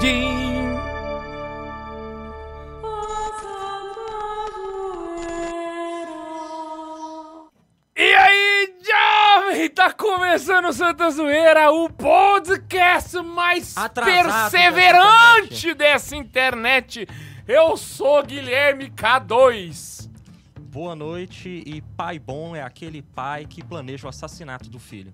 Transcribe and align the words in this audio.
jardim. 0.00 0.70
E 7.96 8.14
aí, 8.14 8.74
jovem, 8.82 9.68
tá 9.68 9.92
começando 9.92 10.66
o 10.66 10.72
Santa 10.72 11.10
Zoeira, 11.10 11.70
o 11.70 11.90
podcast 11.90 13.20
mais 13.20 13.76
Atrasado 13.76 14.50
perseverante 14.50 15.74
dessa 15.74 16.16
internet. 16.16 17.06
Eu 17.46 17.76
sou 17.76 18.22
Guilherme 18.24 18.90
K2. 18.90 20.08
Boa 20.58 20.94
noite 20.94 21.62
e 21.66 21.82
pai 21.96 22.18
bom 22.18 22.54
é 22.54 22.62
aquele 22.62 23.02
pai 23.02 23.44
que 23.44 23.62
planeja 23.62 24.06
o 24.06 24.08
assassinato 24.08 24.70
do 24.70 24.78
filho. 24.78 25.12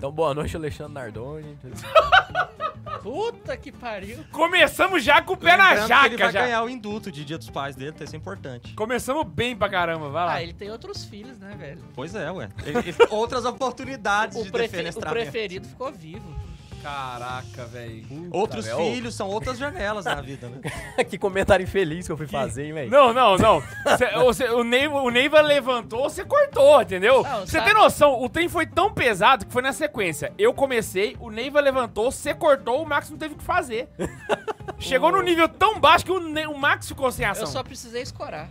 Então, 0.00 0.10
boa 0.10 0.32
noite, 0.32 0.56
Alexandre 0.56 0.94
Nardoni. 0.94 1.58
Puta 3.02 3.54
que 3.54 3.70
pariu. 3.70 4.24
Começamos 4.32 5.04
já 5.04 5.20
com 5.20 5.34
o 5.34 5.36
pé 5.36 5.58
na 5.58 5.70
Lembrando 5.72 5.86
que 5.88 5.92
ele 5.92 6.00
jaca, 6.10 6.16
vai 6.24 6.32
já. 6.32 6.40
ganhar 6.42 6.62
o 6.64 6.70
induto 6.70 7.12
de 7.12 7.22
Dia 7.22 7.36
dos 7.36 7.50
Pais 7.50 7.76
dele, 7.76 7.90
então 7.90 8.04
isso 8.06 8.14
é 8.16 8.18
importante. 8.18 8.72
Começamos 8.74 9.26
bem 9.26 9.54
pra 9.54 9.68
caramba, 9.68 10.08
vai 10.08 10.24
lá. 10.24 10.32
Ah, 10.34 10.42
ele 10.42 10.54
tem 10.54 10.70
outros 10.70 11.04
filhos, 11.04 11.38
né, 11.38 11.54
velho? 11.58 11.82
Pois 11.94 12.14
é, 12.14 12.30
ué. 12.32 12.48
Ele- 12.64 12.78
ele- 12.78 12.96
outras 13.10 13.44
oportunidades 13.44 14.38
O, 14.38 14.42
de 14.44 14.50
prefe- 14.50 14.68
o 14.68 14.70
defenestramento. 14.72 15.12
preferido 15.30 15.68
ficou 15.68 15.92
vivo. 15.92 16.34
Caraca, 16.82 17.66
velho. 17.66 18.28
Outros 18.30 18.64
velho. 18.66 18.78
filhos 18.78 19.14
são 19.14 19.28
outras 19.28 19.58
janelas 19.58 20.04
na 20.04 20.20
vida, 20.20 20.48
né? 20.48 20.60
que 21.04 21.18
comentário 21.18 21.62
infeliz 21.64 22.06
que 22.06 22.12
eu 22.12 22.16
fui 22.16 22.26
fazer, 22.26 22.64
hein, 22.66 22.72
velho? 22.72 22.90
Não, 22.90 23.12
não, 23.12 23.36
não. 23.36 23.62
Cê- 23.98 24.10
você- 24.18 24.48
o, 24.48 24.64
Neiva, 24.64 25.00
o 25.00 25.10
Neiva 25.10 25.40
levantou, 25.40 26.08
você 26.08 26.24
cortou, 26.24 26.80
entendeu? 26.82 27.22
Você 27.40 27.60
tem 27.60 27.74
noção, 27.74 28.22
o 28.22 28.28
trem 28.28 28.48
foi 28.48 28.66
tão 28.66 28.92
pesado 28.92 29.44
que 29.46 29.52
foi 29.52 29.62
na 29.62 29.72
sequência. 29.72 30.32
Eu 30.38 30.54
comecei, 30.54 31.16
o 31.20 31.30
Neiva 31.30 31.60
levantou, 31.60 32.10
você 32.10 32.32
cortou, 32.34 32.82
o 32.82 32.86
Max 32.88 33.10
não 33.10 33.18
teve 33.18 33.34
o 33.34 33.38
que 33.38 33.44
fazer. 33.44 33.88
Chegou 34.78 35.12
no 35.12 35.20
nível 35.20 35.48
tão 35.48 35.78
baixo 35.78 36.04
que 36.06 36.12
o, 36.12 36.20
Ne- 36.20 36.46
o 36.46 36.56
Max 36.56 36.88
ficou 36.88 37.10
sem 37.12 37.26
ação. 37.26 37.44
Eu 37.44 37.48
só 37.48 37.62
precisei 37.62 38.02
escorar 38.02 38.48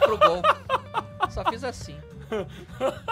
pro 0.00 0.16
gol. 0.16 0.42
só 1.30 1.44
fiz 1.50 1.64
assim. 1.64 1.96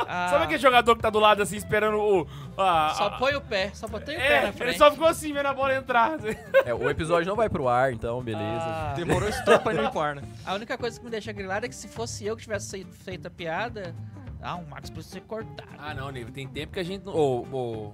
Ah, 0.06 0.28
Sabe 0.30 0.44
aquele 0.44 0.58
jogador 0.58 0.96
que 0.96 1.02
tá 1.02 1.10
do 1.10 1.18
lado 1.18 1.42
assim, 1.42 1.56
esperando 1.56 1.98
o... 1.98 2.26
a- 2.60 2.94
Só 2.96 3.10
põe 3.18 3.34
o 3.34 3.40
pé, 3.40 3.70
só 3.74 3.86
botei 3.86 4.16
o 4.16 4.18
pé 4.18 4.26
É, 4.26 4.40
na 4.42 4.48
ele 4.48 4.52
frente. 4.56 4.78
só 4.78 4.90
ficou 4.90 5.06
assim, 5.06 5.32
vendo 5.32 5.46
a 5.46 5.54
bola 5.54 5.74
entrar. 5.74 6.18
É, 6.64 6.74
o 6.74 6.88
episódio 6.90 7.28
não 7.28 7.36
vai 7.36 7.48
pro 7.48 7.68
ar, 7.68 7.92
então, 7.92 8.22
beleza. 8.22 8.44
Ah, 8.64 8.92
Demorou 8.96 9.28
esse 9.28 9.44
tempo 9.44 9.60
pra 9.62 9.74
ir 9.74 9.82
no 9.82 10.00
ar, 10.00 10.16
né? 10.16 10.22
a 10.44 10.54
única 10.54 10.76
coisa 10.78 10.98
que 10.98 11.04
me 11.04 11.10
deixa 11.10 11.32
grilado 11.32 11.66
é 11.66 11.68
que 11.68 11.74
se 11.74 11.88
fosse 11.88 12.26
eu 12.26 12.36
que 12.36 12.42
tivesse 12.42 12.84
feito 12.84 13.26
a 13.26 13.30
piada, 13.30 13.94
ah, 14.42 14.56
o 14.56 14.66
Max 14.68 14.90
precisa 14.90 15.14
ser 15.14 15.20
cortado. 15.22 15.68
Ah, 15.78 15.94
não, 15.94 16.10
Neiva, 16.10 16.30
tem 16.30 16.46
tempo 16.46 16.72
que 16.72 16.80
a 16.80 16.84
gente... 16.84 17.04
não- 17.04 17.14
Ô, 17.14 17.46
ô... 17.52 17.92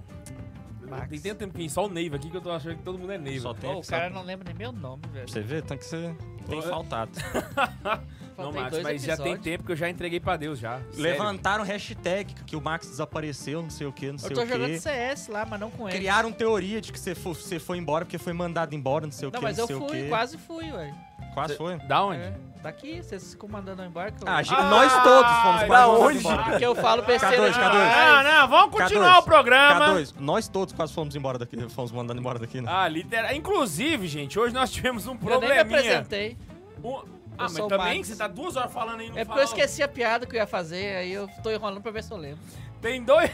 Max. 0.88 1.08
Tem 1.08 1.20
tanto 1.20 1.38
tempo 1.38 1.54
que 1.56 1.70
só 1.70 1.86
o 1.86 1.88
Neiva 1.88 2.16
aqui 2.16 2.28
que 2.28 2.36
eu 2.36 2.40
tô 2.40 2.50
achando 2.50 2.74
que 2.76 2.82
todo 2.82 2.98
mundo 2.98 3.12
é 3.12 3.18
Neiva. 3.18 3.42
Só 3.42 3.54
tem 3.54 3.70
Ô, 3.70 3.78
o 3.78 3.86
cara 3.86 4.10
não 4.10 4.24
lembra 4.24 4.44
nem 4.48 4.56
meu 4.56 4.72
nome, 4.72 5.02
velho. 5.12 5.28
Você 5.28 5.40
ver, 5.40 5.62
tem 5.62 5.78
que 5.78 5.84
ser. 5.84 6.16
Tem 6.48 6.58
Ô, 6.58 6.62
Não, 8.44 8.52
Max, 8.52 8.70
dois 8.70 8.82
mas 8.82 9.02
já 9.02 9.16
tem 9.16 9.32
episódios. 9.32 9.44
tempo 9.44 9.64
que 9.64 9.72
eu 9.72 9.76
já 9.76 9.88
entreguei 9.88 10.20
pra 10.20 10.36
Deus 10.36 10.58
já. 10.58 10.78
Sério. 10.78 10.96
Levantaram 11.02 11.64
hashtag 11.64 12.32
que 12.46 12.56
o 12.56 12.60
Max 12.60 12.86
desapareceu, 12.88 13.62
não 13.62 13.70
sei 13.70 13.86
o 13.86 13.92
que, 13.92 14.10
não 14.12 14.18
sei 14.18 14.30
Eu 14.30 14.34
tô 14.34 14.42
o 14.42 14.46
jogando 14.46 14.66
quê. 14.66 14.80
CS 14.80 15.28
lá, 15.28 15.44
mas 15.44 15.58
não 15.60 15.70
com 15.70 15.88
ele. 15.88 15.98
Criaram 15.98 16.32
teoria 16.32 16.80
de 16.80 16.92
que 16.92 16.98
você 16.98 17.14
foi, 17.14 17.34
você 17.34 17.58
foi 17.58 17.78
embora 17.78 18.04
porque 18.04 18.18
foi 18.18 18.32
mandado 18.32 18.74
embora, 18.74 19.06
não 19.06 19.12
sei 19.12 19.28
o 19.28 19.30
Não, 19.32 19.38
que, 19.40 19.44
mas 19.44 19.56
não 19.56 19.64
eu 19.64 19.66
sei 19.66 19.76
o 19.76 19.78
fui, 19.88 20.02
quê. 20.02 20.08
quase 20.08 20.38
fui, 20.38 20.70
ué. 20.72 20.94
Quase 21.34 21.56
foi. 21.56 21.76
Da 21.86 22.02
onde? 22.04 22.18
É, 22.22 22.34
daqui, 22.60 23.00
vocês 23.00 23.32
ficam 23.34 23.48
mandando 23.48 23.82
eu 23.82 23.86
embora 23.86 24.10
que 24.10 24.20
eu... 24.24 24.28
Ah, 24.28 24.38
a 24.38 24.42
gente- 24.42 24.60
nós 24.62 24.92
todos 25.04 25.30
fomos 25.42 25.60
mandados 25.62 26.00
onde? 26.00 26.18
embora. 26.18 26.42
Porque 26.42 26.66
eu 26.66 26.74
falo 26.74 27.02
besteira 27.02 27.36
K2, 27.36 27.52
K2. 27.52 27.70
demais. 27.70 27.94
Ah, 27.96 28.22
não, 28.24 28.48
vamos 28.48 28.74
continuar 28.76 29.14
K2, 29.14 29.18
o 29.20 29.22
programa. 29.22 29.86
K2, 29.94 30.14
nós 30.18 30.48
todos 30.48 30.74
quase 30.74 30.92
fomos 30.92 31.14
embora 31.14 31.38
daqui, 31.38 31.56
fomos 31.68 31.92
mandando 31.92 32.18
embora 32.20 32.38
daqui, 32.40 32.60
né? 32.60 32.68
Ah, 32.68 32.88
literal. 32.88 33.32
Inclusive, 33.32 34.08
gente, 34.08 34.36
hoje 34.40 34.52
nós 34.52 34.72
tivemos 34.72 35.06
um 35.06 35.10
Eu 35.12 35.14
nem 35.14 35.20
me 35.22 35.28
probleminha. 35.28 35.60
apresentei. 35.60 36.36
Um- 36.82 37.19
Ah, 37.40 37.48
mas 37.50 37.58
o 37.58 37.68
também 37.68 37.98
Max. 37.98 38.08
você 38.08 38.16
tá 38.16 38.28
duas 38.28 38.56
horas 38.56 38.72
falando 38.72 39.00
aí 39.00 39.10
no 39.10 39.18
É 39.18 39.24
porque 39.24 39.40
eu 39.40 39.44
esqueci 39.44 39.82
a 39.82 39.88
piada 39.88 40.26
que 40.26 40.36
eu 40.36 40.40
ia 40.40 40.46
fazer, 40.46 40.96
aí 40.96 41.12
eu 41.12 41.28
tô 41.42 41.50
enrolando 41.50 41.80
pra 41.80 41.90
ver 41.90 42.04
se 42.04 42.12
eu 42.12 42.16
lembro. 42.16 42.40
Tem 42.80 43.02
dois. 43.02 43.30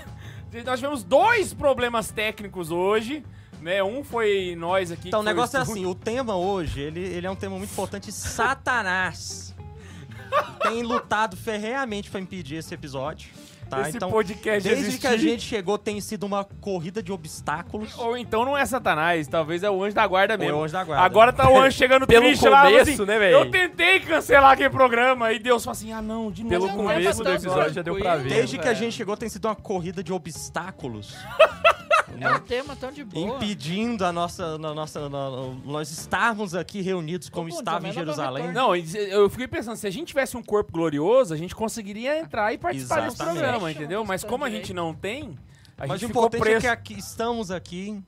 Nós 0.64 0.78
tivemos 0.78 1.02
dois 1.02 1.52
problemas 1.52 2.10
técnicos 2.10 2.70
hoje. 2.70 3.24
Né? 3.60 3.82
Um 3.82 4.04
foi 4.04 4.54
nós 4.56 4.92
aqui. 4.92 5.08
Então, 5.08 5.20
o 5.20 5.22
negócio 5.22 5.56
é 5.56 5.62
estúdio. 5.62 5.82
assim, 5.82 5.90
o 5.90 5.94
tema 5.94 6.36
hoje, 6.36 6.80
ele, 6.80 7.00
ele 7.00 7.26
é 7.26 7.30
um 7.30 7.34
tema 7.34 7.56
muito 7.56 7.70
importante, 7.70 8.12
Satanás 8.12 9.54
tem 10.62 10.82
lutado 10.82 11.36
ferreamente 11.36 12.10
pra 12.10 12.20
impedir 12.20 12.56
esse 12.56 12.74
episódio, 12.74 13.30
tá? 13.66 13.82
Esse 13.82 13.97
então, 13.97 14.10
podcast 14.10 14.62
desde 14.62 14.82
existir. 14.82 15.00
que 15.00 15.06
a 15.06 15.16
gente 15.16 15.43
chegou, 15.43 15.77
tem 15.77 16.00
sido 16.00 16.25
uma 16.25 16.44
corrida 16.60 17.03
de 17.03 17.12
obstáculos. 17.12 17.97
Ou 17.99 18.16
então 18.16 18.44
não 18.44 18.56
é 18.56 18.65
Satanás, 18.65 19.28
talvez 19.28 19.62
é 19.62 19.71
o 19.71 19.82
anjo 19.82 19.94
da 19.94 20.06
guarda 20.06 20.34
Ou 20.34 20.41
é 20.41 20.44
mesmo. 20.44 20.59
o 20.59 20.65
anjo 20.65 20.72
da 20.72 20.84
guarda. 20.84 21.04
Agora 21.04 21.32
tá 21.32 21.50
o 21.50 21.60
anjo 21.60 21.77
chegando 21.77 22.06
Pelo 22.09 22.25
triste 22.25 22.49
lá. 22.49 22.62
começo, 22.65 22.91
assim, 22.91 23.04
né, 23.04 23.19
velho? 23.19 23.37
Eu 23.37 23.50
tentei 23.50 24.00
cancelar 24.00 24.53
aquele 24.53 24.71
programa 24.71 25.32
e 25.32 25.38
Deus 25.38 25.65
falou 25.65 25.72
assim: 25.72 25.93
ah, 25.93 26.03
não, 26.03 26.31
de 26.31 26.43
novo. 26.43 26.54
Pelo 26.54 26.69
é 26.69 26.72
começo 26.72 27.22
do 27.22 27.31
episódio 27.31 27.75
já 27.75 27.82
deu 27.82 27.97
pra 27.97 28.16
ver. 28.16 28.31
Desde 28.31 28.59
que 28.59 28.69
a 28.69 28.75
gente 28.75 28.94
chegou, 28.94 29.16
tem 29.16 29.28
sido 29.28 29.47
uma 29.47 29.56
corrida 29.56 30.03
de 30.03 30.12
obstáculos. 30.12 31.15
É 32.21 32.31
um 32.31 32.38
tema 32.41 32.75
tão 32.77 32.91
de 32.93 33.04
boa. 33.04 33.37
impedindo 33.37 34.04
a 34.04 34.12
nossa, 34.12 34.56
na 34.59 34.75
nossa, 34.75 35.09
na- 35.09 35.31
nós 35.65 35.91
estarmos 35.91 36.54
aqui 36.54 36.81
reunidos 36.81 37.28
como 37.28 37.49
estava 37.49 37.87
em 37.87 37.91
o 37.91 37.93
Jerusalém. 37.94 38.53
Não, 38.53 38.75
eu 38.75 39.28
fiquei 39.31 39.47
pensando, 39.49 39.77
se 39.77 39.87
a 39.87 39.91
gente 39.91 40.09
tivesse 40.09 40.37
um 40.37 40.43
corpo 40.43 40.72
glorioso, 40.72 41.32
a 41.32 41.37
gente 41.37 41.54
conseguiria 41.54 42.19
entrar 42.19 42.53
e 42.53 42.59
participar 42.59 43.03
desse 43.03 43.16
Exatamente. 43.16 43.41
programa, 43.41 43.71
entendeu? 43.71 44.04
Mas 44.04 44.22
como 44.25 44.44
a 44.44 44.50
gente 44.50 44.72
não 44.75 44.94
tem, 44.94 45.37
a 45.78 45.87
Mas 45.87 45.91
o 45.91 45.97
gente 45.99 46.09
ficou 46.09 46.27
importante 46.27 46.41
é 46.43 46.44
preso. 46.50 46.60
que 46.62 46.66
aqui, 46.69 46.94
estamos 46.99 47.50
aqui 47.50 48.03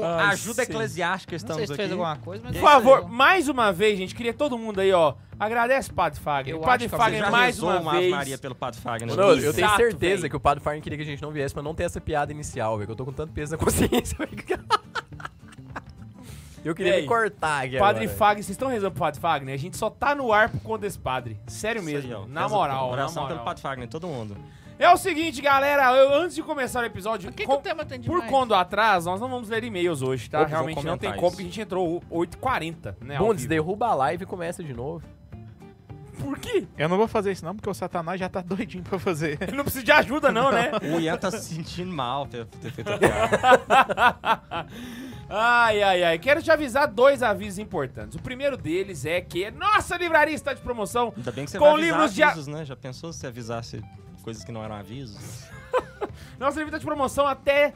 com, 0.00 0.04
Ai, 0.04 0.32
ajuda 0.32 0.64
sim. 0.64 0.72
eclesiástica, 0.72 1.32
Não 1.32 1.36
estamos 1.36 1.56
sei 1.58 1.66
se 1.66 1.72
aqui. 1.72 1.82
fez 1.82 1.92
alguma 1.92 2.16
coisa, 2.16 2.42
mas... 2.44 2.52
Por 2.52 2.58
é 2.58 2.66
aí, 2.66 2.72
favor, 2.74 3.08
mais 3.08 3.48
uma 3.48 3.72
vez, 3.72 3.96
gente, 3.96 4.14
queria 4.14 4.34
todo 4.34 4.58
mundo 4.58 4.80
aí, 4.80 4.92
ó. 4.92 5.14
Agradece 5.38 5.90
o 5.90 5.94
Padre 5.94 6.18
Fagner. 6.18 6.54
Eu 6.56 6.60
Padre 6.60 6.86
acho 6.86 6.90
que 6.90 6.90
Você 6.90 6.96
Fagner, 6.96 7.30
mais 7.30 7.62
uma 7.62 7.78
uma 7.78 7.92
vez. 7.92 8.10
Maria 8.10 8.38
pelo 8.38 8.54
Padre 8.54 8.80
Fagner. 8.80 9.14
Não, 9.16 9.32
eu 9.32 9.52
tenho 9.52 9.76
certeza 9.76 10.22
velho. 10.22 10.30
que 10.30 10.36
o 10.36 10.40
Padre 10.40 10.62
Farn 10.62 10.80
queria 10.80 10.96
que 10.96 11.02
a 11.02 11.06
gente 11.06 11.22
não 11.22 11.30
viesse 11.30 11.54
pra 11.54 11.62
não 11.62 11.74
ter 11.74 11.84
essa 11.84 12.00
piada 12.00 12.32
inicial, 12.32 12.76
velho. 12.76 12.86
Que 12.86 12.92
eu 12.92 12.96
tô 12.96 13.04
com 13.04 13.12
tanto 13.12 13.32
peso 13.32 13.52
na 13.52 13.58
consciência, 13.62 14.16
velho. 14.18 14.64
Eu 16.64 16.74
queria 16.74 16.94
Ei, 16.96 17.02
me 17.02 17.08
cortar 17.08 17.64
aqui 17.64 17.78
Padre 17.78 18.04
agora. 18.04 18.16
Fagner, 18.18 18.42
vocês 18.44 18.54
estão 18.54 18.68
rezando 18.68 18.92
pro 18.92 19.00
Padre 19.00 19.20
Fagner? 19.20 19.54
A 19.54 19.58
gente 19.58 19.76
só 19.76 19.90
tá 19.90 20.14
no 20.14 20.32
ar 20.32 20.48
por 20.48 20.60
conta 20.60 20.82
desse 20.82 20.98
padre. 20.98 21.36
Sério 21.46 21.80
Isso 21.80 21.88
aí, 21.88 21.94
mesmo. 21.96 22.16
ó. 22.22 22.26
na 22.26 22.48
moral, 22.48 22.86
na 22.86 22.92
Oração 22.92 23.22
moral. 23.22 23.36
pelo 23.36 23.44
Padre 23.44 23.62
Fagner, 23.62 23.88
todo 23.88 24.06
mundo. 24.06 24.36
É 24.78 24.90
o 24.90 24.96
seguinte, 24.96 25.40
galera, 25.40 25.92
eu- 25.96 26.14
antes 26.14 26.34
de 26.34 26.42
começar 26.42 26.80
o 26.82 26.84
episódio, 26.84 27.30
que, 27.30 27.38
que 27.38 27.46
com- 27.46 27.54
o 27.54 27.60
tema 27.60 27.84
tem 27.84 28.00
por 28.02 28.14
demais? 28.16 28.30
conta 28.30 28.46
do 28.48 28.54
atraso, 28.56 29.08
nós 29.08 29.20
não 29.20 29.28
vamos 29.28 29.48
ler 29.48 29.62
e-mails 29.62 30.02
hoje, 30.02 30.28
tá? 30.28 30.44
Realmente 30.44 30.84
não 30.84 30.98
tem 30.98 31.10
como, 31.14 31.30
porque 31.30 31.42
a 31.42 31.44
gente 31.46 31.60
entrou 31.60 32.02
8h40, 32.10 32.96
né? 33.00 33.16
Bundes, 33.18 33.46
derruba 33.46 33.86
a 33.88 33.94
live 33.94 34.24
e 34.24 34.26
começa 34.26 34.62
de 34.64 34.74
novo. 34.74 35.04
Por 36.18 36.38
quê? 36.38 36.64
Eu 36.78 36.88
não 36.88 36.96
vou 36.96 37.08
fazer 37.08 37.32
isso 37.32 37.44
não, 37.44 37.54
porque 37.56 37.68
o 37.68 37.74
Satanás 37.74 38.18
já 38.20 38.28
tá 38.28 38.40
doidinho 38.40 38.84
pra 38.84 38.98
fazer. 39.00 39.36
Ele 39.40 39.56
não 39.56 39.64
precisa 39.64 39.84
de 39.84 39.90
ajuda, 39.92 40.30
não, 40.32 40.50
né? 40.50 40.70
O 40.96 41.00
Ian 41.00 41.16
tá 41.16 41.30
se 41.30 41.54
sentindo 41.54 41.92
mal 41.92 42.26
ter, 42.26 42.46
ter 42.46 42.70
feito 42.70 42.90
a 42.92 42.98
piada. 42.98 44.66
Ai, 45.28 45.82
ai, 45.82 46.02
ai. 46.04 46.18
Quero 46.18 46.42
te 46.42 46.50
avisar 46.50 46.86
dois 46.86 47.22
avisos 47.22 47.58
importantes. 47.58 48.14
O 48.16 48.22
primeiro 48.22 48.56
deles 48.56 49.04
é 49.06 49.20
que 49.20 49.50
nossa 49.50 49.96
livraria 49.96 50.34
está 50.34 50.52
de 50.52 50.60
promoção. 50.60 51.12
Ainda 51.16 51.32
bem 51.32 51.44
que 51.46 51.50
você 51.50 51.58
Com 51.58 51.64
vai 51.64 51.74
avisar 51.74 51.90
livros 51.92 52.14
de 52.14 52.22
a- 52.22 52.26
avisos, 52.28 52.46
né? 52.46 52.64
Já 52.64 52.76
pensou 52.76 53.12
se 53.12 53.18
você 53.20 53.26
avisasse 53.26 53.82
coisas 54.24 54.42
que 54.42 54.50
não 54.50 54.64
eram 54.64 54.74
avisos? 54.74 55.16
Nossa 56.38 56.58
livraria 56.58 56.66
está 56.66 56.78
de 56.78 56.84
promoção 56.84 57.26
até 57.26 57.72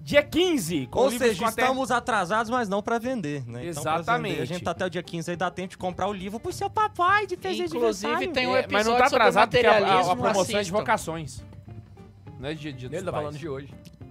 dia 0.00 0.22
15. 0.22 0.86
Com 0.86 1.00
Ou 1.00 1.10
seja, 1.10 1.38
com 1.38 1.44
até- 1.46 1.62
estamos 1.62 1.90
atrasados, 1.90 2.50
mas 2.50 2.68
não 2.68 2.82
pra 2.82 2.98
vender, 2.98 3.46
né? 3.46 3.60
Então, 3.66 3.82
Exatamente. 3.82 4.32
vender, 4.32 4.42
a 4.42 4.46
gente 4.46 4.64
tá 4.64 4.70
até 4.72 4.86
o 4.86 4.90
dia 4.90 5.02
15 5.02 5.30
aí, 5.30 5.36
dá 5.36 5.50
tempo 5.50 5.68
de 5.68 5.78
comprar 5.78 6.08
o 6.08 6.12
livro 6.12 6.40
pro 6.40 6.52
seu 6.52 6.70
papai 6.70 7.26
de 7.26 7.36
presente 7.36 7.70
de 7.70 7.76
Inclusive, 7.76 8.28
tem 8.28 8.46
um 8.46 8.56
É, 8.56 8.60
episódio 8.60 8.72
mas 8.72 8.86
não 8.86 8.96
tá 8.96 9.06
atrasado 9.06 9.50
porque 9.50 9.66
a, 9.66 9.72
a- 9.72 10.00
a 10.12 10.16
promoção 10.16 10.42
é 10.42 10.44
de 10.46 10.56
assistam. 10.58 10.78
vocações. 10.78 11.44
Não 12.38 12.48
é 12.48 12.54
de 12.54 12.72
dia 12.72 12.88
dos 12.88 12.96
Ele 12.98 13.04
tá 13.06 13.12
falando 13.12 13.36
de 13.38 13.48
hoje. 13.48 13.68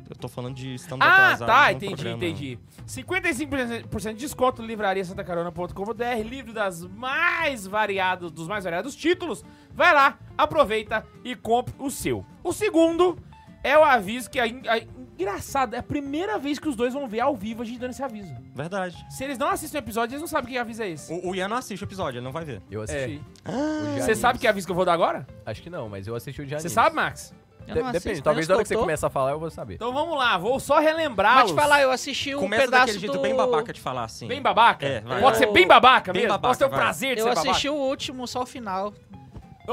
Eu 0.10 0.16
tô 0.16 0.28
falando 0.28 0.56
de 0.56 0.74
estamos 0.74 1.06
Ah, 1.06 1.34
atrasados. 1.34 1.46
tá, 1.46 1.66
no 1.66 1.72
entendi, 1.78 1.96
programa. 1.96 2.26
entendi. 2.26 2.60
55% 2.88 4.08
de 4.14 4.20
desconto 4.20 4.62
livraria 4.64 5.06
santacarona.com.br, 5.06 6.04
livro 6.26 6.52
das 6.54 6.84
mais 6.84 7.68
variados, 7.68 8.32
dos 8.32 8.48
mais 8.48 8.64
variados 8.64 8.96
títulos. 8.96 9.44
Vai 9.74 9.94
lá, 9.94 10.18
aproveita 10.38 11.06
e 11.24 11.36
compre 11.36 11.74
o 11.78 11.92
seu. 11.92 12.26
O 12.44 12.52
segundo 12.52 13.20
é 13.64 13.78
o 13.78 13.84
aviso 13.84 14.30
que 14.30 14.40
é 14.40 14.48
é 14.48 14.88
engraçado, 15.20 15.74
é 15.76 15.80
a 15.80 15.84
primeira 15.84 16.40
vez 16.40 16.58
que 16.58 16.70
os 16.70 16.78
dois 16.78 16.94
vão 16.94 17.06
ver 17.06 17.20
ao 17.20 17.36
vivo 17.36 17.62
a 17.62 17.66
gente 17.66 17.78
dando 17.78 17.92
esse 17.92 18.02
aviso. 18.02 18.34
Verdade. 18.56 18.96
Se 19.10 19.24
eles 19.26 19.38
não 19.38 19.50
assistem 19.50 19.80
o 19.80 19.84
episódio, 19.84 20.14
eles 20.14 20.22
não 20.22 20.28
sabem 20.30 20.50
que 20.54 20.58
aviso 20.58 20.82
é 20.82 20.90
esse. 20.90 21.12
O, 21.14 21.32
o 21.32 21.36
Ian 21.36 21.50
não 21.50 21.58
assiste 21.58 21.82
o 21.82 21.86
episódio, 21.86 22.20
ele 22.20 22.24
não 22.26 22.32
vai 22.32 22.46
ver. 22.46 22.62
Eu 22.72 22.82
assisti. 22.82 23.22
O 23.46 23.96
de 23.96 24.02
Você 24.02 24.16
sabe 24.16 24.40
que 24.40 24.48
aviso 24.48 24.66
que 24.66 24.72
eu 24.72 24.76
vou 24.76 24.86
dar 24.86 24.94
agora? 24.94 25.28
Acho 25.46 25.62
que 25.62 25.70
não, 25.70 25.90
mas 25.90 26.08
eu 26.08 26.16
assisti 26.16 26.42
o 26.42 26.46
de 26.46 26.56
Você 26.56 26.70
sabe, 26.70 26.96
Max? 26.96 27.34
Eu 27.70 27.76
De- 27.76 27.82
não 27.84 27.92
depende, 27.92 28.10
assisto, 28.10 28.24
talvez 28.24 28.48
na 28.48 28.56
hora 28.56 28.64
que 28.64 28.68
você 28.70 28.76
começar 28.76 29.08
a 29.08 29.10
falar 29.10 29.32
eu 29.32 29.40
vou 29.40 29.50
saber. 29.50 29.76
Então 29.76 29.94
vamos 29.94 30.18
lá, 30.18 30.38
vou 30.38 30.60
só 30.60 30.80
relembrá-los. 30.80 31.44
Mas 31.44 31.52
te 31.52 31.56
falar, 31.56 31.82
eu 31.82 31.92
assisti 31.92 32.36
um 32.36 32.40
Começa 32.40 32.64
pedaço 32.66 32.82
daquele 32.88 33.00
jeito 33.00 33.14
do... 33.14 33.22
bem 33.22 33.36
babaca 33.36 33.72
de 33.72 33.80
falar 33.80 34.04
assim. 34.04 34.28
Bem 34.28 34.42
babaca? 34.42 34.86
É, 34.86 35.02
vai. 35.02 35.22
Pode 35.22 35.38
ser 35.38 35.46
Eu- 35.46 35.54
bem 35.54 35.68
babaca 35.68 36.12
Bem 36.12 36.24
mesmo? 36.24 36.34
babaca, 36.34 36.48
Posso 36.50 36.60
ter 36.60 36.66
o 36.66 36.70
vai. 36.70 36.80
prazer 36.80 37.16
de 37.16 37.22
Eu 37.22 37.26
ser 37.28 37.30
babaca? 37.36 37.50
assisti 37.52 37.70
o 37.70 37.74
último, 37.76 38.28
só 38.28 38.42
o 38.42 38.46
final. 38.46 38.94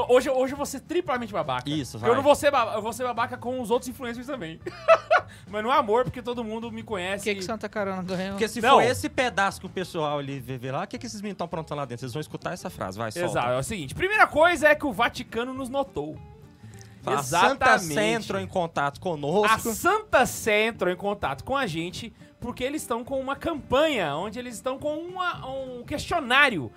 Hoje, 0.09 0.29
hoje 0.29 0.53
eu 0.53 0.57
vou 0.57 0.65
ser 0.65 0.81
triplamente 0.81 1.33
babaca. 1.33 1.67
Isso, 1.67 1.97
Eu 1.97 2.01
vai. 2.01 2.13
não 2.13 2.21
vou 2.21 2.35
ser 2.35 2.51
babaca, 2.51 2.77
eu 2.77 2.81
vou 2.83 2.93
ser 2.93 3.03
babaca 3.03 3.35
com 3.35 3.59
os 3.59 3.71
outros 3.71 3.89
influencers 3.89 4.27
também. 4.27 4.59
Mas 5.49 5.63
não 5.63 5.73
é 5.73 5.77
amor, 5.77 6.03
porque 6.03 6.21
todo 6.21 6.43
mundo 6.43 6.71
me 6.71 6.81
O 6.81 6.85
conhece. 6.85 7.23
que, 7.23 7.33
que 7.33 7.41
Santa 7.43 7.67
Carona 7.67 8.03
ganhou? 8.03 8.31
Porque 8.33 8.47
se 8.47 8.61
Não. 8.61 8.75
for 8.75 8.81
esse 8.83 9.09
pedaço 9.09 9.59
que 9.59 9.65
o 9.65 9.69
pessoal 9.69 10.19
ali 10.19 10.39
vê, 10.39 10.55
vê 10.57 10.71
lá, 10.71 10.83
o 10.83 10.87
que, 10.87 10.99
que 10.99 11.05
esses 11.07 11.19
meninos 11.19 11.35
estão 11.35 11.45
aprontando 11.45 11.79
lá 11.79 11.85
dentro? 11.85 12.01
Vocês 12.01 12.13
vão 12.13 12.21
escutar 12.21 12.53
essa 12.53 12.69
frase, 12.69 12.95
vai, 12.97 13.11
solta. 13.11 13.27
Exato, 13.27 13.49
é 13.49 13.57
o 13.57 13.63
seguinte. 13.63 13.95
Primeira 13.95 14.27
coisa 14.27 14.67
é 14.67 14.75
que 14.75 14.85
o 14.85 14.91
Vaticano 14.91 15.51
nos 15.53 15.67
notou. 15.69 16.15
A 17.07 17.23
Santa 17.23 17.65
Exatamente. 17.75 17.93
Sé 17.93 18.11
entrou 18.13 18.41
em 18.41 18.47
contato 18.47 18.97
A 18.97 19.01
conosco. 19.01 19.73
Santa 19.73 20.25
Sé 20.25 20.67
entrou 20.67 20.91
em 20.91 20.97
contato 20.97 21.43
com 21.43 21.55
a 21.55 21.65
gente 21.67 22.13
porque 22.39 22.63
eles 22.63 22.81
estão 22.81 23.03
com 23.03 23.19
uma 23.19 23.35
campanha, 23.35 24.15
onde 24.15 24.37
eles 24.37 24.55
estão 24.55 24.77
com 24.77 24.95
uma- 24.97 25.45
um 25.47 25.83
questionário 25.83 26.71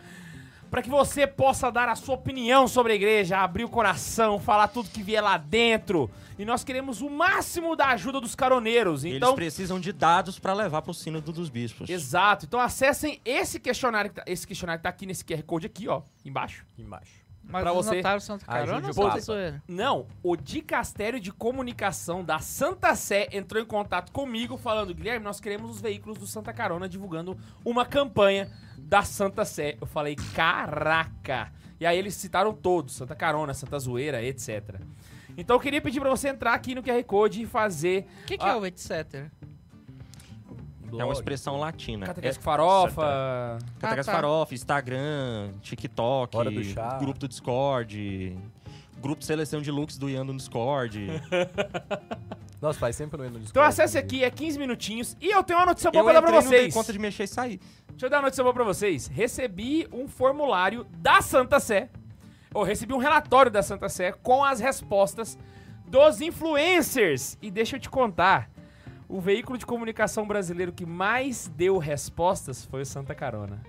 para 0.70 0.82
que 0.82 0.88
você 0.88 1.26
possa 1.26 1.70
dar 1.70 1.88
a 1.88 1.96
sua 1.96 2.14
opinião 2.14 2.68
sobre 2.68 2.92
a 2.92 2.96
igreja, 2.96 3.38
abrir 3.38 3.64
o 3.64 3.68
coração, 3.68 4.38
falar 4.38 4.68
tudo 4.68 4.88
que 4.88 5.02
vier 5.02 5.22
lá 5.22 5.36
dentro. 5.36 6.08
E 6.38 6.44
nós 6.44 6.64
queremos 6.64 7.02
o 7.02 7.10
máximo 7.10 7.76
da 7.76 7.88
ajuda 7.88 8.18
dos 8.20 8.34
caroneiros. 8.34 9.04
Eles 9.04 9.16
Então, 9.18 9.34
precisam 9.34 9.78
de 9.78 9.92
dados 9.92 10.38
pra 10.38 10.54
levar 10.54 10.80
pro 10.80 10.94
sino 10.94 11.20
dos 11.20 11.50
bispos. 11.50 11.90
exato. 11.90 12.46
Então 12.46 12.58
acessem 12.60 13.20
esse 13.26 13.60
questionário, 13.60 14.10
que 14.10 14.16
tá- 14.16 14.24
esse 14.26 14.46
questionário 14.46 14.78
que 14.78 14.84
tá 14.84 14.88
aqui 14.88 15.04
nesse 15.04 15.22
QR 15.24 15.42
Code 15.42 15.66
aqui, 15.66 15.86
ó, 15.88 16.00
embaixo. 16.24 16.64
Embaixo. 16.78 17.19
Mas 17.50 17.62
pra 17.62 17.72
você- 17.72 17.96
notaram 17.96 18.20
Santa 18.20 18.46
Carona 18.46 18.86
ou 18.88 18.92
Santa. 18.94 19.20
Zoeira? 19.20 19.62
Não, 19.68 20.06
o 20.22 20.36
Dicastério 20.36 21.18
de 21.20 21.32
Comunicação 21.32 22.24
da 22.24 22.38
Santa 22.38 22.94
Sé 22.94 23.28
entrou 23.32 23.62
em 23.62 23.66
contato 23.66 24.12
comigo 24.12 24.56
falando, 24.56 24.94
Guilherme, 24.94 25.24
nós 25.24 25.40
queremos 25.40 25.70
os 25.70 25.80
veículos 25.80 26.18
do 26.18 26.26
Santa 26.26 26.52
Carona 26.52 26.88
divulgando 26.88 27.36
uma 27.64 27.84
campanha 27.84 28.50
da 28.78 29.02
Santa 29.02 29.44
Sé. 29.44 29.76
Eu 29.80 29.86
falei, 29.86 30.16
caraca! 30.34 31.52
E 31.78 31.86
aí 31.86 31.96
eles 31.98 32.14
citaram 32.14 32.52
todos, 32.52 32.94
Santa 32.94 33.14
Carona, 33.14 33.54
Santa 33.54 33.78
Zoeira, 33.78 34.22
etc. 34.22 34.80
Então 35.36 35.56
eu 35.56 35.60
queria 35.60 35.80
pedir 35.80 36.00
pra 36.00 36.10
você 36.10 36.28
entrar 36.28 36.52
aqui 36.54 36.74
no 36.74 36.82
QR 36.82 37.02
Code 37.04 37.42
e 37.42 37.46
fazer 37.46 38.06
O 38.22 38.26
que, 38.26 38.36
que 38.36 38.44
Ah. 38.44 38.50
é 38.50 38.56
o 38.56 38.66
etc? 38.66 39.30
É 40.98 41.04
uma 41.04 41.12
expressão 41.12 41.58
latina. 41.58 42.06
catequese 42.06 42.38
É, 42.38 42.42
farofa. 42.42 43.58
Catequese 43.78 44.08
Ah, 44.08 44.12
tá. 44.12 44.18
Farofa, 44.18 44.54
Instagram, 44.54 45.52
TikTok, 45.62 46.36
Hora 46.36 46.50
do 46.50 46.62
chá. 46.64 46.98
grupo 46.98 47.18
do 47.18 47.28
Discord, 47.28 48.38
grupo 49.00 49.20
de 49.20 49.26
seleção 49.26 49.60
de 49.62 49.70
looks 49.70 49.96
do 49.98 50.08
Ian 50.08 50.24
no 50.24 50.36
Discord. 50.36 51.06
Nossa, 52.60 52.78
faz 52.78 52.94
sempre 52.96 53.16
no 53.18 53.24
no 53.24 53.30
Discord. 53.40 53.50
Então 53.50 53.62
acesse 53.62 53.96
aqui, 53.96 54.22
é 54.22 54.30
15 54.30 54.58
minutinhos. 54.58 55.16
E 55.20 55.30
eu 55.30 55.42
tenho 55.42 55.58
uma 55.58 55.66
notícia 55.66 55.90
boa 55.90 56.00
eu 56.02 56.04
pra 56.04 56.12
dar 56.14 56.22
pra 56.22 56.40
vocês. 56.42 56.74
conta 56.74 56.92
de 56.92 56.98
mexer 56.98 57.24
e 57.24 57.28
sair. 57.28 57.60
Deixa 57.90 58.06
eu 58.06 58.10
dar 58.10 58.18
uma 58.18 58.24
notícia 58.24 58.42
boa 58.44 58.52
pra 58.52 58.64
vocês. 58.64 59.06
Recebi 59.06 59.88
um 59.92 60.06
formulário 60.06 60.86
da 60.98 61.22
Santa 61.22 61.58
Sé. 61.58 61.88
Ou 62.52 62.62
recebi 62.62 62.92
um 62.92 62.98
relatório 62.98 63.50
da 63.50 63.62
Santa 63.62 63.88
Sé 63.88 64.12
com 64.12 64.44
as 64.44 64.60
respostas 64.60 65.38
dos 65.86 66.20
influencers. 66.20 67.38
E 67.40 67.50
deixa 67.50 67.76
eu 67.76 67.80
te 67.80 67.88
contar. 67.88 68.50
O 69.12 69.20
veículo 69.20 69.58
de 69.58 69.66
comunicação 69.66 70.24
brasileiro 70.24 70.72
que 70.72 70.86
mais 70.86 71.48
deu 71.48 71.78
respostas 71.78 72.64
foi 72.64 72.82
o 72.82 72.86
Santa 72.86 73.12
Carona. 73.12 73.60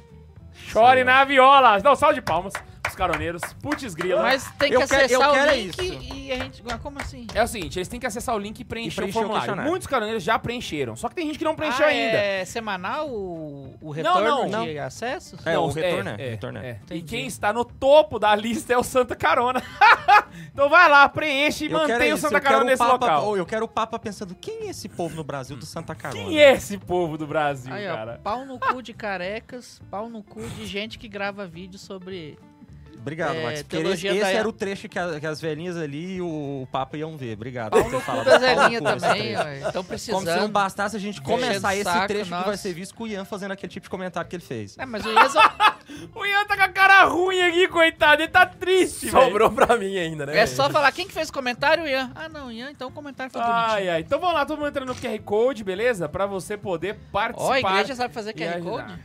Chore 0.53 0.99
Sim, 0.99 1.05
na 1.05 1.25
viola! 1.25 1.79
Não, 1.79 1.95
salve 1.95 2.15
de 2.15 2.21
palmas 2.21 2.53
os 2.91 2.95
caroneiros. 2.95 3.41
Putz 3.61 3.93
grila. 3.93 4.21
Mas 4.21 4.45
tem 4.57 4.69
que 4.69 4.75
Eu 4.75 4.87
quero- 4.87 5.05
acessar 5.05 5.21
eu 5.21 5.29
o 5.29 5.33
quero 5.33 5.51
é 5.51 5.55
link 5.55 5.69
isso. 5.69 6.13
e 6.13 6.31
a 6.31 6.35
gente... 6.37 6.63
Como 6.81 6.99
assim? 6.99 7.27
É 7.33 7.43
o 7.43 7.47
seguinte, 7.47 7.77
eles 7.77 7.87
têm 7.87 7.99
que 7.99 8.05
acessar 8.05 8.35
o 8.35 8.39
link 8.39 8.59
e 8.59 8.63
preencher, 8.63 9.01
preencher 9.01 9.01
o 9.01 9.09
o 9.09 9.13
formulário. 9.13 9.41
questionário. 9.41 9.69
Muitos 9.69 9.87
caroneiros 9.87 10.23
já 10.23 10.37
preencheram. 10.39 10.95
Só 10.95 11.09
que 11.09 11.15
tem 11.15 11.25
gente 11.27 11.37
que 11.37 11.43
não 11.43 11.55
preencheu 11.55 11.85
ah, 11.85 11.89
ainda. 11.89 12.17
é 12.17 12.45
semanal 12.45 13.09
o, 13.09 13.75
o 13.81 13.91
retorno 13.91 14.47
não. 14.47 14.65
de 14.65 14.77
acesso? 14.79 15.37
É, 15.45 15.57
o 15.57 15.67
retorno 15.67 16.09
é, 16.09 16.13
é, 16.13 16.29
retorno 16.31 16.59
é. 16.59 16.79
é. 16.89 16.95
E 16.95 17.01
quem 17.01 17.27
está 17.27 17.51
no 17.53 17.63
topo 17.65 18.19
da 18.19 18.35
lista 18.35 18.73
é 18.73 18.77
o 18.77 18.83
Santa 18.83 19.15
Carona. 19.15 19.61
então 20.51 20.69
vai 20.69 20.89
lá, 20.89 21.07
preenche 21.09 21.65
e 21.65 21.71
Eu 21.71 21.79
quero 21.79 21.91
mantém 21.93 22.13
o 22.13 22.17
Santa 22.17 22.35
eu 22.37 22.41
quero 22.41 22.53
Carona 22.53 22.65
o 22.65 22.69
nesse 22.69 22.83
Papa, 22.83 22.91
local. 22.93 23.25
ou 23.25 23.37
eu 23.37 23.45
quero 23.45 23.65
o 23.65 23.67
Papa 23.67 23.99
pensando, 23.99 24.35
quem 24.35 24.67
é 24.67 24.69
esse 24.69 24.89
povo 24.89 25.15
no 25.15 25.23
Brasil 25.23 25.55
do 25.57 25.65
Santa 25.65 25.93
Carona? 25.95 26.23
Quem 26.23 26.39
é 26.39 26.53
esse 26.53 26.77
povo 26.77 27.17
do 27.17 27.27
Brasil, 27.27 27.73
Aí, 27.73 27.87
ó, 27.87 27.95
cara? 27.95 28.19
pau 28.23 28.45
no 28.45 28.59
cu 28.59 28.81
de 28.81 28.93
carecas, 28.93 29.81
pau 29.89 30.09
no 30.09 30.23
cu 30.23 30.41
de 30.41 30.65
gente 30.65 30.97
que 30.97 31.07
grava 31.07 31.45
vídeo 31.45 31.79
sobre... 31.79 32.37
Obrigado, 33.01 33.35
É, 33.35 33.43
Max. 33.43 33.63
Porque 33.63 33.77
esse, 33.87 34.07
esse 34.07 34.19
da- 34.19 34.31
era 34.31 34.47
o 34.47 34.53
trecho 34.53 34.87
que, 34.87 34.97
a- 34.99 35.19
que 35.19 35.25
as 35.25 35.41
velhinhas 35.41 35.75
ali 35.75 36.15
e 36.17 36.21
o, 36.21 36.61
o 36.63 36.67
Papa 36.71 36.95
iam 36.97 37.17
ver. 37.17 37.33
Obrigado 37.33 37.71
Pau 37.71 37.81
por 37.83 37.89
ter 37.89 37.95
no 37.95 37.99
cu 37.99 38.05
falado. 38.05 38.25
da 38.25 38.31
Pau 38.31 38.39
no 38.39 38.45
Zelinha 38.45 38.79
cu 38.81 38.87
esse 38.87 38.97
também, 38.99 39.35
ó. 39.37 39.47
Estão 39.49 39.71
Como 39.71 39.83
precisando. 39.85 40.29
se 40.31 40.35
não 40.39 40.49
bastasse 40.49 40.95
a 40.95 40.99
gente 40.99 41.21
começar 41.21 41.73
esse 41.75 41.83
saco, 41.83 42.07
trecho 42.07 42.23
que 42.25 42.29
vai 42.29 42.39
nossa. 42.45 42.57
ser 42.57 42.73
visto 42.73 42.95
com 42.95 43.03
o 43.03 43.07
Ian 43.07 43.25
fazendo 43.25 43.51
aquele 43.51 43.71
tipo 43.71 43.83
de 43.85 43.89
comentário 43.89 44.29
que 44.29 44.35
ele 44.35 44.43
fez. 44.43 44.77
É, 44.77 44.85
mas 44.85 45.03
o 45.05 45.09
Ian 45.11 45.29
só- 45.29 45.41
O 46.15 46.25
Ian 46.25 46.45
tá 46.45 46.55
com 46.55 46.63
a 46.63 46.69
cara 46.69 47.03
ruim 47.05 47.41
aqui, 47.41 47.67
coitado. 47.67 48.21
Ele 48.21 48.31
tá 48.31 48.45
triste. 48.45 49.09
Sobrou 49.09 49.51
pra 49.51 49.75
mim 49.77 49.97
ainda, 49.97 50.25
né? 50.25 50.37
é 50.37 50.45
só 50.45 50.69
falar 50.69 50.91
quem 50.91 51.05
que 51.07 51.13
fez 51.13 51.27
o 51.29 51.33
comentário, 51.33 51.85
Ian. 51.87 52.11
Ah, 52.15 52.29
não, 52.29 52.49
Ian, 52.51 52.71
então 52.71 52.87
o 52.87 52.91
comentário 52.91 53.31
foi 53.31 53.41
Ai, 53.41 53.69
bonitinho. 53.71 53.91
ai. 53.93 54.01
Então 54.01 54.19
vamos 54.19 54.35
lá, 54.35 54.45
todo 54.45 54.57
mundo 54.59 54.69
entrando 54.69 54.87
no 54.89 54.95
QR 54.95 55.19
Code, 55.25 55.63
beleza? 55.63 56.07
Pra 56.07 56.25
você 56.25 56.55
poder 56.55 56.97
participar. 57.11 57.49
Ó, 57.49 57.51
a 57.53 57.59
igreja 57.59 57.95
sabe 57.95 58.13
fazer 58.13 58.33
QR 58.33 58.55
ajudar. 58.57 58.69
Code? 58.87 58.99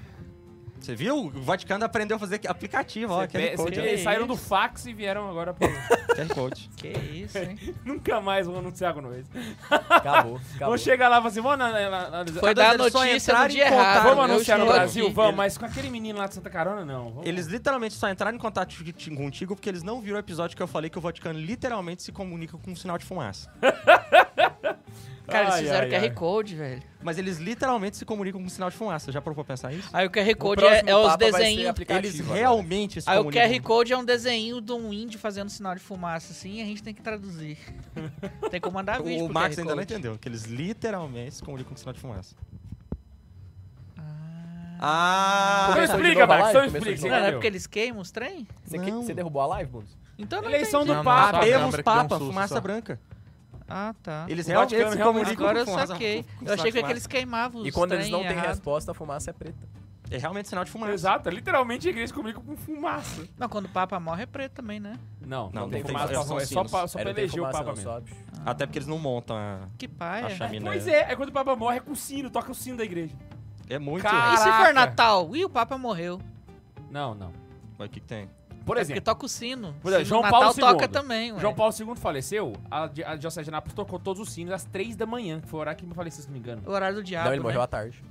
Você 0.86 0.94
viu? 0.94 1.16
O 1.18 1.30
Vaticano 1.42 1.84
aprendeu 1.84 2.16
a 2.16 2.20
fazer 2.20 2.40
aplicativo, 2.46 3.12
ó, 3.12 3.26
code. 3.56 3.80
Eles 3.80 4.02
saíram 4.02 4.24
do 4.24 4.36
fax 4.36 4.86
e 4.86 4.92
vieram 4.92 5.28
agora 5.28 5.52
pro... 5.52 5.66
QR 6.16 6.32
Code. 6.32 6.70
Que 6.76 6.88
isso, 6.88 7.36
hein? 7.38 7.58
Nunca 7.84 8.20
mais 8.20 8.46
vão 8.46 8.58
anunciar 8.58 8.94
com 8.94 9.00
nós. 9.00 9.26
Acabou, 9.68 9.90
acabou. 9.90 10.40
Vamos 10.60 10.80
chegar 10.82 11.08
lá 11.08 11.16
e 11.16 11.18
falar 11.18 11.28
assim, 11.30 11.40
vamos 11.40 11.58
na- 11.58 11.90
na- 11.90 12.06
analisar. 12.06 12.40
Foi 12.40 12.54
dar 12.54 12.74
a 12.74 12.78
notícia 12.78 13.36
no 13.36 13.48
dia 13.48 13.66
em 13.66 13.70
contato, 13.70 13.82
errado. 13.96 14.04
Vamos 14.04 14.24
anunciar 14.30 14.58
no 14.60 14.66
Brasil? 14.66 15.04
aqui. 15.06 15.14
Vamos, 15.14 15.34
mas 15.34 15.58
com 15.58 15.66
aquele 15.66 15.90
menino 15.90 16.18
lá 16.20 16.28
de 16.28 16.34
Santa 16.34 16.48
Carona, 16.50 16.84
não. 16.84 17.10
Vamos. 17.10 17.26
Eles 17.26 17.46
literalmente 17.48 17.94
só 17.94 18.08
entraram 18.08 18.36
em 18.36 18.40
contato 18.40 18.68
ti- 18.92 19.10
contigo 19.10 19.56
porque 19.56 19.68
eles 19.68 19.82
não 19.82 20.00
viram 20.00 20.16
o 20.16 20.20
episódio 20.20 20.56
que 20.56 20.62
eu 20.62 20.68
falei 20.68 20.88
que 20.88 20.96
o 20.98 21.00
Vaticano 21.00 21.38
literalmente 21.38 22.04
se 22.04 22.12
comunica 22.12 22.56
com 22.56 22.70
um 22.70 22.76
sinal 22.76 22.96
de 22.96 23.04
fumaça. 23.04 23.50
Cara, 25.26 25.42
eles 25.44 25.54
Ai, 25.54 25.60
fizeram 25.62 25.84
ai, 25.86 25.90
QR 25.90 26.02
ai. 26.02 26.10
Code, 26.10 26.54
velho. 26.54 26.82
Mas 27.02 27.18
eles 27.18 27.38
literalmente 27.38 27.96
se 27.96 28.04
comunicam 28.04 28.40
com 28.40 28.46
um 28.46 28.50
sinal 28.50 28.70
de 28.70 28.76
fumaça. 28.76 29.10
Já 29.12 29.20
parou 29.20 29.34
pra 29.34 29.44
pensar 29.44 29.72
isso? 29.72 29.88
Aí 29.92 30.06
o 30.06 30.10
QR 30.10 30.30
O 30.30 30.36
Code 30.36 30.64
é, 30.64 30.68
próximo 30.68 30.90
é 30.90 30.96
os 30.96 31.02
Papa 31.06 31.16
vai 31.18 31.32
ser 31.32 31.38
desenhos. 31.38 31.68
aplicativo 31.70 32.06
Eles 32.08 32.20
agora. 32.20 32.38
realmente 32.38 33.00
se 33.02 33.10
Aí 33.10 33.16
o 33.18 33.24
comunicam. 33.24 33.48
QR 33.50 33.60
Code 33.62 33.92
é 33.92 33.96
um 33.98 34.04
desenho 34.04 34.60
de 34.60 34.72
um 34.72 34.92
índio 34.92 35.18
fazendo 35.18 35.48
sinal 35.50 35.74
de 35.74 35.80
fumaça, 35.80 36.32
assim, 36.32 36.54
e 36.58 36.62
a 36.62 36.64
gente 36.64 36.82
tem 36.82 36.94
que 36.94 37.02
traduzir. 37.02 37.58
tem 38.50 38.60
como 38.60 38.74
mandar 38.74 39.02
vídeo 39.02 39.24
O 39.24 39.26
pro 39.26 39.34
Max 39.34 39.54
QR 39.56 39.60
ainda 39.60 39.74
não 39.74 39.82
Code. 39.82 39.92
entendeu, 39.92 40.18
que 40.18 40.28
eles 40.28 40.44
literalmente 40.44 41.34
se 41.36 41.42
comunicam 41.42 41.72
com 41.72 41.76
sinal 41.78 41.92
de 41.92 42.00
fumaça. 42.00 42.34
Ah. 43.98 44.02
Ah! 44.80 45.66
Então 45.70 45.74
Começou 45.74 45.96
de 45.96 46.02
explica, 46.02 46.20
novo 46.20 46.32
a 46.32 46.36
Max, 46.38 46.42
live? 46.42 46.58
então 46.58 46.70
Começou 46.70 46.88
de 46.88 46.94
explica. 46.94 47.08
novo. 47.08 47.14
Não, 47.14 47.20
não 47.22 47.28
é 47.28 47.32
porque 47.32 47.46
eles 47.46 47.66
queimam 47.66 48.00
os 48.02 48.10
trem? 48.10 48.46
Você, 48.64 48.78
que- 48.78 48.90
Não. 48.90 49.02
você 49.02 49.14
derrubou 49.14 49.42
a 49.42 49.46
live, 49.46 49.70
Bundes? 49.70 49.96
Então 50.18 50.40
não 50.40 50.48
Eleição 50.48 50.80
entendi. 50.82 50.92
do 50.94 50.96
Não, 50.98 51.04
Papa. 51.04 51.26
não, 51.32 51.38
só 51.38 51.40
que 51.40 51.50
deu 51.50 51.60
um 51.66 51.82
Papa, 51.82 52.08
susto 52.16 52.26
fumaça 52.26 52.54
só. 52.54 52.60
branca. 52.60 53.00
Ah, 53.68 53.94
tá. 54.02 54.26
Eles 54.28 54.46
O 54.46 54.50
realmente 54.50 54.70
Vaticano 54.76 54.96
se 54.96 55.02
comunicam 55.02 55.32
Agora 55.46 55.58
eu 55.58 55.64
com 55.64 55.70
fumaça. 55.72 55.92
saquei. 55.92 56.22
com 56.22 56.28
Eu 56.30 56.38
sinal 56.38 56.54
achei 56.54 56.64
que 56.72 56.78
fumaça. 56.78 56.92
eles 56.92 57.06
queimavam 57.06 57.60
os 57.62 57.66
E 57.68 57.72
quando 57.72 57.92
eles 57.92 58.08
não 58.08 58.20
têm 58.20 58.30
errado. 58.30 58.46
resposta, 58.46 58.90
a 58.92 58.94
fumaça 58.94 59.30
é 59.30 59.32
preta. 59.32 59.68
É 60.08 60.18
realmente 60.18 60.48
sinal 60.48 60.64
de 60.64 60.70
fumaça. 60.70 60.92
Exato, 60.92 61.28
literalmente 61.30 61.88
a 61.88 61.90
igreja 61.90 62.14
comunica 62.14 62.40
com 62.40 62.56
fumaça. 62.56 63.26
Não, 63.36 63.48
quando 63.48 63.64
o 63.64 63.68
Papa 63.68 63.98
morre 63.98 64.22
é 64.22 64.26
preto 64.26 64.52
também, 64.52 64.78
né? 64.78 64.96
Não, 65.20 65.50
Não, 65.52 65.62
não, 65.62 65.68
tem 65.70 65.82
tem 65.82 65.92
fumaça, 65.92 66.12
fumaça, 66.14 66.34
é 66.34 66.38
só, 66.40 66.46
sinos. 66.46 66.70
pra, 66.70 66.86
só 66.86 66.98
É, 66.98 67.02
pra 67.02 67.10
eleger 67.10 67.28
o 67.34 67.36
fumaça, 67.38 67.58
Papa 67.58 67.64
não, 67.70 67.74
mesmo. 67.76 67.90
sobe. 67.90 68.12
Até 68.46 68.66
porque 68.66 68.78
eles 68.78 68.86
não 68.86 68.98
montam 69.00 69.36
a, 69.36 69.62
Que 69.76 69.88
pai 69.88 70.22
a 70.22 70.26
é. 70.26 70.30
chaminé. 70.36 70.64
Pois 70.70 70.86
é, 70.86 71.10
é 71.12 71.16
quando 71.16 71.30
o 71.30 71.32
Papa 71.32 71.56
morre 71.56 71.78
é 71.78 71.80
com 71.80 71.92
sino, 71.96 72.30
toca 72.30 72.52
o 72.52 72.54
sino 72.54 72.76
da 72.76 72.84
igreja. 72.84 73.12
É 73.68 73.80
muito... 73.80 74.02
Cara- 74.04 74.34
E 74.34 74.36
se 74.36 74.44
Caraca. 74.44 74.64
for 74.66 74.74
Natal? 74.74 75.34
Ih, 75.34 75.44
o 75.44 75.50
Papa 75.50 75.76
morreu. 75.76 76.20
Não, 76.88 77.12
não. 77.12 77.32
Mas 77.76 77.88
o 77.88 77.90
que, 77.90 77.98
que 77.98 78.06
tem? 78.06 78.30
Por 78.66 78.76
é 78.76 78.80
exemplo, 78.80 79.00
porque 79.00 79.04
toca 79.04 79.24
o 79.24 79.28
sino. 79.28 79.74
Por 79.80 79.88
exemplo, 79.90 80.04
João 80.06 80.22
Paulo 80.22 80.52
toca 80.52 80.84
II. 80.84 80.88
também, 80.90 81.32
ué. 81.32 81.38
João 81.40 81.54
Paulo 81.54 81.72
II 81.78 81.94
faleceu, 81.96 82.52
a, 82.70 82.86
di- 82.88 83.04
a 83.04 83.14
Diocese 83.16 83.44
de 83.44 83.50
Anápolis 83.50 83.74
tocou 83.74 83.98
todos 83.98 84.20
os 84.20 84.28
sinos 84.30 84.52
às 84.52 84.64
3 84.64 84.96
da 84.96 85.06
manhã, 85.06 85.40
que 85.40 85.46
foi 85.48 85.58
o 85.58 85.60
horário 85.60 85.78
que 85.78 85.86
me 85.86 85.94
faleceu, 85.94 86.20
se 86.22 86.28
não 86.28 86.34
me 86.34 86.40
engano. 86.40 86.62
O 86.66 86.70
horário 86.72 86.96
do 86.96 87.02
diabo, 87.02 87.26
não, 87.26 87.32
ele 87.32 87.38
né? 87.38 87.42
morreu 87.44 87.62
à 87.62 87.66
tarde. 87.66 88.02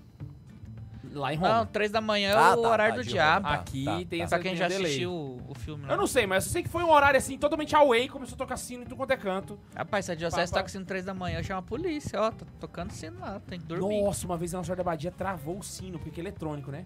Lá 1.13 1.33
em 1.33 1.37
Roma. 1.37 1.53
Não, 1.59 1.65
três 1.65 1.91
da 1.91 2.01
manhã 2.01 2.31
é 2.31 2.33
Ah, 2.35 2.55
o 2.57 2.61
tá, 2.61 2.69
horário 2.69 2.95
tá, 2.95 3.01
do 3.01 3.03
de 3.05 3.09
diabo. 3.11 3.45
Roma. 3.47 3.59
Aqui 3.59 3.85
tá, 3.85 3.95
tem 3.97 4.05
tá. 4.07 4.15
essa 4.25 4.35
Pra 4.35 4.39
quem 4.39 4.51
tem 4.51 4.57
já 4.59 4.67
delay. 4.67 4.85
assistiu 4.85 5.11
o, 5.11 5.41
o 5.47 5.53
filme 5.55 5.85
lá. 5.85 5.93
Eu 5.93 5.97
não 5.97 6.07
sei, 6.07 6.27
mas 6.27 6.45
eu 6.45 6.51
sei 6.51 6.61
que 6.63 6.67
foi 6.67 6.83
um 6.83 6.89
horário 6.91 7.17
assim, 7.17 7.37
totalmente 7.37 7.73
away, 7.75 8.09
começou 8.09 8.35
a 8.35 8.37
tocar 8.37 8.57
sino 8.57 8.81
em 8.83 8.85
tudo 8.85 8.97
quanto 8.97 9.11
é 9.11 9.17
canto. 9.17 9.57
Rapaz, 9.75 10.05
se 10.05 10.11
a 10.11 10.15
diocese 10.15 10.51
Papa- 10.51 10.61
toca 10.63 10.69
sino 10.69 10.83
três 10.83 11.05
da 11.05 11.13
manhã, 11.13 11.41
chama 11.41 11.59
a 11.59 11.63
polícia. 11.63 12.19
Ó, 12.21 12.31
tá 12.31 12.45
tocando 12.59 12.91
sino 12.91 13.19
lá, 13.19 13.39
tem 13.47 13.59
que 13.59 13.65
dormir. 13.65 14.01
Nossa, 14.03 14.25
uma 14.25 14.35
vez 14.37 14.53
a 14.53 14.57
Nossa 14.57 14.67
Senhora 14.67 14.83
da 14.83 14.89
Badia 14.91 15.11
travou 15.11 15.59
o 15.59 15.63
sino, 15.63 15.99
porque 15.99 16.19
é 16.19 16.23
eletrônico, 16.23 16.69
né? 16.69 16.85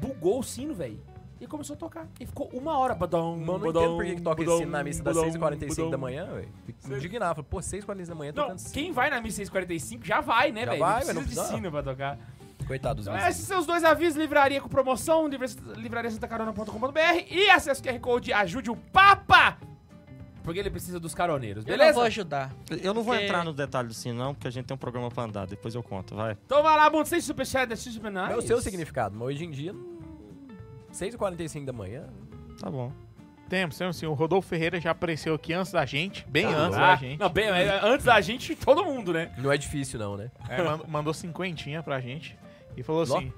Bugou 0.00 0.40
o 0.40 0.42
sino, 0.42 0.74
velho. 0.74 1.00
E 1.44 1.46
começou 1.46 1.74
a 1.74 1.76
tocar. 1.76 2.06
E 2.18 2.24
ficou 2.24 2.48
uma 2.54 2.78
hora. 2.78 2.94
Badão, 2.94 3.36
Mano, 3.36 3.58
não 3.58 3.68
entendo 3.70 3.96
por 3.96 4.04
que, 4.06 4.14
que 4.14 4.22
toca 4.22 4.42
esse 4.42 4.56
sino 4.58 4.70
na 4.70 4.82
missa 4.82 5.02
das 5.02 5.14
badão, 5.14 5.30
6h45 5.30 5.90
da 5.90 5.98
manhã, 5.98 6.24
velho. 6.26 6.48
Fico 6.64 6.94
indignado. 6.94 7.34
Falei, 7.34 7.48
pô, 7.50 7.58
6h45 7.58 8.06
da 8.06 8.14
manhã 8.14 8.32
Não, 8.34 8.42
tocando 8.44 8.58
sino. 8.58 8.72
quem 8.72 8.92
vai 8.92 9.10
na 9.10 9.20
missa 9.20 9.36
645 9.36 10.04
já 10.06 10.20
vai, 10.22 10.50
né, 10.52 10.60
Já 10.64 10.70
velho? 10.70 10.80
vai, 10.80 11.04
Não 11.12 11.22
precisa 11.22 11.42
não 11.42 11.48
de 11.50 11.54
sino 11.56 11.70
pra 11.70 11.82
tocar. 11.82 12.18
Coitado 12.66 12.94
dos 12.96 13.06
Então, 13.06 13.28
esses 13.28 13.44
são 13.46 13.58
os 13.60 13.66
dois 13.66 13.84
avisos, 13.84 14.16
livraria 14.16 14.58
com 14.58 14.70
promoção, 14.70 15.28
livra- 15.28 15.46
livrariasantacarona.com.br 15.76 16.98
e 17.30 17.50
acesse 17.50 17.80
o 17.80 17.84
QR 17.84 17.98
Code 18.00 18.32
Ajude 18.32 18.70
o 18.70 18.76
Papa, 18.76 19.58
porque 20.42 20.58
ele 20.60 20.70
precisa 20.70 20.98
dos 20.98 21.14
caroneiros, 21.14 21.64
Eu 21.66 21.72
não 21.72 21.76
beleza? 21.78 21.94
vou 21.94 22.04
ajudar. 22.04 22.54
Eu 22.70 22.94
não 22.94 23.02
vou 23.02 23.12
Porque- 23.12 23.24
entrar 23.26 23.44
no 23.44 23.52
detalhe 23.52 23.88
do 23.88 23.94
sino, 23.94 24.18
não, 24.18 24.34
porque 24.34 24.48
a 24.48 24.50
gente 24.50 24.64
tem 24.66 24.74
um 24.74 24.78
programa 24.78 25.10
pra 25.10 25.24
andar. 25.24 25.46
Depois 25.46 25.74
eu 25.74 25.82
conto, 25.82 26.14
vai. 26.14 26.38
Então 26.46 26.62
vai 26.62 26.76
lá, 26.76 26.88
Mundo, 26.90 27.06
sem 27.06 27.20
superchat, 27.20 27.66
deixa 27.66 27.90
super 27.90 28.10
nice. 28.10 28.32
É 28.32 28.36
o 28.36 28.42
seu 28.42 28.60
significado, 28.62 29.14
mas 29.18 29.28
hoje 29.28 29.44
em 29.44 29.50
dia, 29.50 29.72
não- 29.72 29.93
6h45 30.94 31.64
da 31.64 31.72
manhã, 31.72 32.06
Tá 32.60 32.70
bom. 32.70 32.92
Temos, 33.48 33.76
temos 33.76 33.96
sim. 33.96 34.06
O 34.06 34.14
Rodolfo 34.14 34.48
Ferreira 34.48 34.80
já 34.80 34.92
apareceu 34.92 35.34
aqui 35.34 35.52
antes 35.52 35.70
da 35.70 35.84
gente, 35.84 36.24
bem 36.28 36.46
Tá 36.46 36.56
antes 36.56 36.78
Ah, 36.78 36.86
da 36.86 36.96
gente. 36.96 37.20
Não, 37.20 37.28
bem, 37.28 37.44
é, 37.48 37.80
antes 37.84 38.06
da 38.06 38.20
gente, 38.20 38.54
todo 38.56 38.84
mundo, 38.84 39.12
né? 39.12 39.34
Não 39.36 39.52
é 39.52 39.56
difícil, 39.58 39.98
não, 39.98 40.16
né? 40.16 40.30
É, 40.48 40.62
mandou, 40.88 41.12
cinquentinha 41.12 41.82
pra 41.82 42.00
gente 42.00 42.38
e 42.76 42.82
falou 42.82 43.02
assim: 43.02 43.30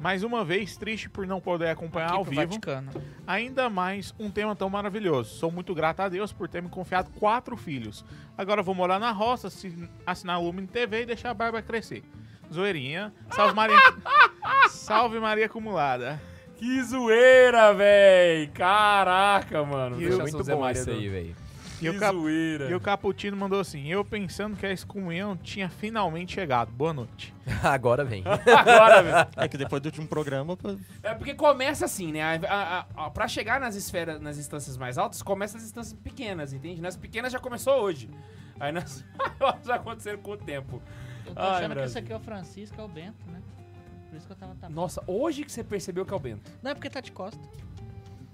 mais 0.00 0.22
uma 0.22 0.42
vez, 0.44 0.76
triste 0.78 1.10
por 1.10 1.26
não 1.26 1.40
poder 1.42 1.68
acompanhar 1.68 2.06
Aqui 2.06 2.16
ao 2.16 2.24
vivo. 2.24 2.40
Vaticano. 2.40 2.90
Ainda 3.26 3.68
mais 3.68 4.14
um 4.18 4.30
tema 4.30 4.56
tão 4.56 4.70
maravilhoso. 4.70 5.34
Sou 5.34 5.50
muito 5.52 5.74
grato 5.74 6.00
a 6.00 6.08
Deus 6.08 6.32
por 6.32 6.48
ter 6.48 6.62
me 6.62 6.70
confiado 6.70 7.10
quatro 7.18 7.54
filhos. 7.56 8.02
Agora 8.38 8.62
vou 8.62 8.74
morar 8.74 8.98
na 8.98 9.10
roça, 9.10 9.48
assi- 9.48 9.88
assinar 10.06 10.36
a 10.36 10.38
Lumen 10.38 10.66
TV 10.66 11.02
e 11.02 11.06
deixar 11.06 11.30
a 11.30 11.34
barba 11.34 11.60
crescer. 11.60 12.02
Zoeirinha. 12.50 13.12
Salve 13.30 13.54
Maria. 13.54 13.76
Salve 14.70 15.20
Maria 15.20 15.46
acumulada. 15.46 16.20
Que 16.60 16.82
zoeira, 16.84 17.72
véi! 17.74 18.46
Caraca, 18.48 19.64
mano. 19.64 19.96
E 19.96 20.00
Deixa 20.06 20.18
Muito 20.18 20.42
Zé 20.42 20.54
bom 20.54 20.60
Maria 20.60 20.80
isso 20.80 20.90
do- 20.90 20.96
aí, 20.96 21.08
velho. 21.08 21.36
E 21.80 21.88
o, 21.88 21.94
Que 21.94 21.98
Cap... 21.98 22.14
zoeira. 22.14 22.70
e 22.70 22.74
o 22.74 22.80
Caputino 22.80 23.34
mandou 23.38 23.58
assim: 23.58 23.88
Eu 23.90 24.04
pensando 24.04 24.54
que 24.54 24.66
a 24.66 24.70
excomunhão 24.70 25.34
tinha 25.34 25.70
finalmente 25.70 26.34
chegado. 26.34 26.70
Boa 26.70 26.92
noite. 26.92 27.34
Agora 27.64 28.04
vem. 28.04 28.22
Agora, 28.28 29.02
velho. 29.02 29.28
É 29.34 29.48
que 29.48 29.56
depois 29.56 29.80
do 29.80 29.86
último 29.86 30.06
programa, 30.06 30.58
É 31.02 31.14
porque 31.14 31.32
começa 31.32 31.86
assim, 31.86 32.12
né? 32.12 32.22
A, 32.46 32.84
a, 32.94 33.06
a- 33.06 33.10
pra 33.10 33.26
chegar 33.26 33.58
nas 33.58 33.74
esferas, 33.74 34.20
nas 34.20 34.36
instâncias 34.36 34.76
mais 34.76 34.98
altas, 34.98 35.22
começa 35.22 35.56
nas 35.56 35.64
instâncias 35.64 35.98
pequenas, 35.98 36.52
entende? 36.52 36.82
Nas 36.82 36.96
pequenas 36.96 37.32
já 37.32 37.38
começou 37.38 37.80
hoje. 37.82 38.10
Aí 38.60 38.70
nas 38.70 39.02
já 39.64 39.76
aconteceram 39.76 40.18
com 40.18 40.32
o 40.32 40.36
tempo. 40.36 40.82
Eu 41.24 41.34
tô 41.34 41.40
Ai, 41.40 41.48
achando 41.48 41.68
que 41.68 41.74
Brasil. 41.76 41.84
esse 41.86 41.98
aqui 41.98 42.12
é 42.12 42.16
o 42.16 42.20
Francisco, 42.20 42.78
é 42.78 42.84
o 42.84 42.88
Bento, 42.88 43.24
né? 43.30 43.40
Por 44.10 44.16
isso 44.16 44.26
que 44.26 44.32
eu 44.32 44.36
tava 44.36 44.54
tapando. 44.56 44.74
Nossa, 44.74 45.02
hoje 45.06 45.44
que 45.44 45.52
você 45.52 45.62
percebeu 45.62 46.04
que 46.04 46.12
é 46.12 46.16
o 46.16 46.18
Bento. 46.18 46.50
Não 46.60 46.72
é 46.72 46.74
porque 46.74 46.90
tá 46.90 47.00
de 47.00 47.12
costa. 47.12 47.40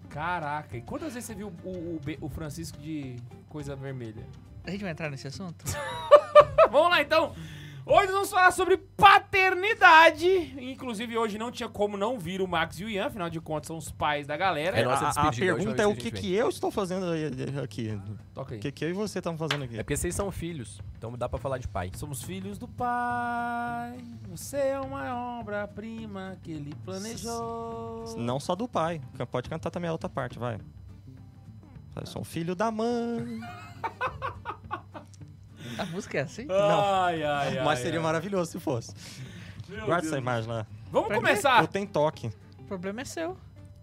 Caraca, 0.09 0.75
e 0.75 0.81
quantas 0.81 1.13
vezes 1.13 1.27
você 1.27 1.35
viu 1.35 1.53
o, 1.63 1.69
o, 1.69 2.01
o 2.23 2.29
Francisco 2.31 2.79
de 2.79 3.17
coisa 3.51 3.77
vermelha? 3.77 4.27
A 4.65 4.71
gente 4.71 4.81
vai 4.81 4.93
entrar 4.93 5.11
nesse 5.11 5.29
assunto? 5.29 5.67
Vamos 6.73 6.91
lá 6.91 7.03
então. 7.03 7.35
Hoje 7.85 8.07
nós 8.07 8.15
vamos 8.15 8.31
falar 8.31 8.51
sobre 8.51 8.79
paternidade. 9.37 10.55
Inclusive, 10.59 11.17
hoje 11.17 11.39
não 11.39 11.51
tinha 11.51 11.69
como 11.69 11.97
não 11.97 12.19
vir 12.19 12.41
o 12.41 12.49
Max 12.49 12.81
e 12.81 12.85
o 12.85 12.89
Ian, 12.89 13.07
afinal 13.07 13.29
de 13.29 13.41
contas, 13.41 13.69
são 13.69 13.77
os 13.77 13.91
pais 13.91 14.27
da 14.27 14.37
galera. 14.37 14.79
É 14.79 14.85
nossa 14.85 15.09
a, 15.09 15.31
pergunta 15.31 15.83
é 15.83 15.87
o 15.87 15.95
que 15.95 16.11
que, 16.11 16.35
eu 16.35 16.49
estou 16.49 16.71
fazendo 16.71 17.07
aqui. 17.63 17.99
Toca 18.35 18.55
aí. 18.55 18.59
O 18.59 18.63
que, 18.63 18.73
que 18.73 18.85
eu 18.85 18.91
e 18.91 18.93
você 18.93 19.19
estamos 19.19 19.39
fazendo 19.39 19.65
aqui? 19.65 19.75
É 19.75 19.83
porque 19.83 19.97
vocês 19.97 20.15
são 20.15 20.31
filhos, 20.31 20.81
então 20.97 21.13
dá 21.13 21.29
pra 21.29 21.39
falar 21.39 21.59
de 21.59 21.69
pai. 21.69 21.91
Somos 21.95 22.23
filhos 22.23 22.59
do 22.59 22.67
pai. 22.67 23.99
Você 24.31 24.57
é 24.57 24.81
uma 24.81 25.39
obra-prima 25.39 26.37
que 26.43 26.53
ele 26.53 26.75
planejou. 26.85 28.17
Não 28.17 28.41
só 28.41 28.55
do 28.55 28.67
pai. 28.67 29.01
Pode 29.31 29.49
cantar 29.49 29.71
também 29.71 29.89
a 29.89 29.93
outra 29.93 30.09
parte, 30.09 30.39
vai. 30.39 30.59
Eu 31.95 32.07
sou 32.07 32.23
um 32.23 32.25
filho 32.25 32.55
da 32.55 32.71
mãe. 32.71 33.41
A 35.79 35.85
música 35.87 36.19
é 36.19 36.23
assim? 36.23 36.45
Não. 36.47 36.55
Ai, 36.57 37.23
ai, 37.23 37.59
ai. 37.59 37.65
Mas 37.65 37.79
seria 37.81 37.99
ai. 37.99 38.05
maravilhoso 38.05 38.53
se 38.53 38.61
fosse. 38.61 38.93
Meu 39.69 39.79
Guarda 39.87 40.03
Deus. 40.03 40.13
essa 40.13 40.19
imagem 40.19 40.51
lá. 40.51 40.67
Vamos 40.91 41.09
Pra 41.09 41.17
quê? 41.19 41.23
começar. 41.23 41.61
Eu 41.63 41.67
tenho 41.69 41.87
toque. 41.87 42.31
O 42.59 42.65
problema 42.65 43.01
é 43.01 43.05
seu. 43.05 43.37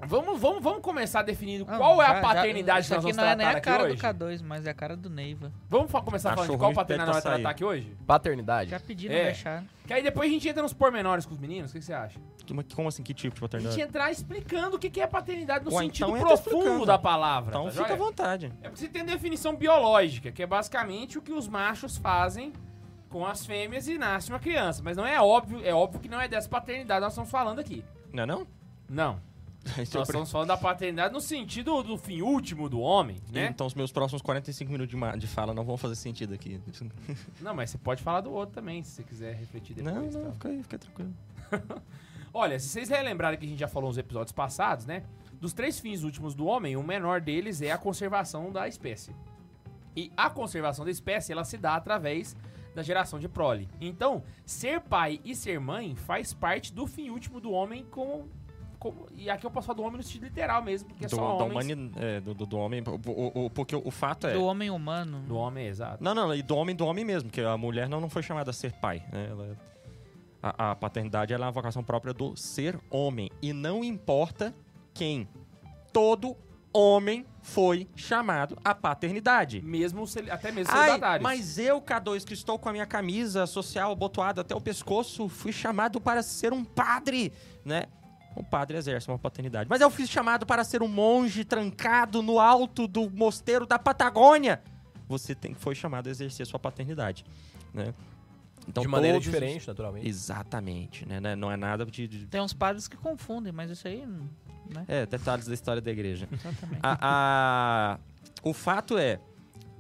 Vamos, 0.08 0.40
vamos, 0.40 0.64
vamos 0.64 0.82
começar 0.82 1.22
definindo 1.24 1.66
Não, 1.66 1.78
qual 1.78 2.02
é 2.02 2.06
já- 2.06 2.12
a 2.12 2.16
já- 2.16 2.22
paternidade 2.22 2.80
isso 2.82 2.90
que 2.90 2.96
nós 2.96 3.06
aqui 3.06 3.14
vamos 3.14 3.18
não 3.18 3.24
é 3.32 3.36
nem 3.36 3.46
tratar 3.46 3.58
a 3.58 3.62
cara 3.62 3.84
hoje. 3.84 3.96
do 3.96 4.02
K2, 4.02 4.42
mas 4.42 4.66
é 4.66 4.70
a 4.70 4.74
cara 4.74 4.96
do 4.98 5.10
Neiva. 5.10 5.52
Vamos 5.70 5.92
fa- 5.92 6.02
começar 6.02 6.34
falando 6.36 6.52
de 6.52 6.58
qual 6.58 6.74
paternidade 6.74 7.12
nós 7.14 7.24
vamos 7.24 7.40
tratar 7.42 7.50
aqui 7.50 7.64
hoje? 7.66 7.96
Paternidade. 8.06 8.70
Já 8.72 8.80
pediram, 8.80 9.16
É. 9.16 9.24
deixaram. 9.26 9.68
Que 9.88 9.94
aí 9.94 10.02
depois 10.04 10.30
a 10.30 10.34
gente 10.34 10.48
entra 10.48 10.62
nos 10.62 10.74
pormenores 10.74 11.26
com 11.26 11.34
os 11.34 11.40
meninos, 11.40 11.72
o 11.72 11.74
que 11.74 11.80
que 11.80 11.86
você 11.86 11.94
acha? 11.94 12.20
Como- 12.48 12.64
Como 12.76 12.88
assim? 12.88 13.04
Que 13.04 13.14
tipo 13.14 13.36
de 13.36 13.40
A 13.40 13.48
gente 13.48 13.52
paternidade? 13.52 13.82
entrar 13.82 14.12
explicando 14.12 14.76
o 14.76 14.80
que 14.80 14.90
que 14.90 15.00
é 15.02 15.08
paternidade 15.08 15.66
no 15.66 15.72
Ué, 15.74 15.84
sentido 15.84 16.10
então 16.16 16.28
profundo 16.28 16.86
da 16.86 16.98
palavra. 16.98 17.50
Então 17.52 17.66
tá 17.66 17.72
fica 17.72 17.84
à 17.84 17.88
joia? 17.88 18.00
vontade. 18.00 18.46
É 18.62 18.70
porque 18.70 18.78
você 18.80 18.88
tem 18.90 19.04
definição 19.06 19.56
biológica, 19.56 20.32
que 20.32 20.44
é 20.44 20.46
basicamente 20.48 21.18
o 21.18 21.22
que 21.22 21.32
os 21.32 21.48
machos 21.48 21.98
fazem 21.98 22.52
com 23.10 23.26
as 23.26 23.46
fêmeas 23.46 23.88
e 23.88 23.98
nasce 23.98 24.30
uma 24.30 24.40
criança. 24.40 24.82
Mas 24.84 24.98
não 24.98 25.06
é 25.06 25.22
óbvio, 25.22 25.62
é 25.64 25.74
óbvio 25.74 26.00
que 26.02 26.10
não 26.10 26.20
é 26.20 26.28
dessa 26.28 26.50
paternidade 26.50 27.00
que 27.00 27.04
nós 27.04 27.14
estamos 27.14 27.30
falando 27.30 27.60
aqui. 27.60 27.84
Não 28.12 28.24
é 28.24 28.26
não? 28.26 28.48
Não. 28.90 29.20
Então, 29.74 30.02
Nós 30.02 30.10
estamos 30.10 30.32
falando 30.32 30.50
da 30.50 30.58
paternidade 30.58 31.14
no 31.14 31.22
sentido 31.22 31.82
do 31.84 31.98
fim 31.98 32.22
último 32.22 32.68
do 32.68 32.80
homem, 32.80 33.18
né? 33.32 33.48
Então 33.48 33.66
os 33.66 33.74
meus 33.74 33.92
próximos 33.92 34.22
45 34.22 34.72
minutos 34.72 34.94
de, 34.94 35.20
de 35.20 35.28
fala 35.28 35.54
não 35.54 35.64
vão 35.64 35.78
fazer 35.78 35.96
sentido 35.96 36.34
aqui. 36.34 36.60
Não, 37.42 37.54
mas 37.54 37.70
você 37.70 37.78
pode 37.78 38.04
falar 38.04 38.22
do 38.22 38.32
outro 38.32 38.56
também, 38.56 38.84
se 38.84 38.92
você 38.92 39.04
quiser 39.04 39.36
refletir 39.36 39.76
depois. 39.76 39.96
não, 39.96 40.10
tá? 40.10 40.20
não, 40.20 40.34
fica 40.34 40.48
aí, 40.50 40.64
fica 40.64 40.78
tranquilo. 40.78 41.14
Olha, 42.34 42.60
se 42.60 42.68
vocês 42.68 42.90
relembrarem 42.90 43.40
que 43.40 43.46
a 43.46 43.50
gente 43.50 43.60
já 43.60 43.68
falou 43.68 43.90
nos 43.90 43.98
episódios 43.98 44.32
passados, 44.32 44.86
né? 44.86 45.04
Dos 45.40 45.54
três 45.54 45.80
fins 45.80 46.04
últimos 46.04 46.34
do 46.34 46.46
homem, 46.46 46.76
o 46.76 46.84
menor 46.84 47.22
deles 47.22 47.62
é 47.62 47.72
a 47.72 47.78
conservação 47.78 48.52
da 48.52 48.68
espécie. 48.68 49.16
E 49.96 50.12
a 50.18 50.30
conservação 50.30 50.84
da 50.84 50.92
espécie, 50.92 51.32
ela 51.32 51.44
se 51.44 51.58
dá 51.58 51.76
através 51.76 52.36
da 52.74 52.82
geração 52.82 53.20
de 53.20 53.30
prole. 53.30 53.70
Então, 53.80 54.24
ser 54.46 54.82
pai 54.82 55.20
e 55.24 55.36
ser 55.36 55.60
mãe 55.60 55.96
faz 55.96 56.34
parte 56.34 56.74
do 56.74 56.88
fim 56.88 57.10
último 57.10 57.40
do 57.40 57.52
homem 57.52 57.86
como... 57.92 58.28
como 58.84 59.08
e 59.16 59.30
aqui 59.30 59.46
eu 59.46 59.50
posso 59.52 59.66
falar 59.68 59.78
do 59.78 59.84
homem 59.84 59.98
no 59.98 60.04
sentido 60.04 60.26
literal 60.26 60.62
mesmo, 60.62 60.90
porque 60.90 61.06
é 61.06 61.08
do, 61.08 61.16
só 61.16 61.38
da 61.38 61.44
homens... 61.46 61.66
humani- 61.66 61.92
é, 61.96 62.20
do, 62.20 62.34
do- 62.34 62.46
do 62.46 62.58
homem. 62.58 62.84
o- 62.86 63.10
o- 63.12 63.46
o- 63.46 63.50
porque 63.50 63.76
o 63.76 63.90
fato 63.92 64.28
é. 64.28 64.34
Do 64.34 64.44
homem 64.44 64.70
humano. 64.70 65.22
Do 65.22 65.36
homem, 65.36 65.66
exato. 65.68 66.04
Não, 66.04 66.14
não, 66.14 66.34
e 66.36 66.42
do 66.44 66.56
homem 66.56 66.76
do 66.76 66.86
homem 66.86 67.04
mesmo, 67.06 67.30
porque 67.30 67.42
a 67.42 67.58
mulher 67.58 67.88
não, 67.90 68.00
não 68.02 68.10
foi 68.10 68.22
chamada 68.22 68.50
a 68.52 68.54
ser 68.54 68.74
pai. 68.74 69.04
Né? 69.12 69.28
Ela- 69.32 69.58
a, 70.42 70.72
a 70.72 70.76
paternidade 70.76 71.34
ela 71.34 71.46
é 71.46 71.48
uma 71.48 71.52
vocação 71.54 71.82
própria 71.84 72.14
do 72.14 72.36
ser 72.36 72.78
homem. 72.90 73.32
E 73.42 73.54
não 73.54 73.82
importa 73.84 74.54
quem. 74.94 75.28
Todo 75.94 76.36
homem 76.74 77.26
foi 77.42 77.88
chamado 77.96 78.58
à 78.66 78.74
paternidade. 78.76 79.62
Mesmo, 79.62 80.06
até 80.32 80.52
mesmo 80.52 80.74
Ai, 80.76 81.20
mas 81.20 81.58
eu, 81.58 81.80
K2, 81.82 82.26
que 82.26 82.34
estou 82.34 82.58
com 82.58 82.68
a 82.68 82.72
minha 82.72 82.86
camisa 82.86 83.46
social 83.46 83.92
abotoada 83.92 84.42
até 84.42 84.56
o 84.56 84.60
pescoço, 84.62 85.30
fui 85.30 85.52
chamado 85.52 86.02
para 86.02 86.24
ser 86.24 86.52
um 86.52 86.64
padre, 86.66 87.32
né? 87.64 87.84
Um 88.36 88.44
padre 88.44 88.78
exerce 88.78 89.08
uma 89.08 89.20
paternidade. 89.20 89.70
Mas 89.70 89.80
eu 89.82 89.90
fui 89.92 90.08
chamado 90.08 90.46
para 90.46 90.64
ser 90.64 90.82
um 90.82 90.88
monge 90.88 91.44
trancado 91.46 92.22
no 92.22 92.40
alto 92.40 92.88
do 92.88 93.10
mosteiro 93.10 93.66
da 93.66 93.78
Patagônia. 93.78 94.62
Você 95.08 95.36
tem, 95.36 95.54
foi 95.54 95.76
chamado 95.76 96.08
a 96.08 96.10
exercer 96.12 96.46
sua 96.48 96.58
paternidade, 96.60 97.24
né? 97.74 97.94
Então, 98.68 98.82
de 98.82 98.88
maneira 98.88 99.18
os- 99.18 99.24
diferente, 99.24 99.68
naturalmente. 99.68 100.08
Exatamente, 100.08 101.06
né? 101.06 101.20
Né? 101.20 101.36
Não 101.36 101.52
é 101.52 101.58
nada 101.58 101.86
de... 101.86 102.08
de- 102.08 102.26
Tem 102.28 102.40
uns 102.42 102.54
padres 102.54 102.88
que 102.88 102.96
confundem, 102.96 103.52
mas 103.52 103.70
isso 103.70 103.88
aí, 103.88 104.06
né? 104.74 104.86
É, 104.88 105.06
detalhes 105.06 105.46
da 105.46 105.54
história 105.54 105.82
da 105.82 105.92
igreja. 105.92 106.28
Exatamente. 106.32 106.80
A- 106.82 106.98
a- 107.02 108.00
o 108.42 108.54
fato 108.54 108.98
é, 108.98 109.20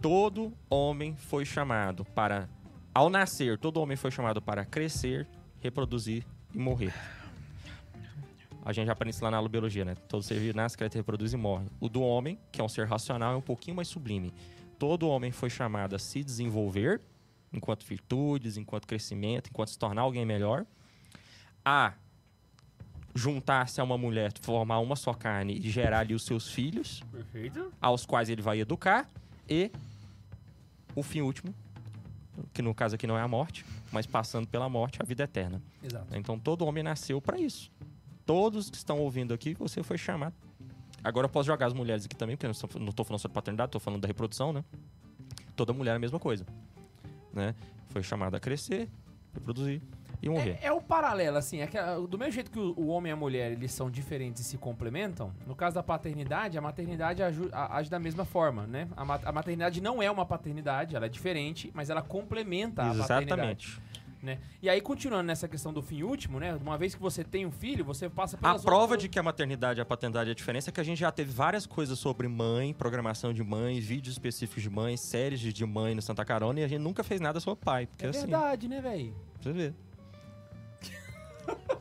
todo 0.01 0.53
homem 0.69 1.15
foi 1.15 1.45
chamado 1.45 2.03
para, 2.03 2.50
ao 2.93 3.10
nascer, 3.10 3.57
todo 3.57 3.77
homem 3.77 3.95
foi 3.95 4.12
chamado 4.12 4.41
para 4.41 4.65
crescer, 4.65 5.27
reproduzir 5.62 6.25
e 6.53 6.57
morrer. 6.60 6.93
A 8.65 8.72
gente 8.72 8.89
aprende 8.89 9.15
isso 9.15 9.24
lá 9.24 9.29
na 9.29 9.38
aula 9.38 9.50
de 9.50 9.51
biologia, 9.51 9.84
né? 9.84 9.96
Todo 10.08 10.24
ser 10.24 10.39
vivo 10.39 10.55
nasce, 10.55 10.77
cresce, 10.77 10.98
reproduz 10.98 11.34
e 11.34 11.38
morre. 11.38 11.65
O 11.79 11.89
do 11.89 12.01
homem, 12.01 12.39
que 12.51 12.62
é 12.62 12.63
um 12.63 12.70
ser 12.70 12.88
racional, 12.88 13.34
é 13.34 13.38
um 13.38 13.41
pouquinho 13.41 13.75
mais 13.75 13.89
sublime. 13.89 14.34
Todo 14.79 15.08
homem 15.08 15.32
foi 15.32 15.50
chamado 15.50 15.96
a 15.96 16.00
se 16.00 16.24
desenvolver, 16.24 17.01
enquanto 17.51 17.86
virtudes, 17.86 18.55
enquanto 18.55 18.88
crescimento, 18.88 19.50
enquanto 19.50 19.70
se 19.70 19.77
tornar 19.77 20.03
alguém 20.03 20.25
melhor, 20.25 20.65
a 21.63 21.93
juntar-se 23.13 23.79
a 23.79 23.84
uma 23.84 23.98
mulher, 23.98 24.32
formar 24.41 24.79
uma 24.79 24.96
só 24.96 25.13
carne 25.13 25.58
e 25.58 25.70
gerar 25.70 26.00
ali 26.00 26.15
os 26.15 26.24
seus 26.24 26.50
filhos, 26.50 27.03
Perfeito. 27.12 27.72
aos 27.79 28.05
quais 28.05 28.29
ele 28.29 28.41
vai 28.41 28.60
educar, 28.60 29.10
e 29.48 29.72
o 30.96 31.03
fim 31.03 31.22
último, 31.22 31.53
que 32.53 32.62
no 32.62 32.74
caso 32.74 32.96
aqui 32.96 33.05
não 33.05 33.17
é 33.17 33.22
a 33.22 33.27
morte, 33.27 33.65
mas 33.91 34.08
passando 34.08 34.48
pela 34.48 34.67
morte, 34.67 35.00
a 35.01 35.05
vida 35.05 35.24
eterna. 35.24 35.62
Exato. 35.84 36.08
Então 36.15 36.39
todo 36.39 36.65
homem 36.65 36.82
nasceu 36.82 37.22
para 37.22 37.39
isso. 37.39 37.70
Todos 38.25 38.70
que 38.70 38.77
estão 38.77 39.00
ouvindo 39.00 39.34
aqui, 39.34 39.53
você 39.53 39.84
foi 39.84 39.98
chamado. 39.98 40.34
Agora 41.03 41.25
eu 41.25 41.30
posso 41.30 41.48
jogar 41.48 41.65
as 41.68 41.74
mulheres 41.74 42.06
aqui 42.06 42.15
também, 42.15 42.38
porque 42.38 42.46
eu 42.46 42.80
não 42.80 42.88
estou- 42.89 43.06
falando 43.06 43.20
sobre 43.22 43.36
paternidade, 43.36 43.68
estou 43.68 43.82
falando 43.82 44.01
da 44.01 44.08
reprodução, 44.08 44.53
né? 44.53 44.63
Toda 45.56 45.74
mulher 45.74 45.92
é 45.92 45.96
a 45.96 46.00
mesma 46.00 46.20
coisa, 46.20 46.46
né? 47.34 47.53
Foi 47.89 48.01
chamada 48.01 48.38
a 48.38 48.39
crescer, 48.39 48.89
reproduzir 49.34 49.82
e 50.22 50.30
morrer. 50.30 50.58
É, 50.62 50.68
é 50.68 50.72
o 50.72 50.82
paralelo, 50.82 51.36
assim, 51.38 51.60
é 51.60 51.68
que, 51.68 51.77
ah, 51.77 51.98
do 52.00 52.18
mesmo 52.18 52.32
jeito 52.32 52.50
que 52.50 52.58
o, 52.58 52.74
o 52.80 52.88
homem 52.88 53.10
e 53.10 53.13
a 53.13 53.15
mulher 53.18 53.51
eles 53.51 53.74
são 53.74 53.92
diferentes 53.92 54.42
e 54.42 54.46
se 54.46 54.58
complementam, 54.58 55.34
no 55.46 55.53
caso 55.53 55.75
da 55.75 55.84
paternidade, 55.84 56.58
a 56.58 56.62
maternidade 56.62 57.22
aju- 57.22 57.50
a- 57.51 57.75
age 57.77 57.89
da 57.89 58.00
mesma 58.00 58.24
forma, 58.24 58.65
né? 58.65 58.88
A, 58.96 59.30
a 59.30 59.32
maternidade 59.34 59.82
não 59.82 60.01
é 60.01 60.10
uma 60.10 60.25
paternidade, 60.25 60.96
ela 60.96 61.06
é 61.06 61.10
diferente, 61.10 61.70
mas 61.74 61.89
ela 61.89 62.01
complementa 62.01 62.84
a 62.84 62.96
paternidade. 62.96 63.24
Exatamente. 63.68 63.82
Né? 64.24 64.39
E 64.62 64.70
aí, 64.70 64.80
continuando 64.80 65.24
nessa 65.24 65.50
questão 65.50 65.74
do 65.74 65.82
fim 65.82 66.01
último, 66.01 66.39
né? 66.39 66.56
Uma 66.56 66.77
vez 66.77 66.96
que 66.96 67.01
você 67.01 67.25
tem 67.25 67.46
um 67.46 67.51
filho, 67.51 67.84
você 67.84 68.10
passa 68.10 68.38
A 68.38 68.39
pelas 68.39 68.63
prova 68.63 68.82
outras- 68.84 69.01
de 69.01 69.10
que 69.10 69.20
a 69.20 69.24
maternidade 69.24 69.80
e 69.80 69.82
a 69.82 69.86
paternidade 69.86 70.30
é 70.30 70.32
a 70.32 70.34
diferença 70.36 70.70
é 70.70 70.72
que 70.72 70.80
a 70.80 70.84
gente 70.84 70.98
já 70.98 71.12
teve 71.12 71.30
várias 71.30 71.65
coisas 71.65 72.00
sobre 72.00 72.25
mãe, 72.30 72.74
programação 72.74 73.34
de 73.34 73.44
mãe, 73.44 73.82
vídeos 73.82 74.15
específicos 74.15 74.63
de 74.63 74.70
mãe, 74.70 74.96
séries 74.96 75.42
de 75.42 75.65
mãe 75.65 75.94
no 75.94 76.01
Santa 76.01 76.24
Carona 76.24 76.62
e 76.62 76.63
a 76.63 76.68
gente 76.70 76.80
nunca 76.80 77.03
fez 77.03 77.20
nada 77.20 77.42
sobre 77.42 77.60
pai. 77.65 77.86
Porque 77.86 78.06
É 78.06 78.10
assim, 78.10 78.20
verdade, 78.22 78.70
né, 78.70 78.80
velho? 78.80 79.13
você 79.42 79.51
ver. 79.51 79.74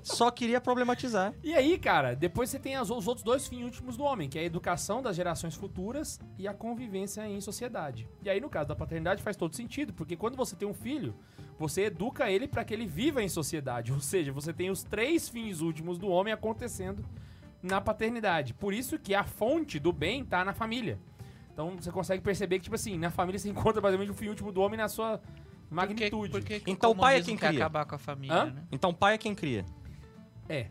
Só 0.03 0.33
queria 0.33 0.61
problematizar. 0.61 1.33
E 1.45 1.55
aí, 1.55 1.79
cara, 1.79 2.17
depois 2.17 2.51
você 2.51 2.59
tem 2.59 2.75
as- 2.75 2.91
os 2.91 3.07
outros 3.07 3.23
dois 3.23 3.47
fins 3.47 3.63
últimos 3.63 3.97
do 3.97 4.03
homem, 4.03 4.29
que 4.29 4.37
é 4.37 4.43
a 4.43 4.45
educação 4.45 5.01
das 5.01 5.15
gerações 5.15 5.55
futuras 5.55 6.19
e 6.37 6.49
a 6.49 6.53
convivência 6.53 7.25
em 7.29 7.41
sociedade. 7.41 8.09
E 8.21 8.29
aí, 8.29 8.41
no 8.41 8.51
caso 8.51 8.69
da 8.69 8.75
paternidade, 8.75 9.23
faz 9.23 9.37
todo 9.37 9.55
sentido, 9.55 9.93
porque 9.93 10.17
quando 10.17 10.37
você 10.37 10.57
tem 10.57 10.67
um 10.67 10.75
filho, 10.75 11.15
você 11.63 11.83
educa 11.85 12.29
ele 12.29 12.49
para 12.49 12.65
que 12.65 12.75
ele 12.75 12.87
viva 12.87 13.23
em 13.23 13.29
sociedade. 13.29 13.93
Ou 13.93 14.01
seja, 14.01 14.33
você 14.33 14.53
tem 14.53 14.69
os 14.69 14.83
três 14.83 15.29
fins 15.29 15.61
últimos 15.61 15.97
do 15.97 16.09
homem 16.09 16.33
acontecendo 16.33 17.05
na 17.63 17.81
paternidade. 17.81 18.53
Por 18.53 18.75
isso 18.75 18.99
que 18.99 19.15
a 19.15 19.23
fonte 19.23 19.79
do 19.79 19.93
bem 19.93 20.25
tá 20.25 20.45
na 20.45 20.53
família. 20.53 20.99
Então 21.53 21.77
você 21.77 21.93
consegue 21.93 22.21
perceber 22.21 22.59
que, 22.59 22.65
tipo 22.65 22.75
assim, 22.75 22.99
na 22.99 23.11
família 23.11 23.39
você 23.39 23.49
encontra 23.55 23.81
basicamente 23.81 24.11
o 24.11 24.15
fim 24.15 24.27
último 24.29 24.51
do 24.51 24.61
homem 24.61 24.77
na 24.77 24.89
sua 24.89 25.21
magnitude. 25.71 26.33
Por 26.33 26.43
que, 26.43 26.59
que 26.59 26.71
Então 26.71 26.91
o 26.91 26.95
o 26.95 26.97
pai 26.97 27.19
é 27.19 27.23
quem 27.23 27.37
cria. 27.37 27.51
acabar 27.51 27.85
com 27.87 27.95
a 27.95 27.99
família, 27.99 28.47
né? 28.47 28.63
Então, 28.73 28.93
pai 28.93 29.15
é 29.15 29.19
quem 29.19 29.35
cria. 29.35 29.65
É, 30.49 30.67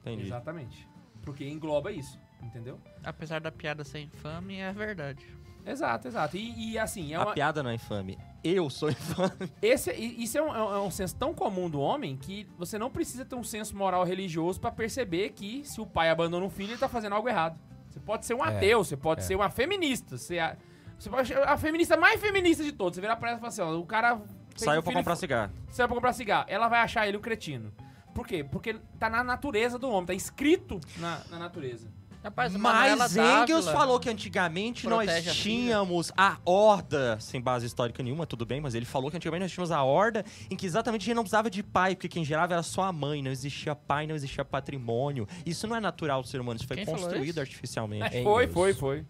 Entendi. 0.00 0.24
exatamente. 0.26 0.86
Porque 1.22 1.48
engloba 1.48 1.90
isso, 1.90 2.18
entendeu? 2.42 2.78
Apesar 3.02 3.40
da 3.40 3.50
piada 3.50 3.82
ser 3.82 4.00
infame, 4.00 4.56
é 4.58 4.72
verdade. 4.72 5.24
Exato, 5.64 6.08
exato. 6.08 6.36
E, 6.36 6.72
e, 6.72 6.78
assim, 6.78 7.12
é 7.12 7.16
A 7.16 7.22
uma, 7.22 7.32
piada 7.34 7.62
não 7.62 7.70
é 7.70 7.74
infame. 7.74 8.18
Eu 8.42 8.68
sou 8.68 8.90
infame. 8.90 9.30
Esse, 9.62 9.92
isso 9.92 10.36
é 10.36 10.42
um, 10.42 10.54
é 10.54 10.62
um- 10.64 10.74
é 10.74 10.78
um 10.80 10.90
senso 10.90 11.14
tão 11.16 11.32
comum 11.32 11.70
do 11.70 11.80
homem 11.80 12.16
que 12.16 12.46
você 12.58 12.78
não 12.78 12.90
precisa 12.90 13.24
ter 13.24 13.36
um 13.36 13.44
senso 13.44 13.76
moral 13.76 14.02
religioso 14.04 14.60
pra 14.60 14.70
perceber 14.72 15.30
que 15.30 15.64
se 15.64 15.80
o 15.80 15.86
pai 15.86 16.10
abandona 16.10 16.44
um 16.44 16.50
filho, 16.50 16.70
ele 16.72 16.78
tá 16.78 16.88
fazendo 16.88 17.14
algo 17.14 17.28
errado. 17.28 17.58
Você 17.88 18.00
pode 18.00 18.26
ser 18.26 18.34
um 18.34 18.44
É, 18.44 18.56
ateu, 18.56 18.82
você 18.82 18.96
pode 18.96 19.20
é. 19.20 19.24
ser 19.24 19.36
uma 19.36 19.50
feminista. 19.50 20.16
Você, 20.16 20.38
a- 20.38 20.56
você 20.98 21.08
pode 21.10 21.28
ser 21.28 21.38
a 21.38 21.56
feminista 21.56 21.96
mais 21.96 22.20
feminista 22.20 22.64
de 22.64 22.72
todos. 22.72 22.96
Você 22.96 23.00
virar 23.00 23.16
pra 23.16 23.28
ela 23.30 23.36
e 23.38 23.40
falar 23.40 23.48
assim, 23.48 23.62
ó, 23.62 23.72
o 23.76 23.86
cara... 23.86 24.20
Saiu 24.56 24.80
um 24.80 24.82
pra 24.82 24.92
e 24.92 24.96
comprar 24.96 25.16
cigarro. 25.16 25.52
Saiu 25.70 25.88
pra 25.88 25.94
comprar 25.94 26.12
cigarro. 26.12 26.44
Ela 26.48 26.68
vai 26.68 26.80
achar 26.80 27.06
ele 27.08 27.16
um 27.16 27.20
cretino. 27.20 27.72
Por 28.14 28.26
quê? 28.26 28.44
Porque 28.44 28.74
tá 28.98 29.08
na 29.08 29.24
natureza 29.24 29.78
do 29.78 29.88
homem, 29.88 30.04
tá 30.06 30.12
escrito 30.14 30.78
na, 30.98 31.22
na 31.30 31.38
natureza. 31.38 31.88
Rapaz, 32.22 32.54
Mas 32.54 33.16
Engels 33.16 33.64
Dávila 33.64 33.72
falou 33.72 33.98
que 33.98 34.08
antigamente 34.08 34.86
nós 34.88 35.06
protege 35.06 35.30
a 35.30 35.32
tínhamos 35.32 36.12
a 36.16 36.38
horda, 36.44 37.18
sem 37.18 37.40
base 37.40 37.66
histórica 37.66 38.00
nenhuma, 38.00 38.26
tudo 38.26 38.46
bem, 38.46 38.60
mas 38.60 38.74
ele 38.76 38.86
falou 38.86 39.10
que 39.10 39.16
antigamente 39.16 39.42
nós 39.42 39.50
tínhamos 39.50 39.72
a 39.72 39.82
horda 39.82 40.24
em 40.48 40.54
que 40.56 40.64
exatamente 40.64 41.02
a 41.02 41.04
gente 41.06 41.16
não 41.16 41.24
precisava 41.24 41.50
de 41.50 41.62
pai, 41.64 41.96
porque 41.96 42.08
quem 42.08 42.24
gerava 42.24 42.52
era 42.54 42.62
só 42.62 42.82
a 42.84 42.92
mãe, 42.92 43.20
não 43.22 43.30
existia 43.32 43.74
pai, 43.74 44.06
não 44.06 44.14
existia 44.14 44.44
patrimônio. 44.44 45.26
Isso 45.44 45.66
não 45.66 45.74
é 45.74 45.80
natural 45.80 46.22
do 46.22 46.28
ser 46.28 46.40
humano, 46.40 46.58
isso 46.58 46.66
foi 46.68 46.76
Quem 46.76 46.86
construído 46.86 47.30
isso? 47.30 47.40
artificialmente. 47.40 48.16
Engels. 48.18 48.24
Foi, 48.24 48.46
foi, 48.46 48.74
foi. 48.74 49.04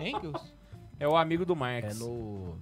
Engels? 0.00 0.42
É 0.98 1.06
o 1.06 1.16
amigo 1.16 1.44
do 1.44 1.52
É 1.52 1.56
Marx. 1.56 1.98
no. 1.98 2.58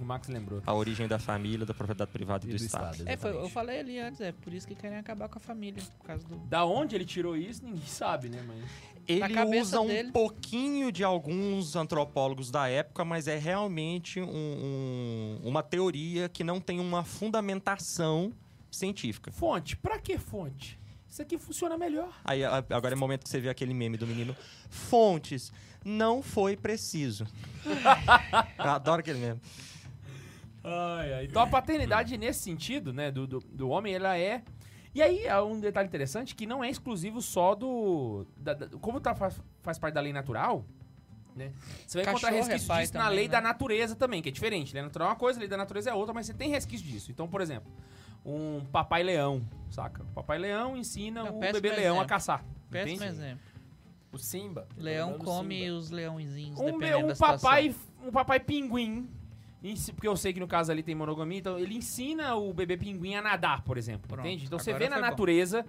O 0.00 0.04
Max 0.04 0.28
lembrou. 0.28 0.62
A 0.64 0.72
origem 0.74 1.08
da 1.08 1.18
família, 1.18 1.66
da 1.66 1.74
propriedade 1.74 2.10
privada 2.12 2.46
e 2.46 2.50
do, 2.50 2.56
Estado. 2.56 3.02
É, 3.06 3.16
foi, 3.16 3.30
eu 3.34 3.48
falei 3.48 3.80
ali 3.80 3.98
antes, 3.98 4.20
é 4.20 4.30
por 4.32 4.52
isso 4.54 4.66
que 4.66 4.74
querem 4.74 4.96
acabar 4.98 5.28
com 5.28 5.38
a 5.38 5.40
família. 5.40 5.82
Por 5.98 6.06
causa 6.06 6.26
do. 6.26 6.36
Da 6.46 6.64
onde 6.64 6.94
ele 6.94 7.04
tirou 7.04 7.36
isso, 7.36 7.64
ninguém 7.64 7.86
sabe, 7.86 8.28
né? 8.28 8.42
Mas... 8.46 8.64
Ele 9.08 9.60
usa 9.60 9.80
um 9.80 9.86
dele. 9.86 10.12
pouquinho 10.12 10.92
de 10.92 11.02
alguns 11.02 11.74
antropólogos 11.74 12.50
da 12.50 12.68
época, 12.68 13.04
mas 13.06 13.26
é 13.26 13.38
realmente 13.38 14.20
um- 14.20 14.28
um- 14.28 15.40
uma 15.44 15.62
teoria 15.62 16.28
que 16.28 16.44
não 16.44 16.60
tem 16.60 16.78
uma 16.78 17.02
fundamentação 17.02 18.32
científica. 18.70 19.32
Fonte? 19.32 19.76
Pra 19.76 19.98
que 19.98 20.18
fonte? 20.18 20.78
Isso 21.08 21.22
aqui 21.22 21.38
funciona 21.38 21.78
melhor. 21.78 22.12
Aí 22.22 22.44
agora 22.44 22.90
é 22.94 22.94
o 22.94 22.98
momento 22.98 23.22
que 23.24 23.30
você 23.30 23.40
vê 23.40 23.48
aquele 23.48 23.72
meme 23.72 23.96
do 23.96 24.06
menino. 24.06 24.36
Fontes, 24.68 25.50
não 25.82 26.22
foi 26.22 26.54
preciso. 26.54 27.26
Eu 28.58 28.70
adoro 28.70 29.00
aquele 29.00 29.18
meme. 29.18 29.40
Então 31.24 31.42
a 31.42 31.46
paternidade 31.46 32.16
nesse 32.18 32.40
sentido, 32.40 32.92
né, 32.92 33.10
do, 33.10 33.26
do, 33.26 33.38
do 33.40 33.68
homem, 33.68 33.94
ela 33.94 34.16
é... 34.18 34.42
E 34.94 35.02
aí, 35.02 35.28
há 35.28 35.42
um 35.44 35.60
detalhe 35.60 35.86
interessante 35.86 36.34
que 36.34 36.46
não 36.46 36.64
é 36.64 36.70
exclusivo 36.70 37.20
só 37.22 37.54
do... 37.54 38.26
da- 38.36 38.54
da- 38.54 38.66
como 38.78 39.00
tá, 39.00 39.14
faz, 39.14 39.40
faz 39.62 39.78
parte 39.78 39.94
da 39.94 40.00
lei 40.00 40.12
natural, 40.12 40.64
né? 41.36 41.52
Você 41.86 41.98
vai 42.02 42.10
encontrar 42.10 42.32
é 42.32 42.36
resquícios 42.36 42.66
pai 42.66 42.82
disso 42.82 42.94
na 42.94 43.00
também, 43.04 43.16
lei 43.16 43.26
né? 43.26 43.32
da 43.32 43.40
natureza 43.40 43.94
também, 43.94 44.20
que 44.22 44.28
é 44.30 44.32
diferente. 44.32 44.72
Lei 44.74 44.82
natural 44.82 45.08
é 45.08 45.10
uma 45.12 45.16
coisa, 45.16 45.38
lei 45.38 45.46
da 45.48 45.56
natureza 45.58 45.90
é 45.90 45.94
outra, 45.94 46.12
mas 46.12 46.26
você 46.26 46.34
tem 46.34 46.50
resquício 46.50 46.84
disso. 46.86 47.12
Então, 47.12 47.28
por 47.28 47.40
exemplo, 47.40 47.70
um 48.24 48.64
papai 48.72 49.02
leão, 49.04 49.46
saca? 49.70 50.02
O 50.02 50.06
papai 50.14 50.38
leão 50.38 50.76
ensina 50.76 51.20
É 51.20 51.30
um 51.30 51.36
o 51.36 51.40
bebê 51.40 51.70
leão 51.70 52.00
a 52.00 52.06
caçar. 52.06 52.44
Péssimo 52.70 52.96
entende? 52.96 53.10
exemplo. 53.12 53.40
O 54.10 54.18
Simba. 54.18 54.66
Leão 54.76 55.18
come 55.18 55.60
Simba. 55.60 55.76
os 55.76 55.90
leãozinhos, 55.90 56.58
Um, 56.58 56.64
dependendo 56.64 57.04
um 57.04 57.06
da 57.08 57.14
situação. 57.14 57.38
papai, 57.50 57.74
um 58.04 58.10
papai 58.10 58.40
pinguim, 58.40 59.08
porque 59.94 60.06
eu 60.08 60.16
sei 60.16 60.32
que 60.32 60.40
no 60.40 60.46
caso 60.48 60.70
ali 60.70 60.82
tem 60.82 60.94
monogamia, 60.94 61.38
então 61.38 61.58
ele 61.58 61.74
ensina 61.76 62.34
o 62.36 62.52
bebê 62.52 62.76
pinguim 62.76 63.14
a 63.14 63.22
nadar, 63.22 63.62
por 63.62 63.76
exemplo, 63.76 64.06
Pronto, 64.08 64.26
entende? 64.26 64.44
Então 64.46 64.58
você 64.58 64.72
vê 64.72 64.88
na 64.88 64.96
foi 64.96 65.02
bom. 65.04 65.10
natureza 65.10 65.66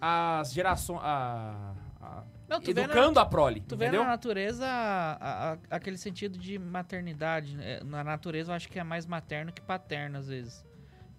as 0.00 0.52
gerações, 0.52 1.00
a, 1.02 1.74
a- 2.00 2.24
Não, 2.48 2.60
tu 2.60 2.66
vê 2.72 2.74
na- 2.74 2.82
educando 2.92 3.18
a 3.20 3.26
prole, 3.26 3.60
Tu 3.60 3.76
vê 3.76 3.86
entendeu? 3.86 4.02
na 4.04 4.10
natureza 4.10 4.66
a- 4.66 5.52
a- 5.52 5.58
aquele 5.70 5.96
sentido 5.98 6.38
de 6.38 6.58
maternidade. 6.58 7.56
né? 7.56 7.80
Na 7.84 8.02
natureza 8.04 8.52
eu 8.52 8.56
acho 8.56 8.68
que 8.68 8.78
é 8.78 8.84
mais 8.84 9.06
materno 9.06 9.52
que 9.52 9.60
paterno, 9.60 10.18
às 10.18 10.28
vezes. 10.28 10.64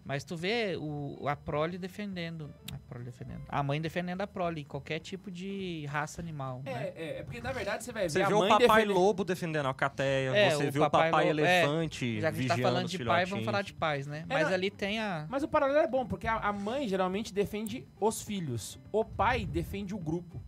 Mas 0.10 0.24
tu 0.24 0.36
vê 0.36 0.76
o, 0.76 1.28
a 1.28 1.36
prole 1.36 1.78
defendendo. 1.78 2.52
A 2.74 2.80
prole 2.90 3.06
defendendo. 3.06 3.44
A 3.48 3.62
mãe 3.62 3.80
defendendo 3.80 4.22
a 4.22 4.26
prole, 4.26 4.62
em 4.62 4.64
qualquer 4.64 4.98
tipo 4.98 5.30
de 5.30 5.86
raça 5.86 6.20
animal. 6.20 6.64
É, 6.66 6.74
né? 6.74 6.94
é, 6.96 7.20
é 7.20 7.24
porque 7.24 7.40
na 7.40 7.52
verdade 7.52 7.84
você 7.84 7.92
vai 7.92 8.10
Você 8.10 8.18
ver 8.18 8.26
a 8.26 8.28
vê 8.30 8.34
o 8.34 8.48
papai 8.48 8.86
lobo 8.86 9.24
defendendo 9.24 9.68
a 9.68 9.70
alcateia, 9.70 10.36
É, 10.36 10.50
você 10.50 10.68
o 10.68 10.72
vê 10.72 10.80
o 10.80 10.82
papai 10.82 11.12
papai 11.12 11.32
lobo- 11.32 11.46
é, 11.46 11.62
elefante 11.62 12.20
Já 12.20 12.32
que 12.32 12.40
a 12.40 12.42
gente 12.42 12.48
tá 12.50 12.58
falando 12.58 12.88
de 12.88 13.06
pai, 13.06 13.26
vamos 13.28 13.46
falar 13.46 13.62
de 13.62 13.72
pais, 13.72 14.08
né? 14.08 14.26
É, 14.28 14.34
Mas 14.34 14.48
não- 14.48 14.54
ali 14.56 14.72
tem 14.72 15.00
a. 15.00 15.28
Mas 15.30 15.44
o 15.44 15.48
paralelo 15.48 15.78
é 15.78 15.88
bom, 15.88 16.04
porque 16.08 16.26
a, 16.26 16.38
a 16.38 16.52
mãe 16.52 16.88
geralmente 16.88 17.32
defende 17.32 17.88
os 18.02 18.24
filhos. 18.24 18.80
O 18.92 19.06
pai 19.06 19.46
defende 19.46 19.94
o 19.94 20.00
grupo. 20.00 20.42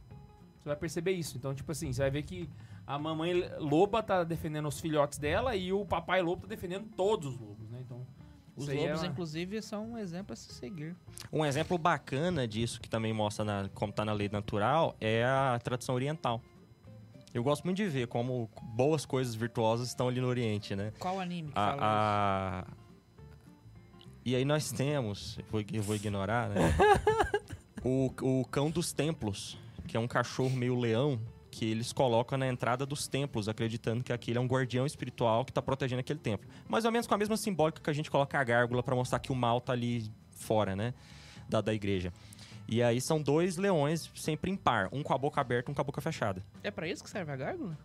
Você 0.58 0.70
vai 0.70 0.76
perceber 0.76 1.12
isso. 1.12 1.38
Então, 1.38 1.54
tipo 1.54 1.72
assim, 1.72 1.94
você 1.94 2.02
vai 2.02 2.10
ver 2.10 2.24
que 2.24 2.50
a 2.88 2.98
mamãe 2.98 3.48
loba 3.60 4.02
tá 4.02 4.24
defendendo 4.24 4.68
os 4.68 4.80
filhotes 4.80 5.20
dela 5.20 5.56
e 5.56 5.72
o 5.72 5.86
papai 5.86 6.20
lobo 6.24 6.42
tá 6.42 6.48
defendendo 6.48 6.88
todos 6.96 7.34
os 7.36 7.40
lobos, 7.40 7.61
Os 8.64 8.70
aí 8.70 8.78
é 8.78 8.82
lobos, 8.88 9.00
uma- 9.02 9.08
inclusive, 9.08 9.62
são 9.62 9.92
um 9.92 9.98
exemplo 9.98 10.34
a 10.34 10.36
se 10.36 10.54
seguir. 10.54 10.96
Um 11.32 11.46
exemplo 11.46 11.78
bacana 11.78 12.48
disso, 12.48 12.80
que 12.82 12.90
também 12.90 13.14
mostra 13.14 13.44
na- 13.46 13.70
como 13.74 13.90
está 13.92 14.04
na 14.06 14.14
lei 14.14 14.30
natural, 14.30 14.96
é 15.00 15.24
a 15.26 15.60
tradição 15.64 15.96
oriental. 15.96 16.42
Eu 17.34 17.44
gosto 17.44 17.64
muito 17.64 17.78
de 17.78 17.88
ver 17.88 18.08
como 18.08 18.50
boas 18.76 19.06
coisas 19.06 19.34
virtuosas 19.34 19.88
estão 19.88 20.08
ali 20.10 20.20
no 20.20 20.28
Oriente, 20.28 20.76
né? 20.76 20.92
Qual 21.00 21.18
anime 21.20 21.48
que 21.48 21.54
fala 21.54 21.82
A, 21.82 22.60
a- 22.60 22.66
E 24.26 24.36
aí 24.36 24.44
nós 24.46 24.72
temos, 24.72 25.38
eu 25.40 25.46
vou, 25.50 25.64
eu 25.74 25.82
vou 25.82 25.96
ignorar, 25.96 26.50
né? 26.50 26.56
o, 27.84 28.12
o 28.22 28.46
cão 28.46 28.70
dos 28.70 28.92
templos, 28.92 29.58
que 29.88 29.96
é 29.96 30.00
um 30.00 30.08
cachorro 30.08 30.56
meio 30.56 30.78
leão, 30.78 31.20
que 31.52 31.66
eles 31.66 31.92
colocam 31.92 32.38
na 32.38 32.48
entrada 32.48 32.86
dos 32.86 33.08
templos, 33.08 33.50
acreditando 33.50 34.04
que 34.04 34.14
aquele 34.14 34.38
é 34.38 34.42
um 34.42 34.48
guardião 34.48 34.86
espiritual 34.86 35.44
que 35.44 35.52
está 35.52 35.62
protegendo 35.62 36.00
aquele 36.00 36.18
templo. 36.20 36.50
Mais 36.68 36.86
ou 36.86 36.92
menos 36.92 37.06
com 37.06 37.14
a 37.14 37.18
mesma 37.18 37.36
simbólica 37.36 37.82
que 37.82 37.90
a 37.90 37.94
gente 37.94 38.10
coloca 38.10 38.40
a 38.40 38.44
gárgula 38.44 38.82
para 38.82 38.96
mostrar 38.96 39.20
que 39.20 39.32
o 39.32 39.36
mal 39.36 39.60
tá 39.60 39.74
ali 39.74 40.10
fora, 40.32 40.76
né? 40.76 40.94
Da, 41.50 41.60
da 41.60 41.74
igreja. 41.74 42.14
E 42.68 42.82
aí 42.82 43.02
são 43.02 43.22
dois 43.22 43.58
leões 43.58 44.10
sempre 44.16 44.50
em 44.50 44.56
par, 44.56 44.88
um 44.94 45.04
com 45.04 45.14
a 45.14 45.18
boca 45.18 45.42
aberta, 45.42 45.70
um 45.70 45.74
com 45.74 45.82
a 45.82 45.84
boca 45.84 46.00
fechada. 46.00 46.42
É 46.64 46.72
pra 46.72 46.88
isso 46.88 47.04
que 47.04 47.10
serve 47.10 47.32
a 47.32 47.36
gárgula? 47.36 47.78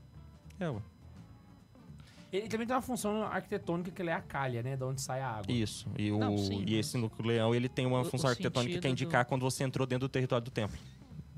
É, 0.60 0.68
ué. 0.70 0.80
Ele 2.32 2.48
também 2.48 2.66
tem 2.66 2.74
uma 2.76 2.82
função 2.82 3.22
arquitetônica 3.22 3.90
que 3.90 4.02
ele 4.02 4.10
é 4.10 4.12
a 4.12 4.20
calha, 4.20 4.62
né? 4.62 4.76
Da 4.76 4.86
onde 4.86 5.00
sai 5.00 5.20
a 5.20 5.28
água. 5.28 5.50
Isso. 5.52 5.88
E, 5.98 6.10
o, 6.12 6.18
Não, 6.18 6.36
sim, 6.36 6.62
e 6.66 6.76
esse 6.76 6.96
núcleo 6.98 7.26
leão, 7.26 7.54
ele 7.54 7.68
tem 7.68 7.86
uma 7.86 8.00
O- 8.00 8.04
função 8.04 8.28
o 8.28 8.30
arquitetônica 8.30 8.78
que 8.80 8.86
é 8.86 8.90
indicar 8.90 9.24
quando 9.24 9.42
você 9.42 9.64
entrou 9.64 9.86
dentro 9.86 10.06
do 10.08 10.10
território 10.10 10.44
do 10.44 10.50
templo. 10.50 10.76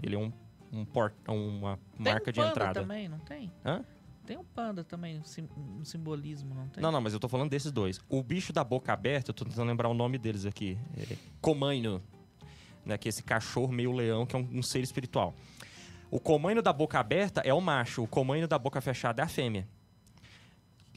Ele 0.03 0.15
é 0.15 0.19
um, 0.19 0.33
um 0.73 0.85
portão, 0.85 1.37
uma 1.49 1.79
Tem 1.97 2.13
marca 2.13 2.31
um 2.31 2.33
de 2.33 2.41
panda 2.41 2.51
entrada. 2.51 2.81
também, 2.81 3.09
não 3.09 3.19
tem? 3.19 3.53
Hã? 3.65 3.85
Tem 4.27 4.37
um 4.37 4.45
panda 4.45 4.85
também, 4.85 5.19
um, 5.19 5.25
sim- 5.25 5.49
simbolismo, 5.85 6.55
não 6.55 6.69
tem? 6.69 6.83
Não, 6.83 6.93
não, 6.93 7.01
mas 7.01 7.15
eu 7.15 7.21
tô 7.21 7.29
falando 7.29 7.49
desses 7.51 7.73
dois. 7.73 7.99
O 8.09 8.23
bicho 8.23 8.53
da 8.53 8.63
boca 8.63 8.93
aberta, 8.93 9.31
eu 9.31 9.35
tô 9.35 9.45
tentando 9.45 9.67
lembrar 9.69 9.89
o 9.89 9.95
nome 9.95 10.19
deles 10.19 10.45
aqui. 10.45 10.79
É 10.99 11.17
Comaino. 11.41 12.03
Né, 12.85 12.97
que 12.97 13.09
é 13.09 13.11
esse 13.11 13.23
cachorro 13.23 13.71
meio 13.73 13.93
leão, 13.93 14.25
que 14.27 14.35
é 14.35 14.39
um, 14.39 14.49
um 14.59 14.63
ser 14.63 14.81
espiritual. 14.81 15.35
O 16.11 16.19
comaino 16.19 16.63
da 16.63 16.73
boca 16.73 16.99
aberta 16.99 17.43
é 17.43 17.53
o 17.53 17.61
macho, 17.61 18.03
o 18.03 18.07
comaino 18.07 18.49
da 18.49 18.59
boca 18.59 18.81
fechada 18.81 19.21
é 19.23 19.25
a 19.25 19.29
fêmea. 19.29 19.69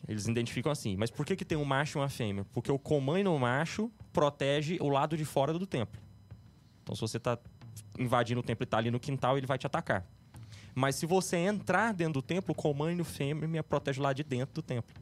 Eles 0.08 0.26
identificam 0.28 0.72
assim. 0.72 0.96
Mas 0.96 1.12
por 1.12 1.26
que, 1.26 1.36
que 1.36 1.46
tem 1.46 1.58
um 1.58 1.66
macho 1.66 1.98
e 1.98 2.02
uma 2.02 2.10
fêmea? 2.10 2.46
Porque 2.54 2.72
o 2.72 2.80
comaino 2.80 3.38
macho 3.38 3.92
protege 4.12 4.78
o 4.82 4.90
lado 4.90 5.16
de 5.18 5.26
fora 5.26 5.54
do 5.54 5.66
templo. 5.66 6.02
Então, 6.82 6.96
se 6.96 7.02
você 7.02 7.20
tá 7.20 7.38
invadindo 7.98 8.40
o 8.40 8.44
templo 8.44 8.64
e 8.64 8.68
tá 8.68 8.78
ali 8.78 8.92
no 8.92 9.00
quintal, 9.00 9.38
ele 9.38 9.48
vai 9.48 9.58
te 9.58 9.66
atacar. 9.68 10.06
Mas 10.74 10.96
se 10.96 11.06
você 11.06 11.38
entrar 11.38 11.94
dentro 11.94 12.14
do 12.14 12.22
templo, 12.22 12.54
o 12.54 12.56
comaino 12.56 13.04
fêmea 13.04 13.62
protege 13.64 14.00
lado 14.00 14.16
de 14.16 14.24
dentro 14.24 14.56
do 14.56 14.62
templo. 14.62 14.94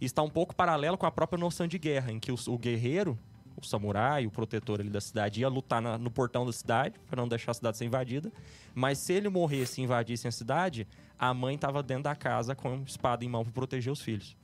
Está 0.00 0.22
um 0.22 0.30
pouco 0.30 0.54
paralelo 0.54 0.96
com 0.96 1.06
a 1.06 1.10
própria 1.10 1.38
noção 1.38 1.66
de 1.66 1.78
guerra, 1.78 2.10
em 2.10 2.18
que 2.18 2.32
o, 2.32 2.36
o 2.48 2.58
guerreiro, 2.58 3.18
o 3.56 3.64
samurai, 3.64 4.26
o 4.26 4.30
protetor 4.30 4.80
ali 4.80 4.88
da 4.88 5.00
cidade, 5.00 5.40
ia 5.42 5.48
lutar 5.48 5.80
na- 5.82 5.98
no 5.98 6.10
portão 6.10 6.46
da 6.46 6.52
cidade 6.52 6.98
para 7.08 7.20
não 7.20 7.28
deixar 7.28 7.50
a 7.50 7.54
cidade 7.54 7.76
ser 7.76 7.84
invadida. 7.84 8.32
Mas 8.74 8.98
se 8.98 9.12
ele 9.12 9.28
morresse 9.28 9.80
e 9.80 9.84
invadisse 9.84 10.26
a 10.26 10.32
cidade, 10.32 10.88
a 11.18 11.32
mãe 11.34 11.54
estava 11.54 11.82
dentro 11.82 12.04
da 12.04 12.16
casa 12.16 12.54
com 12.54 12.82
espada 12.86 13.24
em 13.24 13.28
mão 13.28 13.44
para 13.44 13.52
proteger 13.52 13.92
os 13.92 14.00
filhos. 14.00 14.34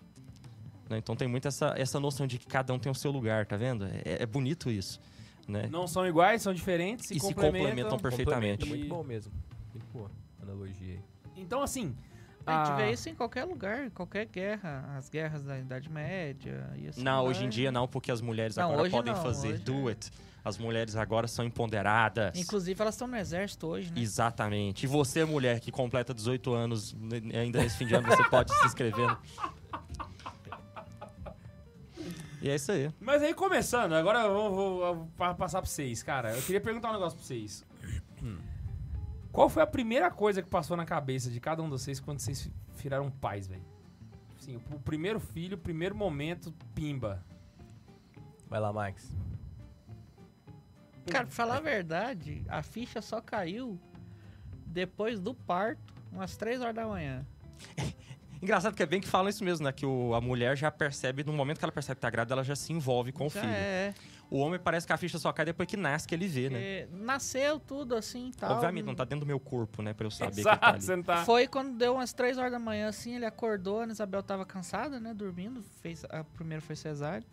Né? 0.91 0.99
Então 0.99 1.17
tem 1.17 1.27
muito 1.27 1.49
essa, 1.49 1.75
essa 1.77 1.99
noção 1.99 2.27
de 2.27 2.39
que 2.39 2.47
cada 2.47 2.73
um 2.75 2.79
tem 2.79 2.93
o 2.93 2.95
seu 2.95 3.11
lugar, 3.11 3.47
tá 3.47 3.57
vendo? 3.57 3.87
É, 3.87 4.23
é 4.23 4.27
bonito 4.27 4.71
isso. 4.71 5.01
Né? 5.47 5.69
Não 5.71 5.87
são 5.87 6.07
iguais, 6.07 6.43
são 6.43 6.53
diferentes, 6.53 7.07
se 7.07 7.17
E 7.17 7.21
se 7.21 7.27
complementam. 7.27 7.67
complementam 7.69 7.99
perfeitamente. 7.99 8.65
Complementa, 8.65 8.67
muito 8.67 8.85
E- 8.85 8.89
bom 8.89 9.05
mesmo. 9.05 9.33
Muito 9.73 9.87
boa 9.93 10.11
analogia 10.43 10.95
aí. 10.95 11.01
Então, 11.37 11.63
assim. 11.63 11.95
A 12.49 12.53
gente 12.59 12.71
ah, 12.71 12.77
vê 12.77 12.93
isso 12.93 13.09
em 13.09 13.15
qualquer 13.17 13.45
lugar, 13.45 13.91
qualquer 13.91 14.25
guerra, 14.27 14.95
as 14.97 15.09
guerras 15.09 15.43
da 15.43 15.59
Idade 15.59 15.91
Média 15.91 16.71
e 16.77 16.87
assim 16.87 17.03
Não, 17.03 17.25
hoje 17.25 17.45
em 17.45 17.49
dia 17.49 17.73
não, 17.73 17.89
porque 17.89 18.13
as 18.13 18.21
mulheres 18.21 18.55
Não, 18.55 18.71
agora 18.71 18.89
podem 18.89 19.13
não, 19.13 19.21
fazer 19.21 19.55
hoje 19.55 19.63
do 19.65 19.89
é. 19.89 19.93
it. 19.93 20.13
As 20.45 20.57
mulheres 20.57 20.95
agora 20.95 21.27
são 21.27 21.45
empoderadas. 21.45 22.39
Inclusive, 22.39 22.81
elas 22.81 22.95
estão 22.95 23.09
no 23.09 23.17
exército 23.17 23.67
hoje, 23.67 23.91
né? 23.93 24.01
Exatamente. 24.01 24.85
E 24.85 24.87
você, 24.87 25.25
mulher 25.25 25.59
que 25.59 25.73
completa 25.73 26.15
18 26.15 26.55
anos, 26.55 26.95
né, 26.95 27.21
ainda 27.35 27.61
nesse 27.61 27.77
fim 27.79 27.85
de 27.85 27.97
ano, 27.97 28.07
você 28.07 28.23
pode 28.31 28.55
se 28.55 28.65
inscrever. 28.67 29.09
E 32.47 32.51
é 32.51 32.55
isso 32.55 32.71
aí. 32.71 32.93
Mas 33.01 33.23
aí, 33.23 33.35
começando, 33.35 33.93
agora 33.95 34.21
eu 34.21 34.33
vou, 34.33 34.51
vou- 34.55 34.95
vou 34.95 35.07
pa- 35.17 35.35
passar 35.35 35.61
pra 35.61 35.69
vocês, 35.69 36.01
cara. 36.03 36.33
Eu 36.37 36.43
queria 36.43 36.61
perguntar 36.61 36.91
um 36.91 36.93
negócio 36.93 37.19
pra 37.19 37.27
vocês. 37.27 37.65
Qual 39.33 39.49
foi 39.49 39.63
a 39.63 39.67
primeira 39.67 40.11
coisa 40.11 40.41
que 40.43 40.49
passou 40.49 40.77
na 40.77 40.85
cabeça 40.87 41.29
de 41.31 41.41
cada 41.41 41.61
um 41.61 41.67
de 41.67 41.73
vocês 41.73 41.99
quando 42.01 42.21
vocês 42.21 42.49
viraram 42.77 43.11
pais, 43.11 43.49
velho? 43.49 43.65
Assim, 44.39 44.57
o, 44.57 44.77
o 44.77 44.81
primeiro 44.81 45.19
filho, 45.19 45.57
o 45.57 45.61
primeiro 45.61 45.95
momento, 45.97 46.55
pimba. 46.75 47.23
Vai 48.49 48.61
lá, 48.61 48.73
Max. 48.73 49.11
Cara, 51.11 51.25
pra 51.27 51.35
falar 51.35 51.57
a 51.57 51.61
verdade, 51.61 52.45
a 52.49 52.63
ficha 52.63 53.03
só 53.03 53.21
caiu 53.21 53.79
depois 54.67 55.19
do 55.21 55.35
parto, 55.35 55.93
umas 56.13 56.37
3 56.37 56.61
horas 56.61 56.75
da 56.77 56.87
manhã. 56.87 57.27
Engraçado 58.43 58.75
que 58.75 58.83
é 58.83 58.87
bem 58.87 59.01
que 59.01 59.09
falam 59.09 59.29
isso 59.29 59.43
mesmo, 59.45 59.65
né? 59.65 59.73
Que 59.73 59.87
o- 59.87 60.15
a 60.15 60.21
mulher 60.21 60.57
já 60.57 60.71
percebe, 60.71 61.25
no 61.25 61.33
momento 61.33 61.59
que 61.59 61.65
ela 61.65 61.73
percebe 61.73 61.97
que 61.97 62.03
tá 62.03 62.11
grávida, 62.11 62.35
ela 62.35 62.45
já 62.45 62.55
se 62.55 62.73
envolve 62.73 63.13
com 63.13 63.27
o 63.27 63.31
Já 63.31 63.41
filho. 63.41 63.53
é. 63.53 63.95
O 64.29 64.39
homem 64.39 64.59
parece 64.59 64.85
que 64.87 64.93
a 64.93 64.97
ficha 64.97 65.19
só 65.19 65.33
cai 65.33 65.45
depois 65.45 65.69
que 65.69 65.77
nasce, 65.77 66.07
que 66.07 66.13
ele 66.15 66.27
vê, 66.27 66.51
né? 66.51 66.59
É, 66.61 66.89
nasceu 66.91 67.61
tudo 67.61 67.95
assim 67.95 68.29
e 68.31 68.33
tal. 68.33 68.57
Obviamente, 68.57 68.85
não 68.85 68.95
tá 68.95 69.05
dentro 69.05 69.21
do 69.21 69.27
meu 69.27 69.39
corpo, 69.39 69.83
né? 69.83 69.95
Pra 69.95 70.07
eu 70.07 70.11
saber 70.11 70.35
que 70.37 70.43
tá 70.43 70.59
ali. 70.63 71.03
tá... 71.05 71.25
Foi 71.25 71.47
quando 71.47 71.77
deu 71.79 71.95
umas 71.95 72.13
3 72.13 72.37
horas 72.37 72.51
da 72.51 72.59
manhã, 72.59 72.89
assim, 72.89 73.15
ele 73.15 73.25
acordou, 73.25 73.81
a 73.81 73.85
Ana 73.85 73.93
Isabel 73.93 74.23
tava 74.25 74.45
cansada, 74.45 74.99
né, 74.99 75.15
dormindo, 75.15 75.63
fez, 75.81 76.05
a 76.11 76.25
primeira 76.25 76.61
foi 76.61 76.75
cesárea. 76.75 77.25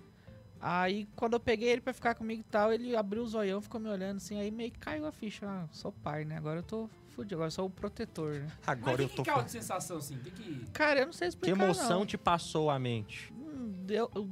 Aí, 0.65 1.05
quando 1.17 1.33
eu 1.33 1.41
peguei 1.41 1.67
ele 1.67 1.81
pra 1.81 1.91
ficar 1.93 2.15
comigo 2.15 2.39
e 2.39 2.43
tal, 2.45 2.71
ele 2.71 2.95
abriu 2.95 3.21
o 3.21 3.27
zoião, 3.27 3.59
ficou 3.61 3.81
me 3.81 3.89
olhando 3.89 4.15
assim, 4.15 4.39
aí 4.39 4.49
meio 4.49 4.71
que 4.71 4.79
caiu 4.79 5.05
a 5.05 5.11
ficha, 5.11 5.45
ah, 5.45 5.67
sou 5.73 5.91
pai, 5.91 6.23
né, 6.23 6.37
agora 6.37 6.59
eu 6.59 6.63
tô 6.63 6.89
fudido, 7.09 7.35
agora 7.35 7.47
eu 7.47 7.51
sou 7.51 7.65
o 7.65 7.69
protetor, 7.69 8.35
né. 8.35 8.47
Mas 8.65 8.67
Agora 8.69 9.01
o 9.01 9.03
eu 9.03 9.09
que, 9.09 9.15
tô. 9.17 9.23
que 9.23 9.29
causa 9.29 9.43
de 9.45 9.51
sensação, 9.51 9.97
assim? 9.97 10.17
Que 10.19 10.31
que... 10.31 10.65
Cara, 10.71 11.01
eu 11.01 11.05
não 11.07 11.11
sei 11.11 11.27
Que 11.27 11.33
explicar, 11.35 11.63
emoção 11.65 11.99
não. 11.99 12.05
te 12.05 12.17
passou 12.17 12.69
à 12.69 12.79
mente? 12.79 13.33
Hum, 13.33 13.73
deu- 13.85 14.09
eu- 14.15 14.29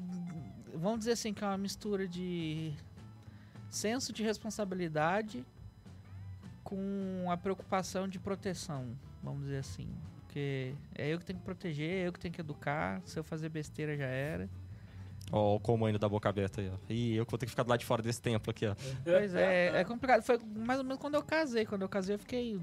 vamos 0.73 0.99
dizer 0.99 1.11
assim, 1.11 1.33
que 1.33 1.43
é 1.43 1.47
uma 1.47 1.57
mistura 1.57 2.07
de 2.07 2.71
senso 3.69 4.13
de 4.13 4.23
responsabilidade 4.23 5.45
com 6.63 7.25
a 7.29 7.35
preocupação 7.35 8.07
de 8.07 8.19
proteção, 8.19 8.97
vamos 9.21 9.41
dizer 9.43 9.57
assim. 9.57 9.89
Porque 10.21 10.73
é 10.95 11.09
eu 11.09 11.19
que 11.19 11.25
tenho 11.25 11.39
que 11.39 11.43
proteger, 11.45 11.89
é 11.89 12.07
eu 12.07 12.13
que 12.13 12.19
tenho 12.19 12.33
que 12.33 12.39
educar, 12.39 13.01
se 13.05 13.19
eu 13.19 13.23
fazer 13.23 13.49
besteira 13.49 13.97
já 13.97 14.05
era. 14.05 14.49
Ó, 15.31 15.55
o 15.55 15.59
comando 15.59 15.97
da 15.97 16.09
boca 16.09 16.27
aberta 16.29 16.59
aí, 16.61 16.69
ó. 16.69 16.77
Ih, 16.91 17.15
eu 17.15 17.25
que 17.25 17.31
vou 17.31 17.37
ter 17.37 17.45
que 17.45 17.51
ficar 17.51 17.63
do 17.63 17.69
lado 17.69 17.79
de 17.79 17.85
fora 17.85 18.01
desse 18.01 18.21
templo 18.21 18.51
aqui, 18.51 18.67
ó. 18.67 18.75
Pois 19.03 19.33
é, 19.33 19.79
é 19.79 19.83
complicado. 19.85 20.21
Foi 20.23 20.37
mais 20.57 20.79
ou 20.79 20.83
menos 20.85 20.99
quando 20.99 21.15
eu 21.15 21.23
casei. 21.23 21.65
Quando 21.65 21.83
eu 21.83 21.89
casei, 21.89 22.15
eu 22.15 22.19
fiquei 22.19 22.59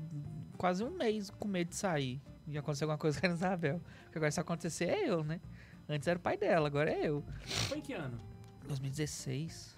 quase 0.57 0.85
um 0.85 0.91
mês 0.91 1.31
com 1.31 1.49
medo 1.49 1.69
de 1.71 1.77
sair. 1.77 2.21
E 2.47 2.57
acontecer 2.59 2.85
alguma 2.85 2.99
coisa 2.99 3.19
com 3.21 3.27
a 3.27 3.31
Isabel. 3.31 3.81
Porque 4.05 4.19
agora 4.19 4.31
se 4.31 4.41
acontecer 4.41 4.87
é 4.87 5.09
eu, 5.09 5.25
né? 5.25 5.41
Antes 5.89 6.07
era 6.07 6.19
o 6.19 6.23
pai 6.23 6.37
dela, 6.37 6.67
agora 6.67 6.91
é 6.91 7.09
eu. 7.09 7.25
Foi 7.47 7.79
em 7.79 7.81
que 7.81 7.95
ano? 7.95 8.19
2016. 8.67 9.77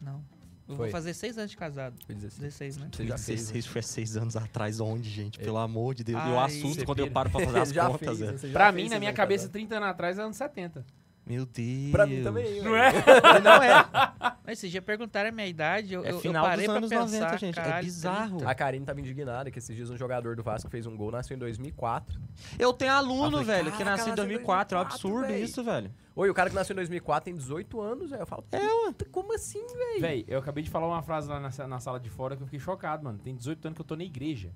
Não. 0.00 0.24
Eu 0.68 0.76
Foi. 0.76 0.86
vou 0.86 0.92
fazer 0.92 1.14
seis 1.14 1.36
anos 1.36 1.50
de 1.50 1.56
casado. 1.56 1.96
Foi 2.06 2.14
16. 2.14 2.38
16, 2.40 2.76
né? 2.76 2.88
Você 2.92 3.04
já 3.06 3.18
fez, 3.18 3.26
2016 3.50 3.66
foi 3.66 3.82
seis 3.82 4.16
anos 4.16 4.36
atrás, 4.36 4.78
onde, 4.78 5.10
gente? 5.10 5.40
É. 5.40 5.42
Pelo 5.42 5.58
amor 5.58 5.96
de 5.96 6.04
Deus. 6.04 6.22
eu 6.24 6.38
Ai, 6.38 6.46
assusto 6.46 6.80
Você 6.80 6.86
quando 6.86 7.00
eu 7.00 7.06
pira. 7.06 7.14
paro 7.14 7.30
pra 7.30 7.40
fazer 7.44 7.58
as 7.58 7.72
contas, 7.72 8.18
fez, 8.18 8.40
já 8.42 8.52
Pra 8.52 8.70
mim, 8.70 8.88
na 8.88 9.00
minha 9.00 9.12
cabeça, 9.12 9.42
casado. 9.44 9.52
30 9.52 9.76
anos 9.76 9.88
atrás, 9.88 10.18
é 10.18 10.22
anos 10.22 10.36
70. 10.36 10.84
Meu 11.30 11.46
Deus. 11.46 11.92
Pra 11.92 12.06
mim 12.06 12.24
também. 12.24 12.60
Não 12.60 12.72
velho. 12.72 12.96
é? 12.96 13.40
Não 13.40 13.62
é. 13.62 13.86
Mas 14.44 14.58
se 14.58 14.68
já 14.68 14.82
perguntaram 14.82 15.28
a 15.28 15.32
minha 15.32 15.46
idade, 15.46 15.94
eu, 15.94 16.04
É 16.04 16.10
eu, 16.10 16.14
eu 16.14 16.20
final 16.20 16.44
parei 16.44 16.66
dos 16.66 16.66
pra 16.66 16.76
anos 16.78 16.90
pensar, 16.90 17.04
90, 17.04 17.38
gente. 17.38 17.58
É 17.60 17.62
caralho, 17.62 17.84
bizarro. 17.84 18.36
30. 18.38 18.50
A 18.50 18.54
Karine 18.56 18.84
tava 18.84 18.98
indignada 19.00 19.48
que 19.48 19.60
esses 19.60 19.76
dias 19.76 19.90
um 19.90 19.96
jogador 19.96 20.34
do 20.34 20.42
Vasco 20.42 20.68
fez 20.68 20.86
um 20.86 20.96
gol, 20.96 21.12
nasceu 21.12 21.36
em 21.36 21.38
2004. 21.38 22.20
Eu 22.58 22.72
tenho 22.72 22.90
aluno, 22.90 23.38
Eu 23.38 23.44
falei, 23.44 23.44
velho, 23.44 23.64
que 23.70 23.78
"Caraca, 23.78 23.90
nasceu 23.90 24.06
em 24.06 24.10
nasceu 24.10 24.12
em 24.12 24.16
2004. 24.16 24.76
É 24.76 24.80
um 24.80 24.82
2004, 24.82 24.94
absurdo 24.94 25.26
velho." 25.28 25.44
isso, 25.44 25.62
velho. 25.62 25.94
Oi, 26.16 26.30
o 26.30 26.34
cara 26.34 26.50
que 26.50 26.56
nasceu 26.56 26.74
em 26.74 26.76
2004 26.76 27.24
tem 27.26 27.34
18 27.36 27.80
anos, 27.80 28.10
velho. 28.10 28.22
Eu 28.22 28.26
falo, 28.26 28.44
é, 28.50 28.58
ué. 28.58 28.94
como 29.12 29.32
assim, 29.32 29.64
velho? 29.64 30.00
Véi, 30.00 30.24
eu 30.26 30.40
acabei 30.40 30.64
de 30.64 30.68
falar 30.68 30.88
uma 30.88 31.00
frase 31.00 31.28
lá 31.28 31.38
na, 31.38 31.68
na 31.68 31.78
sala 31.78 32.00
de 32.00 32.10
fora 32.10 32.36
que 32.36 32.42
eu 32.42 32.46
fiquei 32.46 32.58
chocado, 32.58 33.04
mano. 33.04 33.20
Tem 33.20 33.36
18 33.36 33.68
anos 33.68 33.76
que 33.76 33.82
eu 33.82 33.86
tô 33.86 33.94
na 33.94 34.02
igreja. 34.04 34.50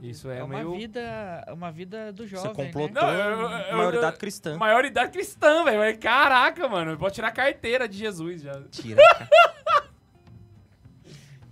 Isso 0.00 0.30
é, 0.30 0.38
É 0.38 0.42
uma 0.44 0.56
meio... 0.56 0.72
vida, 0.76 1.44
uma 1.52 1.72
vida 1.72 2.12
do 2.12 2.22
Você 2.24 2.28
jovem, 2.36 2.52
complotou 2.54 2.92
né? 2.94 3.00
Não, 3.00 3.42
eu- 3.42 3.50
eu- 3.70 3.76
maioridade 3.76 4.14
eu- 4.14 4.18
cristã. 4.20 4.56
Maioridade 4.56 5.10
cristã, 5.12 5.64
velho. 5.64 5.98
Caraca, 5.98 6.68
mano. 6.68 6.96
Posso 6.96 7.14
tirar 7.16 7.28
a 7.28 7.32
carteira 7.32 7.88
de 7.88 7.98
Jesus 7.98 8.42
já. 8.42 8.62
Tira. 8.70 9.02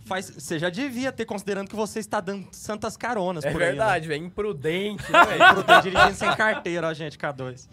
Faz, 0.04 0.30
você 0.30 0.56
já 0.60 0.70
devia 0.70 1.10
ter, 1.10 1.24
considerando 1.24 1.68
que 1.68 1.74
você 1.74 1.98
está 1.98 2.20
dando 2.20 2.46
santas 2.52 2.96
caronas 2.96 3.44
É 3.44 3.50
por 3.50 3.60
aí. 3.60 3.68
verdade, 3.70 4.06
velho. 4.06 4.24
Imprudente, 4.24 5.02
né, 5.10 5.24
velho? 5.26 5.38
Né? 5.40 5.52
Pro 5.54 5.64
ter 5.64 5.82
dirigindo 5.82 6.14
sem 6.14 6.36
carteira, 6.36 6.86
ó, 6.88 6.94
gente, 6.94 7.18
K2. 7.18 7.68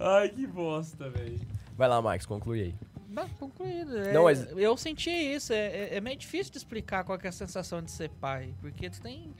Ai, 0.00 0.28
que 0.30 0.44
bosta, 0.48 1.08
velho. 1.08 1.38
Vai 1.76 1.88
lá, 1.88 2.02
Max, 2.02 2.26
conclui 2.26 2.60
aí. 2.62 2.74
Bom, 3.08 3.28
concluído. 3.38 3.96
É, 3.98 4.12
Não, 4.12 4.24
mas- 4.24 4.46
Eu 4.56 4.76
senti 4.76 5.10
isso. 5.10 5.52
É, 5.52 5.66
é- 5.66 5.96
é 5.96 6.00
meio 6.00 6.16
difícil 6.16 6.50
de 6.50 6.58
explicar 6.58 7.04
qual 7.04 7.16
que 7.18 7.26
é 7.26 7.30
a 7.30 7.32
sensação 7.32 7.80
de 7.80 7.90
ser 7.92 8.10
pai. 8.10 8.52
Porque 8.60 8.90
tu 8.90 9.00
tem. 9.00 9.32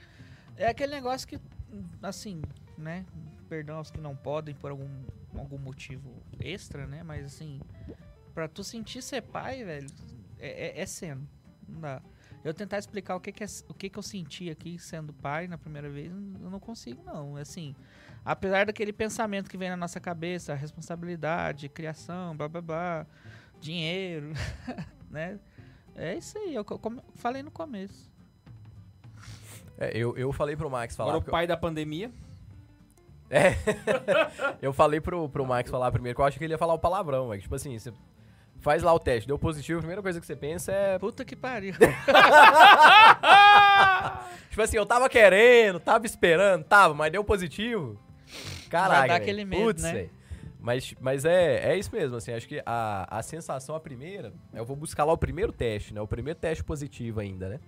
É 0.57 0.67
aquele 0.67 0.93
negócio 0.93 1.27
que, 1.27 1.39
assim, 2.01 2.41
né? 2.77 3.05
Perdão 3.47 3.77
aos 3.77 3.91
que 3.91 3.99
não 4.01 4.15
podem 4.15 4.53
por 4.55 4.71
algum, 4.71 4.89
algum 5.35 5.57
motivo 5.57 6.11
extra, 6.39 6.85
né? 6.87 7.03
Mas 7.03 7.25
assim, 7.25 7.61
pra 8.33 8.47
tu 8.47 8.63
sentir 8.63 9.01
ser 9.01 9.21
pai, 9.21 9.63
velho, 9.63 9.87
é, 10.39 10.79
é, 10.79 10.81
é 10.81 10.85
sendo. 10.85 11.27
Não 11.67 11.79
dá. 11.79 12.01
Eu 12.43 12.53
tentar 12.53 12.77
explicar 12.77 13.15
o 13.15 13.19
que, 13.19 13.31
que, 13.31 13.43
é, 13.43 13.47
o 13.67 13.73
que, 13.73 13.89
que 13.89 13.99
eu 13.99 14.03
senti 14.03 14.49
aqui 14.49 14.77
sendo 14.79 15.11
pai 15.13 15.47
na 15.47 15.57
primeira 15.57 15.89
vez, 15.89 16.11
eu 16.11 16.49
não 16.49 16.59
consigo, 16.59 17.03
não. 17.03 17.35
Assim, 17.35 17.75
apesar 18.23 18.65
daquele 18.65 18.93
pensamento 18.93 19.49
que 19.49 19.57
vem 19.57 19.69
na 19.69 19.77
nossa 19.77 19.99
cabeça, 19.99 20.53
responsabilidade, 20.53 21.67
criação, 21.69 22.35
blá 22.37 22.47
blá 22.47 22.61
blá, 22.61 23.07
dinheiro, 23.59 24.31
né? 25.09 25.39
É 25.95 26.15
isso 26.15 26.37
aí, 26.37 26.53
eu 26.53 26.63
como- 26.63 27.03
falei 27.15 27.41
no 27.43 27.51
começo. 27.51 28.09
É, 29.77 29.91
eu, 29.95 30.17
eu 30.17 30.33
falei 30.33 30.55
pro 30.55 30.69
Max 30.69 30.95
falar. 30.95 31.11
Agora 31.11 31.27
o 31.27 31.31
pai 31.31 31.45
da 31.45 31.55
pandemia. 31.55 32.11
É. 33.29 33.55
eu 34.61 34.71
falei 34.73 35.01
pro, 35.01 35.29
pro 35.29 35.45
Max 35.45 35.69
falar 35.69 35.91
primeiro, 35.91 36.15
que 36.15 36.21
eu 36.21 36.25
acho 36.25 36.37
que 36.37 36.43
ele 36.43 36.53
ia 36.53 36.57
falar 36.57 36.73
o 36.73 36.79
palavrão, 36.79 37.29
velho. 37.29 37.41
Tipo 37.41 37.55
assim, 37.55 37.77
você 37.77 37.93
faz 38.59 38.81
lá 38.81 38.93
o 38.93 38.99
teste, 38.99 39.27
deu 39.27 39.37
positivo, 39.37 39.79
a 39.79 39.81
primeira 39.81 40.01
coisa 40.01 40.19
que 40.19 40.25
você 40.25 40.35
pensa 40.35 40.71
é. 40.71 40.97
Puta 40.97 41.23
que 41.23 41.35
pariu. 41.35 41.73
Tipo 44.49 44.61
assim, 44.63 44.77
eu 44.77 44.85
tava 44.87 45.07
querendo, 45.07 45.79
tava 45.79 46.05
esperando, 46.07 46.63
tava, 46.63 46.93
mas 46.95 47.11
deu 47.11 47.23
positivo. 47.23 47.99
Caraca. 48.69 49.01
dá 49.01 49.01
velho. 49.01 49.13
aquele 49.13 49.45
medo, 49.45 49.63
Putz, 49.63 49.83
né? 49.83 50.09
Mas, 50.59 50.95
mas 50.99 51.23
é, 51.25 51.73
é 51.73 51.77
isso 51.77 51.95
mesmo, 51.95 52.17
assim, 52.17 52.33
acho 52.33 52.47
que 52.47 52.61
a, 52.65 53.07
a 53.19 53.21
sensação, 53.21 53.75
a 53.75 53.79
primeira, 53.79 54.33
eu 54.51 54.65
vou 54.65 54.75
buscar 54.75 55.05
lá 55.05 55.13
o 55.13 55.17
primeiro 55.17 55.53
teste, 55.53 55.93
né? 55.93 56.01
O 56.01 56.07
primeiro 56.07 56.39
teste 56.39 56.63
positivo 56.63 57.19
ainda, 57.19 57.47
né? 57.47 57.59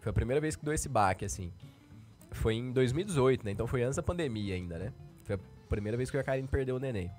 Foi 0.00 0.10
a 0.10 0.12
primeira 0.12 0.40
vez 0.40 0.56
que 0.56 0.64
deu 0.64 0.72
esse 0.74 0.88
baque, 0.88 1.24
assim. 1.24 1.52
Foi 2.30 2.54
em 2.54 2.72
2018, 2.72 3.44
né? 3.44 3.50
Então 3.50 3.66
foi 3.66 3.82
antes 3.82 3.96
da 3.96 4.02
pandemia 4.02 4.54
ainda, 4.54 4.78
né? 4.78 4.92
Foi 5.24 5.34
a 5.36 5.38
primeira 5.68 5.96
vez 5.96 6.10
que 6.10 6.16
a 6.16 6.22
Karine 6.22 6.46
perdeu 6.48 6.76
o 6.76 6.78
neném. 6.78 7.10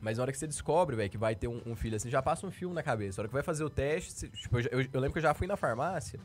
Mas 0.00 0.18
na 0.18 0.22
hora 0.24 0.32
que 0.32 0.38
você 0.38 0.46
descobre, 0.46 0.94
velho, 0.96 1.10
que 1.10 1.18
vai 1.18 1.34
ter 1.34 1.48
um, 1.48 1.60
um 1.66 1.74
filho 1.74 1.96
assim, 1.96 2.10
já 2.10 2.20
passa 2.22 2.46
um 2.46 2.50
filme 2.50 2.74
na 2.74 2.82
cabeça. 2.82 3.18
Na 3.18 3.22
hora 3.22 3.28
que 3.28 3.34
vai 3.34 3.42
fazer 3.42 3.64
o 3.64 3.70
teste, 3.70 4.12
você- 4.12 4.28
tipo, 4.28 4.58
eu, 4.60 4.66
eu- 4.80 4.88
eu 4.92 5.00
lembro 5.00 5.12
que 5.12 5.18
eu 5.18 5.22
já 5.22 5.32
fui 5.34 5.46
na 5.46 5.56
farmácia 5.56 6.20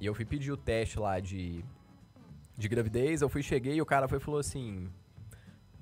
e 0.00 0.06
eu 0.06 0.14
fui 0.14 0.24
pedir 0.24 0.52
o 0.52 0.56
teste 0.56 0.98
lá 0.98 1.20
de, 1.20 1.62
de 2.56 2.68
gravidez. 2.68 3.20
Eu 3.20 3.28
fui, 3.28 3.42
cheguei 3.42 3.74
e 3.74 3.82
o 3.82 3.86
cara 3.86 4.08
foi 4.08 4.18
falou 4.18 4.40
assim: 4.40 4.88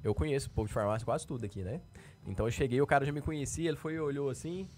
Eu 0.02 0.14
conheço 0.14 0.48
o 0.48 0.50
povo 0.50 0.68
de 0.68 0.74
farmácia 0.74 1.04
quase 1.04 1.26
tudo 1.26 1.44
aqui, 1.44 1.62
né? 1.62 1.80
Então 2.26 2.46
eu 2.46 2.50
cheguei, 2.50 2.80
o 2.80 2.86
cara 2.86 3.04
já 3.04 3.12
me 3.12 3.20
conhecia, 3.22 3.68
ele 3.68 3.76
foi 3.76 3.94
e 3.94 4.00
olhou 4.00 4.28
assim. 4.28 4.68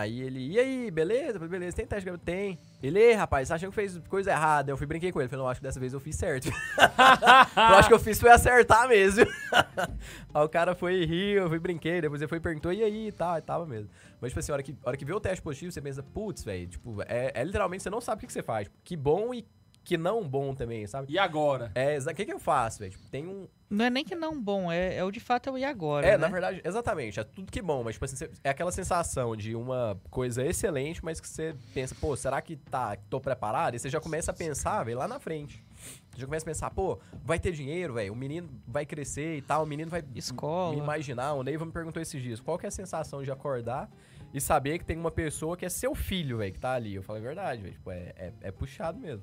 Aí 0.00 0.20
ele, 0.22 0.52
e 0.52 0.58
aí, 0.58 0.90
beleza? 0.90 1.38
Beleza, 1.38 1.76
tem 1.76 1.86
teste 1.86 2.00
de 2.00 2.06
gravidez? 2.06 2.24
Tem. 2.24 2.58
Ele, 2.82 2.98
"Ei, 2.98 3.12
rapaz, 3.14 3.48
você 3.48 3.54
achando 3.54 3.70
que 3.70 3.74
fez 3.76 3.98
coisa 4.08 4.30
errada? 4.30 4.70
Eu 4.70 4.76
fui 4.76 4.86
brinquei 4.86 5.10
com 5.10 5.20
ele. 5.20 5.28
Falei, 5.28 5.42
não, 5.42 5.50
acho 5.50 5.60
que 5.60 5.66
dessa 5.66 5.80
vez 5.80 5.92
eu 5.92 6.00
fiz 6.00 6.16
certo. 6.16 6.48
eu 6.48 7.76
acho 7.76 7.88
que 7.88 7.94
eu 7.94 7.98
fiz 7.98 8.20
foi 8.20 8.30
acertar 8.30 8.88
mesmo. 8.88 9.24
aí 10.34 10.44
o 10.44 10.48
cara 10.48 10.74
foi 10.74 11.04
riu, 11.04 11.42
eu 11.42 11.48
fui 11.48 11.58
brinquei, 11.58 12.00
depois 12.00 12.20
ele 12.20 12.28
foi 12.28 12.38
e 12.38 12.40
perguntou, 12.40 12.72
e 12.72 12.82
aí, 12.82 13.08
e 13.08 13.12
tal, 13.12 13.38
e 13.38 13.42
tava 13.42 13.66
mesmo. 13.66 13.90
Mas, 14.20 14.30
tipo 14.30 14.40
assim, 14.40 14.52
a 14.52 14.54
hora 14.54 14.62
que, 14.62 14.76
hora 14.84 14.96
que 14.96 15.04
vê 15.04 15.12
o 15.12 15.20
teste 15.20 15.42
positivo, 15.42 15.72
você 15.72 15.80
pensa, 15.80 16.02
putz, 16.02 16.44
velho, 16.44 16.66
tipo, 16.66 17.02
é, 17.02 17.32
é 17.34 17.44
literalmente, 17.44 17.82
você 17.82 17.90
não 17.90 18.00
sabe 18.00 18.18
o 18.18 18.20
que, 18.20 18.26
que 18.26 18.32
você 18.32 18.42
faz. 18.42 18.70
Que 18.84 18.96
bom 18.96 19.32
e 19.32 19.46
que 19.88 19.96
não 19.96 20.22
bom 20.28 20.54
também, 20.54 20.86
sabe? 20.86 21.10
E 21.10 21.18
agora? 21.18 21.72
É, 21.74 21.94
exa- 21.94 22.10
o 22.10 22.14
que 22.14 22.26
que 22.26 22.32
eu 22.32 22.38
faço, 22.38 22.80
velho? 22.80 22.90
Tipo, 22.92 23.08
tem 23.08 23.26
um... 23.26 23.48
Não 23.70 23.86
é 23.86 23.90
nem 23.90 24.04
que 24.04 24.14
não 24.14 24.38
bom, 24.40 24.70
é, 24.70 24.96
é 24.96 25.02
o 25.04 25.10
de 25.10 25.18
fato 25.20 25.48
é 25.48 25.52
o 25.52 25.56
e 25.58 25.64
agora, 25.64 26.06
É, 26.06 26.10
né? 26.12 26.16
na 26.18 26.28
verdade, 26.28 26.60
exatamente, 26.64 27.18
é 27.20 27.24
tudo 27.24 27.50
que 27.50 27.60
bom, 27.62 27.82
mas 27.82 27.94
tipo 27.94 28.04
assim, 28.04 28.26
é 28.44 28.50
aquela 28.50 28.70
sensação 28.70 29.34
de 29.36 29.54
uma 29.54 29.98
coisa 30.10 30.44
excelente, 30.44 31.02
mas 31.04 31.20
que 31.20 31.26
você 31.28 31.54
pensa, 31.72 31.94
pô, 31.98 32.14
será 32.16 32.40
que 32.42 32.56
tá, 32.56 32.96
tô 33.08 33.18
preparado? 33.20 33.74
E 33.74 33.78
você 33.78 33.88
já 33.88 34.00
começa 34.00 34.30
a 34.30 34.34
pensar, 34.34 34.84
velho, 34.84 34.98
lá 34.98 35.08
na 35.08 35.18
frente. 35.18 35.64
Você 36.10 36.20
já 36.20 36.26
começa 36.26 36.44
a 36.44 36.50
pensar, 36.50 36.70
pô, 36.70 36.98
vai 37.24 37.38
ter 37.38 37.52
dinheiro, 37.52 37.94
velho, 37.94 38.12
o 38.12 38.16
menino 38.16 38.48
vai 38.66 38.84
crescer 38.84 39.36
e 39.38 39.42
tal, 39.42 39.62
o 39.64 39.66
menino 39.66 39.90
vai 39.90 40.02
Escola. 40.14 40.74
me 40.74 40.78
imaginar. 40.82 41.32
O 41.34 41.42
Neiva 41.42 41.64
me 41.64 41.72
perguntou 41.72 42.00
esses 42.02 42.20
dias, 42.22 42.40
qual 42.40 42.58
que 42.58 42.66
é 42.66 42.68
a 42.68 42.72
sensação 42.72 43.22
de 43.22 43.30
acordar 43.30 43.88
e 44.34 44.40
saber 44.40 44.78
que 44.78 44.84
tem 44.84 44.96
uma 44.98 45.10
pessoa 45.10 45.56
que 45.56 45.64
é 45.64 45.68
seu 45.70 45.94
filho, 45.94 46.38
velho, 46.38 46.52
que 46.52 46.58
tá 46.58 46.72
ali? 46.72 46.94
Eu 46.94 47.02
falei, 47.02 47.22
é 47.22 47.26
verdade, 47.26 47.62
velho, 47.62 47.74
tipo, 47.74 47.90
é, 47.90 48.12
é, 48.16 48.32
é 48.42 48.50
puxado 48.50 48.98
mesmo. 48.98 49.22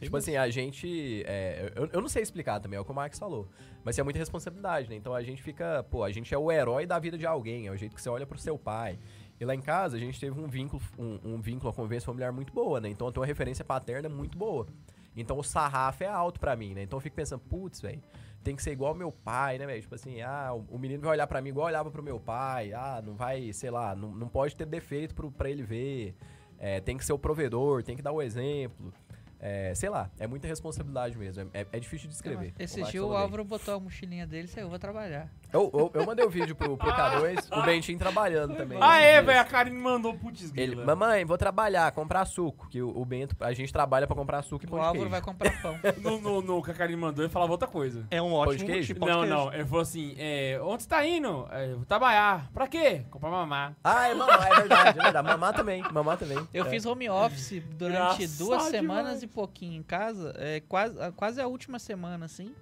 Tipo 0.00 0.16
assim, 0.16 0.36
a 0.36 0.48
gente. 0.48 1.22
é, 1.26 1.72
eu, 1.74 1.88
eu 1.92 2.00
não 2.00 2.08
sei 2.08 2.22
explicar 2.22 2.60
também, 2.60 2.76
é 2.76 2.80
o 2.80 2.84
que 2.84 2.90
o 2.90 2.94
Max 2.94 3.18
falou. 3.18 3.48
Mas 3.84 3.98
é 3.98 4.02
muita 4.02 4.18
responsabilidade, 4.18 4.88
né? 4.88 4.96
Então 4.96 5.14
a 5.14 5.22
gente 5.22 5.42
fica. 5.42 5.84
Pô, 5.90 6.02
a 6.02 6.10
gente 6.10 6.32
é 6.32 6.38
o 6.38 6.50
herói 6.50 6.86
da 6.86 6.98
vida 6.98 7.18
de 7.18 7.26
alguém, 7.26 7.66
é 7.66 7.70
o 7.70 7.76
jeito 7.76 7.94
que 7.94 8.00
você 8.00 8.08
olha 8.08 8.26
pro 8.26 8.38
seu 8.38 8.58
pai. 8.58 8.98
E 9.38 9.44
lá 9.44 9.54
em 9.54 9.60
casa 9.60 9.96
a 9.96 10.00
gente 10.00 10.18
teve 10.18 10.38
um 10.40 10.48
vínculo, 10.48 10.82
um, 10.98 11.34
um 11.34 11.40
vínculo, 11.40 11.68
uma 11.68 11.74
convivência 11.74 12.06
familiar 12.06 12.32
muito 12.32 12.52
boa, 12.52 12.80
né? 12.80 12.88
Então 12.88 13.06
eu 13.06 13.12
tenho 13.12 13.22
uma 13.22 13.26
referência 13.26 13.64
paterna 13.64 14.08
muito 14.08 14.36
boa. 14.36 14.66
Então 15.14 15.38
o 15.38 15.42
sarrafo 15.42 16.04
é 16.04 16.08
alto 16.08 16.40
pra 16.40 16.56
mim, 16.56 16.74
né? 16.74 16.82
Então 16.82 16.96
eu 16.96 17.00
fico 17.00 17.16
pensando, 17.16 17.40
putz, 17.40 17.80
velho, 17.80 18.02
tem 18.42 18.54
que 18.54 18.62
ser 18.62 18.72
igual 18.72 18.92
ao 18.92 18.96
meu 18.96 19.10
pai, 19.10 19.58
né, 19.58 19.66
velho? 19.66 19.80
Tipo 19.80 19.94
assim, 19.94 20.20
ah, 20.20 20.52
o, 20.68 20.78
menino 20.78 21.02
vai 21.02 21.12
olhar 21.12 21.26
pra 21.26 21.40
mim 21.40 21.48
igual 21.50 21.66
olhava 21.66 21.90
pro 21.90 22.02
meu 22.02 22.20
pai, 22.20 22.72
ah, 22.72 23.02
não 23.04 23.14
vai, 23.14 23.52
sei 23.52 23.70
lá, 23.70 23.94
não, 23.94 24.14
não 24.14 24.28
pode 24.28 24.54
ter 24.54 24.66
defeito 24.66 25.14
pro, 25.14 25.30
pra 25.30 25.50
ele 25.50 25.62
ver. 25.62 26.14
É, 26.58 26.80
tem 26.80 26.96
que 26.96 27.04
ser 27.04 27.12
o 27.12 27.18
provedor, 27.18 27.82
tem 27.82 27.96
que 27.96 28.02
dar 28.02 28.12
o 28.12 28.22
exemplo. 28.22 28.92
É, 29.38 29.74
sei 29.74 29.88
lá, 29.88 30.10
é 30.18 30.26
muita 30.26 30.48
responsabilidade 30.48 31.16
mesmo. 31.16 31.50
É, 31.52 31.66
é 31.72 31.80
difícil 31.80 32.08
de 32.08 32.14
descrever. 32.14 32.54
Esse 32.58 32.80
Max 32.80 32.90
dia 32.90 33.04
o. 33.04 33.14
Álvaro 33.14 33.44
botou 33.44 33.74
a 33.74 33.80
mochilinha 33.80 34.26
dele 34.26 34.46
e 34.46 34.48
saiu, 34.48 34.68
vou 34.68 34.78
trabalhar. 34.78 35.30
Eu, 35.56 35.70
eu, 35.72 35.90
eu 35.94 36.06
mandei 36.06 36.24
o 36.24 36.28
vídeo 36.30 36.54
pro, 36.54 36.76
pro 36.76 36.90
K2, 36.92 37.58
o 37.58 37.62
Bentinho 37.62 37.98
trabalhando 37.98 38.54
também. 38.56 38.78
Ah, 38.80 38.98
é, 39.00 39.22
velho. 39.22 39.40
A. 39.40 39.44
Karine 39.44 39.78
mandou 39.78 40.12
putz 40.14 40.52
Ele, 40.56 40.74
grila. 40.74 40.84
mamãe, 40.84 41.24
vou 41.24 41.38
trabalhar, 41.38 41.90
comprar 41.92 42.24
suco. 42.26 42.68
Que 42.68 42.82
o, 42.82 42.88
o 42.96 43.04
Bento, 43.04 43.34
a 43.40 43.52
gente 43.52 43.72
trabalha 43.72 44.06
pra 44.06 44.14
comprar 44.16 44.42
suco 44.42 44.64
e 44.64 44.66
O 44.66 44.70
pão 44.70 44.78
de 44.80 44.84
Álvaro 44.84 44.98
queijo. 44.98 45.10
vai 45.10 45.20
comprar 45.22 45.62
pão. 45.62 45.76
No, 46.02 46.20
no, 46.20 46.42
no 46.42 46.62
que 46.62 46.70
a 46.70 46.74
Karine 46.74 47.00
mandou, 47.00 47.24
ele 47.24 47.32
falava 47.32 47.52
outra 47.52 47.66
coisa. 47.68 48.06
É 48.10 48.20
um 48.20 48.28
de 48.28 48.34
ótimo 48.34 48.66
queijo? 48.66 48.94
motivo, 48.94 49.00
pão 49.00 49.08
de 49.08 49.14
não, 49.14 49.20
queijo. 49.22 49.34
não. 49.36 49.54
Ele 49.54 49.64
falou 49.64 49.80
assim: 49.82 50.14
é, 50.18 50.60
onde 50.62 50.82
você 50.82 50.88
tá 50.88 51.06
indo? 51.06 51.46
É, 51.50 51.74
vou 51.74 51.84
trabalhar. 51.86 52.50
Pra 52.52 52.66
quê? 52.68 53.02
Comprar 53.10 53.30
mamar. 53.30 53.74
Ah, 53.82 54.08
é 54.08 54.14
mamar, 54.14 54.46
é 54.52 54.54
verdade, 54.56 54.98
é 54.98 55.02
verdade. 55.02 55.28
Mamar 55.28 55.54
também, 55.54 55.82
mamar 55.92 56.16
também. 56.18 56.38
Eu 56.52 56.64
É. 56.66 56.68
fiz 56.70 56.84
home 56.84 57.08
office 57.08 57.62
durante 57.76 57.96
Engraçado 58.24 58.38
duas 58.38 58.64
demais. 58.64 58.70
semanas 58.70 59.22
e 59.22 59.26
pouquinho 59.26 59.78
em 59.78 59.82
casa, 59.82 60.34
é, 60.38 60.60
quase, 60.68 60.94
quase 61.12 61.40
a 61.40 61.46
última 61.46 61.78
semana, 61.78 62.24
assim. 62.26 62.54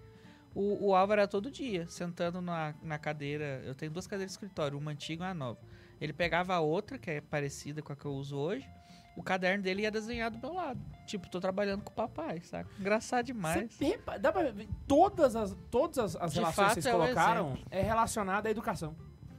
O, 0.54 0.88
o 0.88 0.94
Álvaro 0.94 1.20
era 1.20 1.28
todo 1.28 1.50
dia, 1.50 1.86
sentando 1.88 2.40
na, 2.40 2.74
na 2.82 2.98
cadeira. 2.98 3.62
Eu 3.64 3.74
tenho 3.74 3.90
duas 3.90 4.06
cadeiras 4.06 4.30
de 4.30 4.34
escritório, 4.34 4.78
uma 4.78 4.92
antiga 4.92 5.24
e 5.24 5.26
uma 5.26 5.34
nova. 5.34 5.58
Ele 6.00 6.12
pegava 6.12 6.54
a 6.54 6.60
outra, 6.60 6.98
que 6.98 7.10
é 7.10 7.20
parecida 7.20 7.82
com 7.82 7.92
a 7.92 7.96
que 7.96 8.04
eu 8.04 8.12
uso 8.12 8.36
hoje. 8.36 8.68
O 9.16 9.22
caderno 9.22 9.62
dele 9.62 9.82
ia 9.82 9.90
desenhar 9.90 10.30
do 10.30 10.38
meu 10.38 10.52
lado. 10.52 10.80
Tipo, 11.06 11.28
tô 11.28 11.40
trabalhando 11.40 11.82
com 11.82 11.90
o 11.90 11.94
papai, 11.94 12.40
saca? 12.40 12.68
Engraçado 12.78 13.26
demais. 13.26 13.72
Você 13.72 13.98
dá 14.20 14.32
pra 14.32 14.50
ver, 14.50 14.68
todas 14.88 15.36
as, 15.36 15.56
todas 15.70 15.98
as, 15.98 16.16
as 16.16 16.34
relações 16.34 16.54
fato, 16.54 16.74
que 16.74 16.82
vocês 16.82 16.94
é 16.94 16.98
colocaram 16.98 17.58
é 17.70 17.82
relacionada 17.82 18.48
à 18.48 18.50
educação. 18.50 18.96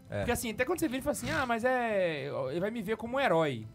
É. 0.09 0.19
Porque 0.19 0.31
assim, 0.31 0.51
até 0.51 0.63
quando 0.63 0.79
você 0.79 0.87
vira 0.87 0.99
e 0.99 1.01
fala 1.01 1.11
assim, 1.11 1.29
ah, 1.29 1.45
mas 1.45 1.65
é. 1.65 2.27
Ele 2.51 2.59
vai 2.59 2.71
me 2.71 2.81
ver 2.81 2.95
como 2.95 3.17
um 3.17 3.19
herói. 3.19 3.67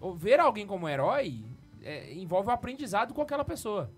Ou 0.00 0.14
ver 0.14 0.40
alguém 0.40 0.66
como 0.66 0.86
um 0.86 0.88
herói 0.88 1.44
é, 1.82 2.12
envolve 2.14 2.48
o 2.48 2.52
aprendizado 2.52 3.14
com 3.14 3.22
aquela 3.22 3.44
pessoa. 3.44 3.92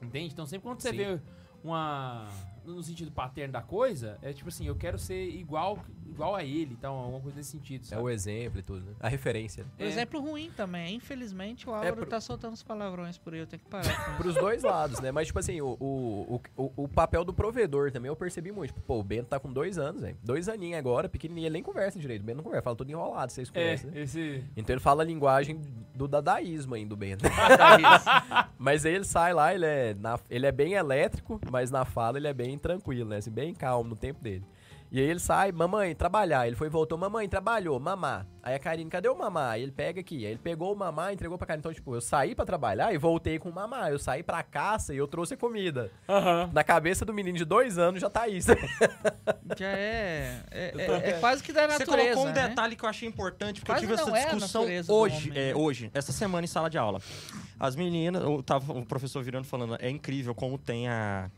Entende? 0.00 0.32
Então 0.32 0.46
sempre 0.46 0.68
quando 0.68 0.80
você 0.80 0.90
Sim. 0.90 0.96
vê 0.96 1.20
uma. 1.62 2.28
No 2.64 2.82
sentido 2.82 3.10
paterno 3.10 3.52
da 3.52 3.60
coisa, 3.60 4.18
é 4.22 4.32
tipo 4.32 4.48
assim, 4.48 4.66
eu 4.66 4.76
quero 4.76 4.96
ser 4.96 5.28
igual, 5.30 5.78
igual 6.12 6.34
a 6.36 6.44
ele, 6.44 6.72
então, 6.78 6.94
alguma 6.94 7.20
coisa 7.20 7.38
nesse 7.38 7.50
sentido. 7.50 7.82
É 7.82 7.86
Sabe? 7.86 8.02
o 8.02 8.08
exemplo 8.10 8.58
e 8.60 8.62
tudo, 8.62 8.80
né? 8.84 8.92
A 9.00 9.08
referência. 9.08 9.64
Um 9.78 9.84
exemplo 9.84 10.20
ruim 10.20 10.50
também. 10.56 10.94
Infelizmente, 10.96 11.68
o 11.68 11.72
É 11.72 11.76
Álvaro 11.76 11.96
pro- 11.96 12.06
tá 12.06 12.20
soltando 12.20 12.54
os 12.54 12.62
palavrões 12.62 13.18
por 13.18 13.34
aí. 13.34 13.40
Eu 13.40 13.46
tenho 13.46 13.60
que 13.62 13.68
parar. 13.68 13.82
Pros 14.18 14.34
dois 14.34 14.62
lados, 14.62 15.00
né? 15.00 15.10
Mas, 15.10 15.26
tipo 15.26 15.38
assim, 15.38 15.60
o, 15.60 15.76
o, 15.80 16.40
o, 16.56 16.72
o 16.84 16.88
papel 16.88 17.24
do 17.24 17.32
provedor 17.32 17.90
também 17.90 18.08
eu 18.08 18.16
percebi 18.16 18.52
muito. 18.52 18.68
Tipo, 18.72 18.80
pô, 18.82 18.98
o 19.00 19.02
Bento 19.02 19.26
tá 19.28 19.40
com 19.40 19.52
dois 19.52 19.78
anos, 19.78 20.00
velho. 20.02 20.16
Dois 20.22 20.48
aninhos 20.48 20.78
agora, 20.78 21.08
pequenininho. 21.08 21.46
Ele 21.46 21.54
nem 21.54 21.62
conversa 21.62 21.98
direito. 21.98 22.22
O 22.22 22.24
Bento 22.24 22.36
não 22.36 22.44
conversa, 22.44 22.62
fala 22.64 22.76
tudo 22.76 22.90
enrolado, 22.90 23.32
vocês 23.32 23.48
É, 23.48 23.52
conhecem, 23.52 23.90
né? 23.90 24.00
esse. 24.02 24.44
Então 24.56 24.74
ele 24.74 24.80
fala 24.80 25.02
a 25.02 25.06
linguagem 25.06 25.60
do 25.94 26.06
dadaísmo 26.06 26.74
ainda, 26.74 26.90
do 26.90 26.96
Bento. 26.96 27.24
Mas 28.58 28.84
aí 28.86 28.94
ele 28.94 29.04
sai 29.04 29.32
lá, 29.32 29.54
ele 29.54 29.66
é, 29.66 29.94
na- 29.94 30.18
ele 30.30 30.46
é 30.46 30.52
bem 30.52 30.74
elétrico, 30.74 31.40
mas 31.50 31.70
na 31.70 31.84
fala 31.84 32.18
ele 32.18 32.28
é 32.28 32.32
bem 32.32 32.58
tranquilo, 32.58 33.08
né? 33.08 33.16
Assim, 33.16 33.30
bem 33.30 33.54
calmo 33.54 33.90
no 33.90 33.96
tempo 33.96 34.22
dele. 34.22 34.44
E 34.94 35.00
aí 35.00 35.06
ele 35.08 35.20
sai, 35.20 35.50
mamãe, 35.52 35.94
trabalhar. 35.94 36.46
Ele 36.46 36.54
foi 36.54 36.66
e 36.66 36.70
voltou, 36.70 36.98
mamãe, 36.98 37.26
trabalhou, 37.26 37.80
mamar. 37.80 38.26
Aí 38.42 38.54
a 38.54 38.58
Karine, 38.58 38.90
cadê 38.90 39.08
o 39.08 39.16
mamar? 39.16 39.52
Aí 39.52 39.62
ele 39.62 39.72
pega 39.72 40.00
aqui. 40.02 40.16
Aí 40.26 40.32
ele 40.32 40.38
pegou 40.38 40.70
o 40.70 40.76
mamar 40.76 41.10
e 41.10 41.14
entregou 41.14 41.38
pra 41.38 41.46
Karine. 41.46 41.60
Então, 41.60 41.72
tipo, 41.72 41.94
eu 41.94 42.00
saí 42.02 42.34
pra 42.34 42.44
trabalhar 42.44 42.92
e 42.92 42.98
voltei 42.98 43.38
com 43.38 43.48
o 43.48 43.54
mamar. 43.54 43.88
Eu 43.90 43.98
saí 43.98 44.22
pra 44.22 44.42
caça 44.42 44.92
e 44.92 44.98
eu 44.98 45.08
trouxe 45.08 45.34
comida. 45.34 45.90
Aham. 46.06 46.50
Na 46.52 46.62
cabeça 46.62 47.06
do 47.06 47.14
menino 47.14 47.38
de 47.38 47.44
dois 47.46 47.78
anos 47.78 48.02
já 48.02 48.10
tá 48.10 48.28
isso. 48.28 48.50
Já 49.58 49.68
é. 49.68 50.42
É, 50.50 50.72
é- 50.76 51.08
é 51.10 51.12
quase 51.20 51.42
que 51.42 51.52
da 51.52 51.62
Você 51.68 51.78
natureza. 51.80 52.14
colocou 52.14 52.22
um 52.30 52.34
né? 52.34 52.48
detalhe 52.48 52.74
que 52.76 52.84
eu 52.84 52.88
achei 52.88 53.06
importante, 53.08 53.60
porque 53.60 53.72
Quase 53.72 53.84
eu 53.84 53.90
tive 53.96 54.00
não 54.10 54.16
essa 54.16 54.28
é 54.28 54.34
discussão 54.34 54.66
hoje, 54.88 55.30
é, 55.34 55.48
né? 55.48 55.54
hoje, 55.54 55.90
essa 55.92 56.10
semana 56.12 56.44
em 56.44 56.48
sala 56.48 56.70
de 56.70 56.78
aula. 56.78 57.00
As 57.60 57.76
meninas, 57.76 58.22
eu 58.22 58.42
tava, 58.42 58.72
o 58.72 58.84
professor 58.86 59.22
virando 59.22 59.46
falando, 59.46 59.76
é 59.78 59.90
incrível 59.90 60.34
como 60.34 60.56
tem 60.58 60.88
a. 60.88 61.30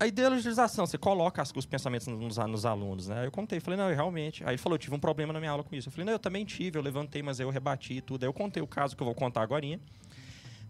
A 0.00 0.06
ideologização, 0.06 0.86
você 0.86 0.96
coloca 0.96 1.42
os 1.56 1.66
pensamentos 1.66 2.06
nos, 2.06 2.36
nos 2.36 2.64
alunos, 2.64 3.08
né? 3.08 3.26
Eu 3.26 3.32
contei, 3.32 3.58
falei, 3.58 3.76
não, 3.76 3.90
eu 3.90 3.96
realmente. 3.96 4.44
Aí 4.44 4.50
ele 4.50 4.58
falou, 4.58 4.74
eu 4.74 4.78
tive 4.78 4.94
um 4.94 5.00
problema 5.00 5.32
na 5.32 5.40
minha 5.40 5.50
aula 5.50 5.64
com 5.64 5.74
isso. 5.74 5.88
Eu 5.88 5.92
falei, 5.92 6.04
não, 6.04 6.12
eu 6.12 6.18
também 6.20 6.44
tive, 6.44 6.78
eu 6.78 6.82
levantei, 6.82 7.20
mas 7.20 7.40
eu 7.40 7.50
rebati 7.50 7.94
e 7.94 8.00
tudo. 8.00 8.22
Aí 8.22 8.28
eu 8.28 8.32
contei 8.32 8.62
o 8.62 8.66
caso 8.66 8.96
que 8.96 9.02
eu 9.02 9.06
vou 9.06 9.14
contar 9.14 9.42
agora 9.42 9.64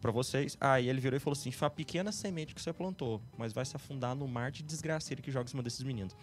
pra 0.01 0.11
vocês. 0.11 0.57
Aí 0.61 0.89
ele 0.89 1.01
virou 1.01 1.17
e 1.17 1.21
falou 1.21 1.37
assim: 1.37 1.51
foi 1.51 1.67
uma 1.67 1.71
pequena 1.71 2.11
semente 2.11 2.55
que 2.55 2.63
você 2.63 2.73
plantou, 2.73 3.21
mas 3.37 3.53
vai 3.53 3.65
se 3.65 3.77
afundar 3.77 4.15
no 4.15 4.27
mar 4.27 4.51
de 4.51 4.63
desgraceira 4.63 5.21
que 5.21 5.31
joga 5.31 5.45
em 5.45 5.51
cima 5.51 5.63
desses 5.63 5.83
meninos. 5.83 6.17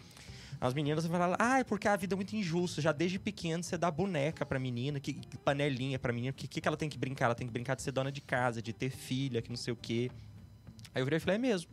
As 0.59 0.73
meninas 0.73 1.05
vão 1.05 1.19
falar, 1.19 1.35
ah, 1.37 1.59
é 1.59 1.63
porque 1.65 1.85
a 1.85 1.97
vida 1.97 2.15
é 2.15 2.17
muito 2.17 2.33
injusta. 2.33 2.81
Já 2.81 2.93
desde 2.93 3.19
pequeno 3.19 3.61
você 3.61 3.77
dá 3.77 3.91
boneca 3.91 4.45
pra 4.45 4.57
menina, 4.57 4.99
que, 5.01 5.13
que 5.13 5.37
panelinha 5.37 5.99
pra 5.99 6.13
menina. 6.13 6.31
O 6.31 6.33
que, 6.33 6.47
que 6.47 6.67
ela 6.67 6.77
tem 6.77 6.89
que 6.89 6.97
brincar? 6.97 7.25
Ela 7.25 7.35
tem 7.35 7.45
que 7.45 7.51
brincar 7.51 7.75
de 7.75 7.81
ser 7.81 7.91
dona 7.91 8.11
de 8.11 8.21
casa, 8.21 8.61
de 8.61 8.71
ter 8.71 8.89
filha, 8.89 9.41
que 9.41 9.49
não 9.49 9.57
sei 9.57 9.73
o 9.73 9.75
quê. 9.75 10.09
Aí 10.93 11.01
eu 11.01 11.05
virei 11.05 11.17
e 11.17 11.19
falei, 11.19 11.35
é 11.35 11.39
mesmo. 11.39 11.69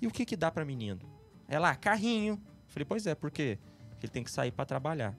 E 0.00 0.06
o 0.06 0.10
que 0.10 0.24
que 0.24 0.36
dá 0.36 0.50
pra 0.50 0.64
menino? 0.64 1.00
Ela, 1.48 1.70
ah, 1.70 1.76
carrinho. 1.76 2.40
Falei, 2.68 2.84
pois 2.84 3.06
é, 3.06 3.14
por 3.14 3.30
quê? 3.30 3.58
Porque 3.90 4.06
ele 4.06 4.12
tem 4.12 4.24
que 4.24 4.30
sair 4.30 4.50
pra 4.50 4.64
trabalhar. 4.64 5.14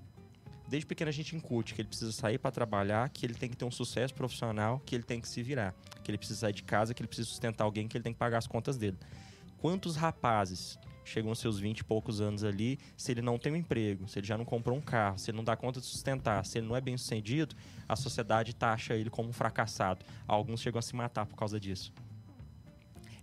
Desde 0.68 0.86
pequeno 0.86 1.10
a 1.10 1.14
gente 1.14 1.36
incute 1.36 1.76
que 1.76 1.82
ele 1.82 1.88
precisa 1.88 2.12
sair 2.12 2.40
pra 2.40 2.52
trabalhar, 2.52 3.08
que 3.10 3.26
ele 3.26 3.36
tem 3.36 3.50
que 3.50 3.56
ter 3.56 3.66
um 3.66 3.72
sucesso 3.72 4.14
profissional, 4.14 4.82
que 4.84 4.96
ele 4.96 5.04
tem 5.04 5.22
que 5.22 5.28
se 5.28 5.44
virar, 5.44 5.76
que 6.04 6.10
ele 6.10 6.18
precisa 6.18 6.40
sair 6.40 6.54
de 6.54 6.64
casa, 6.64 6.94
que 6.94 7.02
ele 7.02 7.08
precisa 7.08 7.30
sustentar 7.30 7.64
alguém, 7.64 7.88
que 7.88 7.96
ele 7.96 8.04
tem 8.04 8.14
que 8.14 8.20
pagar 8.20 8.40
as 8.40 8.48
contas 8.48 8.76
dele. 8.76 8.98
Quantos 9.60 9.96
rapazes 9.96 10.78
chegam 11.04 11.30
aos 11.30 11.40
seus 11.40 11.60
20 11.60 11.80
e 11.80 11.84
poucos 11.84 12.20
anos 12.20 12.44
ali, 12.44 12.80
se 12.98 13.12
ele 13.12 13.22
não 13.22 13.38
tem 13.38 13.54
um 13.54 13.56
emprego, 13.56 14.08
se 14.08 14.18
ele 14.18 14.26
já 14.26 14.38
não 14.38 14.44
comprou 14.44 14.76
um 14.76 14.82
carro, 14.82 15.20
se 15.20 15.30
ele 15.30 15.38
não 15.38 15.44
dá 15.44 15.56
conta 15.56 15.80
de 15.80 15.86
sustentar, 15.86 16.44
se 16.46 16.58
ele 16.58 16.68
não 16.68 16.76
é 16.76 16.82
bem 16.82 16.98
sucedido, 16.98 17.56
a 17.88 17.96
sociedade 17.96 18.56
taxa 18.56 18.96
ele 18.96 19.12
como 19.12 19.30
um 19.30 19.34
fracassado. 19.34 20.04
Alguns 20.28 20.62
chegam 20.62 20.80
a 20.80 20.82
se 20.82 20.96
matar 20.96 21.28
por 21.28 21.36
causa 21.36 21.60
disso. 21.60 21.94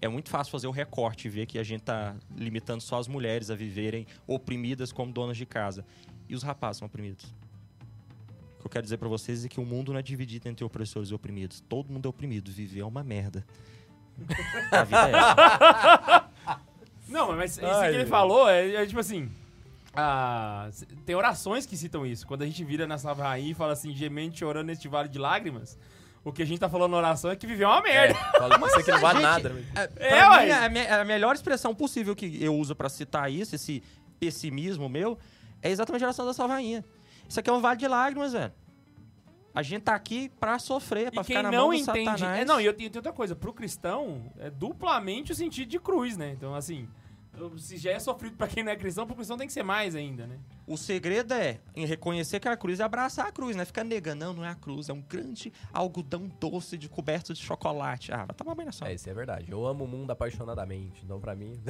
É 0.03 0.09
muito 0.09 0.29
fácil 0.29 0.51
fazer 0.51 0.67
o 0.67 0.73
recorte 0.73 1.29
e 1.29 1.31
ver 1.31 1.47
que 1.47 1.59
a 1.59 1.63
gente 1.63 1.83
tá 1.83 2.17
limitando 2.37 2.83
só 2.83 2.99
as 2.99 3.07
mulheres 3.07 3.51
a 3.51 3.55
viverem 3.55 4.05
oprimidas 4.27 4.93
como 4.93 5.13
donas 5.13 5.37
de 5.37 5.47
casa. 5.47 5.87
E 6.29 6.35
os 6.35 6.43
rapazes 6.43 6.81
são 6.81 6.87
oprimidos. 6.87 7.33
O 8.57 8.61
que 8.63 8.67
eu 8.67 8.71
quero 8.71 8.83
dizer 8.83 8.97
pra 8.99 9.09
vocês 9.09 9.45
é 9.45 9.49
que 9.49 9.61
o 9.61 9.65
mundo 9.65 9.93
não 9.93 10.01
é 10.01 10.03
dividido 10.03 10.49
entre 10.49 10.65
opressores 10.65 11.11
e 11.11 11.15
oprimidos. 11.15 11.61
Todo 11.69 11.91
mundo 11.93 12.07
é 12.07 12.09
oprimido. 12.09 12.51
Viver 12.51 12.81
é 12.81 12.85
uma 12.85 13.05
merda. 13.05 13.47
A 14.73 14.85
vida 14.85 15.09
é 15.09 15.13
essa. 15.13 16.29
Não, 17.09 17.37
mas 17.37 17.53
isso 17.53 17.65
Ai, 17.65 17.91
que 17.91 17.97
ele 17.99 18.07
falou 18.07 18.49
é, 18.49 18.75
é 18.75 18.87
tipo 18.87 18.99
assim. 19.01 19.31
ah, 19.95 20.69
tem 21.07 21.15
orações 21.15 21.65
que 21.65 21.77
citam 21.77 22.05
isso. 22.05 22.27
Quando 22.27 22.43
a 22.43 22.47
gente 22.47 22.65
vira 22.65 22.87
na 22.87 22.99
Salve 22.99 23.23
Rainha 23.23 23.53
e 23.53 23.55
fala 23.55 23.73
assim, 23.73 23.95
gemente 23.95 24.41
chorando 24.41 24.67
neste 24.67 24.89
vale 24.89 25.09
de 25.09 25.19
lágrimas, 25.19 25.79
o 26.25 26.33
que 26.33 26.43
a 26.43 26.47
gente 26.47 26.59
tá 26.61 26.69
falando 26.69 26.93
na 26.93 26.99
oração 26.99 27.31
é 27.31 27.37
que 27.37 27.47
viver 27.47 27.65
é 27.65 27.67
uma 27.69 27.83
merda. 27.83 28.15
fala 28.15 28.59
pra 28.59 28.69
você 28.69 28.83
que 28.83 28.91
não 28.93 29.01
vale 29.01 29.21
gente, 29.21 29.27
nada. 29.29 29.65
É, 29.97 30.19
É, 30.19 30.29
ué. 30.29 30.45
mim, 30.47 30.51
a, 30.53 30.69
me- 30.69 30.87
a 30.87 31.05
melhor 31.05 31.35
expressão 31.35 31.75
possível 31.75 32.15
que 32.15 32.43
eu 32.43 32.55
uso 32.57 32.75
pra 32.77 32.89
citar 32.89 33.31
isso, 33.31 33.55
esse 33.55 33.83
pessimismo 34.21 34.89
meu, 34.89 35.19
é 35.61 35.71
exatamente 35.71 36.05
a 36.05 36.09
oração 36.09 36.25
da 36.27 36.33
Salvainha. 36.33 36.85
Isso 37.29 37.41
aqui 37.41 37.51
é 37.51 37.53
um 37.53 37.61
vale 37.61 37.79
de 37.79 37.89
lágrimas, 37.89 38.33
velho. 38.33 38.53
A 39.55 39.63
gente 39.63 39.83
tá 39.83 39.95
aqui 39.95 40.31
pra 40.41 40.59
sofrer, 40.59 41.11
pra 41.13 41.21
E 41.21 41.25
ficar 41.25 41.41
quem 41.41 41.43
na 41.43 41.51
não 41.51 41.59
mão 41.59 41.69
do 41.71 41.75
entende. 41.75 42.05
Satanás. 42.19 42.41
É, 42.41 42.45
não, 42.45 42.59
e 42.61 42.65
eu 42.65 42.73
tenho, 42.73 42.91
outra 42.95 43.13
coisa. 43.13 43.37
Pro 43.37 43.53
cristão, 43.53 44.33
é 44.39 44.49
duplamente 44.49 45.33
o 45.33 45.35
sentido 45.35 45.69
de 45.69 45.79
cruz, 45.79 46.17
né? 46.17 46.31
Então, 46.31 46.55
assim, 46.55 46.89
se 47.57 47.77
já 47.77 47.93
é 47.93 47.99
sofrido 47.99 48.37
pra 48.37 48.47
quem 48.47 48.63
não 48.63 48.71
é 48.73 48.77
cristão, 48.77 49.07
pro 49.07 49.17
cristão 49.17 49.37
tem 49.39 49.47
que 49.47 49.53
ser 49.53 49.63
mais 49.63 49.95
ainda, 49.95 50.27
né? 50.27 50.39
O 50.67 50.77
segredo 50.77 51.33
é 51.35 51.59
em 51.75 51.87
reconhecer 51.87 52.39
que 52.39 52.47
é 52.47 52.51
a 52.51 52.57
cruz 52.57 52.79
e 52.79 52.83
abraçar 52.83 53.27
a 53.27 53.33
cruz, 53.33 53.57
né? 53.57 53.65
Ficar 53.65 53.85
negando, 53.85 54.25
não, 54.25 54.33
não 54.35 54.45
é 54.45 54.49
a 54.51 54.55
cruz, 54.55 54.89
é 54.89 54.93
um 54.93 55.01
grande 55.01 55.53
algodão 55.73 56.31
doce 56.39 56.77
de 56.77 56.89
coberto 56.89 57.33
de 57.33 57.41
chocolate. 57.43 58.13
Ah, 58.13 58.25
vai 58.27 58.35
tomar 58.37 58.55
banho 58.55 58.67
na 58.67 58.73
sua. 58.73 58.89
É, 58.89 58.95
isso 58.95 59.09
é 59.09 59.15
verdade. 59.15 59.51
Eu 59.51 59.67
amo 59.67 59.85
o 59.85 59.89
mundo 59.89 60.11
apaixonadamente. 60.11 61.03
Então, 61.05 61.19
pra 61.21 61.35
mim. 61.35 61.59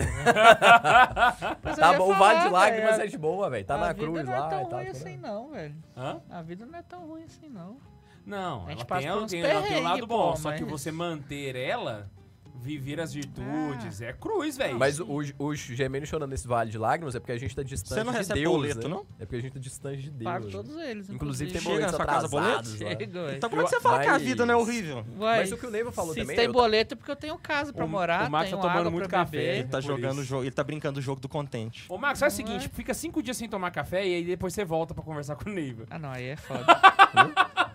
Eu 1.64 1.76
tá 1.76 1.92
bom, 1.96 2.10
o 2.10 2.14
Vale 2.14 2.40
de 2.40 2.48
Lágrimas 2.48 2.98
é 2.98 3.06
de 3.06 3.18
boa, 3.18 3.48
velho. 3.48 3.64
Tá 3.64 3.74
a 3.74 3.78
na 3.78 3.92
vida 3.92 4.04
cruz 4.06 4.24
não 4.24 4.32
lá. 4.32 4.46
é 4.46 4.50
tão 4.50 4.60
e 4.62 4.66
tal, 4.68 4.78
ruim 4.78 4.86
tudo. 4.86 4.96
assim, 4.96 5.16
não, 5.16 5.50
velho. 5.50 5.74
Hã? 5.96 6.20
A 6.30 6.42
vida 6.42 6.66
não 6.66 6.78
é 6.78 6.82
tão 6.82 7.06
ruim 7.06 7.22
assim, 7.24 7.48
não. 7.48 7.76
Não, 8.24 8.66
A 8.66 8.70
gente 8.70 8.78
ela 8.78 8.84
passa 8.86 9.02
tem, 9.02 9.10
por 9.10 9.18
ela 9.18 9.28
tem, 9.28 9.42
ela 9.42 9.62
tem 9.62 9.80
um 9.80 9.82
lado 9.82 10.06
bom, 10.06 10.30
pô, 10.30 10.36
só 10.36 10.52
que 10.52 10.62
você 10.64 10.92
manter 10.92 11.56
ela, 11.56 12.08
viver 12.54 13.00
as 13.00 13.12
virtudes, 13.12 14.00
é 14.00 14.12
cruz, 14.12 14.56
velho. 14.56 14.78
Mas 14.78 15.00
o, 15.00 15.20
o 15.38 15.54
gemendo 15.54 16.06
chorando 16.06 16.30
nesse 16.30 16.46
vale 16.46 16.70
de 16.70 16.78
lágrimas 16.78 17.14
é 17.14 17.18
porque 17.20 17.32
a 17.32 17.38
gente 17.38 17.54
tá 17.56 17.62
distante 17.62 17.94
Você 17.98 18.04
não 18.04 18.12
de 18.12 18.18
recebe 18.18 18.40
Deus, 18.40 18.52
boleto, 18.54 18.88
né? 18.88 18.94
não? 18.94 19.06
É 19.18 19.24
porque 19.24 19.36
a 19.36 19.40
gente 19.40 19.52
tá 19.52 19.58
distante 19.58 20.02
de 20.02 20.10
Deus. 20.10 20.24
Pago 20.24 20.46
né? 20.46 20.52
todos 20.52 20.76
eles. 20.76 21.10
Inclusive 21.10 21.50
tem 21.52 21.60
Chega 21.60 21.74
boletos 21.74 21.92
na 21.92 21.96
sua 21.98 22.06
casa 22.06 22.26
atrasados 22.26 22.80
lá. 22.80 22.88
Chega, 22.88 23.22
velho. 23.24 23.36
Então 23.36 23.50
como 23.50 23.62
é 23.62 23.64
que 23.64 23.70
você 23.70 23.80
fala 23.80 24.00
que 24.00 24.08
a 24.08 24.12
mas- 24.12 24.22
vida 24.22 24.46
não 24.46 24.54
é 24.54 24.56
horrível? 24.56 25.04
Uai, 25.18 25.38
Mas 25.40 25.52
o 25.52 25.56
que 25.56 25.66
o 25.66 25.70
Neiva 25.70 25.90
falou 25.90 26.14
se 26.14 26.20
também... 26.20 26.36
tem 26.36 26.44
eu- 26.46 26.52
boleto 26.52 26.94
é 26.94 26.96
porque 26.96 27.10
eu 27.10 27.16
tenho 27.16 27.36
casa 27.38 27.72
pra 27.72 27.84
O- 27.84 27.88
morar, 27.88 28.28
o 28.28 28.30
Max 28.30 28.48
tenho 28.50 28.60
tá 28.60 28.68
tomando 28.68 28.78
água 28.80 28.90
muito 28.90 29.08
pra 29.08 29.18
café. 29.20 29.36
beber. 29.38 29.54
Ele 29.58 29.68
tá 29.68 29.78
por 29.78 29.82
jogando 29.86 30.18
o 30.18 30.20
isso. 30.20 30.24
jogo, 30.30 30.44
ele 30.44 30.50
tá 30.52 30.62
brincando 30.64 30.98
o 31.00 31.02
jogo 31.02 31.20
do 31.20 31.28
contente. 31.28 31.84
Ô, 31.88 31.98
Max, 31.98 32.20
faz 32.20 32.32
o 32.34 32.40
Não 32.40 32.46
seguinte, 32.46 32.66
é? 32.66 32.68
fica 32.68 32.94
cinco 32.94 33.22
dias 33.22 33.36
sem 33.36 33.48
tomar 33.48 33.70
café 33.72 34.06
e 34.06 34.14
aí 34.14 34.24
depois 34.24 34.54
você 34.54 34.64
volta 34.64 34.94
pra 34.94 35.02
conversar 35.02 35.34
com 35.36 35.50
o 35.50 35.52
Neiva. 35.52 35.84
Ah, 35.90 35.98
não, 35.98 36.10
aí 36.12 36.26
é 36.26 36.36
foda. 36.36 36.64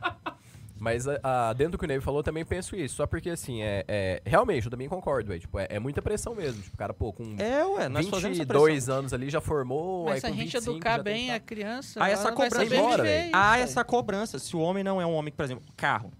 Mas 0.79 1.05
ah, 1.23 1.53
dentro 1.53 1.73
do 1.73 1.77
que 1.77 1.85
o 1.85 1.87
Neiva 1.87 2.03
falou, 2.03 2.19
eu 2.19 2.23
também 2.23 2.45
penso 2.45 2.75
isso. 2.75 2.95
Só 2.95 3.07
porque, 3.07 3.29
assim, 3.31 3.61
é, 3.63 3.83
é- 3.87 4.21
realmente, 4.25 4.65
eu 4.65 4.71
também 4.71 4.87
concordo. 4.87 5.37
Tipo, 5.39 5.59
é, 5.59 5.67
é 5.71 5.79
muita 5.79 6.01
pressão 6.01 6.35
mesmo. 6.35 6.61
Tipo, 6.61 6.75
o 6.75 6.77
cara, 6.77 6.93
pô, 6.93 7.11
com 7.11 7.35
É, 7.39 7.65
ué, 7.65 7.89
nós 7.89 8.07
fazemos 8.07 8.37
essa 8.37 8.45
22 8.45 8.73
pressão. 8.85 8.95
anos 8.99 9.13
ali 9.13 9.29
já 9.29 9.41
formou, 9.41 10.05
Mas 10.05 10.15
aí 10.15 10.19
se 10.21 10.25
a 10.27 10.29
gente 10.29 10.43
25 10.53 10.71
educar 10.71 11.01
bem 11.03 11.25
que 11.25 11.31
a 11.31 11.33
tá- 11.33 11.39
criança, 11.45 12.03
Ah, 12.03 12.09
essa 12.09 12.31
cobrança 12.31 12.65
embora, 12.65 13.03
viver 13.03 13.29
Ah, 13.33 13.57
essa 13.57 13.83
cobrança. 13.83 14.39
Se 14.39 14.55
o 14.55 14.59
homem 14.59 14.83
não 14.83 15.01
é 15.01 15.05
um 15.05 15.13
homem, 15.13 15.33
por 15.33 15.43
exemplo, 15.43 15.63
carro. 15.75 16.11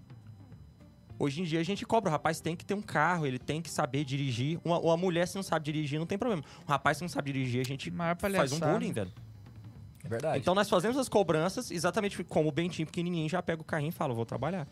Hoje 1.20 1.40
em 1.40 1.44
dia 1.44 1.58
a 1.58 1.64
gente 1.64 1.84
cobra, 1.84 2.08
o 2.10 2.12
rapaz 2.12 2.40
tem 2.40 2.54
que 2.54 2.64
ter 2.64 2.74
um 2.74 2.82
carro, 2.82 3.26
ele 3.26 3.40
tem 3.40 3.60
que 3.60 3.68
saber 3.68 4.04
dirigir. 4.04 4.60
Uma, 4.64 4.78
uma 4.78 4.96
mulher, 4.96 5.26
se 5.26 5.34
não 5.34 5.42
sabe 5.42 5.64
dirigir, 5.64 5.98
não 5.98 6.06
tem 6.06 6.16
problema. 6.16 6.42
Um 6.66 6.70
rapaz, 6.70 6.96
se 6.98 7.02
não 7.02 7.08
sabe 7.08 7.32
dirigir, 7.32 7.60
a 7.60 7.64
gente 7.64 7.92
faz 8.36 8.52
um 8.52 8.60
bullying, 8.60 8.92
velho. 8.92 9.12
É 10.08 10.10
verdade. 10.10 10.38
Então 10.38 10.54
nós 10.54 10.68
fazemos 10.70 10.96
as 10.96 11.06
cobranças 11.08 11.70
exatamente 11.70 12.24
como 12.24 12.48
o 12.48 12.52
Bentinho 12.52 12.86
pequenininho 12.86 13.28
já 13.28 13.42
pega 13.42 13.60
o 13.60 13.64
carrinho 13.64 13.90
e 13.90 13.92
fala, 13.92 14.14
vou 14.14 14.24
trabalhar. 14.24 14.66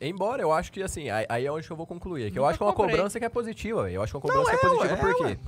Embora 0.00 0.42
eu 0.42 0.52
acho 0.52 0.70
que, 0.70 0.82
assim, 0.82 1.08
aí, 1.10 1.44
é 1.46 1.50
onde 1.50 1.68
eu 1.68 1.76
vou 1.76 1.86
concluir. 1.86 2.30
Que 2.30 2.38
eu 2.38 2.42
Nunca 2.42 2.50
acho 2.50 2.58
que 2.58 2.62
é 2.62 2.66
uma 2.66 2.72
cobrei. 2.72 2.96
cobrança 2.96 3.18
que 3.18 3.24
é 3.24 3.28
positiva. 3.28 3.90
Eu 3.90 4.02
acho 4.02 4.12
que 4.12 4.16
é 4.16 4.18
uma 4.18 4.22
cobrança 4.22 4.50
que 4.50 4.56
é 4.56 4.68
é, 4.68 4.72
positiva 4.72 5.06
ué, 5.06 5.10
é, 5.10 5.34
quê? 5.34 5.38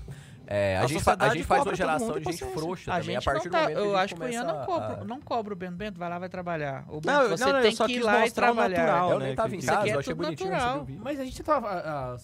É, 0.50 0.76
a, 0.78 0.80
A 0.80 0.86
gente 0.86 1.04
fa- 1.04 1.16
a 1.20 1.28
gente 1.28 1.44
faz 1.44 1.62
uma 1.66 1.74
geração 1.74 2.18
de 2.18 2.24
gente 2.32 2.44
frouxa 2.54 2.90
A 2.90 2.94
também. 3.00 3.14
gente 3.14 3.28
a 3.28 3.32
partir 3.32 3.50
não 3.50 3.50
do 3.50 3.52
tá, 3.52 3.60
momento 3.60 3.76
que 3.76 3.82
eu 3.86 3.96
acho 3.98 4.14
que 4.14 4.22
o 4.22 4.28
Ian 4.28 4.44
não 4.44 4.64
cobra, 4.64 4.86
a- 5.02 5.04
não 5.04 5.20
cobra 5.20 5.52
o 5.52 5.56
Bento. 5.56 5.76
Bento, 5.76 5.98
vai 5.98 6.08
lá, 6.08 6.18
vai 6.18 6.28
trabalhar. 6.30 6.84
O 6.88 6.92
Bento, 7.02 7.06
Não, 7.06 7.22
eu- 7.24 7.28
você 7.36 7.52
não, 7.52 7.60
tem 7.60 7.72
só 7.72 7.84
que 7.86 7.92
ir 7.92 7.96
quis 7.96 8.04
lá 8.06 8.16
e 8.16 8.20
mostrar 8.22 8.50
o 8.50 8.54
trabalhar. 8.54 8.78
natural, 8.78 9.10
Eu 9.12 9.18
né, 9.18 9.26
nem 9.26 9.34
tava 9.36 9.48
que- 9.50 9.56
em 9.56 9.60
casa, 9.60 9.86
é 9.88 9.94
eu 9.94 9.98
achei 9.98 10.14
bonitinho, 10.14 10.50
natural. 10.50 10.86
Mas 11.02 11.20
a 11.20 11.24
gente 11.26 11.42
tava 11.42 12.16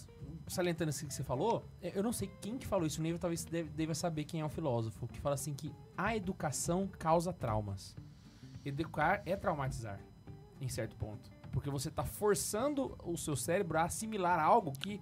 salientando 0.47 0.91
isso 0.91 1.07
que 1.07 1.15
você 1.15 1.23
falou, 1.23 1.65
eh, 1.83 1.93
eu 1.95 2.03
não 2.03 2.13
sei 2.13 2.31
quem 2.41 2.59
que 2.59 2.67
falou 2.67 2.87
isso, 2.87 3.01
o 3.01 3.03
Neiva 3.03 3.19
talvez 3.19 3.45
deve, 3.45 3.71
deva 3.71 3.95
saber 3.95 4.25
quem 4.25 4.41
é 4.41 4.45
o 4.45 4.49
filósofo, 4.49 5.07
que 5.09 5.21
fala 5.21 5.35
assim 5.35 5.55
que 5.55 5.73
a 5.97 6.15
educação 6.17 6.89
causa 6.99 7.33
traumas. 7.33 7.97
Educar 8.65 9.23
é 9.27 9.37
traumatizar, 9.37 10.01
em 10.61 10.69
certo 10.69 10.97
ponto. 10.97 11.31
Porque 11.53 11.71
você 11.71 11.91
tá 11.91 12.05
forçando 12.05 12.97
o 13.05 13.17
seu 13.17 13.37
cérebro 13.37 13.79
a 13.79 13.85
assimilar 13.85 14.41
algo 14.41 14.73
que 14.73 15.01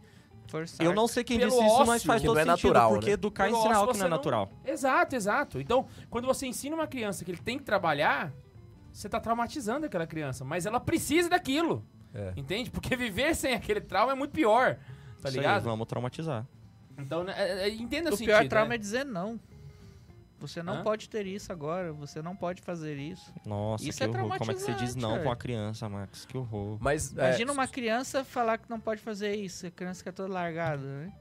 Forçar. 0.48 0.85
Eu 0.85 0.92
não 0.92 1.07
sei 1.07 1.24
quem 1.24 1.38
Pelo 1.38 1.50
disse 1.50 1.64
isso, 1.64 1.87
mas 1.87 2.05
faz 2.05 2.20
que 2.20 2.26
todo 2.26 2.35
não 2.35 2.42
é 2.42 2.44
sentido, 2.44 2.68
natural, 2.68 2.90
porque 2.90 3.07
né? 3.07 3.12
educar 3.12 3.44
é 3.44 3.46
Pelo 3.46 3.59
ensinar 3.59 3.76
algo 3.76 3.92
que 3.92 3.98
não 3.98 4.07
é 4.07 4.09
não- 4.09 4.16
natural. 4.16 4.50
Exato, 4.64 5.16
exato. 5.16 5.61
Então, 5.61 5.87
quando 6.11 6.26
você 6.26 6.46
ensina 6.46 6.74
uma 6.74 6.87
criança 6.87 7.24
que 7.24 7.31
ele 7.31 7.40
tem 7.40 7.59
que 7.59 7.64
trabalhar, 7.64 8.33
você 8.92 9.09
tá 9.09 9.20
traumatizando 9.20 9.87
aquela 9.87 10.07
criança, 10.07 10.44
mas 10.44 10.66
ela 10.66 10.81
precisa 10.81 11.28
daquilo. 11.28 11.85
É. 12.14 12.33
Entende? 12.37 12.70
Porque 12.70 12.94
viver 12.94 13.35
sem 13.35 13.55
aquele 13.55 13.81
trauma 13.81 14.12
é 14.12 14.14
muito 14.14 14.33
pior. 14.33 14.78
Tá 15.23 15.29
Isso 15.29 15.39
aí, 15.39 15.45
ligado? 15.45 15.63
vamos 15.63 15.87
traumatizar. 15.87 16.47
Então, 16.99 17.25
né, 17.25 17.33
é, 17.37 17.63
é, 17.63 17.71
entenda 17.71 18.11
o, 18.11 18.15
O 18.15 18.17
sentido. 18.17 18.35
pior 18.37 18.49
trauma 18.49 18.71
né? 18.71 18.75
é 18.75 18.79
dizer 18.79 19.05
não. 19.05 19.41
Você 20.41 20.61
não 20.61 20.79
Hã? 20.79 20.83
pode 20.83 21.09
ter 21.09 21.25
isso 21.25 21.53
agora, 21.53 21.93
você 21.93 22.21
não 22.21 22.35
pode 22.35 22.61
fazer 22.61 22.97
isso. 22.99 23.33
Nossa, 23.47 23.89
Isso 23.89 23.97
que 23.99 24.03
é 24.05 24.09
horror. 24.09 24.37
Como 24.39 24.51
é 24.51 24.55
que 24.55 24.61
você 24.61 24.75
diz 24.75 24.97
não 24.97 25.13
velho. 25.13 25.23
uma 25.27 25.37
criança, 25.37 25.89
Max? 25.89 26.25
Que 26.27 26.37
horror. 26.37 26.79
Mas, 26.81 27.17
é, 27.17 27.29
Imagina 27.29 27.53
uma 27.53 27.69
criança 27.69 28.25
falar 28.25 28.59
que 28.59 28.69
não 28.69 28.81
pode 28.81 29.01
fazer 29.01 29.37
isso, 29.37 29.65
a 29.69 29.71
criança 29.71 30.03
que 30.03 30.09
é 30.09 30.13
toda 30.13 30.33
largada, 30.33 30.83
né? 30.83 31.13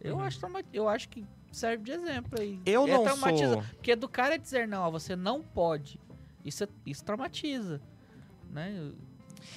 Eu, 0.00 0.14
Uhum. 0.16 0.22
acho, 0.22 0.38
trauma- 0.38 0.62
eu 0.72 0.88
acho 0.88 1.06
que 1.10 1.26
serve 1.52 1.84
de 1.84 1.90
exemplo 1.92 2.40
aí. 2.40 2.58
Eu 2.64 2.86
é 2.86 2.90
não 2.90 3.04
traumatiza- 3.04 3.52
sou... 3.52 3.62
Porque 3.62 3.90
educar 3.90 4.32
é 4.32 4.38
dizer 4.38 4.66
não, 4.66 4.84
ó, 4.84 4.90
você 4.90 5.14
não 5.14 5.42
pode. 5.42 6.00
Isso, 6.42 6.64
é- 6.64 6.68
isso 6.86 7.04
traumatiza, 7.04 7.78
né? 8.50 8.90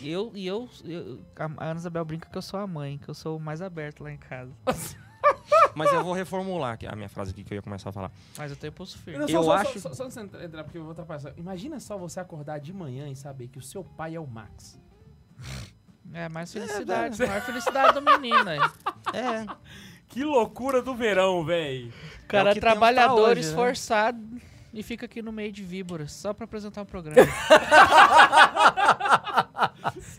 Eu, 0.01 0.31
e 0.35 0.45
eu, 0.47 0.69
eu- 0.85 1.19
a 1.37 1.69
Ana 1.69 1.79
Isabel 1.79 2.05
brinca 2.05 2.29
que 2.29 2.37
eu 2.37 2.41
sou 2.41 2.59
a 2.59 2.67
mãe, 2.67 2.97
que 2.97 3.09
eu 3.09 3.13
sou 3.13 3.37
o 3.37 3.39
mais 3.39 3.61
aberto 3.61 4.03
lá 4.03 4.11
em 4.11 4.17
casa. 4.17 4.51
Mas 5.75 5.91
eu 5.91 6.03
vou 6.03 6.13
reformular 6.13 6.77
a 6.87 6.95
minha 6.95 7.09
frase 7.09 7.31
aqui 7.31 7.43
que 7.43 7.53
eu 7.53 7.57
ia 7.57 7.61
começar 7.61 7.89
a 7.89 7.93
falar. 7.93 8.11
Mas 8.37 8.51
eu 8.51 8.57
tenho 8.57 8.71
pulso 8.73 8.97
firme. 8.99 9.19
Não, 9.19 9.27
Eu 9.27 9.43
só, 9.43 9.51
acho- 9.53 9.79
Só, 9.79 9.93
só, 9.93 10.09
só 10.09 10.21
antes 10.21 10.31
de 10.31 10.45
entrar, 10.45 10.63
porque 10.63 10.77
eu 10.77 10.83
vou 10.83 10.91
atrapalhar. 10.91 11.33
Imagina 11.37 11.79
só 11.79 11.97
você 11.97 12.19
acordar 12.19 12.59
de 12.59 12.73
manhã 12.73 13.07
e 13.09 13.15
saber 13.15 13.47
que 13.47 13.57
o 13.57 13.61
seu 13.61 13.83
pai 13.83 14.15
é 14.15 14.19
o 14.19 14.27
Max. 14.27 14.79
É, 16.13 16.27
mais 16.29 16.51
felicidade, 16.51 17.17
maior 17.19 17.41
felicidade 17.41 17.93
do 17.93 18.01
menino 18.01 18.49
aí. 18.49 18.59
É, 19.13 19.45
Que 20.07 20.23
loucura 20.23 20.81
do 20.81 20.95
verão, 20.95 21.43
véi. 21.45 21.91
Cara, 22.27 22.51
o 22.51 22.53
que 22.53 22.59
temos 22.59 22.73
trabalhador 22.73 23.29
hoje, 23.29 23.41
né? 23.41 23.47
esforçado 23.47 24.19
e 24.73 24.83
fica 24.83 25.05
aqui 25.05 25.21
no 25.21 25.31
meio 25.31 25.51
de 25.51 25.63
víboras, 25.63 26.11
só 26.11 26.33
pra 26.33 26.45
apresentar 26.45 26.81
um 26.81 26.85
programa. 26.85 27.17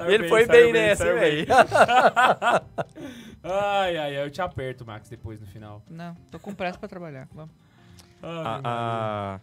ele 0.09 0.29
foi 0.29 0.47
bem 0.47 0.73
nessa, 0.73 1.07
hein, 1.09 1.15
velho. 1.19 1.47
Ai, 3.43 3.97
ai, 3.97 4.17
ai, 4.17 4.25
eu 4.27 4.31
te 4.31 4.43
aperto, 4.43 4.85
Max, 4.85 5.09
depois 5.09 5.41
no 5.41 5.47
final. 5.47 5.83
Não, 5.89 6.15
tô 6.31 6.39
com 6.39 6.55
pressa 6.55 6.79
pra 6.79 6.89
trabalhar. 6.89 7.29
Vamos. 7.35 7.51
Ah, 8.23 8.61
a- 8.63 9.35
a- 9.37 9.41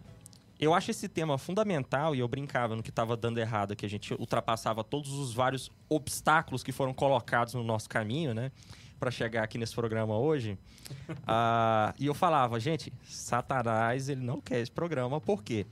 eu 0.60 0.74
acho 0.74 0.92
esse 0.92 1.08
tema 1.08 1.38
fundamental 1.38 2.16
e 2.16 2.20
eu 2.20 2.28
brincava 2.28 2.76
no 2.76 2.84
que 2.84 2.90
estava 2.90 3.16
dando 3.18 3.40
errado, 3.40 3.76
que 3.76 3.86
a 3.86 3.90
gente 3.90 4.14
ultrapassava 4.14 4.84
todos 4.84 5.12
os 5.14 5.34
vários 5.34 5.72
obstáculos 5.90 6.64
que 6.64 6.72
foram 6.72 6.94
colocados 6.94 7.54
no 7.54 7.64
nosso 7.64 7.90
caminho, 7.90 8.34
né? 8.34 8.52
Para 9.00 9.12
chegar 9.12 9.44
aqui 9.44 9.58
nesse 9.58 9.74
programa 9.76 10.18
hoje. 10.18 10.58
Ah, 11.30 11.94
e 12.00 12.06
eu 12.06 12.14
falava, 12.14 12.58
gente, 12.62 12.94
Satanás, 13.04 14.08
ele 14.10 14.22
não 14.22 14.40
quer 14.40 14.60
esse 14.62 14.72
programa, 14.72 15.20
por 15.20 15.44
quê? 15.44 15.66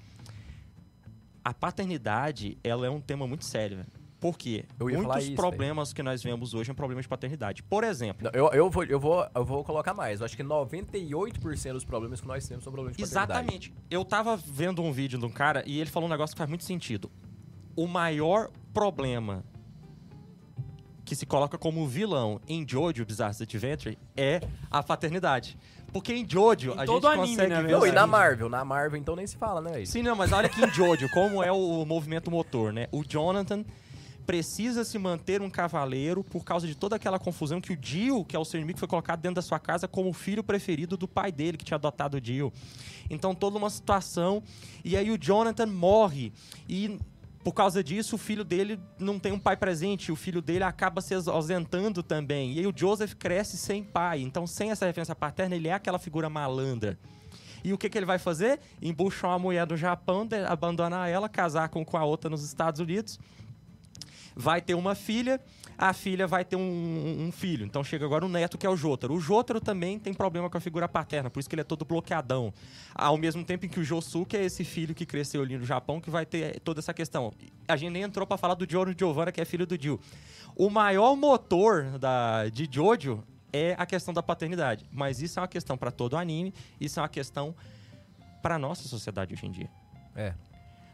A 1.44 1.54
paternidade, 1.54 2.58
ela 2.64 2.86
é 2.86 2.90
um 2.90 3.00
tema 3.00 3.26
muito 3.26 3.46
sério. 3.46 3.78
velho. 3.78 3.88
Por 4.26 4.40
quê? 4.40 4.66
Eu 4.80 4.90
ia 4.90 4.98
falar 4.98 5.08
Muitos 5.14 5.28
isso, 5.28 5.36
problemas 5.36 5.94
que 5.94 6.02
nós 6.02 6.24
vemos 6.24 6.56
hoje 6.56 6.72
é 6.72 6.74
um 6.74 6.76
problema 6.76 7.00
de 7.00 7.08
paternidade. 7.08 7.62
Por 7.62 7.84
exemplo, 7.84 8.24
Não, 8.24 8.32
eu, 8.34 8.50
eu, 8.54 8.72
vou, 8.72 8.84
eu, 8.84 9.00
vou, 9.00 9.28
eu 9.36 9.46
vou 9.46 9.64
colocar 9.64 9.94
mais. 9.94 10.20
Eu 10.20 10.26
acho 10.26 10.36
que 10.36 10.44
98% 10.44 11.74
dos 11.74 11.86
problemas 11.86 12.20
que 12.20 12.28
nós 12.28 12.48
temos 12.48 12.64
são 12.64 12.74
problemas 12.74 12.98
de 12.98 13.04
paternidade. 13.04 13.40
Exatamente. 13.40 13.74
Eu 13.88 14.04
tava 14.04 14.36
vendo 14.36 14.82
um 14.82 14.92
vídeo 14.92 15.20
de 15.20 15.26
um 15.28 15.30
cara 15.30 15.62
e 15.68 15.80
ele 15.80 15.92
falou 15.92 16.10
um 16.10 16.12
negócio 16.12 16.36
que 16.36 16.40
faz 16.40 16.50
muito 16.50 16.64
sentido. 16.64 17.12
O 17.76 17.86
maior 17.86 18.50
problema 18.74 19.44
que 21.06 21.16
se 21.16 21.28
coloca 21.28 21.56
como 21.56 21.88
vilão 21.88 22.42
em 22.48 22.68
Jojo 22.68 23.06
Bizarre 23.06 23.36
Adventure 23.40 23.96
é 24.18 24.42
a 24.72 24.82
paternidade. 24.82 25.56
Porque 25.94 26.14
em 26.14 26.28
Jojo 26.28 26.72
Em 26.72 26.80
a 26.80 26.86
todo 26.86 27.04
gente 27.04 27.14
anime, 27.14 27.28
consegue 27.28 27.54
né, 27.54 27.62
ver? 27.62 27.72
Não, 27.74 27.86
e 27.86 27.92
na 27.92 28.08
Marvel? 28.08 28.50
Na 28.50 28.66
Marvel, 28.66 29.00
então 29.00 29.16
nem 29.16 29.28
se 29.28 29.38
fala, 29.38 29.62
né? 29.62 29.86
Sim, 29.86 30.02
não, 30.02 30.16
mas 30.16 30.32
olha 30.32 30.48
aqui 30.48 30.66
em 30.66 30.70
Jojo, 30.74 31.08
como 31.10 31.44
é 31.44 31.52
o 31.52 31.86
movimento 31.86 32.32
motor, 32.32 32.74
né? 32.74 32.88
O 32.92 33.04
Jonathan 33.08 33.64
precisa 34.26 34.84
se 34.84 34.98
manter 34.98 35.42
um 35.42 35.50
cavaleiro 35.50 36.24
por 36.24 36.44
causa 36.44 36.68
de 36.68 36.76
toda 36.76 36.96
aquela 36.96 37.20
confusão 37.20 37.62
que 37.62 37.74
o 37.74 37.78
Dio, 37.78 38.26
que 38.26 38.36
é 38.36 38.40
o 38.40 38.46
seu 38.46 38.60
inimigo, 38.60 38.80
foi 38.80 38.88
colocado 38.88 39.22
dentro 39.22 39.36
da 39.36 39.42
sua 39.42 39.60
casa 39.60 39.88
como 39.88 40.10
o 40.10 40.14
filho 40.14 40.44
preferido 40.44 40.98
do 40.98 41.08
pai 41.08 41.32
dele, 41.32 41.58
que 41.58 41.66
tinha 41.66 41.76
adotado 41.76 42.18
o 42.18 42.22
Dio. 42.22 42.52
Então, 43.10 43.36
toda 43.36 43.58
uma 43.58 43.70
situação. 43.70 44.42
E 44.84 44.98
aí 44.98 45.12
o 45.12 45.18
Jonathan 45.18 45.68
morre. 45.68 46.34
E 46.68 47.00
por 47.44 47.54
causa 47.54 47.84
disso, 47.84 48.16
o 48.16 48.18
filho 48.18 48.44
dele 48.44 48.80
não 48.98 49.20
tem 49.20 49.32
um 49.32 49.38
pai 49.38 49.56
presente. 49.56 50.12
O 50.12 50.16
filho 50.16 50.42
dele 50.42 50.64
acaba 50.64 51.00
se 51.02 51.14
ausentando 51.14 52.02
também. 52.02 52.54
E 52.54 52.60
aí 52.60 52.68
o 52.68 52.74
Joseph 52.76 53.14
cresce 53.14 53.58
sem 53.58 53.84
pai. 53.84 54.22
Então, 54.22 54.48
sem 54.48 54.72
essa 54.72 54.86
referência 54.86 55.16
paterna, 55.16 55.56
ele 55.56 55.68
é 55.68 55.74
aquela 55.74 56.00
figura 56.00 56.28
malandra. 56.28 56.98
E 57.64 57.72
o 57.74 57.78
que, 57.78 57.90
que 57.90 57.98
ele 57.98 58.06
vai 58.06 58.18
fazer? 58.18 58.60
Embuchar 58.82 59.32
uma 59.32 59.40
mulher 59.40 59.66
do 59.66 59.78
Japão, 59.78 60.28
abandonar 60.48 61.10
ela, 61.10 61.30
casar 61.30 61.70
com, 61.70 61.86
com 61.86 61.98
a 61.98 62.04
outra 62.04 62.30
nos 62.30 62.44
Estados 62.44 62.80
Unidos. 62.80 63.20
Vai 64.36 64.62
ter 64.62 64.74
uma 64.74 64.96
filha, 64.96 65.40
a 65.78 65.94
filha 65.94 66.28
vai 66.28 66.44
ter 66.44 66.58
um, 66.58 66.60
um- 66.62 67.26
um 67.28 67.32
filho. 67.32 67.66
Então 67.66 67.84
chega 67.86 68.04
agora 68.06 68.26
o 68.26 68.30
neto, 68.30 68.58
que 68.58 68.66
é 68.66 68.70
o 68.70 68.76
Jotaro. 68.76 69.14
O 69.14 69.20
Jotaro 69.22 69.62
também 69.62 69.98
tem 69.98 70.14
problema 70.14 70.50
com 70.50 70.58
a 70.58 70.62
figura 70.62 70.90
paterna, 70.90 71.30
por 71.30 71.40
isso 71.40 71.48
que 71.48 71.56
ele 71.56 71.62
é 71.62 71.64
todo 71.64 71.86
bloqueadão. 71.86 72.54
Ao 72.94 73.18
mesmo 73.18 73.46
tempo 73.46 73.66
em 73.66 73.70
que 73.70 73.80
o 73.80 73.84
Josuke 73.84 74.36
é 74.36 74.44
esse 74.44 74.66
filho 74.66 74.94
que 74.94 75.06
cresceu 75.06 75.42
ali 75.42 75.58
no 75.58 75.66
Japão, 75.66 76.02
que 76.02 76.10
vai 76.10 76.26
ter 76.26 76.60
toda 76.60 76.80
essa 76.82 76.94
questão. 76.94 77.32
A 77.68 77.78
gente 77.78 77.92
nem 77.94 78.04
entrou 78.04 78.28
pra 78.28 78.36
falar 78.38 78.56
do 78.56 78.70
Giorno 78.70 78.94
Giovanna, 78.98 79.32
que 79.32 79.40
é 79.40 79.46
filho 79.46 79.66
do 79.66 79.78
Dio. 79.78 80.00
O 80.54 80.70
maior 80.70 81.16
motor 81.16 81.98
da, 81.98 82.50
de 82.50 82.68
Jojo 82.70 83.24
é 83.54 83.74
a 83.78 83.86
questão 83.86 84.14
da 84.14 84.22
paternidade. 84.22 84.86
Mas 84.92 85.22
isso 85.22 85.40
é 85.40 85.42
uma 85.42 85.48
questão 85.48 85.78
pra 85.78 85.92
todo 85.92 86.14
o 86.14 86.18
anime, 86.18 86.54
isso 86.80 87.00
é 87.00 87.02
uma 87.04 87.08
questão 87.10 87.56
pra 88.42 88.60
nossa 88.60 88.86
sociedade 88.88 89.34
hoje 89.34 89.46
em 89.46 89.52
dia. 89.52 89.70
É. 90.14 90.34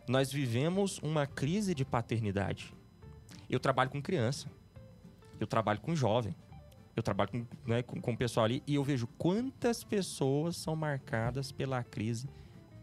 Nós 0.08 0.32
vivemos 0.32 1.00
uma 1.00 1.26
crise 1.26 1.74
de 1.74 1.84
paternidade. 1.84 2.72
Eu 3.52 3.60
trabalho 3.60 3.90
com 3.90 4.02
criança. 4.02 4.50
Eu 5.40 5.46
trabalho 5.46 5.82
com 5.82 5.94
jovem. 5.96 6.34
Eu 6.96 7.04
trabalho 7.04 7.30
com, 7.30 7.46
né, 7.66 7.84
com, 7.84 8.00
com 8.02 8.14
o 8.14 8.18
pessoal 8.18 8.46
ali 8.46 8.64
e 8.66 8.76
eu 8.76 8.84
vejo 8.84 9.08
quantas 9.18 9.84
pessoas 9.84 10.56
são 10.56 10.76
marcadas 10.76 11.52
pela 11.52 11.84
crise 11.84 12.30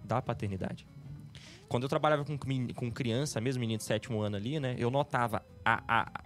da 0.05 0.21
paternidade. 0.21 0.87
Quando 1.69 1.83
eu 1.83 1.89
trabalhava 1.89 2.25
com, 2.25 2.39
com 2.75 2.91
criança, 2.91 3.41
mesmo 3.41 3.61
menino 3.61 3.79
de 3.79 3.85
sétimo 3.85 4.21
ano 4.21 4.37
ali, 4.37 4.61
né? 4.61 4.75
Eu 4.79 4.91
notava 4.91 5.45
a, 5.65 5.83
a, 5.87 6.23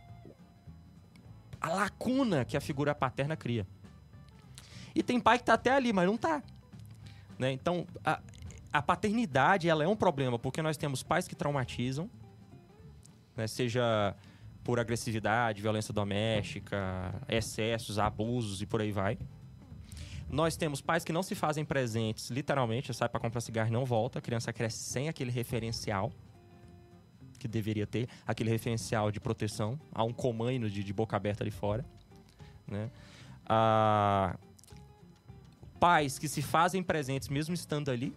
a 1.61 1.69
lacuna 1.75 2.45
que 2.45 2.57
a 2.57 2.61
figura 2.61 2.95
paterna 2.95 3.37
cria. 3.37 3.67
E 4.95 5.03
tem 5.03 5.19
pai 5.21 5.39
que 5.39 5.45
tá 5.45 5.55
até 5.55 5.71
ali, 5.71 5.93
mas 5.93 6.07
não 6.07 6.17
tá. 6.17 6.43
Né? 7.39 7.51
Então, 7.53 7.87
a, 8.05 8.21
a 8.73 8.83
paternidade, 8.83 9.69
ela 9.69 9.83
é 9.83 9.89
um 9.89 9.97
problema, 9.97 10.39
porque 10.39 10.63
nós 10.63 10.77
temos 10.77 11.03
pais 11.03 11.27
que 11.27 11.35
traumatizam, 11.35 12.09
né? 13.37 13.47
seja 13.47 14.15
por 14.65 14.79
agressividade, 14.79 15.61
violência 15.61 15.93
doméstica, 15.93 17.15
excessos, 17.29 17.99
abusos 17.99 18.63
e 18.63 18.67
por 18.67 18.81
aí 18.81 18.93
vai. 18.93 19.19
Nós 20.31 20.57
temos 20.57 20.81
pais 20.81 21.05
que 21.05 21.13
não 21.13 21.23
se 21.23 21.35
fazem 21.35 21.65
presentes, 21.65 22.31
literalmente, 22.31 22.95
sai 22.95 23.09
para 23.09 23.21
comprar 23.21 23.41
cigarro 23.41 23.69
e 23.69 23.73
não 23.73 23.85
volta, 23.85 24.19
a 24.19 24.23
criança 24.23 24.53
cresce 24.53 24.79
sem 24.79 25.09
aquele 25.09 25.31
referencial 25.31 26.13
que 27.39 27.49
deveria 27.49 27.87
ter, 27.87 28.09
aquele 28.27 28.51
referencial 28.51 29.11
de 29.11 29.21
proteção, 29.21 29.79
há 29.93 30.05
um 30.05 30.13
comando 30.13 30.71
de, 30.71 30.83
de 30.83 30.93
boca 30.93 31.17
aberta 31.17 31.43
ali 31.43 31.51
fora, 31.51 31.85
né? 32.67 32.89
Ah, 33.45 34.39
pais 35.81 36.19
que 36.19 36.29
se 36.29 36.41
fazem 36.41 36.83
presentes 36.83 37.29
mesmo 37.29 37.53
estando 37.53 37.91
ali, 37.91 38.15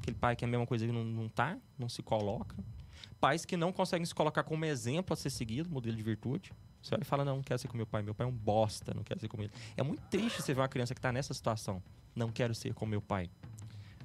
aquele 0.00 0.16
pai 0.16 0.34
que 0.34 0.44
é 0.44 0.48
a 0.48 0.50
mesma 0.50 0.66
coisa 0.66 0.86
que 0.86 0.92
não, 0.92 1.04
não 1.04 1.28
tá, 1.28 1.58
não 1.78 1.88
se 1.88 2.02
coloca. 2.02 2.56
Pais 3.20 3.44
que 3.44 3.56
não 3.56 3.72
conseguem 3.72 4.04
se 4.06 4.14
colocar 4.14 4.42
como 4.42 4.64
exemplo 4.64 5.12
a 5.12 5.16
ser 5.16 5.30
seguido, 5.30 5.68
modelo 5.68 5.96
de 5.96 6.02
virtude. 6.02 6.52
Você 6.82 6.94
olha 6.94 7.02
e 7.02 7.04
fala, 7.04 7.24
não, 7.24 7.36
não 7.36 7.42
quero 7.42 7.58
ser 7.58 7.68
como 7.68 7.76
meu 7.78 7.86
pai, 7.86 8.02
meu 8.02 8.14
pai 8.14 8.26
é 8.26 8.30
um 8.30 8.32
bosta, 8.32 8.94
não 8.94 9.02
quero 9.02 9.20
ser 9.20 9.28
como 9.28 9.42
ele. 9.42 9.52
É 9.76 9.82
muito 9.82 10.00
triste 10.10 10.40
você 10.40 10.54
ver 10.54 10.60
uma 10.62 10.68
criança 10.68 10.94
que 10.94 10.98
está 10.98 11.12
nessa 11.12 11.34
situação. 11.34 11.82
Não 12.16 12.30
quero 12.32 12.54
ser 12.54 12.72
como 12.72 12.90
meu 12.90 13.02
pai. 13.02 13.28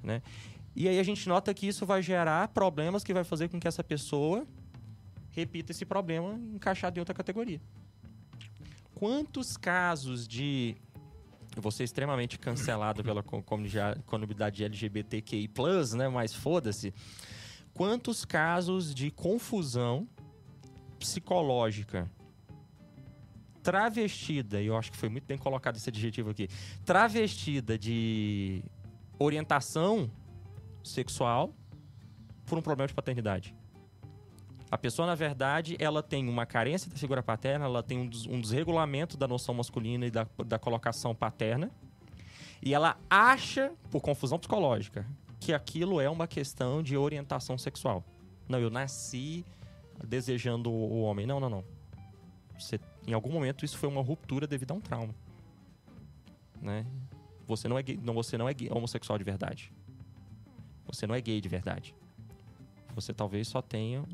Né? 0.02 0.22
E 0.74 0.86
aí 0.86 0.98
a 0.98 1.02
gente 1.02 1.26
nota 1.26 1.54
que 1.54 1.66
isso 1.66 1.86
vai 1.86 2.02
gerar 2.02 2.48
problemas 2.48 3.02
que 3.02 3.14
vai 3.14 3.24
fazer 3.24 3.48
com 3.48 3.58
que 3.58 3.66
essa 3.66 3.82
pessoa 3.82 4.46
repita 5.30 5.72
esse 5.72 5.86
problema 5.86 6.34
encaixado 6.54 6.98
em 6.98 7.00
outra 7.00 7.14
categoria. 7.14 7.60
Quantos 8.94 9.56
casos 9.56 10.26
de 10.26 10.76
ser 11.72 11.84
extremamente 11.84 12.38
cancelado 12.38 13.02
pela 13.02 13.22
co- 13.22 13.42
comunidade 13.42 14.02
comunidade 14.02 14.64
LGBTQI+, 14.64 15.50
né? 15.96 16.08
Mas 16.08 16.34
foda-se. 16.34 16.92
Quantos 17.76 18.24
casos 18.24 18.94
de 18.94 19.10
confusão 19.10 20.08
psicológica 20.98 22.10
travestida, 23.62 24.62
e 24.62 24.66
eu 24.66 24.76
acho 24.78 24.90
que 24.90 24.96
foi 24.96 25.10
muito 25.10 25.26
bem 25.26 25.36
colocado 25.36 25.76
esse 25.76 25.90
adjetivo 25.90 26.30
aqui, 26.30 26.48
travestida 26.86 27.78
de 27.78 28.64
orientação 29.18 30.10
sexual 30.82 31.52
por 32.46 32.56
um 32.56 32.62
problema 32.62 32.88
de 32.88 32.94
paternidade. 32.94 33.54
A 34.70 34.78
pessoa, 34.78 35.04
na 35.04 35.14
verdade, 35.14 35.76
ela 35.78 36.02
tem 36.02 36.26
uma 36.30 36.46
carência 36.46 36.90
da 36.90 36.96
figura 36.96 37.22
paterna, 37.22 37.66
ela 37.66 37.82
tem 37.82 37.98
um, 37.98 38.08
des- 38.08 38.26
desregulamento 38.40 39.18
da 39.18 39.28
noção 39.28 39.54
masculina 39.54 40.06
e 40.06 40.10
da, 40.10 40.26
da 40.46 40.58
colocação 40.58 41.14
paterna, 41.14 41.70
e 42.62 42.72
ela 42.72 42.96
acha, 43.10 43.70
por 43.90 44.00
confusão 44.00 44.38
psicológica, 44.38 45.06
que 45.46 45.52
aquilo 45.52 46.00
é 46.00 46.10
uma 46.10 46.26
questão 46.26 46.82
de 46.82 46.96
orientação 46.96 47.56
sexual. 47.56 48.02
Não, 48.48 48.58
eu 48.58 48.68
nasci 48.68 49.44
desejando 50.04 50.72
o 50.72 51.02
homem. 51.02 51.24
Não, 51.24 51.38
não, 51.38 51.48
não. 51.48 51.64
Você, 52.58 52.80
em 53.06 53.12
algum 53.12 53.30
momento 53.30 53.64
isso 53.64 53.78
foi 53.78 53.88
uma 53.88 54.02
ruptura 54.02 54.44
devido 54.44 54.72
a 54.72 54.74
um 54.74 54.80
trauma. 54.80 55.14
Né? 56.60 56.84
Você 57.46 57.68
não 57.68 57.78
é 57.78 57.82
gay, 57.84 57.96
não, 58.02 58.12
você 58.12 58.36
não 58.36 58.48
é 58.48 58.54
gay- 58.54 58.68
homossexual 58.72 59.16
de 59.16 59.22
verdade. 59.22 59.72
Você 60.84 61.06
não 61.06 61.14
é 61.14 61.20
gay 61.20 61.40
de 61.40 61.48
verdade. 61.48 61.94
Você 62.96 63.14
talvez 63.14 63.46
só 63.46 63.62
tenha 63.62 64.04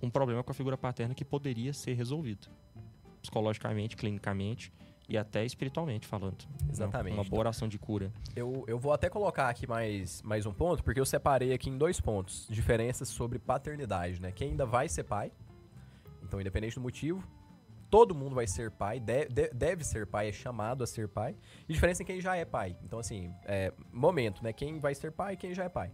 um 0.00 0.08
problema 0.08 0.42
com 0.42 0.50
a 0.50 0.54
figura 0.54 0.78
paterna 0.78 1.14
que 1.14 1.26
poderia 1.26 1.74
ser 1.74 1.92
resolvido. 1.92 2.48
Psicologicamente, 3.20 3.94
clinicamente 3.98 4.72
e 5.08 5.16
até 5.16 5.44
espiritualmente 5.44 6.06
falando. 6.06 6.44
né? 6.60 6.68
Exatamente. 6.70 7.14
Uma 7.14 7.24
boa 7.24 7.40
oração 7.40 7.68
de 7.68 7.78
cura. 7.78 8.12
Eu, 8.34 8.64
eu 8.66 8.78
vou 8.78 8.92
até 8.92 9.08
colocar 9.08 9.48
aqui 9.48 9.66
mais, 9.66 10.20
mais 10.22 10.46
um 10.46 10.52
ponto, 10.52 10.82
porque 10.82 10.98
eu 11.00 11.06
separei 11.06 11.52
aqui 11.52 11.70
em 11.70 11.78
dois 11.78 12.00
pontos. 12.00 12.46
Diferenças 12.50 13.08
sobre 13.08 13.38
paternidade, 13.38 14.20
né? 14.20 14.32
Quem 14.32 14.50
ainda 14.50 14.66
vai 14.66 14.88
ser 14.88 15.04
pai, 15.04 15.30
então 16.22 16.40
independente 16.40 16.74
do 16.74 16.80
motivo, 16.80 17.22
todo 17.88 18.14
mundo 18.16 18.34
vai 18.34 18.48
ser 18.48 18.70
pai, 18.72 18.98
de- 18.98 19.26
de- 19.26 19.50
deve 19.50 19.84
ser 19.84 20.06
pai, 20.08 20.28
é 20.28 20.32
chamado 20.32 20.82
a 20.82 20.86
ser 20.86 21.06
pai. 21.08 21.36
E 21.68 21.72
diferença 21.72 22.02
em 22.02 22.06
quem 22.06 22.20
já 22.20 22.36
é 22.36 22.44
pai. 22.44 22.76
Então, 22.82 22.98
assim, 22.98 23.32
é, 23.44 23.72
momento, 23.92 24.42
né? 24.42 24.52
Quem 24.52 24.80
vai 24.80 24.94
ser 24.94 25.12
pai 25.12 25.34
e 25.34 25.36
quem 25.36 25.54
já 25.54 25.64
é 25.64 25.68
pai. 25.68 25.92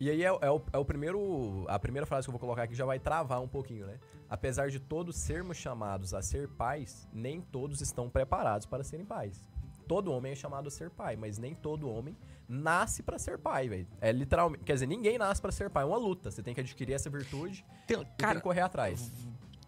E 0.00 0.10
aí 0.10 0.22
é, 0.22 0.32
o- 0.32 0.38
é 0.42 0.50
o, 0.50 0.62
é 0.72 0.78
o 0.78 0.84
primeiro. 0.84 1.64
A 1.68 1.78
primeira 1.78 2.04
frase 2.06 2.26
que 2.26 2.28
eu 2.30 2.32
vou 2.32 2.40
colocar 2.40 2.64
aqui 2.64 2.74
já 2.74 2.84
vai 2.84 2.98
travar 2.98 3.40
um 3.40 3.48
pouquinho, 3.48 3.86
né? 3.86 3.98
Apesar 4.28 4.68
de 4.68 4.80
todos 4.80 5.16
sermos 5.16 5.56
chamados 5.56 6.12
a 6.12 6.20
ser 6.22 6.48
pais, 6.48 7.08
nem 7.12 7.40
todos 7.40 7.80
estão 7.80 8.10
preparados 8.10 8.66
para 8.66 8.82
serem 8.82 9.06
pais. 9.06 9.40
Todo 9.86 10.10
homem 10.12 10.32
é 10.32 10.34
chamado 10.34 10.66
a 10.66 10.70
ser 10.70 10.90
pai, 10.90 11.14
mas 11.14 11.38
nem 11.38 11.54
todo 11.54 11.88
homem 11.90 12.16
nasce 12.48 13.02
pra 13.02 13.18
ser 13.18 13.38
pai, 13.38 13.68
velho. 13.68 13.86
É 14.00 14.10
literalmente. 14.10 14.64
Quer 14.64 14.72
dizer, 14.74 14.86
ninguém 14.86 15.18
nasce 15.18 15.40
pra 15.40 15.52
ser 15.52 15.68
pai. 15.70 15.82
É 15.84 15.86
uma 15.86 15.98
luta. 15.98 16.30
Você 16.30 16.42
tem 16.42 16.54
que 16.54 16.60
adquirir 16.60 16.94
essa 16.94 17.08
virtude 17.10 17.64
Tem- 17.86 17.98
e 18.00 18.04
tem 18.04 18.14
cara, 18.16 18.36
que 18.36 18.42
correr 18.42 18.62
atrás. 18.62 19.12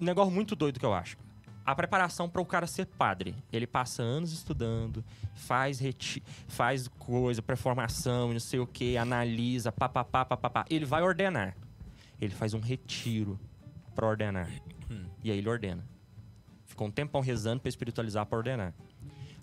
um 0.00 0.04
negócio 0.04 0.32
muito 0.32 0.56
doido 0.56 0.80
que 0.80 0.86
eu 0.86 0.92
acho. 0.94 1.16
A 1.66 1.74
preparação 1.74 2.28
para 2.28 2.40
o 2.40 2.46
cara 2.46 2.66
ser 2.66 2.86
padre. 2.86 3.34
Ele 3.52 3.66
passa 3.66 4.00
anos 4.00 4.32
estudando, 4.32 5.04
faz 5.34 5.80
reti 5.80 6.22
faz 6.46 6.86
coisa, 6.86 7.42
pré-formação, 7.42 8.32
não 8.32 8.38
sei 8.40 8.60
o 8.60 8.66
que, 8.66 8.96
analisa, 8.96 9.72
papapá, 9.72 10.24
papapá. 10.24 10.64
Ele 10.70 10.84
vai 10.84 11.02
ordenar. 11.02 11.56
Ele 12.20 12.32
faz 12.32 12.54
um 12.54 12.60
retiro 12.60 13.38
para 13.94 14.06
ordenar. 14.06 14.48
E 15.24 15.30
aí 15.32 15.38
ele 15.38 15.48
ordena. 15.48 15.84
Ficou 16.64 16.86
um 16.86 16.90
tempão 16.90 17.20
rezando 17.20 17.60
para 17.60 17.68
espiritualizar, 17.68 18.24
para 18.26 18.38
ordenar. 18.38 18.74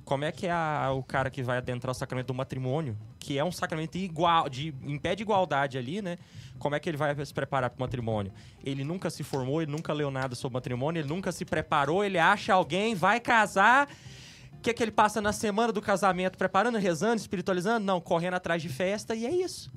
Como 0.06 0.26
é 0.26 0.32
que 0.32 0.48
é 0.48 0.52
a- 0.52 0.92
o 0.92 1.02
cara 1.02 1.30
que 1.30 1.42
vai 1.42 1.58
adentrar 1.58 1.92
o 1.92 1.94
sacramento 1.94 2.28
do 2.28 2.34
matrimônio, 2.34 2.98
que 3.20 3.38
é 3.38 3.44
um 3.44 3.52
sacramento 3.52 3.98
igual, 3.98 4.50
de, 4.50 4.74
em 4.84 4.98
pé 5.00 5.16
de 5.16 5.24
igualdade 5.24 5.78
ali, 5.78 6.02
né? 6.02 6.18
Como 6.60 6.76
é 6.76 6.80
que 6.80 6.90
ele 6.90 6.98
vai 6.98 7.26
se 7.26 7.34
preparar 7.34 7.70
para 7.70 7.78
o 7.78 7.82
matrimônio? 7.82 8.34
Ele 8.64 8.84
nunca 8.84 9.10
se 9.10 9.24
formou, 9.24 9.62
ele 9.62 9.72
nunca 9.72 9.94
leu 9.94 10.12
nada 10.12 10.36
sobre 10.36 10.54
matrimônio, 10.56 11.00
ele 11.00 11.08
nunca 11.08 11.32
se 11.32 11.46
preparou, 11.46 12.04
ele 12.04 12.20
acha 12.20 12.54
alguém, 12.54 12.96
vai 12.96 13.20
casar. 13.20 13.88
O 14.54 14.58
que 14.64 14.70
é 14.70 14.74
que 14.74 14.84
ele 14.84 14.92
passa 14.92 15.22
na 15.22 15.32
semana 15.34 15.72
do 15.72 15.82
casamento? 15.82 16.38
Preparando, 16.38 16.78
rezando, 16.78 17.18
espiritualizando? 17.18 17.86
Não, 17.86 18.00
correndo 18.02 18.36
atrás 18.36 18.62
de 18.62 18.70
festa 18.70 19.16
e 19.16 19.26
é 19.26 19.32
isso. 19.32 19.72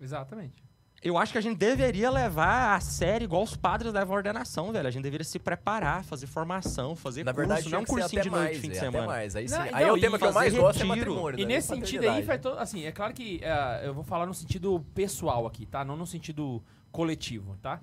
Exatamente. 0.00 0.62
Eu 1.02 1.18
acho 1.18 1.32
que 1.32 1.38
a 1.38 1.40
gente 1.40 1.56
deveria 1.58 2.08
levar 2.08 2.76
a 2.76 2.80
sério 2.80 3.24
igual 3.24 3.42
os 3.42 3.56
padres 3.56 3.92
levam 3.92 4.14
a 4.14 4.18
ordenação, 4.18 4.70
velho. 4.70 4.86
A 4.86 4.90
gente 4.90 5.02
deveria 5.02 5.24
se 5.24 5.36
preparar, 5.36 6.04
fazer 6.04 6.28
formação, 6.28 6.94
fazer 6.94 7.24
Na 7.24 7.34
curso, 7.34 7.48
verdade, 7.48 7.70
não 7.70 7.80
um 7.80 7.84
cursinho 7.84 8.22
de 8.22 8.30
noite, 8.30 8.44
mais, 8.44 8.58
fim 8.58 8.68
de 8.70 8.76
é, 8.76 8.80
semana. 8.80 8.98
Até 8.98 9.06
mais. 9.08 9.34
Aí, 9.36 9.48
sim, 9.48 9.54
Não, 9.56 9.62
aí 9.62 9.86
não, 9.86 9.94
o 9.94 10.00
tema 10.00 10.16
que 10.16 10.24
eu 10.24 10.32
mais 10.32 10.52
fazer 10.52 10.60
gosto 10.62 10.82
é 10.82 10.86
retiro. 10.86 11.10
matrimônio. 11.10 11.40
E 11.40 11.42
né? 11.44 11.54
nesse 11.56 11.68
sentido 11.68 12.08
aí 12.08 12.22
faz 12.22 12.40
todo. 12.40 12.56
Assim, 12.56 12.84
é 12.84 12.92
claro 12.92 13.12
que 13.12 13.40
é, 13.42 13.82
eu 13.84 13.92
vou 13.92 14.04
falar 14.04 14.26
no 14.26 14.34
sentido 14.34 14.84
pessoal 14.94 15.44
aqui, 15.44 15.66
tá? 15.66 15.84
Não 15.84 15.96
no 15.96 16.06
sentido 16.06 16.62
coletivo, 16.92 17.56
tá? 17.60 17.80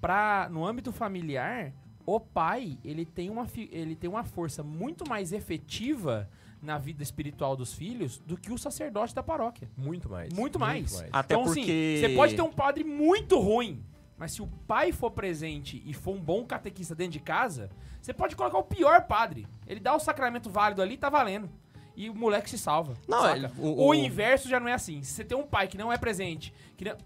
Pra, 0.00 0.48
no 0.50 0.66
âmbito 0.66 0.92
familiar, 0.92 1.72
o 2.06 2.18
pai, 2.18 2.78
ele 2.82 3.04
tem, 3.04 3.28
uma, 3.28 3.46
fi- 3.46 3.68
ele 3.70 3.94
tem 3.94 4.08
uma 4.08 4.24
força 4.24 4.62
muito 4.62 5.06
mais 5.06 5.30
efetiva 5.30 6.26
na 6.62 6.78
vida 6.78 7.02
espiritual 7.02 7.56
dos 7.56 7.74
filhos 7.74 8.18
do 8.18 8.36
que 8.36 8.52
o 8.52 8.56
sacerdote 8.56 9.12
da 9.14 9.22
paróquia. 9.22 9.68
Muito 9.76 10.08
mais. 10.08 10.32
Muito 10.32 10.58
mais. 10.58 11.02
Até 11.12 11.34
então, 11.34 11.44
porque- 11.44 11.60
assim, 11.60 12.00
você 12.08 12.14
pode 12.14 12.36
ter 12.36 12.42
um 12.42 12.52
padre 12.52 12.84
muito 12.84 13.38
ruim, 13.40 13.82
mas 14.16 14.32
se 14.32 14.40
o 14.42 14.46
pai 14.46 14.92
for 14.92 15.10
presente 15.10 15.82
e 15.84 15.92
for 15.92 16.14
um 16.14 16.20
bom 16.20 16.44
catequista 16.44 16.94
dentro 16.94 17.14
de 17.14 17.18
casa, 17.20 17.68
você 18.00 18.14
pode 18.14 18.36
colocar 18.36 18.58
o 18.58 18.62
pior 18.62 19.02
padre. 19.06 19.46
Ele 19.66 19.80
dá 19.80 19.94
o 19.94 19.98
sacramento 19.98 20.48
válido 20.48 20.80
ali, 20.80 20.96
tá 20.96 21.08
valendo. 21.10 21.50
E 21.96 22.08
o 22.08 22.14
moleque 22.14 22.48
se 22.48 22.56
salva. 22.56 22.94
Não, 23.08 23.20
saca? 23.20 23.36
ele- 23.36 23.50
o, 23.58 23.66
o- 23.66 23.88
o- 23.88 23.94
inverso 23.94 24.48
já 24.48 24.58
não 24.60 24.68
é 24.68 24.72
assim. 24.72 25.02
Se 25.02 25.12
você 25.12 25.24
tem 25.24 25.36
um 25.36 25.46
pai 25.46 25.66
que 25.68 25.76
não 25.76 25.92
é 25.92 25.98
presente, 25.98 26.54
que 26.76 26.84
não- 26.84 26.96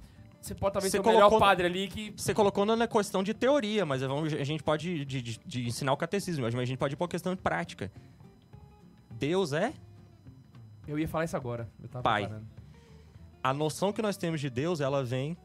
você 0.40 0.54
pode 0.54 0.74
talvez 0.74 0.92
Você 0.92 1.00
ter 1.00 1.08
o 1.08 1.12
melhor 1.12 1.30
padre 1.40 1.66
ali 1.66 1.88
que. 1.88 2.12
Você 2.16 2.32
colocou 2.34 2.64
na 2.66 2.86
questão 2.86 3.22
de 3.22 3.32
teoria, 3.34 3.84
mas 3.86 4.02
vamos- 4.02 4.32
a 4.32 4.44
gente 4.44 4.62
pode 4.62 5.04
de, 5.06 5.22
de- 5.22 5.40
de 5.44 5.66
ensinar 5.66 5.92
o 5.92 5.96
catecismo, 5.96 6.42
mas 6.44 6.54
a 6.54 6.64
gente 6.64 6.78
pode 6.78 6.92
ir 6.94 6.96
pra 6.96 7.08
questão 7.08 7.34
de 7.34 7.40
prática. 7.40 7.90
Deus 9.18 9.52
é 9.52 9.72
Eu 10.86 10.98
ia 10.98 11.08
falar 11.08 11.24
isso 11.24 11.36
agora. 11.36 11.68
Eu 11.82 11.88
tava 11.88 12.02
Pai. 12.02 12.22
preparando. 12.22 12.46
a 13.42 13.54
noção 13.54 13.92
que 13.92 14.02
nós 14.02 14.16
temos 14.16 14.40
de 14.40 14.50
Deus, 14.50 14.80
ela 14.80 15.04
vem 15.04 15.36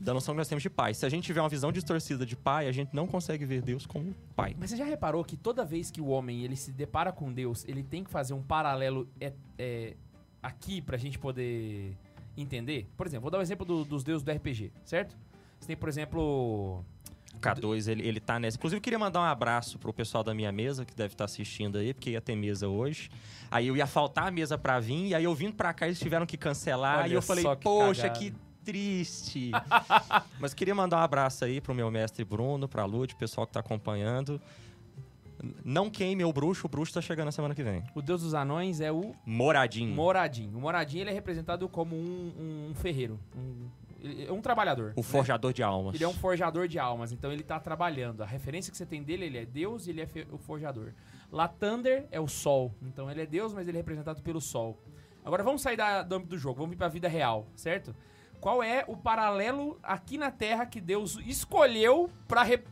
da 0.00 0.14
noção 0.14 0.32
que 0.34 0.38
nós 0.38 0.46
temos 0.48 0.62
de 0.62 0.70
pai. 0.70 0.94
Se 0.94 1.04
a 1.04 1.08
gente 1.08 1.24
tiver 1.24 1.40
uma 1.40 1.48
visão 1.48 1.72
distorcida 1.72 2.24
de 2.24 2.36
pai, 2.36 2.68
a 2.68 2.72
gente 2.72 2.94
não 2.94 3.06
consegue 3.06 3.44
ver 3.44 3.60
Deus 3.62 3.84
como 3.84 4.14
pai. 4.36 4.54
Mas 4.58 4.70
você 4.70 4.76
já 4.76 4.84
reparou 4.84 5.24
que 5.24 5.36
toda 5.36 5.64
vez 5.64 5.90
que 5.90 6.00
o 6.00 6.06
homem 6.08 6.42
ele 6.44 6.54
se 6.56 6.70
depara 6.72 7.10
com 7.10 7.32
Deus, 7.32 7.64
ele 7.66 7.82
tem 7.82 8.04
que 8.04 8.10
fazer 8.10 8.32
um 8.34 8.42
paralelo 8.42 9.08
é, 9.20 9.32
é, 9.58 9.96
aqui 10.42 10.80
pra 10.80 10.96
gente 10.96 11.18
poder 11.18 11.96
entender, 12.36 12.86
por 12.96 13.06
exemplo, 13.06 13.22
vou 13.22 13.30
dar 13.30 13.38
um 13.38 13.42
exemplo 13.42 13.66
do- 13.66 13.84
dos 13.84 14.04
deuses 14.04 14.22
do 14.22 14.30
RPG, 14.30 14.70
certo? 14.84 15.16
Você 15.58 15.66
tem, 15.66 15.76
por 15.76 15.88
exemplo. 15.88 16.84
O 17.38 17.40
K2, 17.40 17.88
ele, 17.88 18.06
ele 18.06 18.20
tá 18.20 18.38
nessa. 18.38 18.56
Inclusive, 18.56 18.78
eu 18.78 18.82
queria 18.82 18.98
mandar 18.98 19.20
um 19.20 19.24
abraço 19.24 19.78
pro 19.78 19.92
pessoal 19.92 20.24
da 20.24 20.34
minha 20.34 20.50
mesa, 20.50 20.84
que 20.84 20.94
deve 20.94 21.14
estar 21.14 21.24
assistindo 21.24 21.78
aí, 21.78 21.94
porque 21.94 22.10
ia 22.10 22.20
ter 22.20 22.34
mesa 22.34 22.68
hoje. 22.68 23.08
Aí 23.50 23.68
eu 23.68 23.76
ia 23.76 23.86
faltar 23.86 24.28
a 24.28 24.30
mesa 24.30 24.58
pra 24.58 24.80
vir, 24.80 25.08
e 25.08 25.14
aí 25.14 25.24
eu 25.24 25.34
vindo 25.34 25.54
pra 25.54 25.72
cá, 25.72 25.86
eles 25.86 25.98
tiveram 25.98 26.26
que 26.26 26.36
cancelar. 26.36 27.00
Olha 27.00 27.08
e 27.08 27.12
eu 27.12 27.22
falei, 27.22 27.44
que 27.44 27.56
poxa, 27.62 28.02
cagada." 28.02 28.18
que 28.18 28.34
triste. 28.64 29.50
Mas 30.38 30.52
queria 30.52 30.74
mandar 30.74 30.98
um 30.98 31.02
abraço 31.02 31.44
aí 31.44 31.60
pro 31.60 31.74
meu 31.74 31.90
mestre 31.90 32.24
Bruno, 32.24 32.68
pra 32.68 32.84
Lud, 32.84 33.14
pessoal 33.16 33.46
que 33.46 33.52
tá 33.52 33.60
acompanhando. 33.60 34.40
Não 35.64 35.88
queime 35.88 36.24
o 36.24 36.32
bruxo, 36.32 36.66
o 36.66 36.68
bruxo 36.68 36.92
tá 36.92 37.00
chegando 37.00 37.26
na 37.26 37.32
semana 37.32 37.54
que 37.54 37.62
vem. 37.62 37.82
O 37.94 38.02
deus 38.02 38.22
dos 38.22 38.34
anões 38.34 38.80
é 38.80 38.90
o 38.90 39.14
Moradinho. 39.24 39.94
Moradinho. 39.94 40.58
O 40.58 40.60
Moradinho 40.60 41.02
ele 41.02 41.10
é 41.10 41.12
representado 41.12 41.68
como 41.68 41.94
um, 41.94 42.68
um 42.70 42.74
ferreiro, 42.74 43.18
um, 43.36 43.68
ele 44.00 44.26
é 44.26 44.32
um 44.32 44.40
trabalhador. 44.40 44.92
o 44.96 45.00
né? 45.00 45.02
forjador 45.02 45.52
de 45.52 45.62
almas. 45.62 45.94
Ele 45.94 46.04
é 46.04 46.08
um 46.08 46.12
forjador 46.14 46.68
de 46.68 46.78
almas, 46.78 47.12
então 47.12 47.32
ele 47.32 47.42
tá 47.42 47.58
trabalhando. 47.58 48.22
A 48.22 48.26
referência 48.26 48.70
que 48.70 48.76
você 48.76 48.86
tem 48.86 49.02
dele, 49.02 49.26
ele 49.26 49.38
é 49.38 49.44
Deus 49.44 49.86
e 49.86 49.90
ele 49.90 50.02
é 50.02 50.08
o 50.30 50.38
forjador. 50.38 50.92
Latander 51.30 52.06
é 52.10 52.20
o 52.20 52.28
sol, 52.28 52.74
então 52.82 53.10
ele 53.10 53.22
é 53.22 53.26
Deus, 53.26 53.52
mas 53.52 53.66
ele 53.68 53.76
é 53.76 53.80
representado 53.80 54.22
pelo 54.22 54.40
sol. 54.40 54.78
Agora 55.24 55.42
vamos 55.42 55.60
sair 55.60 55.76
da, 55.76 56.02
do 56.02 56.14
âmbito 56.14 56.30
do 56.30 56.38
jogo, 56.38 56.60
vamos 56.60 56.72
ir 56.74 56.76
pra 56.78 56.88
vida 56.88 57.08
real, 57.08 57.46
certo? 57.54 57.94
Qual 58.40 58.62
é 58.62 58.84
o 58.86 58.96
paralelo 58.96 59.78
aqui 59.82 60.16
na 60.16 60.30
Terra 60.30 60.64
que 60.64 60.80
Deus 60.80 61.18
escolheu 61.26 62.08
pra, 62.26 62.42
re- 62.44 62.62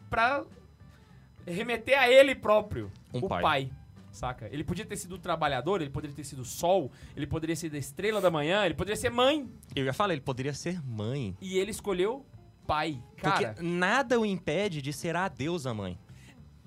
remeter 1.47 1.99
a 1.99 2.09
ele 2.11 2.35
próprio? 2.35 2.91
Um 3.13 3.19
o 3.19 3.29
pai. 3.29 3.71
Saca? 4.17 4.49
Ele 4.51 4.65
podia 4.65 4.85
ter 4.85 4.97
sido 4.97 5.19
trabalhador, 5.19 5.81
ele 5.83 5.91
poderia 5.91 6.17
ter 6.17 6.25
sido 6.25 6.45
sol, 6.45 6.91
ele 7.15 7.27
poderia 7.27 7.55
ser 7.55 7.69
da 7.69 7.77
estrela 7.77 8.21
da 8.21 8.31
manhã, 8.31 8.65
ele 8.65 8.75
poderia 8.75 8.97
ser 8.97 9.11
mãe. 9.11 9.49
Eu 9.75 9.85
ia 9.85 9.93
falar, 9.93 10.15
ele 10.15 10.23
poderia 10.23 10.55
ser 10.55 10.83
mãe. 10.83 11.37
E 11.41 11.59
ele 11.59 11.71
escolheu 11.71 12.25
pai. 12.67 13.01
Cara, 13.19 13.53
Porque 13.53 13.63
nada 13.63 14.19
o 14.19 14.25
impede 14.25 14.81
de 14.81 14.93
ser 14.93 15.15
a 15.15 15.29
deusa 15.29 15.73
mãe. 15.75 15.99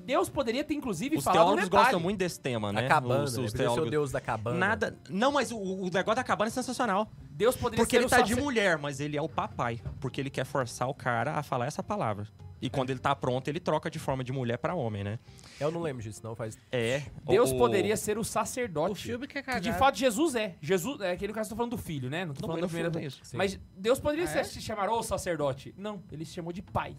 Deus 0.10 0.28
poderia 0.28 0.64
ter, 0.64 0.74
inclusive, 0.74 1.18
Os 1.18 1.24
falado 1.24 1.38
um 1.38 1.42
teólogos 1.46 1.66
detalhe. 1.66 1.84
gostam 1.84 2.00
muito 2.00 2.18
desse 2.18 2.40
tema, 2.40 2.74
né? 2.74 2.86
A 2.86 2.90
cabana, 2.90 3.24
Os, 3.26 3.38
né? 3.38 3.44
os 3.46 3.52
Podia 3.52 3.58
ser 3.58 3.58
o 3.58 3.66
teólogos. 3.68 3.92
deus 3.92 4.12
da 4.12 4.20
cabana. 4.20 4.58
Nada. 4.58 4.98
Não, 5.08 5.32
mas 5.32 5.52
o, 5.52 5.58
o 5.60 5.84
negócio 5.86 6.16
da 6.16 6.24
cabana 6.24 6.48
é 6.48 6.52
sensacional. 6.52 7.08
Deus 7.30 7.56
poderia 7.56 7.84
Porque 7.86 7.96
ser 7.96 8.00
ele 8.02 8.06
o 8.08 8.10
tá 8.10 8.22
de 8.22 8.30
sacer- 8.32 8.42
mulher, 8.44 8.80
mas 8.80 9.00
ele 9.00 9.16
é 9.16 9.22
o 9.22 9.30
papai. 9.30 9.80
Porque 10.00 10.20
ele 10.20 10.32
quer 10.32 10.46
forçar 10.46 10.90
o 10.90 10.96
cara 10.96 11.34
a 11.36 11.44
falar 11.44 11.68
essa 11.68 11.84
palavra. 11.84 12.28
E 12.60 12.70
quando 12.72 12.90
ele 12.90 13.00
tá 13.00 13.16
pronto, 13.16 13.48
ele 13.48 13.60
troca 13.60 13.88
de 13.90 14.00
forma 14.00 14.24
de 14.24 14.34
mulher 14.34 14.58
pra 14.58 14.74
homem, 14.74 15.04
né? 15.04 15.20
Eu 15.60 15.70
não 15.72 15.80
lembro 15.80 16.02
disso, 16.02 16.22
não. 16.24 16.36
Faz... 16.36 16.58
É. 16.72 17.04
Deus 17.26 17.52
o- 17.52 17.58
poderia 17.58 17.96
ser 17.96 18.18
o 18.18 18.24
sacerdote. 18.24 18.92
O 18.92 18.96
filme 18.96 19.28
que 19.28 19.38
é 19.38 19.42
que 19.42 19.46
cagado. 19.46 19.64
de 19.64 19.72
fato 19.78 19.96
Jesus 19.98 20.34
é. 20.34 20.56
Jesus, 20.60 21.00
é 21.02 21.12
aquele 21.12 21.32
caso 21.34 21.48
que 21.50 21.54
eu 21.54 21.56
tô 21.56 21.58
falando 21.58 21.78
do 21.78 21.82
filho, 21.82 22.10
né? 22.10 22.26
Não 22.26 22.34
tô 22.34 22.42
Não, 22.42 22.48
falando 22.48 22.62
da 22.64 22.68
primeira 22.68 23.06
isso. 23.06 23.20
Sim. 23.24 23.38
Mas 23.38 23.60
Deus 23.78 24.00
poderia 24.00 24.26
Ah, 24.26 24.28
ser- 24.28 24.40
é? 24.40 24.44
se 24.44 24.60
chamar 24.60 24.90
o 24.90 25.04
sacerdote. 25.04 25.72
Não, 25.78 26.02
ele 26.12 26.26
se 26.26 26.34
chamou 26.34 26.52
de 26.52 26.64
pai. 26.64 26.98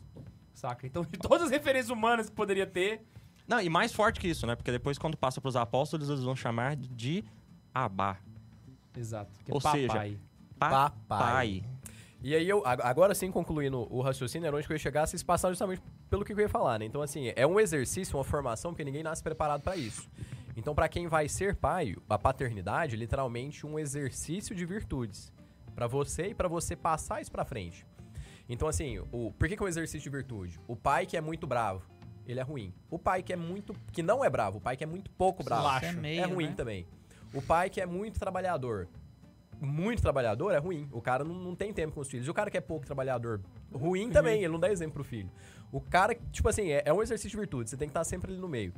Saca? 0.61 0.87
Então, 0.87 1.03
de 1.03 1.19
todas 1.19 1.45
as 1.47 1.51
referências 1.51 1.89
humanas 1.91 2.29
que 2.29 2.37
poderia 2.37 2.67
ter, 2.67 3.03
Não, 3.49 3.61
e 3.61 3.69
mais 3.71 3.93
forte 3.93 4.21
que 4.21 4.29
isso, 4.29 4.47
né? 4.47 4.55
Porque 4.55 4.71
depois, 4.71 4.99
quando 4.99 5.17
passa 5.17 5.41
pros 5.41 5.57
apóstolos, 5.57 6.09
eles 6.11 6.23
vão 6.23 6.37
chamar 6.37 6.77
de 6.77 7.25
Abá. 7.75 8.19
Exato. 8.97 9.31
Que 9.45 9.51
é 9.51 9.55
Ou 9.55 9.61
papai. 9.61 9.81
seja, 9.81 10.19
Papai. 10.59 10.93
Papai. 11.09 11.65
E 12.23 12.35
aí, 12.35 12.47
eu, 12.47 12.65
ag- 12.67 12.83
agora 12.85 13.15
sim, 13.15 13.31
concluindo 13.31 13.87
o 13.91 14.03
raciocínio, 14.03 14.47
era 14.47 14.55
onde 14.55 14.67
eu 14.69 14.75
ia 14.75 14.79
chegar, 14.79 15.07
vocês 15.07 15.23
passaram 15.23 15.55
justamente 15.55 15.81
pelo 16.11 16.23
que 16.25 16.33
eu 16.35 16.39
ia 16.39 16.49
falar, 16.51 16.79
né? 16.79 16.85
Então, 16.85 17.01
assim, 17.01 17.33
é 17.35 17.47
um 17.47 17.59
exercício, 17.59 18.19
uma 18.19 18.25
formação, 18.25 18.73
porque 18.73 18.85
ninguém 18.85 19.03
nasce 19.03 19.23
preparado 19.23 19.63
pra 19.63 19.75
isso. 19.77 20.07
Então, 20.55 20.75
pra 20.75 20.87
quem 20.89 21.09
vai 21.09 21.27
ser 21.29 21.57
pai, 21.57 21.97
a 22.09 22.19
paternidade, 22.19 22.95
é 22.95 22.99
literalmente 22.99 23.67
um 23.67 23.79
exercício 23.79 24.55
de 24.55 24.67
virtudes. 24.67 25.33
Pra 25.75 25.87
você 25.87 26.29
e 26.29 26.35
pra 26.35 26.47
você 26.49 26.77
passar 26.77 27.23
isso 27.23 27.33
pra 27.33 27.45
frente. 27.47 27.87
Então, 28.51 28.67
assim, 28.67 28.99
o, 29.13 29.33
por 29.39 29.49
que, 29.49 29.57
que 29.57 29.63
é 29.63 29.65
um 29.65 29.69
exercício 29.69 30.01
de 30.01 30.11
virtude? 30.11 30.59
O 30.67 30.75
pai 30.75 31.07
que 31.07 31.17
é 31.17 31.21
muito 31.21 31.47
bravo, 31.47 31.83
ele 32.27 32.41
é 32.41 32.43
ruim. 32.43 32.75
O 32.91 32.99
pai 32.99 33.23
que 33.23 33.33
é 33.33 33.37
muito. 33.37 33.73
que 33.93 34.03
não 34.03 34.25
é 34.25 34.29
bravo, 34.29 34.59
o 34.59 34.61
pai 34.61 34.77
que 34.77 34.83
é 34.83 34.87
muito 34.87 35.09
pouco 35.13 35.45
bravo, 35.45 35.85
é 35.87 35.93
meio, 35.93 36.21
é 36.21 36.25
ruim 36.27 36.49
né? 36.49 36.55
também. 36.57 36.87
O 37.33 37.41
pai 37.41 37.71
que 37.71 37.81
é 37.81 37.87
muito 37.87 38.19
trabalhador. 38.19 38.89
Muito 39.61 40.03
trabalhador 40.03 40.53
é 40.53 40.59
ruim. 40.59 40.89
O 40.91 41.01
cara 41.01 41.23
não, 41.23 41.35
não 41.35 41.55
tem 41.55 41.73
tempo 41.73 41.95
com 41.95 42.01
os 42.01 42.09
filhos. 42.09 42.27
E 42.27 42.31
o 42.31 42.35
cara 42.35 42.51
que 42.51 42.57
é 42.57 42.61
pouco 42.61 42.85
trabalhador, 42.85 43.41
ruim 43.73 44.11
também, 44.11 44.39
ele 44.39 44.53
não 44.53 44.59
dá 44.59 44.69
exemplo 44.71 44.95
pro 44.95 45.05
filho. 45.05 45.31
O 45.71 45.81
cara, 45.81 46.17
tipo 46.33 46.49
assim, 46.49 46.71
é, 46.71 46.83
é 46.85 46.93
um 46.93 47.03
exercício 47.03 47.31
de 47.31 47.37
virtude, 47.37 47.71
você 47.71 47.77
tem 47.77 47.87
que 47.87 47.91
estar 47.91 48.03
sempre 48.05 48.33
ali 48.33 48.41
no 48.41 48.49
meio. 48.49 48.73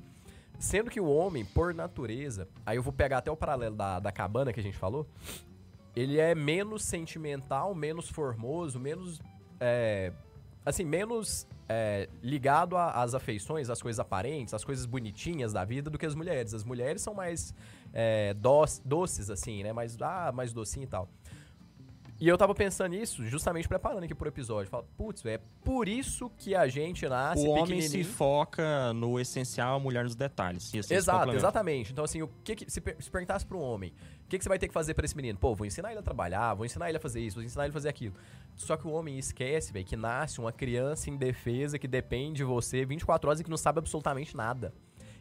Sendo 0.58 0.90
que 0.90 1.00
o 1.00 1.08
homem, 1.08 1.44
por 1.46 1.72
natureza, 1.72 2.46
aí 2.66 2.76
eu 2.76 2.82
vou 2.82 2.92
pegar 2.92 3.18
até 3.18 3.30
o 3.30 3.36
paralelo 3.36 3.74
da, 3.74 3.98
da 3.98 4.12
cabana 4.12 4.52
que 4.52 4.60
a 4.60 4.62
gente 4.62 4.76
falou, 4.76 5.08
ele 5.94 6.18
é 6.18 6.34
menos 6.34 6.84
sentimental, 6.84 7.74
menos 7.74 8.08
formoso, 8.08 8.78
menos. 8.78 9.20
É, 9.62 10.12
assim, 10.66 10.84
menos 10.84 11.46
é, 11.68 12.08
ligado 12.22 12.76
às 12.76 13.14
afeições, 13.14 13.70
às 13.70 13.80
coisas 13.80 14.00
aparentes, 14.00 14.52
às 14.52 14.64
coisas 14.64 14.84
bonitinhas 14.84 15.52
da 15.52 15.64
vida 15.64 15.88
do 15.88 15.96
que 15.96 16.04
as 16.04 16.14
mulheres. 16.14 16.52
As 16.52 16.64
mulheres 16.64 17.00
são 17.00 17.14
mais 17.14 17.54
é, 17.94 18.34
doce- 18.34 18.82
doces, 18.84 19.30
assim, 19.30 19.62
né? 19.62 19.72
Mais, 19.72 19.96
ah, 20.02 20.32
mais 20.34 20.52
docinho 20.52 20.84
e 20.84 20.88
tal. 20.88 21.08
E 22.20 22.28
eu 22.28 22.38
tava 22.38 22.54
pensando 22.54 22.90
nisso, 22.92 23.24
justamente 23.26 23.66
preparando 23.66 24.04
aqui 24.04 24.14
pro 24.14 24.28
episódio. 24.28 24.70
Fala, 24.70 24.84
putz, 24.96 25.24
é 25.26 25.40
por 25.64 25.88
isso 25.88 26.30
que 26.38 26.54
a 26.54 26.68
gente 26.68 27.08
nasce 27.08 27.44
o 27.44 27.50
homem 27.50 27.80
se 27.82 28.04
foca 28.04 28.92
no 28.92 29.18
essencial, 29.18 29.74
a 29.74 29.80
mulher 29.80 30.04
nos 30.04 30.14
detalhes. 30.14 30.64
Se 30.64 30.78
Exato, 30.94 31.18
exatamente. 31.38 31.90
Então, 31.90 32.04
assim, 32.04 32.22
o 32.22 32.30
que, 32.44 32.54
que- 32.54 32.70
se, 32.70 32.80
per- 32.80 32.96
se 33.00 33.10
perguntasse 33.10 33.44
para 33.44 33.56
um 33.56 33.60
homem, 33.60 33.92
o 34.24 34.28
que, 34.28 34.38
que 34.38 34.44
você 34.44 34.48
vai 34.48 34.58
ter 34.58 34.68
que 34.68 34.74
fazer 34.74 34.94
para 34.94 35.04
esse 35.04 35.16
menino? 35.16 35.36
Pô, 35.36 35.52
vou 35.52 35.66
ensinar 35.66 35.90
ele 35.90 35.98
a 35.98 36.02
trabalhar, 36.02 36.54
vou 36.54 36.64
ensinar 36.64 36.88
ele 36.88 36.96
a 36.98 37.00
fazer 37.00 37.18
isso, 37.20 37.36
vou 37.38 37.44
ensinar 37.44 37.64
ele 37.64 37.70
a 37.70 37.74
fazer 37.74 37.88
aquilo. 37.88 38.14
Só 38.56 38.76
que 38.76 38.86
o 38.86 38.90
homem 38.90 39.18
esquece, 39.18 39.72
velho, 39.72 39.84
que 39.84 39.96
nasce 39.96 40.40
uma 40.40 40.52
criança 40.52 41.10
indefesa 41.10 41.78
que 41.78 41.88
depende 41.88 42.38
de 42.38 42.44
você 42.44 42.84
24 42.84 43.28
horas 43.28 43.40
e 43.40 43.44
que 43.44 43.50
não 43.50 43.56
sabe 43.56 43.78
absolutamente 43.78 44.36
nada. 44.36 44.72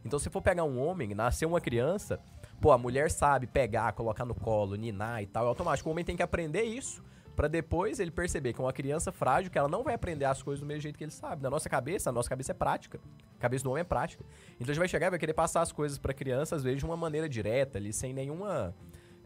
Então, 0.03 0.19
se 0.19 0.29
for 0.29 0.41
pegar 0.41 0.63
um 0.63 0.79
homem, 0.79 1.13
nascer 1.13 1.45
uma 1.45 1.61
criança, 1.61 2.19
pô, 2.59 2.71
a 2.71 2.77
mulher 2.77 3.09
sabe 3.09 3.47
pegar, 3.47 3.93
colocar 3.93 4.25
no 4.25 4.35
colo, 4.35 4.75
ninar 4.75 5.21
e 5.21 5.27
tal, 5.27 5.45
é 5.45 5.47
automático. 5.47 5.87
O 5.87 5.91
homem 5.91 6.03
tem 6.03 6.15
que 6.15 6.23
aprender 6.23 6.63
isso 6.63 7.03
Pra 7.35 7.47
depois 7.47 7.99
ele 7.99 8.11
perceber 8.11 8.53
que 8.53 8.61
é 8.61 8.63
uma 8.63 8.73
criança 8.73 9.11
frágil, 9.11 9.49
que 9.49 9.57
ela 9.57 9.67
não 9.67 9.83
vai 9.83 9.93
aprender 9.93 10.25
as 10.25 10.43
coisas 10.43 10.59
do 10.59 10.65
mesmo 10.65 10.81
jeito 10.81 10.97
que 10.97 11.03
ele 11.03 11.11
sabe. 11.11 11.41
Na 11.41 11.49
nossa 11.49 11.69
cabeça, 11.69 12.09
a 12.09 12.13
nossa 12.13 12.29
cabeça 12.29 12.51
é 12.51 12.53
prática. 12.53 12.99
A 13.37 13.41
cabeça 13.41 13.63
do 13.63 13.71
homem 13.71 13.81
é 13.81 13.85
prática. 13.85 14.23
Então 14.55 14.65
a 14.65 14.73
gente 14.73 14.79
vai 14.79 14.87
chegar 14.87 15.07
e 15.07 15.09
vai 15.11 15.19
querer 15.19 15.33
passar 15.33 15.61
as 15.61 15.71
coisas 15.71 15.97
pra 15.97 16.13
criança, 16.13 16.55
às 16.55 16.63
vezes, 16.63 16.79
de 16.79 16.85
uma 16.85 16.97
maneira 16.97 17.27
direta, 17.29 17.77
ali, 17.77 17.93
sem 17.93 18.13
nenhuma. 18.13 18.75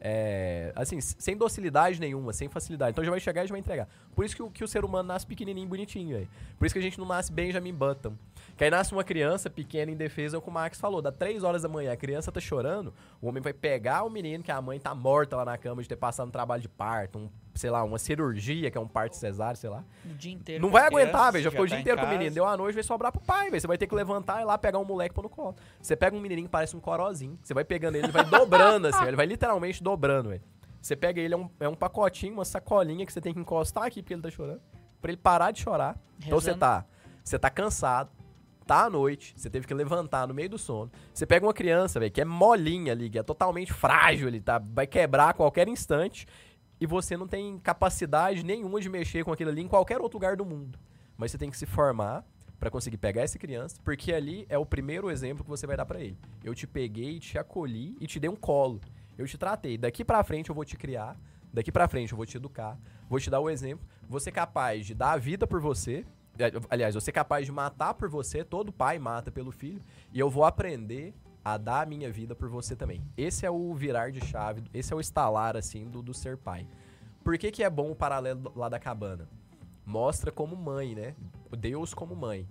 É, 0.08 0.72
assim, 0.76 1.02
sem 1.02 1.36
docilidade 1.36 2.00
nenhuma, 2.00 2.32
sem 2.32 2.48
facilidade. 2.48 2.92
Então 2.92 3.04
já 3.04 3.10
vai 3.10 3.20
chegar 3.20 3.44
e 3.44 3.48
já 3.48 3.52
vai 3.52 3.60
entregar. 3.60 3.90
Por 4.16 4.24
isso 4.24 4.36
que 4.36 4.44
o, 4.44 4.52
que 4.52 4.64
o 4.64 4.68
ser 4.68 4.86
humano 4.86 5.08
nasce 5.08 5.26
pequenininho, 5.26 5.68
bonitinho, 5.68 6.16
velho. 6.16 6.30
Por 6.60 6.66
isso 6.68 6.74
que 6.74 6.80
a 6.80 6.82
gente 6.82 7.00
não 7.00 7.08
nasce 7.08 7.32
Benjamin 7.32 7.74
Button. 7.74 8.14
Que 8.58 8.64
aí 8.64 8.70
nasce 8.70 8.94
uma 8.94 9.04
criança 9.04 9.50
pequena, 9.50 9.92
indefesa, 9.92 10.38
é 10.38 10.40
o 10.40 10.42
que 10.42 10.50
o 10.50 10.52
Max 10.52 10.80
falou. 10.80 11.02
Dá 11.02 11.12
três 11.12 11.44
horas 11.44 11.62
da 11.62 11.68
manhã, 11.68 11.92
a 11.92 11.98
criança 11.98 12.32
tá 12.32 12.40
chorando, 12.40 12.94
o 13.22 13.28
homem 13.28 13.42
vai 13.42 13.54
pegar 13.54 14.04
o 14.04 14.10
menino, 14.10 14.44
que 14.44 14.52
a 14.52 14.62
mãe 14.62 14.80
tá 14.80 14.96
morta 14.96 15.36
lá 15.36 15.46
na 15.46 15.58
cama 15.58 15.82
de 15.82 15.90
ter 15.90 15.96
passado 15.98 16.28
um 16.28 16.32
trabalho 16.32 16.62
de 16.62 16.70
parto, 16.70 17.18
um, 17.20 17.30
sei 17.54 17.70
lá, 17.70 17.84
uma 17.84 17.98
cirurgia, 17.98 18.72
que 18.72 18.78
é 18.78 18.82
um 18.82 18.88
parto 18.88 19.16
cesáreo, 19.16 19.58
sei 19.58 19.70
lá. 19.70 19.84
O 20.06 20.14
dia 20.14 20.32
inteiro. 20.34 20.62
Não 20.62 20.72
vai 20.72 20.86
aguentar, 20.86 21.32
velho. 21.32 21.44
Já 21.44 21.52
ficou 21.52 21.66
o 21.66 21.68
dia 21.68 21.78
tá 21.78 21.82
inteiro 21.82 22.00
com 22.00 22.06
o 22.06 22.10
menino. 22.10 22.34
Deu 22.34 22.46
a 22.46 22.56
noite, 22.56 22.76
vai 22.76 22.84
sobrar 22.84 23.12
pro 23.12 23.22
pai, 23.22 23.50
velho. 23.50 23.60
Você 23.60 23.68
vai 23.68 23.78
ter 23.78 23.88
que 23.88 23.96
levantar 23.96 24.42
e 24.42 24.46
lá 24.46 24.58
pegar 24.58 24.80
um 24.80 24.86
moleque 24.86 25.14
e 25.14 25.16
pôr 25.16 25.24
no 25.24 25.30
colo. 25.30 25.56
Você 25.82 25.96
pega 25.96 26.16
um 26.16 26.20
menininho 26.20 26.48
que 26.48 26.52
parece 26.52 26.76
um 26.76 26.80
corozinho. 26.80 27.38
Você 27.44 27.54
vai 27.54 27.66
pegando 27.66 27.96
ele, 27.96 28.06
ele 28.06 28.14
vai 28.14 28.26
dobrando, 28.26 28.88
assim. 28.88 29.04
Ele 29.06 29.16
vai 29.16 29.26
literalmente 29.26 29.84
dobrando, 29.84 30.30
velho. 30.30 30.42
Você 30.82 30.96
pega 30.96 31.20
ele, 31.20 31.34
é 31.34 31.38
um, 31.38 31.50
é 31.60 31.68
um 31.68 31.76
pacotinho, 31.76 32.34
uma 32.34 32.46
sacolinha 32.46 33.06
que 33.06 33.12
você 33.12 33.20
tem 33.20 33.34
que 33.34 33.40
encostar 33.40 33.86
aqui 33.86 34.04
porque 34.04 34.14
ele 34.14 34.22
tá 34.22 34.30
chorando. 34.30 34.62
Pra 35.02 35.12
ele 35.12 35.18
parar 35.18 35.50
de 35.50 35.60
chorar. 35.60 35.98
Então 36.20 36.40
você 36.40 36.52
Rezando. 36.52 36.60
tá. 36.60 36.86
Você 37.24 37.40
tá 37.40 37.50
cansado. 37.50 38.12
Tá 38.66 38.86
à 38.86 38.90
noite, 38.90 39.34
você 39.38 39.48
teve 39.48 39.68
que 39.68 39.74
levantar 39.74 40.28
no 40.28 40.34
meio 40.34 40.50
do 40.50 40.58
sono. 40.58 40.92
Você 41.14 41.26
pega 41.26 41.46
uma 41.46 41.54
criança, 41.54 42.00
velho, 42.00 42.12
que 42.12 42.22
é 42.22 42.26
molinha 42.26 42.94
ali, 42.94 43.10
que 43.10 43.20
é 43.20 43.24
totalmente 43.24 43.72
frágil, 43.72 44.28
ele 44.28 44.42
tá, 44.42 44.58
vai 44.58 44.88
quebrar 44.88 45.30
a 45.30 45.34
qualquer 45.34 45.68
instante, 45.68 46.26
e 46.80 46.88
você 46.88 47.16
não 47.16 47.28
tem 47.28 47.60
capacidade 47.60 48.44
nenhuma 48.44 48.82
de 48.82 48.90
mexer 48.90 49.24
com 49.24 49.32
aquilo 49.32 49.52
ali 49.52 49.62
em 49.62 49.68
qualquer 49.68 50.02
outro 50.02 50.18
lugar 50.18 50.36
do 50.36 50.44
mundo. 50.44 50.80
Mas 51.16 51.32
você 51.32 51.38
tem 51.38 51.50
que 51.52 51.58
se 51.58 51.66
formar 51.68 52.26
pra 52.60 52.72
conseguir 52.72 52.98
pegar 52.98 53.22
essa 53.22 53.38
criança, 53.38 53.80
porque 53.84 54.12
ali 54.12 54.46
é 54.50 54.58
o 54.58 54.66
primeiro 54.66 55.12
exemplo 55.12 55.44
que 55.44 55.50
você 55.50 55.68
vai 55.68 55.78
dar 55.78 55.86
pra 55.86 56.00
ele. 56.00 56.18
Eu 56.44 56.56
te 56.56 56.66
peguei, 56.66 57.20
te 57.20 57.38
acolhi 57.38 57.96
e 58.02 58.08
te 58.08 58.20
dei 58.20 58.30
um 58.30 58.36
colo. 58.36 58.82
Eu 59.18 59.28
te 59.28 59.38
tratei. 59.38 59.78
Daqui 59.78 60.04
pra 60.04 60.24
frente 60.24 60.50
eu 60.50 60.56
vou 60.56 60.66
te 60.66 60.76
criar, 60.76 61.16
daqui 61.54 61.72
pra 61.72 61.88
frente 61.88 62.12
eu 62.12 62.18
vou 62.18 62.26
te 62.26 62.36
educar, 62.36 62.78
vou 63.08 63.20
te 63.20 63.30
dar 63.30 63.40
o 63.40 63.50
exemplo, 63.50 63.86
vou 64.10 64.20
ser 64.20 64.32
capaz 64.32 64.86
de 64.86 64.96
dar 64.96 65.12
a 65.12 65.18
vida 65.18 65.46
por 65.46 65.62
você. 65.62 66.04
É, 66.38 66.52
Aliás, 66.70 66.96
eu 66.96 67.02
ser 67.02 67.12
capaz 67.12 67.46
de 67.46 67.52
matar 67.52 67.94
por 67.94 68.10
você, 68.10 68.44
todo 68.44 68.72
pai 68.72 69.00
mata 69.00 69.32
pelo 69.32 69.52
filho, 69.52 69.82
e 70.14 70.20
eu 70.20 70.30
vou 70.30 70.44
aprender 70.44 71.14
a 71.44 71.58
dar 71.58 71.82
a 71.82 71.86
minha 71.86 72.12
vida 72.12 72.36
por 72.36 72.50
você 72.50 72.76
também. 72.76 73.02
Esse 73.16 73.46
é 73.46 73.52
o 73.52 73.74
virar 73.74 74.12
de 74.12 74.20
chave, 74.26 74.64
esse 74.74 74.92
é 74.92 74.96
o 74.96 75.00
estalar, 75.00 75.56
assim, 75.56 75.86
do, 75.88 76.02
do 76.02 76.14
ser 76.14 76.38
pai. 76.38 76.68
Por 77.24 77.38
que, 77.38 77.52
que 77.52 77.64
é 77.64 77.70
bom 77.70 77.92
o 77.92 77.96
paralelo 77.96 78.52
lá 78.56 78.68
da 78.68 78.80
cabana? 78.80 79.28
Mostra 79.86 80.32
como 80.32 80.56
mãe, 80.56 80.96
né? 80.96 81.16
Deus 81.58 81.94
como 81.94 82.16
mãe. 82.16 82.48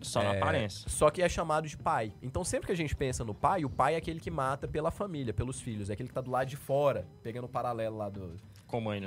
Só 0.00 0.22
na 0.22 0.34
É, 0.34 0.36
aparência. 0.38 0.88
Só 0.88 1.10
que 1.10 1.22
é 1.22 1.28
chamado 1.28 1.66
de 1.66 1.76
pai. 1.78 2.12
Então 2.22 2.44
sempre 2.44 2.66
que 2.66 2.72
a 2.72 2.76
gente 2.76 2.94
pensa 2.94 3.24
no 3.24 3.34
pai, 3.34 3.64
o 3.64 3.70
pai 3.70 3.94
é 3.94 3.96
aquele 3.96 4.20
que 4.20 4.30
mata 4.30 4.68
pela 4.68 4.90
família, 4.90 5.32
pelos 5.32 5.60
filhos. 5.60 5.88
É 5.88 5.94
aquele 5.94 6.08
que 6.08 6.14
tá 6.14 6.20
do 6.20 6.30
lado 6.30 6.46
de 6.48 6.56
fora, 6.56 7.06
pegando 7.22 7.44
o 7.44 7.48
paralelo 7.48 7.96
lá 7.96 8.10
do, 8.10 8.36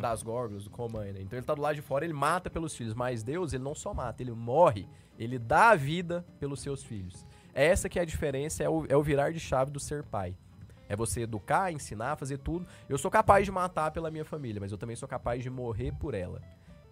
Das 0.02 0.24
górgolas, 0.24 0.64
do 0.64 0.70
Comane. 0.70 1.14
né? 1.14 1.22
Então 1.22 1.38
ele 1.38 1.46
tá 1.46 1.54
do 1.54 1.62
lado 1.62 1.76
de 1.76 1.82
fora, 1.82 2.06
ele 2.06 2.14
mata 2.14 2.50
pelos 2.50 2.76
filhos. 2.76 2.94
Mas 2.94 3.24
Deus, 3.24 3.54
ele 3.54 3.64
não 3.64 3.76
só 3.76 3.94
mata, 3.94 4.22
ele 4.22 4.32
morre, 4.32 4.88
ele 5.18 5.38
dá 5.40 5.70
a 5.70 5.76
vida 5.76 6.26
pelos 6.40 6.62
seus 6.62 6.84
filhos. 6.84 7.26
É 7.54 7.66
essa 7.66 7.90
que 7.90 7.98
é 7.98 8.02
a 8.02 8.06
diferença, 8.06 8.64
é 8.64 8.70
o, 8.70 8.86
é 8.88 8.96
o 8.96 9.02
virar 9.02 9.32
de 9.32 9.40
chave 9.40 9.72
do 9.72 9.80
ser 9.80 10.04
pai. 10.04 10.36
É 10.90 10.96
você 10.96 11.22
educar, 11.22 11.72
ensinar, 11.72 12.16
fazer 12.16 12.38
tudo. 12.38 12.66
Eu 12.88 12.98
sou 12.98 13.12
capaz 13.12 13.46
de 13.46 13.52
matar 13.52 13.92
pela 13.92 14.10
minha 14.10 14.24
família, 14.24 14.62
mas 14.62 14.72
eu 14.72 14.78
também 14.78 14.96
sou 14.96 15.08
capaz 15.08 15.44
de 15.44 15.50
morrer 15.50 15.92
por 15.92 16.14
ela. 16.14 16.42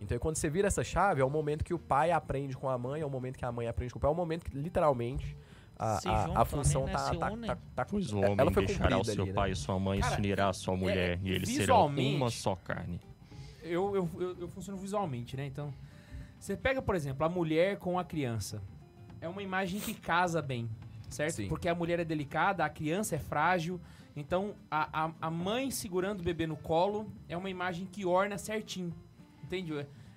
Então, 0.01 0.19
quando 0.19 0.35
você 0.35 0.49
vira 0.49 0.67
essa 0.67 0.83
chave, 0.83 1.21
é 1.21 1.25
o 1.25 1.29
momento 1.29 1.63
que 1.63 1.73
o 1.73 1.79
pai 1.79 2.11
aprende 2.11 2.57
com 2.57 2.69
a 2.69 2.77
mãe, 2.77 3.01
é 3.01 3.05
o 3.05 3.09
momento 3.09 3.37
que 3.37 3.45
a 3.45 3.51
mãe 3.51 3.67
aprende 3.67 3.93
com 3.93 3.97
o 3.97 4.01
pai, 4.01 4.09
é 4.09 4.13
o 4.13 4.15
momento 4.15 4.43
que, 4.43 4.57
literalmente, 4.57 5.37
a, 5.77 6.41
a- 6.41 6.45
função 6.45 6.85
né? 6.85 6.93
tá, 6.93 7.15
tá, 7.15 7.31
tá, 7.31 7.57
tá- 7.75 7.85
Pois 7.85 8.11
o 8.13 8.23
ela 8.23 8.31
homem 8.43 8.53
foi 8.53 8.65
deixará 8.65 8.97
o 8.97 9.03
seu 9.03 9.23
ali, 9.23 9.31
né? 9.31 9.33
pai 9.35 9.51
e 9.51 9.55
sua 9.55 9.79
mãe, 9.79 9.99
Cara, 9.99 10.13
se 10.15 10.19
unirá 10.21 10.49
a 10.49 10.53
sua 10.53 10.75
mulher, 10.75 11.19
e 11.23 11.31
eles 11.31 11.49
serão 11.49 11.87
uma 11.87 12.29
só 12.29 12.55
carne. 12.55 12.99
Eu, 13.61 13.95
eu, 13.95 14.09
eu, 14.21 14.37
eu 14.41 14.47
funciono 14.47 14.79
visualmente, 14.79 15.35
né? 15.35 15.45
Então, 15.45 15.73
você 16.39 16.55
pega, 16.55 16.81
por 16.81 16.95
exemplo, 16.95 17.25
a 17.25 17.29
mulher 17.29 17.77
com 17.77 17.97
a 17.97 18.03
criança. 18.03 18.61
É 19.19 19.27
uma 19.27 19.41
imagem 19.41 19.79
que 19.79 19.93
casa 19.93 20.41
bem, 20.41 20.69
certo? 21.09 21.35
Sim. 21.37 21.47
Porque 21.47 21.67
a 21.67 21.73
mulher 21.73 21.99
é 21.99 22.05
delicada, 22.05 22.63
a 22.63 22.69
criança 22.69 23.15
é 23.15 23.19
frágil. 23.19 23.81
Então, 24.15 24.53
a, 24.69 25.05
a, 25.05 25.11
a 25.19 25.31
mãe 25.31 25.71
segurando 25.71 26.19
o 26.21 26.23
bebê 26.23 26.45
no 26.45 26.55
colo 26.55 27.11
é 27.27 27.35
uma 27.35 27.49
imagem 27.49 27.85
que 27.85 28.05
orna 28.05 28.37
certinho. 28.37 28.93
Entende? 29.43 29.73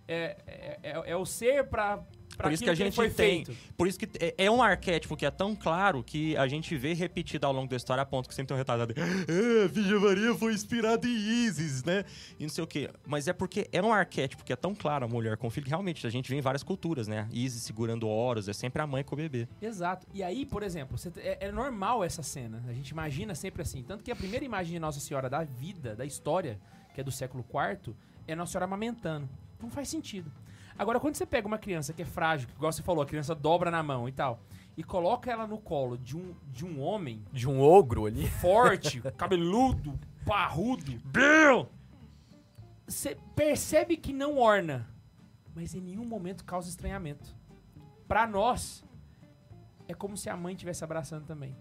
É, 0.06 0.36
é, 0.46 0.78
é, 0.82 1.10
é 1.10 1.16
o 1.16 1.24
ser 1.24 1.64
pra 1.68 2.02
Por 2.44 2.52
isso 2.52 2.62
que 2.62 2.70
a 2.70 2.74
gente 2.74 2.96
tem. 2.96 3.10
feito. 3.10 3.56
Por 3.76 3.86
isso 3.88 3.98
que 3.98 4.08
é, 4.20 4.34
é 4.46 4.50
um 4.50 4.62
arquétipo 4.62 5.16
que 5.16 5.26
é 5.26 5.30
tão 5.30 5.54
claro 5.54 6.02
que 6.02 6.36
a 6.36 6.46
gente 6.46 6.76
vê 6.76 6.92
repetido 6.92 7.46
ao 7.46 7.52
longo 7.52 7.68
da 7.68 7.76
história 7.76 8.02
a 8.02 8.06
ponto 8.06 8.28
que 8.28 8.34
sempre 8.34 8.48
tem 8.48 8.54
um 8.54 8.58
retardado. 8.58 8.94
Ah, 8.96 9.64
a 9.64 9.68
Virgem 9.68 9.98
Maria 9.98 10.34
foi 10.34 10.52
inspirada 10.52 11.06
em 11.06 11.10
Isis, 11.10 11.84
né? 11.84 12.04
E 12.38 12.42
não 12.42 12.50
sei 12.50 12.62
o 12.62 12.66
quê. 12.66 12.90
Mas 13.06 13.28
é 13.28 13.32
porque 13.32 13.68
é 13.72 13.82
um 13.82 13.92
arquétipo 13.92 14.44
que 14.44 14.52
é 14.52 14.56
tão 14.56 14.74
claro 14.74 15.04
a 15.04 15.08
mulher 15.08 15.36
com 15.36 15.50
filho 15.50 15.64
que 15.64 15.70
realmente 15.70 16.06
a 16.06 16.10
gente 16.10 16.30
vê 16.30 16.36
em 16.36 16.40
várias 16.40 16.62
culturas, 16.62 17.08
né? 17.08 17.28
Isis 17.32 17.62
segurando 17.62 18.08
Horus, 18.08 18.48
é 18.48 18.52
sempre 18.52 18.80
a 18.80 18.86
mãe 18.86 19.02
com 19.02 19.14
o 19.14 19.18
bebê. 19.18 19.48
Exato. 19.60 20.06
E 20.12 20.22
aí, 20.22 20.46
por 20.46 20.62
exemplo, 20.62 20.96
é, 21.16 21.46
é 21.46 21.52
normal 21.52 22.04
essa 22.04 22.22
cena. 22.22 22.62
A 22.68 22.72
gente 22.72 22.90
imagina 22.90 23.34
sempre 23.34 23.62
assim. 23.62 23.82
Tanto 23.82 24.04
que 24.04 24.10
a 24.10 24.16
primeira 24.16 24.44
imagem 24.44 24.72
de 24.72 24.78
Nossa 24.78 25.00
Senhora 25.00 25.28
da 25.28 25.44
vida, 25.44 25.96
da 25.96 26.04
história, 26.04 26.58
que 26.94 27.00
é 27.00 27.04
do 27.04 27.10
século 27.10 27.44
IV, 27.44 27.94
é 28.26 28.34
Nossa 28.34 28.52
Senhora 28.52 28.64
amamentando. 28.64 29.28
Não 29.60 29.70
faz 29.70 29.88
sentido. 29.88 30.30
Agora, 30.78 31.00
quando 31.00 31.16
você 31.16 31.26
pega 31.26 31.46
uma 31.48 31.58
criança 31.58 31.92
que 31.92 32.02
é 32.02 32.04
frágil, 32.04 32.46
que 32.48 32.54
igual 32.54 32.70
você 32.72 32.82
falou, 32.82 33.02
a 33.02 33.06
criança 33.06 33.34
dobra 33.34 33.70
na 33.70 33.82
mão 33.82 34.08
e 34.08 34.12
tal, 34.12 34.40
e 34.76 34.84
coloca 34.84 35.30
ela 35.30 35.46
no 35.46 35.58
colo 35.58 35.98
de 35.98 36.16
um, 36.16 36.34
de 36.46 36.64
um 36.64 36.80
homem 36.80 37.24
de 37.32 37.48
um 37.48 37.60
ogro 37.60 38.06
ali. 38.06 38.28
forte, 38.28 39.00
cabeludo, 39.18 39.98
parrudo, 40.24 40.92
Bill! 41.06 41.68
Você 42.86 43.16
percebe 43.34 43.96
que 43.96 44.12
não 44.12 44.38
orna, 44.38 44.88
mas 45.54 45.74
em 45.74 45.80
nenhum 45.80 46.06
momento 46.06 46.44
causa 46.44 46.68
estranhamento. 46.68 47.34
Pra 48.06 48.26
nós, 48.26 48.84
é 49.86 49.92
como 49.92 50.16
se 50.16 50.30
a 50.30 50.36
mãe 50.36 50.54
estivesse 50.54 50.84
abraçando 50.84 51.26
também. 51.26 51.54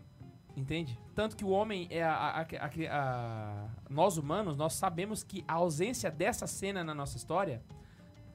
Entende? 0.55 0.97
Tanto 1.13 1.36
que 1.36 1.43
o 1.45 1.49
homem 1.49 1.88
é 1.91 2.01
a- 2.03 2.15
a- 2.15 2.41
a- 2.41 2.72
a- 2.91 3.68
Nós 3.89 4.18
humanos, 4.18 4.55
nós 4.57 4.74
sabemos 4.74 5.22
que 5.24 5.43
a 5.47 5.53
ausência 5.53 6.09
dessa 6.09 6.47
cena 6.47 6.84
na 6.84 6.95
nossa 6.95 7.18
história 7.18 7.61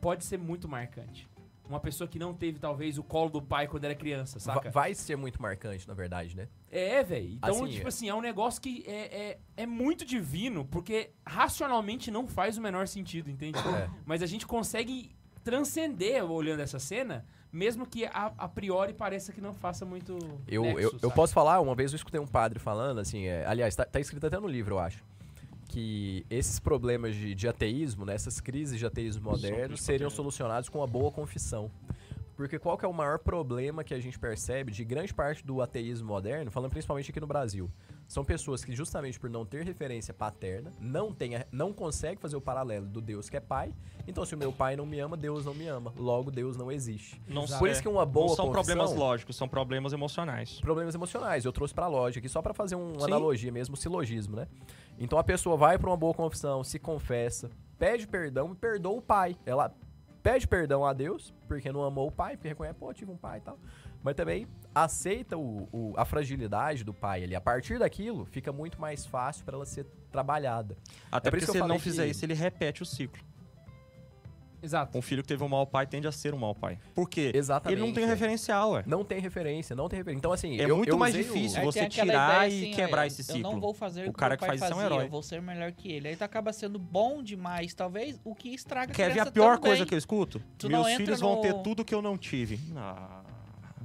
pode 0.02 0.24
ser 0.24 0.36
muito 0.36 0.68
marcante. 0.68 1.30
Uma 1.66 1.78
pessoa 1.80 2.08
que 2.08 2.18
não 2.18 2.34
teve, 2.34 2.58
talvez, 2.58 2.98
o 2.98 3.04
colo 3.04 3.30
do 3.30 3.40
pai 3.40 3.68
quando 3.68 3.84
era 3.84 3.94
criança, 3.94 4.38
saca? 4.40 4.68
Vai 4.70 4.94
ser 4.94 5.16
muito 5.16 5.40
marcante, 5.40 5.86
na 5.88 5.94
verdade, 5.94 6.36
né? 6.36 6.48
É, 6.70 7.02
velho. 7.04 7.34
Então, 7.34 7.64
Assim, 7.64 7.72
tipo 7.72 7.86
é. 7.86 7.88
assim, 7.88 8.08
é 8.08 8.14
um 8.14 8.20
negócio 8.20 8.60
que 8.60 8.84
é, 8.86 9.30
é, 9.30 9.38
é 9.56 9.64
muito 9.64 10.04
divino, 10.04 10.66
porque 10.66 11.12
racionalmente 11.24 12.10
não 12.10 12.26
faz 12.26 12.58
o 12.58 12.60
menor 12.60 12.88
sentido, 12.88 13.30
entende? 13.30 13.58
É. 13.58 13.88
Mas 14.04 14.22
a 14.22 14.26
gente 14.26 14.46
consegue 14.46 15.12
transcender 15.44 16.24
olhando 16.30 16.60
essa 16.60 16.78
cena, 16.78 17.24
mesmo 17.52 17.86
que 17.86 18.04
a, 18.06 18.32
a 18.36 18.48
priori 18.48 18.92
pareça 18.92 19.32
que 19.32 19.40
não 19.40 19.54
faça 19.54 19.84
muito. 19.84 20.18
Eu, 20.48 20.62
nexo, 20.62 20.80
eu, 20.80 20.98
eu 21.02 21.10
posso 21.10 21.32
falar, 21.32 21.60
uma 21.60 21.74
vez 21.74 21.92
eu 21.92 21.96
escutei 21.96 22.20
um 22.20 22.26
padre 22.26 22.58
falando, 22.58 22.98
assim, 22.98 23.26
é, 23.26 23.46
aliás, 23.46 23.74
tá, 23.76 23.84
tá 23.84 24.00
escrito 24.00 24.26
até 24.26 24.38
no 24.38 24.48
livro, 24.48 24.74
eu 24.74 24.78
acho, 24.78 25.02
que 25.72 26.26
esses 26.28 26.60
problemas 26.60 27.14
de, 27.16 27.34
de 27.34 27.48
ateísmo, 27.48 28.04
né, 28.04 28.14
essas 28.14 28.40
crises 28.40 28.78
de 28.78 28.84
ateísmo 28.84 29.22
moderno, 29.30 29.74
seriam 29.76 30.10
solucionados 30.10 30.68
com 30.68 30.78
uma 30.80 30.86
boa 30.86 31.10
confissão. 31.10 31.70
Porque 32.36 32.58
qual 32.58 32.76
que 32.76 32.84
é 32.84 32.88
o 32.88 32.92
maior 32.94 33.18
problema 33.18 33.84
que 33.84 33.94
a 33.94 34.00
gente 34.00 34.18
percebe 34.18 34.72
de 34.72 34.84
grande 34.84 35.12
parte 35.14 35.44
do 35.46 35.60
ateísmo 35.62 36.08
moderno, 36.08 36.50
falando 36.50 36.70
principalmente 36.70 37.10
aqui 37.10 37.20
no 37.20 37.26
Brasil? 37.26 37.70
São 38.08 38.24
pessoas 38.24 38.64
que 38.64 38.74
justamente 38.74 39.18
por 39.20 39.30
não 39.30 39.44
ter 39.46 39.64
referência 39.64 40.12
paterna, 40.12 40.72
não 40.80 41.12
tem, 41.12 41.36
a- 41.36 41.46
não 41.52 41.72
consegue 41.72 42.20
fazer 42.20 42.36
o 42.36 42.40
paralelo 42.40 42.86
do 42.86 43.00
Deus 43.00 43.30
que 43.30 43.36
é 43.36 43.40
pai. 43.40 43.72
Então 44.08 44.24
se 44.26 44.34
o 44.34 44.38
meu 44.38 44.50
pai 44.52 44.76
não 44.76 44.84
me 44.84 44.98
ama, 44.98 45.16
Deus 45.16 45.44
não 45.44 45.54
me 45.54 45.66
ama. 45.68 45.92
Logo 45.96 46.30
Deus 46.30 46.56
não 46.56 46.70
existe. 46.72 47.20
Não. 47.28 47.46
Por 47.46 47.68
isso 47.68 47.80
que 47.80 47.88
uma 47.88 48.04
boa 48.04 48.28
Não 48.28 48.34
são 48.34 48.46
confissão- 48.46 48.76
problemas 48.76 48.94
lógicos, 48.98 49.36
são 49.36 49.48
problemas 49.48 49.92
emocionais. 49.92 50.60
problemas 50.60 50.94
emocionais. 50.94 51.44
Eu 51.44 51.52
trouxe 51.52 51.72
pra 51.72 51.86
lógica 51.86 52.18
aqui 52.18 52.28
só 52.28 52.42
pra 52.42 52.52
fazer 52.52 52.74
uma 52.74 52.98
Sim. 53.00 53.06
analogia 53.06 53.52
mesmo, 53.52 53.74
um 53.74 53.76
silogismo, 53.76 54.36
né? 54.36 54.48
Então 55.02 55.18
a 55.18 55.24
pessoa 55.24 55.56
vai 55.56 55.76
pra 55.78 55.90
uma 55.90 55.96
boa 55.96 56.14
confissão, 56.14 56.62
se 56.62 56.78
confessa, 56.78 57.50
pede 57.76 58.06
perdão 58.06 58.52
e 58.52 58.54
perdoa 58.54 58.98
o 58.98 59.02
pai. 59.02 59.36
Ela 59.44 59.74
pede 60.22 60.46
perdão 60.46 60.84
a 60.86 60.92
Deus, 60.92 61.34
porque 61.48 61.72
não 61.72 61.82
amou 61.82 62.06
o 62.06 62.12
pai, 62.12 62.36
porque 62.36 62.46
reconhece, 62.48 62.78
pô, 62.78 62.92
tive 62.94 63.10
um 63.10 63.16
pai 63.16 63.38
e 63.38 63.40
tal. 63.40 63.58
Mas 64.00 64.14
também 64.14 64.46
aceita 64.72 65.36
o, 65.36 65.68
o- 65.72 65.94
a 65.96 66.04
fragilidade 66.04 66.84
do 66.84 66.94
pai 66.94 67.24
ali. 67.24 67.34
A 67.34 67.40
partir 67.40 67.80
daquilo, 67.80 68.24
fica 68.24 68.52
muito 68.52 68.80
mais 68.80 69.04
fácil 69.04 69.44
pra 69.44 69.56
ela 69.56 69.66
ser 69.66 69.86
trabalhada. 70.12 70.76
Até 71.10 71.28
É 71.28 71.30
por 71.32 71.38
porque 71.40 71.50
se 71.52 71.58
ele 71.58 71.66
não 71.66 71.78
fizer 71.80 72.04
que- 72.04 72.10
isso, 72.10 72.24
ele 72.24 72.34
repete 72.34 72.82
o 72.82 72.86
ciclo. 72.86 73.20
Exato. 74.62 74.96
Um 74.96 75.02
filho 75.02 75.22
que 75.22 75.28
teve 75.28 75.42
um 75.42 75.48
mau 75.48 75.66
pai 75.66 75.86
tende 75.86 76.06
a 76.06 76.12
ser 76.12 76.32
um 76.34 76.38
mau 76.38 76.54
pai. 76.54 76.78
Por 76.94 77.08
quê? 77.08 77.32
Exatamente. 77.34 77.78
Ele 77.80 77.86
não 77.86 77.92
tem 77.94 78.04
é. 78.04 78.06
referencial, 78.06 78.70
ué. 78.72 78.84
Não 78.86 79.04
tem 79.04 79.18
referência, 79.18 79.74
não 79.74 79.88
tem 79.88 79.98
referência. 79.98 80.18
Então, 80.18 80.32
assim, 80.32 80.60
É 80.60 80.70
eu, 80.70 80.76
muito 80.76 80.88
eu 80.90 80.96
mais 80.98 81.14
usei 81.14 81.28
o- 81.28 81.32
difícil. 81.32 81.58
Aí 81.60 81.64
você 81.64 81.88
tirar 81.88 82.46
ideia, 82.46 82.48
e 82.60 82.62
assim, 82.64 82.74
quebrar 82.74 83.04
é, 83.04 83.06
esse 83.08 83.22
Eu 83.32 83.38
não 83.38 83.50
ciclo. 83.50 83.60
vou 83.60 83.74
fazer 83.74 84.08
O 84.08 84.12
cara 84.12 84.36
que 84.36 84.46
faz 84.46 84.62
isso 84.62 84.72
é 84.72 84.76
um 84.76 84.80
herói. 84.80 85.04
eu 85.06 85.08
vou 85.10 85.22
ser 85.22 85.42
melhor 85.42 85.72
que 85.72 85.90
ele. 85.90 86.08
Aí 86.08 86.16
tu 86.16 86.22
acaba 86.22 86.52
sendo 86.52 86.78
bom 86.78 87.22
demais, 87.22 87.74
talvez, 87.74 88.20
o 88.24 88.34
que 88.34 88.50
estraga 88.54 88.92
Quer 88.92 89.12
ver 89.12 89.20
a 89.20 89.26
pior 89.30 89.56
também. 89.56 89.70
coisa 89.70 89.84
que 89.86 89.94
eu 89.94 89.98
escuto? 89.98 90.40
Tu 90.58 90.68
Meus 90.68 90.86
filhos 90.94 91.18
vão 91.20 91.36
no- 91.36 91.40
ter 91.42 91.54
tudo 91.62 91.84
que 91.84 91.94
eu 91.94 92.00
não 92.00 92.16
tive. 92.16 92.60
Ah, 92.76 93.22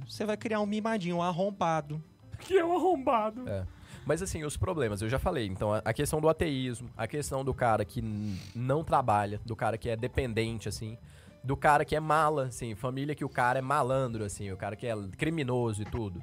você 0.06 0.24
vai 0.24 0.36
criar 0.36 0.60
um 0.60 0.66
mimadinho, 0.66 1.16
um 1.16 1.22
arrombado. 1.22 2.02
Que 2.40 2.56
é 2.56 2.64
um 2.64 2.76
arrombado. 2.76 3.48
É. 3.48 3.64
Mas 4.08 4.22
assim, 4.22 4.42
os 4.42 4.56
problemas, 4.56 5.02
eu 5.02 5.08
já 5.10 5.18
falei. 5.18 5.46
Então, 5.46 5.70
a- 5.84 5.92
questão 5.92 6.18
do 6.18 6.30
ateísmo, 6.30 6.88
a 6.96 7.06
questão 7.06 7.44
do 7.44 7.52
cara 7.52 7.84
que 7.84 8.00
não 8.54 8.82
trabalha, 8.82 9.38
do 9.44 9.54
cara 9.54 9.76
que 9.76 9.86
é 9.90 9.94
dependente, 9.96 10.66
assim, 10.66 10.96
do 11.44 11.54
cara 11.54 11.84
que 11.84 11.94
é 11.94 12.00
mala, 12.00 12.46
assim, 12.46 12.74
família 12.74 13.14
que 13.14 13.22
o 13.22 13.28
cara 13.28 13.58
é 13.58 13.62
malandro, 13.62 14.24
assim, 14.24 14.50
o 14.50 14.56
cara 14.56 14.74
que 14.76 14.86
é 14.86 14.94
criminoso 15.18 15.82
e 15.82 15.84
tudo. 15.84 16.22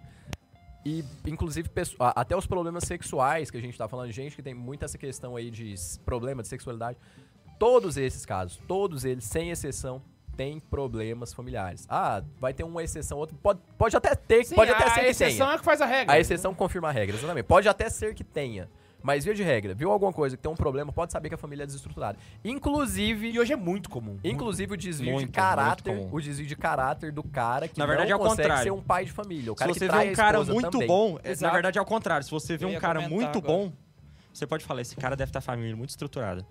E, 0.84 1.06
inclusive, 1.28 1.70
até 2.00 2.36
os 2.36 2.48
problemas 2.48 2.86
sexuais 2.86 3.52
que 3.52 3.58
a 3.58 3.62
gente 3.62 3.78
tá 3.78 3.88
falando, 3.88 4.12
gente 4.12 4.36
que 4.36 4.42
tem 4.42 4.56
muita 4.56 4.86
essa 4.86 4.98
questão 4.98 5.36
aí 5.36 5.52
de 5.52 5.76
problema 6.04 6.42
de 6.42 6.48
sexualidade. 6.48 6.98
Todos 7.60 7.98
esses 7.98 8.26
casos, 8.26 8.60
todos 8.68 9.06
eles, 9.06 9.26
sem 9.26 9.52
exceção, 9.52 10.02
têm 10.36 10.60
problemas 10.60 11.34
familiares. 11.34 11.86
Ah, 11.90 12.22
vai 12.40 12.54
ter 12.54 12.64
uma 12.64 12.84
exceção, 12.84 13.18
outra. 13.18 13.36
Pode, 13.42 13.60
pode 13.78 13.96
até 13.96 14.14
ter, 14.16 14.44
Sim, 14.46 14.56
pode 14.56 14.72
até 14.72 14.84
a 14.86 14.90
ser 14.94 15.00
que 15.02 15.06
exceção 15.08 15.46
tenha. 15.48 15.56
é 15.56 15.60
que 15.60 15.66
faz 15.66 15.82
a 15.82 15.86
regra. 15.86 16.14
A 16.16 16.20
exceção 16.20 16.54
confirma 16.54 16.90
a 16.90 16.92
regra, 16.92 17.16
exatamente. 17.16 17.46
Pode 17.46 17.68
até 17.68 17.90
ser 17.90 18.14
que 18.14 18.24
tenha. 18.24 18.70
Mas 19.04 19.24
via 19.24 19.36
de 19.36 19.44
regra, 19.44 19.76
viu 19.76 19.92
alguma 19.92 20.12
coisa 20.12 20.36
que 20.36 20.42
tem 20.42 20.52
um 20.52 20.56
problema, 20.56 20.92
pode 20.92 21.12
saber 21.12 21.30
que 21.30 21.36
a 21.36 21.38
família 21.38 21.62
é 21.62 21.66
desestruturada. 21.68 22.18
Inclusive, 22.44 23.30
E 23.30 23.40
hoje 23.40 23.54
é 23.54 23.56
muito 23.56 23.88
comum. 23.88 24.18
inclusive 24.24 24.74
o 24.74 24.78
desvio 24.78 25.14
Muito, 25.14 25.28
de 25.28 25.32
caráter, 25.32 26.08
o 26.12 26.20
desvio 26.20 26.48
de 26.48 26.56
caráter 26.56 27.12
do 27.12 27.22
cara 27.22 27.68
que 27.68 27.78
Na 27.78 27.86
verdade, 27.86 28.10
não 28.10 28.18
é 28.18 28.20
ao 28.20 28.28
consegue 28.28 28.42
contrário. 28.50 28.64
ser 28.64 28.72
um 28.72 28.82
pai 28.82 29.06
de 29.06 29.12
família. 29.12 29.52
O 29.52 29.56
cara 29.56 29.72
Se 29.72 29.80
você 29.80 29.88
vê 29.88 29.96
um 29.96 30.12
a 30.12 30.16
cara 30.16 30.42
muito 30.42 30.72
também. 30.72 30.88
bom, 30.88 31.20
é- 31.24 31.28
na 31.28 31.32
Exato. 31.32 31.54
verdade 31.54 31.78
é 31.78 31.80
ao 31.80 31.86
contrário. 31.86 32.24
Se 32.26 32.32
você 32.32 32.58
vê 32.58 32.66
um 32.66 32.80
cara 32.80 33.02
muito 33.08 33.38
agora. 33.38 33.42
bom, 33.48 33.72
você 34.34 34.48
pode 34.48 34.66
falar, 34.66 34.82
esse 34.82 34.96
cara 34.96 35.16
deve 35.16 35.32
ter 35.32 35.38
a 35.38 35.42
família 35.42 35.76
muito 35.76 35.92
estruturada. 35.92 36.44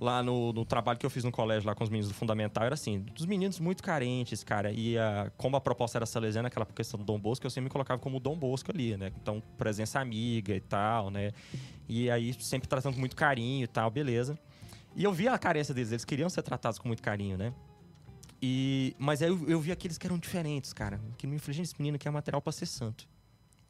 Lá 0.00 0.22
no, 0.22 0.50
no 0.52 0.64
trabalho 0.64 0.98
que 0.98 1.04
eu 1.04 1.10
fiz 1.10 1.24
no 1.24 1.30
colégio 1.30 1.68
lá 1.68 1.74
com 1.74 1.84
os 1.84 1.90
meninos 1.90 2.08
do 2.08 2.14
Fundamental, 2.14 2.64
era 2.64 2.74
assim, 2.74 3.00
dos 3.00 3.26
meninos 3.26 3.60
muito 3.60 3.82
carentes, 3.82 4.42
cara. 4.42 4.72
E 4.72 4.96
a, 4.96 5.30
como 5.36 5.56
a 5.56 5.60
proposta 5.60 5.98
era 5.98 6.06
salesiana, 6.06 6.48
aquela 6.48 6.64
questão 6.64 6.98
do 6.98 7.04
Dom 7.04 7.20
Bosco, 7.20 7.46
eu 7.46 7.50
sempre 7.50 7.64
me 7.64 7.70
colocava 7.70 8.00
como 8.00 8.18
Dom 8.18 8.38
Bosco 8.38 8.72
ali, 8.72 8.96
né? 8.96 9.12
Então, 9.20 9.42
presença 9.58 10.00
amiga 10.00 10.54
e 10.54 10.60
tal, 10.60 11.10
né? 11.10 11.32
E 11.86 12.10
aí, 12.10 12.32
sempre 12.40 12.66
tratando 12.66 12.94
com 12.94 13.00
muito 13.00 13.14
carinho 13.14 13.64
e 13.64 13.66
tal, 13.66 13.90
beleza. 13.90 14.38
E 14.96 15.04
eu 15.04 15.12
via 15.12 15.34
a 15.34 15.38
carência 15.38 15.74
deles, 15.74 15.92
eles 15.92 16.04
queriam 16.04 16.30
ser 16.30 16.42
tratados 16.42 16.78
com 16.78 16.88
muito 16.88 17.02
carinho, 17.02 17.36
né? 17.36 17.52
E, 18.42 18.96
mas 18.98 19.20
aí 19.20 19.28
eu, 19.28 19.48
eu 19.48 19.60
vi 19.60 19.70
aqueles 19.70 19.98
que 19.98 20.06
eram 20.06 20.18
diferentes, 20.18 20.72
cara. 20.72 20.98
Que 21.18 21.26
me 21.26 21.38
gente, 21.38 21.62
esse 21.62 21.74
menino 21.78 21.96
aqui 21.96 22.08
é 22.08 22.10
material 22.10 22.40
pra 22.40 22.52
ser 22.52 22.66
santo. 22.66 23.06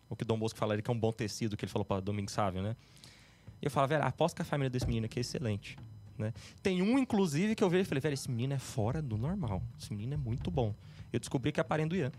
O 0.09 0.15
que 0.15 0.23
o 0.23 0.27
Dom 0.27 0.39
Bosco 0.39 0.59
fala, 0.59 0.75
ele 0.75 0.83
que 0.83 0.91
é 0.91 0.95
um 0.95 0.99
bom 0.99 1.13
tecido, 1.13 1.57
que 1.57 1.65
ele 1.65 1.73
falou 1.73 1.85
pra 1.85 2.01
Domingo 2.01 2.31
Sávio, 2.31 2.63
né? 2.63 2.77
E 3.61 3.67
eu 3.67 3.71
falava, 3.71 3.95
velho, 3.95 4.07
aposto 4.07 4.37
que 4.37 4.43
a 4.43 4.45
família 4.45 4.71
desse 4.71 4.87
menino 4.87 5.07
aqui 5.07 5.19
é 5.19 5.23
excelente. 5.23 5.77
Né? 6.21 6.33
Tem 6.63 6.83
um, 6.83 6.99
inclusive, 6.99 7.55
que 7.55 7.65
eu 7.65 7.71
vi 7.71 7.81
e 7.81 7.85
falei, 7.85 8.01
velho, 8.01 8.15
esse 8.15 8.31
menino 8.31 8.55
é 8.55 8.59
fora 8.59 9.01
do 9.03 9.17
normal. 9.17 9.63
Esse 9.81 9.93
menino 9.93 10.15
é 10.15 10.17
muito 10.17 10.51
bom. 10.51 10.75
Eu 11.13 11.19
descobri 11.19 11.51
que 11.51 11.61
é 11.61 11.63
parente 11.65 11.89
do 11.89 11.97
Ian. 11.97 12.13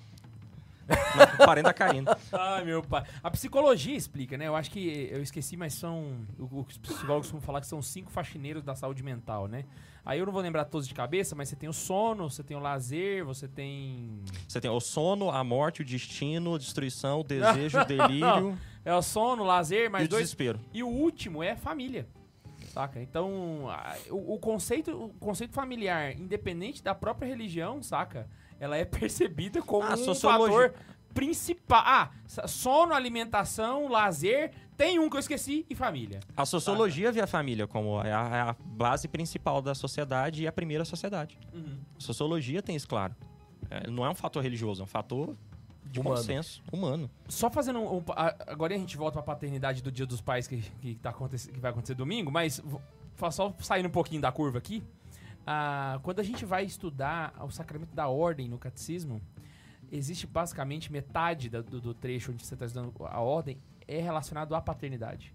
Não, 0.90 1.46
parente 1.46 1.64
da 1.66 1.74
Karina. 1.74 2.18
Ai, 2.34 2.66
meu 2.66 2.84
pai. 2.84 3.06
A 3.24 3.32
psicologia 3.32 3.96
explica, 3.96 4.38
né? 4.38 4.48
Eu 4.48 4.56
acho 4.56 4.70
que 4.72 5.08
eu 5.12 5.22
esqueci, 5.22 5.56
mas 5.56 5.74
são. 5.74 6.18
O, 6.38 6.44
o 6.44 6.66
os 6.68 6.78
psicólogos 6.78 7.28
costumam 7.28 7.42
falar 7.42 7.62
que 7.62 7.68
são 7.68 7.82
cinco 7.82 8.12
faxineiros 8.12 8.64
da 8.64 8.76
saúde 8.76 9.02
mental, 9.04 9.48
né? 9.48 9.64
Aí 10.04 10.20
eu 10.20 10.26
não 10.26 10.34
vou 10.34 10.42
lembrar 10.42 10.66
todos 10.66 10.88
de 10.88 10.94
cabeça, 10.94 11.36
mas 11.36 11.48
você 11.48 11.56
tem 11.56 11.70
o 11.70 11.74
sono, 11.74 12.30
você 12.30 12.44
tem 12.44 12.58
o 12.58 12.60
lazer, 12.60 13.24
você 13.24 13.48
tem. 13.48 14.20
Você 14.48 14.60
tem 14.60 14.70
o 14.72 14.80
sono, 14.80 15.30
a 15.30 15.44
morte, 15.44 15.82
o 15.82 15.86
destino, 15.86 16.56
a 16.56 16.58
destruição, 16.58 17.22
o 17.22 17.24
desejo, 17.24 17.80
o 17.80 17.86
delírio 17.86 18.58
É 18.84 18.94
o 18.94 19.02
sono, 19.02 19.44
o 19.44 19.46
lazer, 19.46 19.86
e 19.86 19.90
mais 19.90 20.06
o 20.08 20.10
dois. 20.10 20.24
desespero. 20.24 20.60
E 20.74 20.82
o 20.84 20.88
último 20.88 21.44
é 21.44 21.56
família. 21.56 22.08
Saca? 22.72 23.02
Então, 23.02 23.70
a- 23.70 23.96
o, 24.10 24.36
o 24.36 24.40
conceito, 24.40 24.92
o 24.92 25.10
conceito 25.20 25.54
familiar, 25.54 26.18
independente 26.18 26.82
da 26.84 26.96
própria 26.96 27.28
religião, 27.28 27.84
saca? 27.84 28.28
Ela 28.60 28.78
é 28.78 28.86
percebida 28.86 29.62
como 29.62 29.84
Ah, 29.88 29.94
um 29.94 29.98
sociologia. 29.98 30.70
fator 30.70 30.74
principal. 31.14 31.84
Ah, 31.86 32.12
sono, 32.48 32.94
alimentação, 32.94 33.90
lazer, 33.90 34.52
tem 34.78 34.98
um 35.00 35.10
que 35.10 35.18
eu 35.18 35.20
esqueci 35.20 35.66
e 35.70 35.76
família. 35.76 36.22
A 36.38 36.46
sociologia 36.46 37.12
vê 37.12 37.20
a 37.22 37.28
família 37.28 37.68
como 37.68 37.98
a, 38.00 38.04
a- 38.08 38.50
a 38.52 38.56
base 38.64 39.08
principal 39.10 39.62
da 39.62 39.76
sociedade 39.76 40.44
e 40.44 40.48
a 40.48 40.52
primeira 40.52 40.86
sociedade. 40.86 41.38
A 41.54 42.00
sociologia 42.00 42.62
tem 42.62 42.76
isso 42.76 42.88
claro. 42.88 43.14
É, 43.70 43.90
não 43.90 44.06
é 44.06 44.10
um 44.10 44.16
fator 44.16 44.42
religioso, 44.42 44.82
é 44.82 44.86
um 44.86 44.88
fator 44.88 45.36
de 45.86 46.00
Humano. 46.00 46.16
consenso 46.18 46.62
humano. 46.72 47.10
Só 47.28 47.50
fazendo 47.50 47.80
um, 47.80 47.98
um- 47.98 48.04
a- 48.12 48.36
agora 48.48 48.74
a 48.74 48.78
gente 48.78 48.96
volta 48.98 49.14
pra 49.22 49.34
paternidade 49.34 49.82
do 49.82 49.92
Dia 49.92 50.06
dos 50.06 50.22
Pais 50.22 50.48
que, 50.48 50.62
que, 50.82 50.96
tá 50.96 51.12
que 51.14 51.60
vai 51.60 51.72
acontecer 51.72 51.94
domingo, 51.96 52.32
mas 52.32 52.62
só 53.32 53.54
saindo 53.60 53.88
um 53.88 53.92
pouquinho 53.92 54.22
da 54.22 54.32
curva 54.32 54.58
aqui. 54.58 54.82
ah, 55.46 56.00
quando 56.04 56.20
a 56.20 56.24
gente 56.24 56.46
vai 56.46 56.64
estudar 56.64 57.34
o 57.44 57.50
sacramento 57.52 57.94
da 57.96 58.08
ordem 58.08 58.48
no 58.48 58.58
catecismo, 58.58 59.22
existe 59.92 60.26
basicamente 60.28 60.92
metade 60.92 61.50
do, 61.50 61.64
do 61.82 61.94
trecho 61.94 62.32
onde 62.32 62.46
você 62.46 62.54
está 62.54 62.66
estudando 62.66 62.94
a 63.06 63.20
ordem 63.20 63.58
é 63.88 64.00
relacionado 64.00 64.56
à 64.56 64.62
paternidade. 64.62 65.34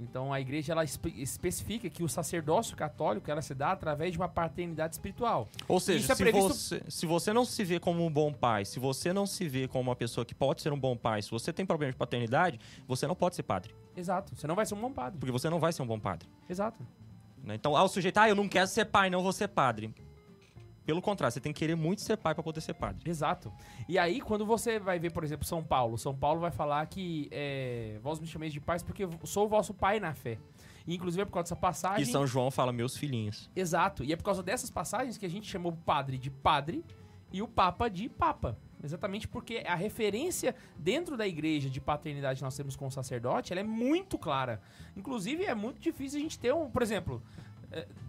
Então 0.00 0.32
a 0.32 0.40
igreja 0.40 0.72
ela 0.72 0.84
espe- 0.84 1.12
especifica 1.20 1.90
que 1.90 2.04
o 2.04 2.08
sacerdócio 2.08 2.76
católico 2.76 3.28
ela 3.30 3.42
se 3.42 3.52
dá 3.54 3.72
através 3.72 4.12
de 4.12 4.18
uma 4.18 4.28
paternidade 4.28 4.94
espiritual. 4.94 5.48
Ou 5.66 5.80
seja, 5.80 6.12
é 6.12 6.14
se, 6.14 6.22
previsto- 6.22 6.48
você, 6.54 6.82
se 6.88 7.04
você 7.06 7.32
não 7.32 7.44
se 7.44 7.64
vê 7.64 7.80
como 7.80 8.04
um 8.06 8.10
bom 8.10 8.32
pai, 8.32 8.64
se 8.64 8.78
você 8.78 9.12
não 9.12 9.26
se 9.26 9.48
vê 9.48 9.66
como 9.66 9.90
uma 9.90 9.96
pessoa 9.96 10.24
que 10.24 10.34
pode 10.34 10.62
ser 10.62 10.72
um 10.72 10.78
bom 10.78 10.96
pai, 10.96 11.20
se 11.22 11.30
você 11.30 11.52
tem 11.52 11.66
problema 11.66 11.90
de 11.92 11.98
paternidade, 11.98 12.60
você 12.86 13.06
não 13.08 13.14
pode 13.16 13.34
ser 13.34 13.42
padre. 13.42 13.74
Exato. 13.96 14.36
Você 14.36 14.46
não 14.46 14.54
vai 14.54 14.64
ser 14.66 14.74
um 14.74 14.80
bom 14.80 14.92
padre. 14.92 15.18
Porque 15.18 15.32
você 15.32 15.50
não 15.50 15.58
vai 15.58 15.72
ser 15.72 15.82
um 15.82 15.86
bom 15.86 15.98
padre. 15.98 16.28
Exato. 16.48 16.78
né? 17.42 17.54
Então, 17.56 17.74
ah, 17.76 17.82
o 17.82 17.88
sujeito, 17.88 18.18
ah, 18.18 18.28
eu 18.28 18.34
não 18.36 18.48
quero 18.48 18.68
ser 18.68 18.84
pai, 18.84 19.10
não 19.10 19.22
vou 19.22 19.32
ser 19.32 19.48
padre. 19.48 19.92
Pelo 20.88 21.02
contrário, 21.02 21.30
você 21.30 21.38
tem 21.38 21.52
que 21.52 21.58
querer 21.58 21.74
muito 21.74 22.00
ser 22.00 22.16
pai 22.16 22.34
para 22.34 22.42
poder 22.42 22.62
ser 22.62 22.72
padre. 22.72 23.10
Exato. 23.10 23.52
E 23.86 23.98
aí, 23.98 24.22
quando 24.22 24.46
você 24.46 24.78
vai 24.78 24.98
ver, 24.98 25.12
por 25.12 25.22
exemplo, 25.22 25.44
São 25.44 25.62
Paulo, 25.62 25.98
São 25.98 26.16
Paulo 26.16 26.40
vai 26.40 26.50
falar 26.50 26.86
que 26.86 27.28
é, 27.30 27.98
vós 28.02 28.18
me 28.18 28.26
chameis 28.26 28.54
de 28.54 28.58
pais 28.58 28.82
porque 28.82 29.04
eu 29.04 29.10
sou 29.24 29.44
o 29.44 29.48
vosso 29.50 29.74
pai 29.74 30.00
na 30.00 30.14
fé. 30.14 30.38
E, 30.86 30.94
inclusive 30.94 31.20
é 31.20 31.24
por 31.26 31.32
causa 31.32 31.44
dessa 31.44 31.56
E 31.56 31.60
passagem. 31.60 32.04
São 32.06 32.26
João 32.26 32.50
fala, 32.50 32.72
meus 32.72 32.96
filhinhos. 32.96 33.50
Exato. 33.54 34.02
E 34.02 34.14
é 34.14 34.16
por 34.16 34.24
causa 34.24 34.42
dessas 34.42 34.70
passagens 34.70 35.18
que 35.18 35.26
a 35.26 35.28
gente 35.28 35.46
chamou 35.46 35.72
o 35.72 35.76
padre 35.76 36.16
de 36.16 36.30
padre 36.30 36.82
e 37.30 37.42
o 37.42 37.46
papa 37.46 37.90
de 37.90 38.08
papa. 38.08 38.56
Exatamente 38.82 39.28
porque 39.28 39.62
a 39.66 39.74
referência 39.74 40.54
dentro 40.78 41.18
da 41.18 41.28
igreja 41.28 41.68
de 41.68 41.82
paternidade 41.82 42.38
que 42.38 42.44
nós 42.44 42.56
temos 42.56 42.76
com 42.76 42.86
o 42.86 42.90
sacerdote, 42.90 43.52
ela 43.52 43.60
é 43.60 43.64
muito 43.64 44.16
clara. 44.16 44.58
Inclusive, 44.96 45.44
é 45.44 45.54
muito 45.54 45.80
difícil 45.80 46.18
a 46.18 46.22
gente 46.22 46.38
ter 46.38 46.54
um, 46.54 46.70
por 46.70 46.80
exemplo, 46.80 47.22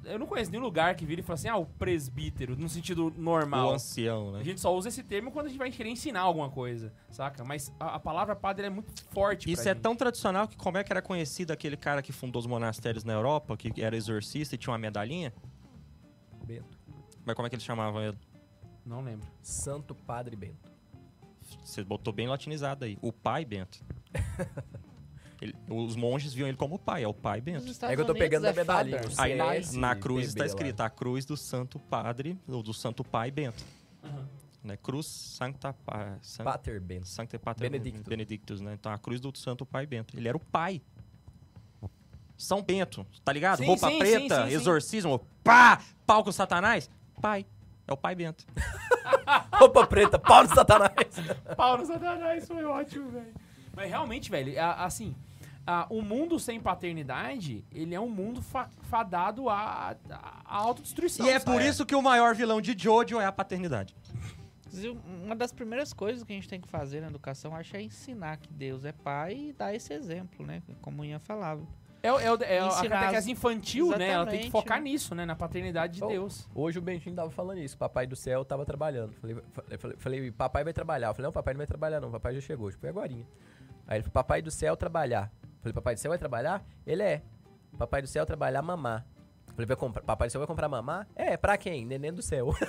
eu 0.05 0.17
não 0.17 0.25
conheço 0.25 0.49
nenhum 0.51 0.63
lugar 0.63 0.95
que 0.95 1.05
vira 1.05 1.21
e 1.21 1.23
fala 1.23 1.35
assim, 1.35 1.49
ah, 1.49 1.57
o 1.57 1.65
presbítero, 1.65 2.55
no 2.55 2.69
sentido 2.69 3.13
normal. 3.17 3.71
O 3.71 3.73
ancião, 3.73 4.29
A 4.29 4.37
né? 4.37 4.43
gente 4.43 4.61
só 4.61 4.75
usa 4.75 4.87
esse 4.87 5.03
termo 5.03 5.31
quando 5.31 5.47
a 5.47 5.49
gente 5.49 5.57
vai 5.57 5.69
querer 5.69 5.89
ensinar 5.89 6.21
alguma 6.21 6.49
coisa, 6.49 6.93
saca? 7.11 7.43
Mas 7.43 7.73
a, 7.79 7.95
a 7.95 7.99
palavra 7.99 8.35
padre 8.35 8.67
é 8.67 8.69
muito 8.69 9.03
forte 9.11 9.51
Isso 9.51 9.61
pra 9.63 9.71
é 9.71 9.73
gente. 9.73 9.83
tão 9.83 9.95
tradicional 9.95 10.47
que 10.47 10.55
como 10.55 10.77
é 10.77 10.83
que 10.83 10.91
era 10.93 11.01
conhecido 11.01 11.51
aquele 11.51 11.75
cara 11.75 12.01
que 12.01 12.11
fundou 12.13 12.39
os 12.39 12.45
monastérios 12.47 13.03
na 13.03 13.13
Europa, 13.13 13.57
que 13.57 13.81
era 13.81 13.95
exorcista 13.95 14.55
e 14.55 14.57
tinha 14.57 14.71
uma 14.71 14.79
medalhinha? 14.79 15.33
Bento. 16.45 16.79
Mas 17.25 17.35
como 17.35 17.45
é 17.45 17.49
que 17.49 17.55
ele 17.55 17.63
chamava 17.63 18.01
ele? 18.03 18.17
Não 18.85 19.01
lembro. 19.01 19.27
Santo 19.41 19.93
Padre 19.93 20.35
Bento. 20.35 20.71
Você 21.63 21.83
botou 21.83 22.13
bem 22.13 22.27
latinizado 22.27 22.85
aí. 22.85 22.97
O 23.01 23.11
pai 23.11 23.43
Bento. 23.45 23.83
Ele- 25.41 25.55
os 25.69 25.95
monges 25.95 26.33
viam 26.33 26.47
ele 26.47 26.57
como 26.57 26.77
pai, 26.77 27.03
é 27.03 27.07
o 27.07 27.13
pai 27.13 27.39
Bento. 27.39 27.65
É 27.85 27.95
que 27.95 28.01
eu 28.01 28.05
tô 28.05 28.13
pegando 28.13 28.45
é 28.45 28.49
a 28.49 28.65
father. 28.65 29.01
o 29.07 29.21
Aí 29.21 29.35
na, 29.35 29.45
CS 29.53 29.73
na 29.75 29.95
cruz 29.95 30.27
está 30.27 30.45
escrito 30.45 30.81
a 30.81 30.89
cruz 30.89 31.25
do 31.25 31.37
Santo 31.37 31.79
Padre, 31.79 32.37
ou 32.47 32.61
do 32.61 32.73
Santo 32.73 33.03
Pai 33.03 33.31
Bento. 33.31 33.63
Né? 34.61 34.75
Cruz 34.75 35.05
Sancta 35.05 35.71
Pa- 35.73 36.17
San- 36.21 36.43
Pater 36.43 36.81
Bento. 36.81 37.07
Sancta 37.07 37.39
Pater 37.39 37.69
Benedictus. 37.69 38.03
Benedictus, 38.07 38.59
né? 38.61 38.73
Então 38.73 38.91
a 38.91 38.97
cruz 38.97 39.21
do 39.21 39.35
Santo 39.37 39.65
Pai 39.65 39.85
Bento. 39.85 40.17
Ele 40.17 40.27
era 40.27 40.35
o 40.35 40.39
pai. 40.41 40.81
São 42.37 42.61
Bento, 42.61 43.05
tá 43.23 43.31
ligado? 43.33 43.57
Sim, 43.59 43.65
Roupa 43.65 43.89
sim, 43.89 43.99
preta, 43.99 44.35
sim, 44.37 44.43
sim, 44.43 44.49
sim. 44.49 44.55
exorcismo, 44.55 45.19
pá, 45.43 45.81
pau 46.05 46.23
com 46.23 46.31
Satanás. 46.31 46.89
Pai. 47.21 47.45
É 47.87 47.91
o 47.93 47.97
pai 47.97 48.15
Bento. 48.15 48.45
Roupa 49.53 49.85
preta, 49.87 50.17
pau 50.19 50.43
no 50.43 50.49
satanás. 50.55 50.93
Paulo 51.57 51.85
Satanás 51.85 52.47
foi 52.47 52.63
ótimo, 52.63 53.09
velho. 53.09 53.33
Mas 53.75 53.89
realmente, 53.89 54.29
velho, 54.31 54.61
a- 54.61 54.85
assim, 55.69 55.83
a- 55.83 55.87
o 55.89 56.01
mundo 56.01 56.39
sem 56.39 56.59
paternidade, 56.59 57.63
ele 57.71 57.93
é 57.95 57.99
um 57.99 58.09
mundo 58.09 58.41
fa- 58.41 58.69
fadado 58.83 59.49
à, 59.49 59.95
à 60.09 60.55
autodestruição. 60.57 61.25
E 61.25 61.29
é 61.29 61.39
sabe? 61.39 61.51
por 61.51 61.61
isso 61.61 61.85
que 61.85 61.95
o 61.95 62.01
maior 62.01 62.35
vilão 62.35 62.59
de 62.61 62.75
Jojo 62.77 63.19
é 63.19 63.25
a 63.25 63.31
paternidade. 63.31 63.95
Inclusive, 64.67 64.99
Uma 65.25 65.35
das 65.35 65.51
primeiras 65.51 65.93
coisas 65.93 66.23
que 66.23 66.31
a 66.31 66.35
gente 66.35 66.47
tem 66.47 66.61
que 66.61 66.67
fazer 66.67 67.01
na 67.01 67.07
educação, 67.07 67.55
acho, 67.55 67.75
é 67.75 67.81
ensinar 67.81 68.37
que 68.37 68.51
Deus 68.53 68.85
é 68.85 68.91
pai 68.91 69.49
e 69.49 69.53
dar 69.53 69.73
esse 69.73 69.91
exemplo, 69.93 70.45
né? 70.45 70.61
Como 70.81 71.01
o 71.01 71.05
Ian 71.05 71.19
falava. 71.19 71.61
É, 72.01 72.13
o- 72.13 72.19
é, 72.19 72.55
é 72.55 72.59
a 72.59 72.69
catequese 72.89 73.29
infantil, 73.31 73.89
né? 73.97 74.07
Ela 74.09 74.25
tem 74.25 74.39
que 74.39 74.45
Exatamente, 74.45 74.51
focar 74.51 74.81
nisso, 74.81 75.13
né? 75.15 75.25
Na 75.25 75.35
paternidade 75.35 75.95
de 75.95 76.03
Oh, 76.03 76.07
Deus. 76.07 76.47
Hoje 76.55 76.79
o 76.79 76.81
Bentinho 76.81 77.13
tava 77.15 77.29
falando 77.29 77.57
isso. 77.59 77.77
Papai 77.77 78.07
do 78.07 78.15
céu 78.15 78.45
tava 78.45 78.63
trabalhando. 78.65 79.11
Falei, 79.15 79.35
falei, 79.51 79.77
falei, 79.77 79.97
falei, 79.97 80.31
papai 80.31 80.63
vai 80.63 80.71
trabalhar. 80.71 81.07
Eu 81.09 81.13
falei, 81.13 81.25
não, 81.27 81.33
papai 81.33 81.53
não 81.53 81.57
vai 81.57 81.67
trabalhar, 81.67 81.99
não. 81.99 82.09
Papai 82.11 82.35
já 82.35 82.39
chegou. 82.41 82.71
Tipo, 82.71 82.85
é 82.85 82.89
agorinha. 82.89 83.25
Aí 83.85 83.97
ele 83.97 84.03
falou, 84.03 84.13
papai 84.13 84.41
do 84.41 84.49
céu 84.51 84.77
trabalhar. 84.77 85.29
Falei, 85.61 85.73
papai 85.73 85.95
do 85.95 85.99
céu 85.99 86.09
vai 86.09 86.17
trabalhar? 86.17 86.63
Ele 86.85 87.03
é. 87.03 87.21
Papai 87.77 88.01
do 88.01 88.07
céu 88.07 88.25
trabalhar, 88.25 88.61
mamar. 88.61 89.05
Falei, 89.47 89.65
vai 89.65 89.75
comprar, 89.75 90.01
papai 90.01 90.27
do 90.27 90.31
céu 90.31 90.39
vai 90.39 90.47
comprar 90.47 90.69
mamar? 90.69 91.07
É, 91.15 91.35
pra 91.37 91.57
quem? 91.57 91.85
Neném 91.85 92.13
do 92.13 92.21
céu. 92.21 92.53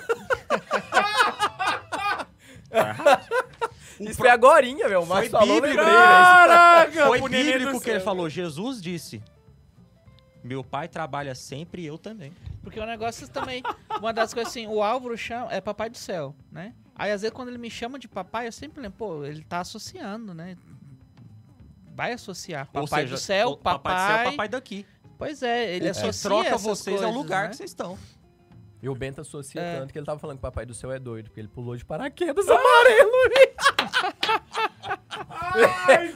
Isso 4.01 4.17
foi 4.17 4.31
agorinha, 4.31 4.89
meu. 4.89 5.03
O 5.03 5.07
falou, 5.07 5.61
lembrei. 5.61 5.75
Caraca! 5.77 7.07
Foi 7.07 7.19
pro 7.19 7.29
neném 7.29 7.59
bíblico 7.59 7.81
que 7.81 7.91
ele 7.91 7.99
céu. 7.99 8.05
falou. 8.05 8.29
Jesus 8.29 8.81
disse: 8.81 9.23
Meu 10.43 10.65
pai 10.65 10.89
trabalha 10.89 11.35
sempre 11.35 11.83
e 11.83 11.87
eu 11.87 11.99
também. 11.99 12.33
Porque 12.63 12.81
o 12.81 12.87
negócio 12.87 13.29
também. 13.29 13.63
Uma 13.99 14.13
das 14.13 14.33
coisas 14.33 14.51
assim, 14.51 14.67
o 14.67 14.83
Álvaro 14.83 15.17
chama, 15.17 15.53
é 15.53 15.61
papai 15.61 15.91
do 15.91 15.99
céu, 15.99 16.35
né? 16.51 16.75
Aí 16.95 17.11
às 17.11 17.23
vezes 17.23 17.35
quando 17.35 17.49
ele 17.49 17.59
me 17.59 17.71
chama 17.71 17.99
de 17.99 18.09
papai, 18.09 18.47
eu 18.47 18.53
sempre 18.53 18.81
lembro, 18.81 18.99
pô, 18.99 19.25
ele 19.25 19.43
tá 19.43 19.61
associando, 19.61 20.35
né? 20.35 20.57
Vai 22.01 22.13
associar. 22.13 22.67
Papai 22.73 23.03
seja, 23.03 23.15
do 23.15 23.21
céu, 23.21 23.57
papai. 23.59 23.79
papai 23.79 23.95
do 23.95 24.07
céu 24.07 24.17
é 24.17 24.23
o 24.23 24.31
papai 24.31 24.49
daqui. 24.49 24.87
Pois 25.19 25.43
é, 25.43 25.71
ele 25.77 25.81
que 25.81 25.89
associa. 25.91 26.31
troca 26.31 26.49
essas 26.49 26.63
vocês 26.63 26.97
é 26.97 26.99
o 26.99 27.03
coisas, 27.03 27.15
lugar 27.15 27.43
né? 27.43 27.49
que 27.51 27.57
vocês 27.57 27.71
estão. 27.71 27.99
E 28.83 28.89
o 28.89 28.95
Bento 28.95 29.21
associa 29.21 29.61
É. 29.61 29.79
tanto 29.81 29.93
que 29.93 29.99
ele 29.99 30.07
tava 30.07 30.19
falando 30.19 30.37
que 30.37 30.41
o 30.41 30.49
papai 30.49 30.65
do 30.65 30.73
céu 30.73 30.91
é 30.91 30.99
doido, 30.99 31.27
porque 31.27 31.41
ele 31.41 31.49
pulou 31.49 31.77
de 31.77 31.85
paraquedas 31.85 32.45
amarelo. 32.49 33.11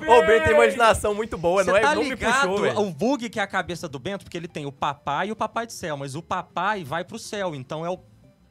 Ô, 0.08 0.18
o 0.18 0.26
Bento 0.26 0.44
tem 0.44 0.54
imaginação 0.54 1.14
muito 1.14 1.36
boa, 1.36 1.62
Você 1.62 1.70
não 1.70 1.76
é? 1.76 1.80
tá 1.80 1.94
não 1.94 2.02
me 2.02 2.10
ligado 2.10 2.48
puxou, 2.48 2.62
velho. 2.62 2.80
o 2.80 2.90
bug 2.90 3.28
que 3.28 3.38
é 3.38 3.42
a 3.42 3.46
cabeça 3.46 3.86
do 3.86 3.98
Bento? 3.98 4.24
Porque 4.24 4.38
ele 4.38 4.48
tem 4.48 4.64
o 4.64 4.72
papai 4.72 5.28
e 5.28 5.32
o 5.32 5.36
papai 5.36 5.66
do 5.66 5.72
céu, 5.72 5.98
mas 5.98 6.14
o 6.14 6.22
papai 6.22 6.82
vai 6.82 7.04
pro 7.04 7.18
céu, 7.18 7.54
então 7.54 7.84
é 7.84 7.90
o... 7.90 7.98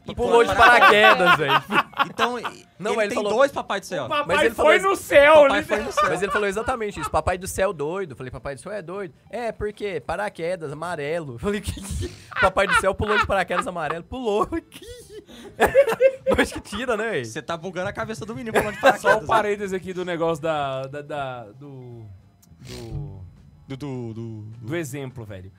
E 0.05 0.13
pulou 0.13 0.43
de 0.43 0.53
paraquedas, 0.55 1.37
velho. 1.37 1.53
Então, 2.05 2.37
Não, 2.77 2.91
ele, 2.93 3.01
ele 3.03 3.07
tem 3.09 3.15
falou- 3.15 3.33
dois 3.33 3.51
papai 3.51 3.79
do 3.79 3.85
céu. 3.85 4.05
O 4.05 4.09
papai 4.09 4.35
Mas 4.35 4.45
ele 4.45 4.55
foi 4.55 4.77
falou 4.79 4.91
no 4.91 4.95
céu, 4.97 5.33
Papai 5.43 5.59
literal- 5.61 5.65
foi 5.65 5.85
no 5.85 5.91
céu. 5.93 6.09
Mas 6.09 6.21
ele 6.21 6.31
falou 6.31 6.47
exatamente 6.47 6.99
isso. 6.99 7.09
Papai 7.09 7.37
do 7.37 7.47
céu 7.47 7.71
doido. 7.71 8.15
Falei, 8.15 8.29
papai 8.31 8.55
do 8.55 8.61
céu 8.61 8.71
é 8.71 8.81
doido. 8.81 9.13
É, 9.29 9.51
porque 9.51 10.01
paraquedas, 10.01 10.71
amarelo. 10.71 11.39
Falei, 11.39 11.61
que... 11.61 11.73
papai 12.41 12.67
do 12.67 12.73
céu 12.75 12.93
pulou 12.93 13.17
de 13.17 13.25
paraquedas 13.25 13.65
amarelo. 13.65 14.03
Pulou. 14.03 14.47
Mas 16.37 16.51
que 16.51 16.59
tira, 16.59 16.97
né, 16.97 17.09
velho? 17.11 17.25
Você 17.25 17.41
tá 17.41 17.55
bugando 17.55 17.89
a 17.89 17.93
cabeça 17.93 18.25
do 18.25 18.35
menino 18.35 18.53
falando 18.57 18.75
de 18.75 18.81
paraquedas. 18.81 19.11
Só 19.13 19.17
um 19.17 19.21
né? 19.21 19.27
parênteses 19.27 19.73
aqui 19.73 19.93
do 19.93 20.03
negócio 20.03 20.43
da. 20.43 20.83
da, 20.87 21.01
da- 21.01 21.43
do. 21.51 22.05
Do. 22.59 23.21
do, 23.67 23.77
do, 23.77 24.13
do- 24.13 24.41
do 24.67 24.75
exemplo, 24.75 25.23
velho. 25.25 25.51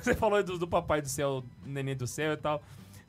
Você 0.00 0.14
falou 0.14 0.42
do, 0.42 0.56
do 0.58 0.68
papai 0.68 1.02
do 1.02 1.08
céu, 1.08 1.42
neném 1.64 1.96
do 1.96 2.06
céu 2.06 2.32
e 2.32 2.36
tal. 2.36 2.62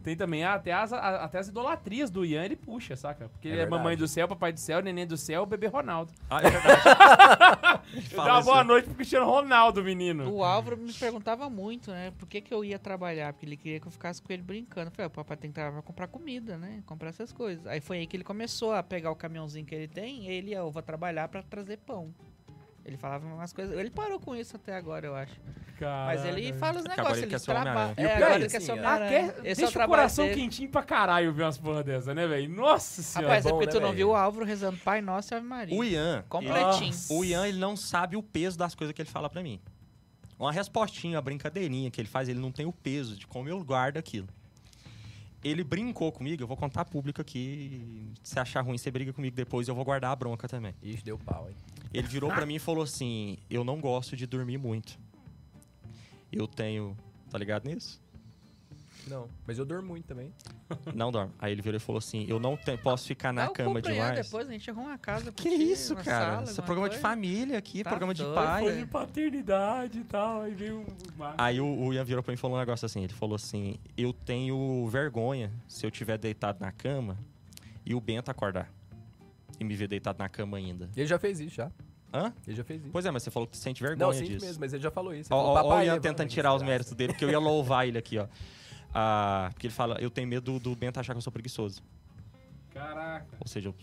Tem 0.03 0.15
também 0.15 0.45
até 0.45 0.71
as, 0.71 0.93
a- 0.93 1.23
até 1.25 1.39
as 1.39 1.49
idolatrias 1.49 2.09
do 2.09 2.23
Ian, 2.25 2.45
ele 2.45 2.55
puxa, 2.55 2.95
saca? 2.95 3.27
Porque 3.29 3.47
É 3.47 3.51
ele 3.51 3.57
é 3.59 3.63
verdade. 3.63 3.83
mamãe 3.83 3.97
do 3.97 4.07
céu, 4.07 4.27
papai 4.27 4.53
do 4.53 4.59
céu, 4.59 4.81
neném 4.81 5.05
do 5.05 5.17
céu, 5.17 5.45
bebê 5.45 5.67
Ronaldo. 5.67 6.13
Ah, 6.29 6.39
é 6.39 6.49
verdade. 6.49 6.81
Dá 8.15 8.23
uma 8.23 8.39
isso. 8.39 8.45
boa 8.49 8.63
noite 8.63 8.85
pro 8.85 8.95
Cristiano 8.95 9.25
Ronaldo, 9.25 9.83
menino. 9.83 10.31
O 10.31 10.43
Álvaro 10.43 10.77
me 10.77 10.93
perguntava 10.93 11.49
muito, 11.49 11.91
né? 11.91 12.11
Por 12.17 12.27
que, 12.27 12.39
que 12.41 12.53
eu 12.53 12.63
ia 12.63 12.79
trabalhar? 12.79 13.33
Porque 13.33 13.45
ele 13.45 13.57
queria 13.57 13.79
que 13.79 13.87
eu 13.87 13.91
ficasse 13.91 14.21
com 14.21 14.31
ele 14.31 14.41
brincando. 14.43 14.87
Eu 14.87 14.91
falei, 14.91 15.07
o 15.07 15.09
papai 15.11 15.35
tem 15.37 15.49
que 15.49 15.55
trabalhar 15.55 15.73
pra 15.73 15.81
comprar 15.81 16.07
comida, 16.07 16.57
né? 16.57 16.81
Comprar 16.85 17.09
essas 17.09 17.31
coisas. 17.31 17.65
Aí 17.67 17.81
foi 17.81 17.97
aí 17.99 18.07
que 18.07 18.15
ele 18.15 18.23
começou 18.23 18.73
a 18.73 18.81
pegar 18.81 19.11
o 19.11 19.15
caminhãozinho 19.15 19.65
que 19.65 19.75
ele 19.75 19.87
tem. 19.87 20.27
Ele, 20.27 20.53
eu 20.53 20.71
vou 20.71 20.81
trabalhar 20.81 21.27
pra 21.27 21.41
trazer 21.43 21.77
pão. 21.77 22.13
Ele 22.89 22.97
falava 22.97 23.23
umas 23.27 23.53
coisas. 23.53 23.77
Ele 23.77 23.91
parou 23.91 24.19
com 24.19 24.35
isso 24.35 24.55
até 24.55 24.75
agora, 24.75 25.05
eu 25.05 25.15
acho. 25.15 25.39
Mas 25.79 26.25
ele 26.25 26.51
fala 26.53 26.79
os 26.79 26.85
É 26.85 26.89
negócios, 26.89 27.21
ele 27.21 27.39
trabalha. 27.39 27.69
Homem-Aranha. 27.69 27.95
O 27.97 28.01
É, 28.01 28.15
agora 28.15 28.31
é 28.31 28.35
ele 28.35 28.45
assim, 28.45 28.57
quer 28.57 28.61
ser. 28.61 28.71
Ah, 28.71 28.73
Homem-Aranha. 28.73 29.19
Esse 29.19 29.29
é 29.29 29.39
o 29.39 29.43
deixa 29.43 29.65
o 29.67 29.71
trabalho 29.71 29.89
coração 29.89 30.25
dele. 30.25 30.41
quentinho 30.41 30.69
pra 30.69 30.83
caralho 30.83 31.31
ver 31.31 31.43
umas 31.43 31.57
porra 31.59 31.83
dessa, 31.83 32.13
né, 32.15 32.25
velho? 32.27 32.49
Nossa 32.49 33.01
senhora. 33.03 33.27
Rapaz, 33.27 33.45
é 33.45 33.49
bom, 33.49 33.57
porque 33.57 33.65
né, 33.67 33.71
tu 33.71 33.79
não 33.79 33.93
viu 33.93 34.09
o 34.09 34.15
Álvaro 34.15 34.43
rezando 34.45 34.77
Pai 34.77 35.01
Nosso 35.01 35.33
e 35.33 35.37
Ave 35.37 35.45
Maria. 35.45 35.77
O 35.77 35.83
Ian, 35.83 36.25
Completinho. 36.27 36.87
Nossa. 36.87 37.13
o 37.13 37.23
Ian, 37.23 37.47
ele 37.47 37.59
não 37.59 37.77
sabe 37.77 38.17
o 38.17 38.23
peso 38.23 38.57
das 38.57 38.73
coisas 38.73 38.93
que 38.93 39.01
ele 39.01 39.09
fala 39.09 39.29
pra 39.29 39.43
mim. 39.43 39.61
Uma 40.39 40.51
respostinha, 40.51 41.15
uma 41.17 41.21
brincadeirinha 41.21 41.91
que 41.91 42.01
ele 42.01 42.07
faz, 42.07 42.27
ele 42.27 42.39
não 42.39 42.51
tem 42.51 42.65
o 42.65 42.73
peso 42.73 43.15
de 43.15 43.27
como 43.27 43.47
eu 43.47 43.63
guardo 43.63 43.97
aquilo. 43.97 44.27
Ele 45.43 45.63
brincou 45.63 46.11
comigo, 46.11 46.43
eu 46.43 46.47
vou 46.47 46.57
contar 46.57 46.83
público 46.85 47.21
aqui. 47.21 48.11
Se 48.21 48.39
achar 48.39 48.61
ruim, 48.61 48.77
você 48.77 48.91
briga 48.91 49.13
comigo 49.13 49.35
depois, 49.35 49.67
eu 49.67 49.75
vou 49.75 49.85
guardar 49.85 50.11
a 50.11 50.15
bronca 50.15 50.47
também. 50.47 50.73
Ixi, 50.83 51.03
deu 51.03 51.17
pau, 51.17 51.49
hein? 51.49 51.55
Ele 51.93 52.07
virou 52.07 52.29
pra 52.29 52.45
mim 52.45 52.55
e 52.55 52.59
falou 52.59 52.83
assim: 52.83 53.37
Eu 53.49 53.63
não 53.63 53.79
gosto 53.79 54.17
de 54.17 54.27
dormir 54.27 54.57
muito. 54.57 54.99
Eu 56.31 56.47
tenho. 56.47 56.95
Tá 57.29 57.37
ligado 57.37 57.65
nisso? 57.65 58.01
Não, 59.09 59.27
mas 59.47 59.57
eu 59.57 59.65
durmo 59.65 59.87
muito 59.87 60.05
também. 60.05 60.31
Não 60.93 61.11
dorme. 61.11 61.33
Aí 61.39 61.51
ele 61.51 61.61
virou 61.61 61.77
e 61.77 61.79
falou 61.79 61.97
assim: 61.97 62.25
Eu 62.29 62.39
não 62.39 62.55
te- 62.55 62.77
posso 62.77 63.07
ficar 63.07 63.33
na 63.33 63.45
eu 63.45 63.51
cama 63.51 63.81
demais. 63.81 64.25
depois, 64.25 64.47
a 64.47 64.51
gente 64.51 64.69
arruma 64.69 64.89
uma 64.89 64.97
casa 64.97 65.31
pra 65.31 65.43
Que 65.43 65.49
ti, 65.49 65.71
isso, 65.71 65.93
uma 65.95 66.03
cara? 66.03 66.19
sala, 66.25 66.43
Isso 66.43 66.51
é 66.51 66.53
alguma 66.53 66.65
programa 66.65 66.89
de 66.89 66.95
coisa. 66.95 67.07
família 67.09 67.57
aqui, 67.57 67.83
Tá 67.83 67.89
programa 67.89 68.13
de 68.13 68.21
doido, 68.21 68.35
pai. 68.35 68.63
Foi 68.63 68.77
de 68.77 68.85
paternidade 68.85 69.99
e 69.99 70.03
tal, 70.03 70.41
aí 70.41 70.53
veio 70.53 70.79
um... 70.81 70.85
Aí 71.37 71.59
o, 71.59 71.65
o 71.65 71.93
Ian 71.93 72.03
virou 72.03 72.21
pra 72.23 72.31
mim 72.31 72.35
e 72.35 72.37
falou 72.37 72.55
um 72.55 72.59
negócio 72.59 72.85
assim: 72.85 73.03
ele 73.03 73.13
falou 73.13 73.35
assim, 73.35 73.77
eu 73.97 74.13
tenho 74.13 74.87
vergonha 74.87 75.51
se 75.67 75.85
eu 75.85 75.91
tiver 75.91 76.17
deitado 76.17 76.59
na 76.61 76.71
cama 76.71 77.17
e 77.85 77.95
o 77.95 77.99
Bento 77.99 78.29
acordar. 78.29 78.71
E 79.59 79.63
me 79.63 79.75
ver 79.75 79.87
deitado 79.87 80.19
na 80.19 80.29
cama 80.29 80.57
ainda. 80.57 80.89
Ele 80.95 81.05
já 81.07 81.19
fez 81.19 81.39
isso, 81.39 81.55
já. 81.55 81.71
Hã? 82.13 82.33
Ele 82.47 82.55
já 82.55 82.63
fez 82.63 82.81
isso. 82.81 82.89
Pois 82.91 83.05
é, 83.05 83.11
mas 83.11 83.23
você 83.23 83.29
falou 83.29 83.45
que 83.47 83.57
sente 83.57 83.81
não, 83.83 83.89
vergonha 83.89 84.13
sim 84.17 84.25
disso. 84.25 84.45
mesmo, 84.45 84.59
mas 84.61 84.73
ele 84.73 84.81
já 84.81 84.89
falou 84.89 85.13
isso. 85.13 85.29
Ó, 85.33 85.35
Ele 85.37 85.43
falou, 85.43 85.45
ó, 85.45 85.49
ó, 85.49 85.59
o 85.59 85.63
"Papai, 85.69 85.85
Ian 85.85 85.93
levanta 85.93 86.09
tentando 86.09 86.25
aqui, 86.25 86.33
tirar 86.33 86.51
os 86.53 86.61
desgraça." 86.61 86.71
méritos 86.71 86.93
dele, 86.93 87.13
porque 87.13 87.25
eu 87.25 87.29
ia 87.29 87.39
louvar 87.39 87.87
ele 87.87 87.97
aqui, 87.97 88.17
ó. 88.17 88.25
Ah, 88.93 89.49
porque 89.53 89.67
ele 89.67 89.73
fala, 89.73 89.97
eu 89.99 90.09
tenho 90.09 90.27
medo 90.27 90.59
do, 90.59 90.75
Bento 90.75 90.99
achar 90.99 91.13
que 91.13 91.17
eu 91.17 91.21
sou 91.21 91.31
preguiçoso. 91.31 91.81
Caraca. 92.73 93.37
Ou 93.39 93.47
seja, 93.47 93.73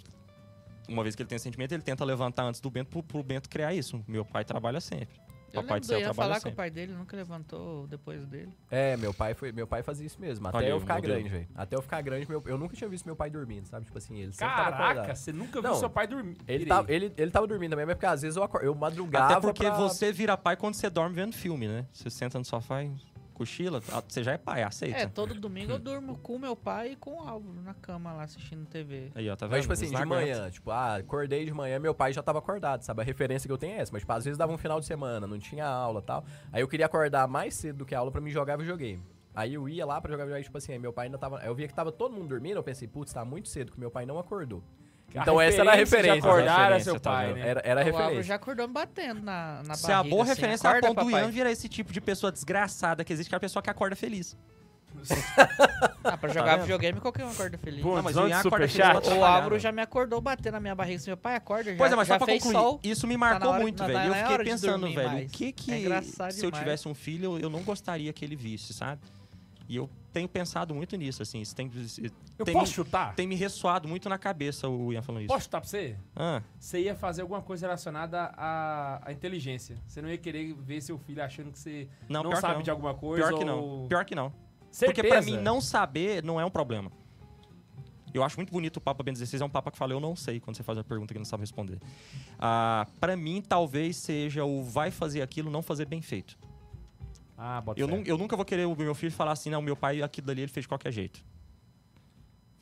uma 0.89 1.03
vez 1.03 1.15
que 1.15 1.23
ele 1.23 1.29
tem 1.29 1.39
sentimento, 1.39 1.73
ele 1.73 1.83
tenta 1.83 2.05
levantar 2.05 2.45
antes 2.45 2.61
do 2.61 2.71
Bento 2.71 2.89
pro, 2.89 3.03
pro 3.03 3.23
Bento 3.23 3.49
criar 3.49 3.75
isso. 3.75 4.03
Meu 4.07 4.25
pai 4.25 4.45
trabalha 4.45 4.81
sempre. 4.81 5.17
Eu 5.53 5.63
Papai 5.63 5.77
lembro 5.77 5.81
do 5.81 5.87
céu 5.87 5.99
trabalha 6.01 6.15
falar 6.15 6.35
que 6.35 6.39
o 6.41 6.43
sempre. 6.43 6.57
pai 6.57 6.71
dele 6.71 6.93
nunca 6.93 7.17
levantou 7.17 7.87
depois 7.87 8.27
dele. 8.27 8.51
É, 8.71 8.97
meu 8.97 9.15
pai, 9.15 9.33
foi, 9.33 9.53
meu 9.53 9.67
pai 9.67 9.83
fazia 9.83 10.05
isso 10.05 10.21
mesmo. 10.21 10.47
Até 10.49 10.59
Olha 10.59 10.67
eu 10.69 10.81
ficar 10.81 11.01
grande, 11.01 11.29
velho. 11.29 11.49
Até 11.55 11.77
eu 11.77 11.83
ficar 11.83 12.03
grande, 12.03 12.29
meu, 12.29 12.43
eu 12.47 12.59
nunca 12.59 12.77
tinha 12.77 12.91
visto 12.91 13.07
meu 13.07 13.17
pai 13.17 13.31
dormindo, 13.31 13.65
sabe? 13.65 13.87
Tipo 13.87 13.97
assim, 13.97 14.19
ele 14.19 14.33
sempre 14.33 14.55
tava 14.55 14.77
Caraca, 14.77 15.15
você 15.15 15.33
nunca 15.33 15.61
viu 15.63 15.71
Não, 15.71 15.79
seu 15.79 15.89
pai 15.89 16.07
dormir. 16.09 16.37
Ele 16.49 16.67
tava, 16.67 16.93
ele, 16.93 17.13
ele 17.17 17.31
tava 17.31 17.47
dormindo 17.47 17.71
também, 17.71 17.87
mas 17.87 17.95
porque 17.95 18.07
às 18.07 18.23
vezes 18.23 18.37
eu, 18.37 18.43
acor- 18.43 18.61
eu 18.63 18.75
madrugava 18.75 19.33
Até 19.35 19.41
porque 19.41 19.65
pra- 19.65 19.77
você 19.77 20.13
vira 20.13 20.37
pai 20.37 20.57
quando 20.57 20.75
você 20.75 20.91
dorme 20.91 21.15
vendo 21.15 21.33
filme, 21.33 21.69
né? 21.69 21.87
Você 21.93 22.11
senta 22.11 22.39
no 22.39 22.45
sofá 22.45 22.83
e 22.83 22.93
cochila, 23.37 23.83
ah, 23.93 24.03
você 24.07 24.25
já 24.25 24.33
é 24.33 24.39
pai, 24.39 24.63
aceita. 24.63 24.99
É, 24.99 25.07
todo 25.07 25.35
domingo 25.35 25.73
eu 25.73 25.79
durmo 25.79 26.17
com 26.19 26.39
meu 26.39 26.57
pai 26.57 26.93
e 26.93 26.97
com 26.97 27.17
o 27.17 27.21
Álvaro 27.21 27.61
na 27.63 27.75
cama 27.75 28.13
lá 28.15 28.23
assistindo 28.23 28.67
TV. 28.67 29.13
Aí, 29.15 29.29
ó, 29.29 29.37
tá 29.37 29.47
vendo? 29.47 29.57
Mas, 29.57 29.63
tipo 29.63 29.73
assim, 29.75 29.91
de 29.91 30.05
manhã, 30.07 30.51
tipo, 30.51 30.71
ah, 30.71 30.97
acordei 30.97 31.45
de 31.45 31.53
manhã, 31.53 31.79
meu 31.79 31.95
pai 31.95 32.15
já 32.15 32.23
tava 32.23 32.39
acordado, 32.39 32.83
sabe? 32.83 33.03
A 33.03 33.05
referência 33.05 33.47
que 33.47 33.53
eu 33.53 33.59
tenho 33.59 33.75
é 33.75 33.81
essa. 33.81 33.93
Mas, 33.93 34.01
tipo, 34.01 34.13
às 34.13 34.25
vezes 34.25 34.39
dava 34.39 34.53
um 34.53 34.59
final 34.59 34.81
de 34.81 34.87
semana, 34.87 35.27
não 35.27 35.39
tinha 35.39 35.67
aula 35.67 36.01
e 36.01 36.03
tal. 36.03 36.25
Aí 36.51 36.63
eu 36.63 36.69
queria 36.69 36.87
acordar 36.87 37.29
mais 37.29 37.55
cedo 37.55 37.79
do 37.79 37.85
que 37.85 37.95
a 37.95 37.99
aula 37.99 38.11
pra 38.11 38.21
me 38.21 38.31
jogar 38.31 38.57
videogame. 38.57 39.03
Aí 39.35 39.53
eu 39.53 39.69
ia 39.69 39.85
lá 39.85 40.01
pra 40.01 40.11
jogar 40.11 40.25
videogame, 40.25 40.45
tipo 40.45 40.57
assim, 40.57 40.73
aí 40.73 40.79
meu 40.79 40.95
pai 40.95 41.07
ainda 41.07 41.19
tava. 41.19 41.39
Eu 41.45 41.55
via 41.55 41.69
que 41.69 41.75
tava 41.75 41.93
todo 41.93 42.15
mundo 42.15 42.29
dormindo, 42.29 42.57
eu 42.57 42.63
pensei, 42.63 42.89
putz, 42.89 43.13
tá 43.13 43.23
muito 43.23 43.49
cedo, 43.49 43.71
que 43.71 43.79
meu 43.79 43.91
pai 43.91 44.07
não 44.07 44.19
acordou. 44.19 44.63
A 45.17 45.23
Então 45.23 45.41
essa 45.41 45.61
era 45.61 45.73
a 45.73 45.75
referência 45.75 46.13
de 46.13 46.15
referência. 46.17 46.31
acordar 46.31 46.53
era 46.53 46.63
referência, 46.77 46.93
seu 46.93 47.01
tá 47.01 47.11
pai, 47.11 47.33
né? 47.35 47.41
Era, 47.49 47.61
era 47.65 47.81
a 47.81 47.85
o 47.85 47.87
Álvaro 47.89 48.03
referência. 48.05 48.23
já 48.29 48.35
acordou 48.35 48.69
me 48.69 48.75
batendo 48.75 49.23
na, 49.23 49.63
na 49.67 49.75
Se 49.75 49.91
a 49.91 49.97
barriga, 49.97 50.11
boa 50.11 50.23
assim, 50.25 50.33
referência 50.35 50.67
é 50.67 50.69
a 50.69 50.71
"Acorda, 50.73 50.89
ponto 50.89 50.99
do 51.05 51.11
papai." 51.11 51.23
Ian 51.25 51.31
vira 51.31 51.51
esse 51.51 51.69
tipo 51.69 51.93
de 51.93 52.01
pessoa 52.01 52.31
desgraçada 52.33 53.05
que 53.05 53.13
existe, 53.13 53.29
que 53.29 53.35
é 53.35 53.39
a 53.39 53.41
pessoa 53.41 53.63
que 53.63 53.71
acorda 53.71 53.97
feliz. 53.97 54.37
Ah, 56.05 56.17
pra 56.17 56.33
jogar 56.33 56.53
vendo? 56.53 56.61
videogame 56.63 57.01
qualquer 57.01 57.25
um 57.25 57.31
acorda 57.31 57.59
feliz. 57.59 57.83
Pô, 57.83 57.97
Não, 57.97 58.03
mas 58.03 58.17
o 58.17 58.27
Ian 58.27 58.39
acorda 58.39 58.69
feliz 58.69 58.87
O 59.09 59.25
Álvaro 59.25 59.51
velho. 59.51 59.61
já 59.61 59.73
me 59.73 59.83
acordou 59.83 60.21
batendo 60.21 60.55
na 60.55 60.61
minha 60.61 60.75
barriga 60.75 60.97
assim, 60.97 61.11
meu 61.11 61.17
pai 61.17 61.37
acorda, 61.37 61.71
já, 61.73 61.77
Pois 61.77 61.93
é, 61.93 61.97
mas 61.97 62.09
já 62.09 62.15
só 62.15 62.19
pra 62.19 62.27
fez 62.27 62.43
concluir, 62.43 62.63
sol. 62.63 62.81
isso 62.83 63.07
me 63.07 63.15
Tá 63.15 63.19
marcou 63.19 63.41
na 63.47 63.53
hora- 63.53 63.63
muito, 63.63 63.77
tá 63.79 63.87
velho. 63.87 63.99
E 64.01 64.07
eu 64.07 64.15
fiquei 64.15 64.39
pensando, 64.45 64.87
velho, 64.93 65.09
mais. 65.09 65.27
o 65.29 65.33
que 65.33 65.53
que... 65.53 65.73
É 65.73 65.79
engraçado 65.81 66.31
se 66.33 66.45
eu 66.47 66.51
tivesse 66.51 66.89
um 66.89 66.95
filho, 66.95 67.39
eu 67.39 67.51
não 67.51 67.61
gostaria 67.63 68.13
que 68.13 68.25
ele 68.25 68.37
visse, 68.37 68.73
sabe? 68.73 69.03
E 69.69 69.77
eu 69.77 69.91
tenho 70.13 70.29
pensado 70.29 70.75
muito 70.75 70.97
nisso, 70.97 71.23
assim. 71.23 71.41
Isso 71.41 71.55
tem, 71.55 71.71
Eu 72.39 72.45
tem, 72.45 72.55
posso 72.55 72.71
me, 72.71 72.75
chutar? 72.75 73.15
tem 73.15 73.27
me 73.27 73.35
ressoado 73.35 73.89
muito 73.89 74.09
na 74.09 74.17
cabeça 74.17 74.69
o 74.69 74.93
Ian 74.93 75.03
falando 75.03 75.23
isso. 75.23 75.29
Posso 75.29 75.45
chutar 75.45 75.61
pra 75.61 75.69
você? 75.69 75.97
Ah, 76.15 76.43
Você 76.59 76.81
ia 76.83 76.95
fazer 76.95 77.23
alguma 77.23 77.43
coisa 77.43 77.67
relacionada 77.67 78.33
à, 78.37 79.09
à 79.09 79.13
inteligência. 79.13 79.77
Você 79.87 80.01
não 80.01 80.09
ia 80.09 80.19
querer 80.19 80.55
ver 80.55 80.81
seu 80.81 80.97
filho 80.99 81.23
achando 81.23 81.51
que 81.51 81.59
você 81.59 81.89
não, 82.09 82.23
não, 82.23 82.37
sabe 82.37 82.47
que 82.47 82.59
não. 82.59 82.63
de 82.63 82.71
alguma 82.71 82.95
coisa 82.95 83.27
Pior 83.27 83.39
que 83.39 83.45
ou... 83.45 83.81
não. 83.81 83.89
Pior 83.89 84.05
que 84.05 84.15
não. 84.15 84.33
Certeza? 84.71 84.95
Porque 84.95 85.09
pra 85.09 85.23
mim 85.23 85.39
não 85.39 85.61
saber 85.61 86.23
não 86.23 86.41
é 86.41 86.45
um 86.45 86.51
problema. 86.51 86.91
Eu 88.15 88.23
acho 88.23 88.37
muito 88.37 88.51
bonito 88.51 88.79
o 88.79 88.81
Papa 88.81 89.03
Bento 89.03 89.19
XVI, 89.19 89.43
é 89.43 89.45
um 89.45 89.51
Papa 89.51 89.71
que 89.71 89.77
fala 89.77 89.93
eu 89.93 90.01
não 90.01 90.17
sei 90.17 90.41
quando 90.41 90.57
você 90.57 90.63
faz 90.63 90.79
uma 90.79 90.85
pergunta 90.85 91.13
que 91.13 91.19
não 91.19 91.25
sabe 91.27 91.43
responder. 91.43 91.79
Ah, 92.39 92.87
para 92.99 93.15
mim, 93.17 93.43
talvez 93.47 93.97
seja 93.97 94.45
o 94.45 94.63
vai 94.63 94.91
fazer 94.91 95.21
aquilo, 95.21 95.51
não 95.51 95.61
fazer 95.61 95.85
bem 95.85 96.01
feito. 96.01 96.39
Ah, 97.37 97.61
bota 97.61 97.79
Eu, 97.81 97.89
eu 98.05 98.17
nunca 98.17 98.37
vou 98.37 98.45
querer 98.45 98.67
o 98.67 98.75
meu 98.75 98.95
filho 98.95 99.13
falar 99.13 99.33
assim, 99.33 99.51
não, 99.51 99.61
meu 99.61 99.77
pai 99.77 100.03
aquilo 100.03 100.27
dali 100.27 100.43
ele 100.43 100.51
fez 100.51 100.65
de 100.65 100.69
qualquer 100.69 100.93
jeito. 100.93 101.23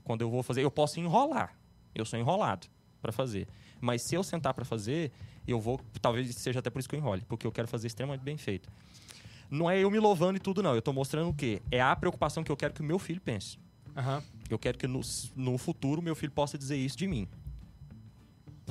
Quando 0.02 0.20
eu 0.22 0.30
vou 0.30 0.42
fazer, 0.42 0.62
eu 0.62 0.70
posso 0.70 1.00
enrolar. 1.00 1.56
Eu 1.94 2.04
sou 2.04 2.18
enrolado 2.18 2.66
pra 3.00 3.12
fazer. 3.12 3.46
Mas 3.80 4.02
se 4.02 4.14
eu 4.14 4.22
sentar 4.22 4.52
pra 4.52 4.64
fazer, 4.64 5.12
eu 5.46 5.60
vou, 5.60 5.80
talvez 6.00 6.34
seja 6.34 6.58
até 6.58 6.70
por 6.70 6.78
isso 6.78 6.88
que 6.88 6.94
eu 6.94 6.98
enrole, 6.98 7.22
porque 7.28 7.46
eu 7.46 7.52
quero 7.52 7.68
fazer 7.68 7.86
extremamente 7.86 8.22
bem 8.22 8.36
feito. 8.36 8.70
Não 9.50 9.70
é 9.70 9.78
eu 9.78 9.90
me 9.90 9.98
louvando 9.98 10.36
e 10.36 10.40
tudo 10.40 10.62
não, 10.62 10.74
eu 10.74 10.82
tô 10.82 10.92
mostrando 10.92 11.28
o 11.28 11.34
quê? 11.34 11.62
É 11.70 11.80
a 11.80 11.94
preocupação 11.94 12.42
que 12.42 12.50
eu 12.50 12.56
quero 12.56 12.74
que 12.74 12.80
o 12.80 12.84
meu 12.84 12.98
filho 12.98 13.20
pense. 13.20 13.58
Aham. 13.96 14.22
Eu 14.50 14.58
quero 14.58 14.76
que 14.76 14.86
no, 14.86 15.00
no 15.36 15.56
futuro 15.56 16.02
meu 16.02 16.14
filho 16.14 16.32
possa 16.32 16.58
dizer 16.58 16.76
isso 16.76 16.96
de 16.96 17.06
mim. 17.06 17.28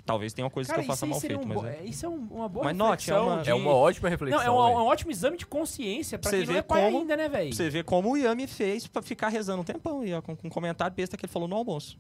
Talvez 0.06 0.34
tenha 0.34 0.46
uma 0.46 0.52
coisa 0.52 0.70
Cara, 0.70 0.82
que 0.82 0.86
eu 0.86 0.92
faça 0.92 1.06
mal 1.06 1.20
feito, 1.20 1.40
um 1.40 1.46
mas 1.46 1.64
é. 1.66 1.78
é- 1.78 1.84
isso 1.86 2.06
é 2.06 2.10
um- 2.10 2.28
uma 2.32 2.50
boa 2.50 2.66
Mas 2.66 2.76
note, 2.76 3.10
é 3.12 3.14
reflexão 3.14 3.28
uma- 3.36 3.44
de- 3.44 3.50
É 3.50 3.54
uma 3.54 3.74
ótima 3.74 4.10
reflexão. 4.10 4.40
Não, 4.40 4.46
é 4.46 4.52
um, 4.52 4.80
é 4.80 4.82
um 4.82 4.86
ótimo 4.88 5.12
exame 5.12 5.38
de 5.38 5.46
consciência 5.46 6.18
pra 6.18 6.30
Você 6.32 6.38
quem 6.38 6.46
não 6.48 6.54
vê 6.54 6.60
é 6.60 6.62
pai 6.64 6.82
como- 6.86 6.98
ainda, 7.00 7.16
né, 7.16 7.30
velho? 7.30 7.54
Você 7.54 7.70
ver 7.70 7.84
como 7.84 8.14
o 8.16 8.36
me 8.36 8.48
fez 8.48 8.88
pra 8.88 9.02
ficar 9.02 9.30
rezando 9.30 9.62
um 9.62 9.64
tempão 9.64 10.04
ó, 10.18 10.22
com, 10.22 10.36
com 10.36 10.48
um 10.48 10.50
comentário 10.50 10.96
besta 10.96 11.16
que 11.16 11.26
ele 11.26 11.32
falou 11.32 11.48
no 11.48 11.56
almoço. 11.56 11.98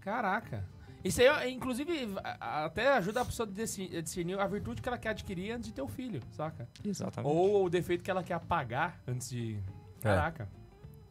Caraca. 0.00 0.64
Isso 1.02 1.20
aí, 1.20 1.26
é, 1.26 1.50
inclusive, 1.50 2.08
até 2.40 2.88
ajuda 2.94 3.20
a 3.20 3.24
pessoa 3.24 3.46
a 3.48 4.00
discernir 4.00 4.38
a 4.40 4.46
virtude 4.46 4.80
que 4.80 4.88
ela 4.88 4.96
quer 4.98 5.10
adquirir 5.10 5.52
antes 5.52 5.68
de 5.68 5.74
ter 5.74 5.82
o 5.82 5.88
filho, 5.88 6.20
saca? 6.32 6.66
Exatamente. 6.84 7.30
Ou 7.30 7.64
o 7.66 7.70
defeito 7.70 8.02
que 8.02 8.10
ela 8.10 8.22
quer 8.22 8.34
apagar 8.34 9.00
antes 9.06 9.28
de... 9.28 9.58
É. 10.00 10.02
Caraca. 10.02 10.48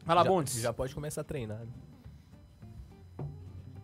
Vai 0.04 0.16
lá, 0.16 0.22
já, 0.24 0.28
Bontes. 0.28 0.60
já 0.60 0.72
pode 0.72 0.94
começar 0.94 1.20
a 1.20 1.24
treinar. 1.24 1.62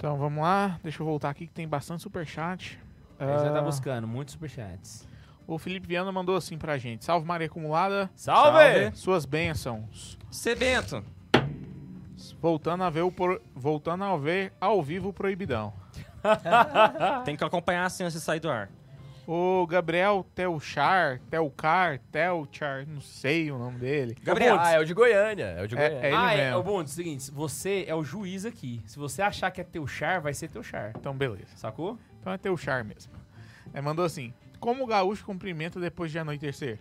Então 0.01 0.16
vamos 0.16 0.42
lá, 0.42 0.80
deixa 0.82 1.03
eu 1.03 1.07
voltar 1.07 1.28
aqui 1.28 1.46
que 1.46 1.53
tem 1.53 1.68
bastante 1.68 2.03
superchat. 2.03 2.78
Aí 3.18 3.28
já 3.38 3.53
tá 3.53 3.59
Ah, 3.59 3.62
buscando 3.62 4.09
muitos 4.09 4.32
superchats. 4.32 5.07
o 5.46 5.59
Felipe 5.59 5.86
Viana 5.86 6.11
mandou 6.11 6.36
assim 6.36 6.57
pra 6.57 6.78
gente: 6.78 7.05
Salve 7.05 7.26
Maria 7.26 7.48
Acumulada, 7.48 8.11
Salve! 8.14 8.92
suas 8.94 9.26
bênçãos. 9.26 10.16
C. 10.30 10.55
Bento. 10.55 11.05
Voltando 12.40 12.82
a 12.82 12.88
ver, 12.88 13.03
o 13.03 13.12
pro- 13.12 13.42
Voltando 13.55 14.05
a 14.05 14.16
ver 14.16 14.55
ao 14.59 14.82
vivo 14.82 15.11
o 15.11 15.12
Proibidão. 15.12 15.70
Tem 17.26 17.36
que 17.36 17.44
acompanhar 17.44 17.84
assim 17.84 18.03
antes 18.05 18.14
de 18.14 18.20
sair 18.20 18.40
do 18.40 18.51
ar. 18.51 18.70
O 19.26 19.66
Gabriel 19.66 20.26
Telchar, 20.34 21.20
Telcar, 21.30 22.00
Telchar, 22.10 22.86
não 22.88 23.00
sei 23.00 23.50
o 23.52 23.58
nome 23.58 23.78
dele. 23.78 24.16
Gabriel, 24.22 24.56
Ah, 24.58 24.72
é 24.72 24.78
o 24.80 24.84
de 24.84 24.92
Goiânia. 24.92 25.44
É 25.44 25.62
o 25.62 25.68
de 25.68 25.76
É- 25.76 25.88
Goiânia. 25.88 26.06
é 26.06 26.08
ele 26.08 26.16
ah, 26.16 26.32
é, 26.34 26.44
mesmo. 26.46 26.58
o 26.58 26.62
Bontes, 26.62 26.92
seguinte, 26.94 27.30
você 27.30 27.84
é 27.86 27.94
o 27.94 28.02
juiz 28.02 28.44
aqui. 28.44 28.82
Se 28.86 28.98
você 28.98 29.22
achar 29.22 29.50
que 29.50 29.60
é 29.60 29.64
teu 29.64 29.86
char, 29.86 30.20
vai 30.20 30.34
ser 30.34 30.48
teu 30.48 30.62
char. 30.62 30.92
Então, 30.98 31.14
beleza. 31.16 31.46
Sacou? 31.56 31.98
Então 32.20 32.32
é 32.32 32.38
Telchar 32.38 32.84
mesmo. 32.84 33.12
É, 33.72 33.80
mandou 33.80 34.04
assim: 34.04 34.32
Como 34.58 34.82
o 34.82 34.86
gaúcho 34.86 35.24
cumprimenta 35.24 35.78
depois 35.78 36.10
de 36.10 36.18
anoitecer? 36.18 36.78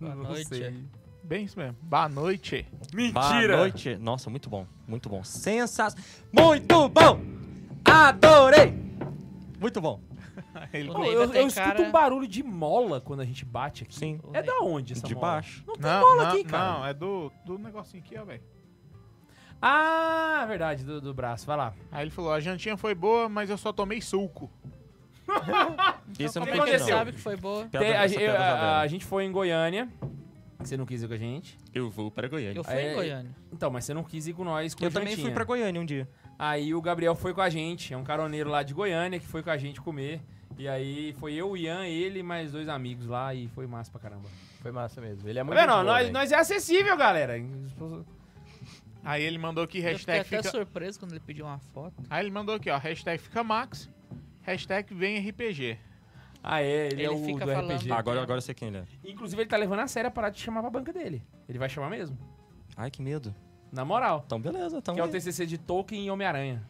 Boa 0.00 0.14
noite. 0.14 0.84
Bem 1.22 1.44
isso 1.44 1.58
mesmo. 1.58 1.76
Boa 1.82 2.08
noite. 2.08 2.66
Boa 3.12 3.46
noite. 3.56 3.96
Nossa, 3.96 4.28
muito 4.30 4.48
bom. 4.50 4.66
Muito 4.86 5.08
bom. 5.08 5.22
Sensacional. 5.22 6.04
Muito 6.32 6.88
bom. 6.88 7.20
Adorei. 7.84 8.74
Muito 9.60 9.80
bom. 9.80 10.00
Ele 10.72 10.92
Pô, 10.92 11.04
eu, 11.04 11.32
eu 11.32 11.46
escuto 11.46 11.54
cara- 11.54 11.82
um 11.82 11.90
barulho 11.90 12.26
de 12.28 12.42
mola 12.42 13.00
quando 13.00 13.20
a 13.20 13.24
gente 13.24 13.44
bate 13.44 13.82
aqui. 13.84 13.94
Sim. 13.94 14.20
É 14.32 14.42
da 14.42 14.58
onde 14.60 14.92
essa 14.94 15.06
De 15.06 15.14
mola? 15.14 15.26
baixo. 15.26 15.62
Não 15.66 15.74
tem 15.74 15.82
Não, 15.90 16.00
mola 16.00 16.22
não, 16.24 16.30
aqui, 16.30 16.44
cara. 16.44 16.72
não, 16.78 16.86
é 16.86 16.94
do, 16.94 17.32
do 17.44 17.58
negocinho 17.58 18.02
aqui, 18.02 18.16
ó, 18.18 18.24
velho. 18.24 18.42
Ah, 19.62 20.44
verdade, 20.48 20.84
do, 20.84 21.00
do 21.00 21.12
braço. 21.12 21.46
Vai 21.46 21.56
lá. 21.56 21.74
Aí 21.92 22.02
ele 22.04 22.10
falou, 22.10 22.32
a 22.32 22.40
jantinha 22.40 22.76
foi 22.76 22.94
boa, 22.94 23.28
mas 23.28 23.50
eu 23.50 23.58
só 23.58 23.72
tomei 23.72 24.00
suco. 24.00 24.50
Isso 26.18 26.38
eu 26.38 26.42
o 26.42 26.46
não 26.46 26.52
aconteceu? 26.54 26.76
entendendo. 26.76 26.88
sabe 26.96 27.12
que 27.12 27.18
foi 27.20 27.36
boa. 27.36 27.66
Tem- 27.66 27.92
a, 27.96 28.06
eu- 28.06 28.36
a- 28.36 28.80
a 28.80 28.86
gente 28.86 29.04
foi 29.04 29.24
em 29.24 29.32
Goiânia. 29.32 29.88
Você 30.58 30.76
não 30.76 30.84
quis 30.84 31.02
ir 31.02 31.08
com 31.08 31.14
a 31.14 31.16
gente. 31.16 31.56
Eu 31.74 31.88
vou 31.88 32.10
para 32.10 32.28
Goiânia. 32.28 32.58
Eu 32.58 32.64
fui 32.64 32.74
É, 32.74 32.92
em 32.92 32.94
Goiânia. 32.94 33.30
Então, 33.52 33.70
mas 33.70 33.84
você 33.84 33.94
não 33.94 34.02
quis 34.04 34.26
ir 34.26 34.34
com 34.34 34.44
nós 34.44 34.74
com 34.74 34.84
Eu 34.84 34.90
também 34.90 35.08
jantinha. 35.10 35.26
fui 35.26 35.34
pra 35.34 35.44
Goiânia 35.44 35.80
um 35.80 35.84
dia. 35.86 36.08
Aí 36.42 36.74
o 36.74 36.80
Gabriel 36.80 37.14
foi 37.14 37.34
com 37.34 37.42
a 37.42 37.50
gente. 37.50 37.92
É 37.92 37.96
um 37.98 38.02
caroneiro 38.02 38.48
lá 38.48 38.62
de 38.62 38.72
Goiânia 38.72 39.20
que 39.20 39.26
foi 39.26 39.42
com 39.42 39.50
a 39.50 39.58
gente 39.58 39.78
comer. 39.78 40.22
E 40.56 40.66
aí 40.66 41.12
foi 41.18 41.34
eu, 41.34 41.50
o 41.50 41.56
Ian, 41.56 41.84
ele 41.86 42.20
e 42.20 42.22
mais 42.22 42.52
dois 42.52 42.66
amigos 42.66 43.06
lá. 43.06 43.34
E 43.34 43.46
foi 43.48 43.66
massa 43.66 43.90
pra 43.90 44.00
caramba. 44.00 44.26
Foi 44.62 44.72
massa 44.72 45.02
mesmo. 45.02 45.28
Ele 45.28 45.38
é 45.38 45.42
Tá 45.42 45.44
muito 45.44 45.58
vendo? 45.60 45.68
boa, 45.68 45.84
nós, 45.84 45.98
velho. 46.04 46.12
nós 46.14 46.32
é 46.32 46.36
acessível, 46.36 46.96
galera. 46.96 47.34
Aí 49.04 49.22
ele 49.22 49.36
mandou 49.36 49.64
aqui, 49.64 49.78
Eu 49.78 49.82
fiquei 49.82 49.92
hashtag 49.92 50.20
até 50.20 50.36
fica... 50.38 50.50
surpreso 50.50 50.98
quando 50.98 51.12
ele 51.12 51.20
pediu 51.20 51.44
uma 51.44 51.58
foto. 51.58 51.94
Aí 52.08 52.22
ele 52.24 52.30
mandou 52.30 52.54
aqui, 52.54 52.70
ó, 52.70 52.78
hashtag 52.78 53.18
fica 53.22 53.44
Max, 53.44 53.90
hashtag 54.42 54.94
vem 54.94 55.18
RPG. 55.28 55.78
Ah, 56.42 56.62
é, 56.62 56.86
ele, 56.86 57.02
é 57.02 57.06
Ele 57.06 57.14
o 57.14 57.24
fica 57.24 57.44
do 57.44 57.52
falando. 57.52 57.74
RPG. 57.74 57.92
Ah, 57.92 57.98
agora, 57.98 58.22
agora 58.22 58.38
eu 58.38 58.42
sei 58.42 58.54
quem 58.54 58.68
ele 58.68 58.78
é. 58.78 58.84
Inclusive, 59.04 59.42
ele 59.42 59.48
tá 59.48 59.58
levando 59.58 59.80
a 59.80 59.86
sério 59.86 60.08
a 60.08 60.10
parar 60.10 60.30
de 60.30 60.40
chamar 60.40 60.62
pra 60.62 60.70
banca 60.70 60.90
dele. 60.90 61.22
Ele 61.46 61.58
vai 61.58 61.68
chamar 61.68 61.90
mesmo. 61.90 62.16
Ai, 62.76 62.90
que 62.90 63.02
medo. 63.02 63.34
Na 63.72 63.84
moral. 63.84 64.22
Então, 64.26 64.40
beleza. 64.40 64.78
Então 64.78 64.94
que 64.94 65.00
é 65.00 65.04
o. 65.04 65.08
TCC 65.08 65.46
de 65.46 65.56
Tolkien 65.58 66.04
e 66.06 66.10
Homem-Aranha. 66.10 66.62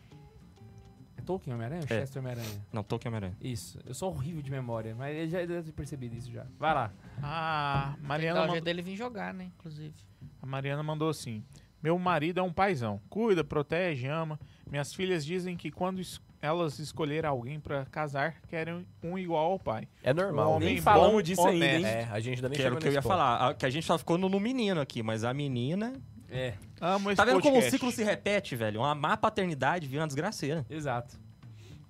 É 1.17 1.23
Tolkien 1.23 1.53
e 1.53 1.55
Homem-Aranha? 1.55 1.83
ou 1.89 1.97
É. 1.97 2.01
Chester 2.01 2.23
e 2.23 2.27
Homem-Aranha? 2.27 2.67
Não, 2.73 2.83
Tolkien 2.83 3.09
Homem-Aranha. 3.11 3.37
Isso. 3.41 3.79
Eu 3.87 3.95
sou 3.95 4.11
horrível 4.11 4.43
de 4.43 4.51
memória, 4.51 4.95
mas 4.97 5.15
ele 5.17 5.29
já 5.31 5.39
deve 5.39 5.63
ter 5.63 5.73
percebido 5.73 6.15
isso 6.17 6.31
já. 6.31 6.47
Vai 6.59 6.75
lá. 6.75 6.93
Ah, 7.23 7.95
Dá 8.01 8.09
Mariana, 8.09 8.39
o 8.39 8.43
mandou, 8.43 8.55
jeito 8.55 8.65
dele 8.65 8.83
vir 8.83 8.97
jogar, 8.97 9.33
né? 9.35 9.51
Inclusive. 9.59 9.95
a 10.43 10.47
Mariana 10.47 10.83
mandou 10.83 11.09
assim, 11.09 11.43
meu 11.83 11.99
marido 11.99 12.41
é 12.41 12.43
um 12.43 12.53
paizão, 12.53 13.01
cuida, 13.09 13.43
protege, 13.45 14.07
ama. 14.07 14.39
Minhas 14.71 14.93
filhas 14.95 15.25
dizem 15.25 15.57
que 15.57 15.71
quando 15.71 16.01
es- 16.01 16.21
elas 16.43 16.79
escolherem 16.79 17.29
alguém 17.29 17.59
pra 17.61 17.85
casar, 17.87 18.41
querem 18.49 18.87
um 19.03 19.19
igual 19.19 19.53
ao 19.53 19.59
pai. 19.59 19.87
É 20.03 20.13
normal. 20.15 20.53
Homem 20.53 20.69
Nem 20.69 20.77
bom, 20.77 20.83
falamos 20.83 21.23
disso 21.25 21.47
ainda, 21.47 21.65
honesto. 21.67 21.87
hein? 21.87 21.93
É, 21.93 22.05
a 22.11 22.21
gente 22.21 22.37
ainda 22.37 22.49
nem 22.49 22.57
Que 22.57 22.63
era 22.63 22.71
chegou 22.71 22.79
o 22.79 22.81
que 22.81 22.89
eu 22.89 22.93
ia 22.93 23.03
ponto. 23.03 23.11
falar. 23.11 23.49
A- 23.51 23.55
Que 23.55 23.67
a 23.67 23.71
gente 23.71 23.85
só 23.87 23.99
ficou 23.99 24.17
no, 24.17 24.29
no 24.29 24.41
menino 24.41 24.81
aqui, 24.81 25.03
mas 25.03 25.25
a 25.25 25.35
menina. 25.35 25.93
É, 26.31 26.55
Amo 26.81 27.11
esse 27.11 27.17
Tá 27.17 27.25
vendo 27.25 27.41
como 27.41 27.55
o 27.57 27.61
podcast. 27.61 27.71
ciclo 27.73 27.91
se 27.91 28.05
repete, 28.05 28.55
velho? 28.57 28.81
Uma 28.81 28.95
má 28.95 29.17
paternidade 29.17 29.87
vira 29.87 30.03
uma 30.03 30.07
desgraceira. 30.07 30.65
exato. 30.71 31.19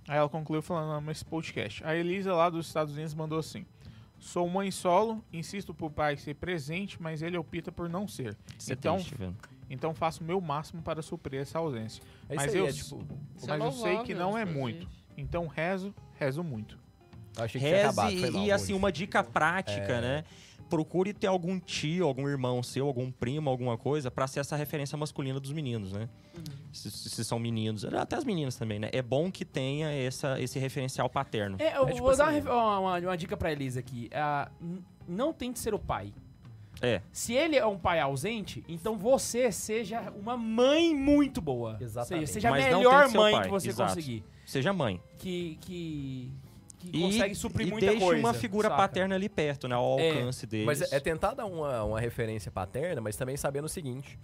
Aí 0.08 0.16
ela 0.16 0.28
concluiu 0.28 0.62
falando, 0.62 0.92
amo 0.92 1.10
esse 1.10 1.24
podcast. 1.24 1.84
A 1.84 1.94
Elisa 1.94 2.34
lá 2.34 2.50
dos 2.50 2.66
Estados 2.66 2.94
Unidos 2.94 3.14
mandou 3.14 3.38
assim, 3.38 3.64
sou 4.18 4.48
mãe 4.48 4.70
solo, 4.70 5.22
insisto 5.32 5.72
pro 5.72 5.88
pai 5.90 6.16
ser 6.16 6.34
presente, 6.34 7.00
mas 7.00 7.22
ele 7.22 7.36
opta 7.36 7.70
por 7.70 7.88
não 7.88 8.08
ser. 8.08 8.36
É 8.68 8.72
Então, 8.72 8.96
triste, 8.96 9.14
velho. 9.14 9.36
Então 9.68 9.94
faço 9.94 10.24
o 10.24 10.26
meu 10.26 10.40
máximo 10.40 10.82
para 10.82 11.00
suprir 11.00 11.40
essa 11.42 11.58
ausência. 11.60 12.02
É 12.28 12.34
Mas 12.34 12.52
eu- 12.54 12.66
é 12.66 12.72
tipo... 12.72 13.04
Mas 13.46 13.60
é 13.60 13.64
eu 13.66 13.70
sei 13.72 13.98
que 14.02 14.12
não 14.14 14.36
é 14.36 14.42
inclusive. 14.42 14.58
muito. 14.60 14.88
Então 15.16 15.46
rezo, 15.46 15.94
rezo 16.18 16.42
muito. 16.42 16.76
Eu 17.36 17.44
achei 17.44 17.60
que 17.60 17.66
tinha 17.68 17.80
acabado, 17.82 18.08
Reze 18.10 18.20
foi 18.20 18.30
mal, 18.32 18.42
e 18.42 18.50
assim, 18.52 18.72
uma 18.72 18.90
dica 18.90 19.22
prática, 19.22 19.92
É. 19.92 20.00
né? 20.00 20.24
Procure 20.70 21.12
ter 21.12 21.26
algum 21.26 21.58
tio, 21.58 22.06
algum 22.06 22.28
irmão 22.28 22.62
seu, 22.62 22.86
algum 22.86 23.10
primo, 23.10 23.50
alguma 23.50 23.76
coisa, 23.76 24.10
pra 24.10 24.26
ser 24.28 24.38
essa 24.40 24.54
referência 24.56 24.96
masculina 24.96 25.38
dos 25.40 25.52
meninos, 25.52 25.92
né? 25.92 26.08
Se, 26.72 26.90
se 26.90 27.24
são 27.24 27.38
meninos, 27.40 27.84
até 27.84 28.14
as 28.16 28.24
meninas 28.24 28.54
também, 28.56 28.78
né? 28.78 28.88
É 28.92 29.02
bom 29.02 29.30
que 29.32 29.44
tenha 29.44 29.90
essa, 29.90 30.40
esse 30.40 30.58
referencial 30.60 31.10
paterno. 31.10 31.56
É, 31.58 31.76
eu 31.76 31.88
É 31.88 31.92
tipo 31.92 32.04
vou 32.06 32.16
dar 32.16 32.24
uma, 32.24 32.30
assim- 32.30 32.38
ref- 32.40 32.46
uma, 32.48 32.78
uma- 32.78 32.98
uma 33.00 33.16
dica 33.16 33.36
pra 33.36 33.50
Elisa 33.50 33.80
aqui. 33.80 34.08
N- 34.60 34.80
não 35.08 35.32
tente 35.32 35.58
ser 35.58 35.74
o 35.74 35.78
pai. 35.78 36.12
É. 36.80 37.02
Se 37.12 37.34
ele 37.34 37.56
é 37.56 37.66
um 37.66 37.76
pai 37.76 37.98
ausente, 38.00 38.64
então 38.68 38.96
você 38.96 39.50
seja 39.52 40.10
uma 40.18 40.36
mãe 40.36 40.94
muito 40.94 41.40
boa. 41.42 41.76
Exatamente. 41.80 42.28
Seja, 42.28 42.32
seja 42.34 42.48
a 42.48 42.52
melhor 42.52 43.08
mãe 43.12 43.42
que 43.42 43.48
você 43.48 43.68
exato. 43.68 43.94
conseguir. 43.94 44.24
Seja 44.46 44.72
mãe. 44.72 44.98
Que, 45.18 45.58
que, 45.60 46.30
que 46.80 46.88
E, 46.96 47.00
consegue 47.02 47.34
suprir 47.34 47.68
e 47.68 47.70
muita 47.70 47.86
deixe 47.86 48.00
coisa. 48.04 48.20
uma 48.20 48.34
figura 48.34 48.68
saca? 48.68 48.80
paterna 48.82 49.14
ali 49.14 49.28
perto, 49.28 49.68
né? 49.68 49.74
Ao 49.74 49.98
É. 50.00 50.08
alcance 50.10 50.46
deles. 50.46 50.66
Mas 50.66 50.80
é, 50.82 50.96
é 50.96 51.00
tentar 51.00 51.34
dar 51.34 51.46
uma, 51.46 51.84
uma 51.84 52.00
referência 52.00 52.50
paterna, 52.50 53.00
mas 53.00 53.16
também 53.16 53.36
sabendo 53.36 53.66
o 53.66 53.68
seguinte. 53.68 54.18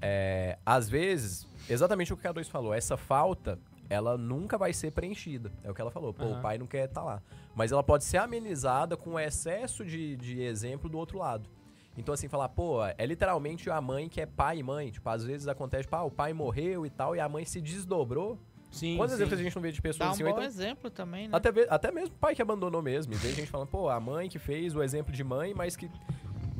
É, 0.00 0.58
às 0.64 0.88
vezes, 0.88 1.46
exatamente 1.68 2.12
o 2.12 2.16
que 2.16 2.26
a 2.26 2.32
K2 2.32 2.44
falou, 2.48 2.72
essa 2.72 2.96
falta, 2.96 3.58
ela 3.90 4.16
nunca 4.16 4.56
vai 4.56 4.72
ser 4.72 4.92
preenchida. 4.92 5.52
É 5.64 5.70
o 5.70 5.74
que 5.74 5.80
ela 5.80 5.90
falou. 5.90 6.14
Pô, 6.14 6.24
Aham. 6.24 6.38
o 6.38 6.42
pai 6.42 6.56
não 6.58 6.66
quer 6.66 6.84
estar 6.88 7.02
lá. 7.02 7.22
Mas 7.54 7.72
ela 7.72 7.82
pode 7.82 8.04
ser 8.04 8.18
amenizada 8.18 8.96
com 8.96 9.10
o 9.14 9.18
excesso 9.18 9.84
de, 9.84 10.16
de 10.16 10.40
exemplo 10.42 10.88
do 10.88 10.96
outro 10.96 11.18
lado. 11.18 11.48
Então, 11.96 12.14
assim, 12.14 12.28
falar, 12.28 12.48
pô, 12.50 12.78
é 12.96 13.04
literalmente 13.04 13.68
a 13.68 13.80
mãe 13.80 14.08
que 14.08 14.20
é 14.20 14.26
pai 14.26 14.58
e 14.58 14.62
mãe. 14.62 14.90
Tipo, 14.92 15.08
às 15.10 15.24
vezes 15.24 15.48
acontece, 15.48 15.88
pá, 15.88 16.02
o 16.02 16.10
pai 16.12 16.32
morreu 16.32 16.86
e 16.86 16.90
tal, 16.90 17.16
e 17.16 17.20
a 17.20 17.28
mãe 17.28 17.44
se 17.44 17.60
desdobrou. 17.60 18.38
Sim, 18.70 18.96
Quantas 18.96 19.16
sim. 19.18 19.24
vezes 19.24 19.40
a 19.40 19.42
gente 19.42 19.54
não 19.54 19.62
vê 19.62 19.72
de 19.72 19.80
pessoas 19.80 19.98
Dá 19.98 20.06
um 20.08 20.10
assim, 20.10 20.24
bom 20.24 20.30
então, 20.30 20.42
exemplo 20.42 20.90
também, 20.90 21.26
né? 21.28 21.36
até, 21.36 21.48
até 21.70 21.90
mesmo 21.90 22.14
pai 22.16 22.34
que 22.34 22.42
abandonou 22.42 22.82
mesmo. 22.82 23.12
E 23.14 23.16
vejo 23.16 23.34
gente 23.36 23.50
falando, 23.50 23.68
pô, 23.68 23.88
a 23.88 23.98
mãe 23.98 24.28
que 24.28 24.38
fez 24.38 24.74
o 24.76 24.82
exemplo 24.82 25.12
de 25.12 25.24
mãe, 25.24 25.54
mas 25.54 25.74
que 25.76 25.90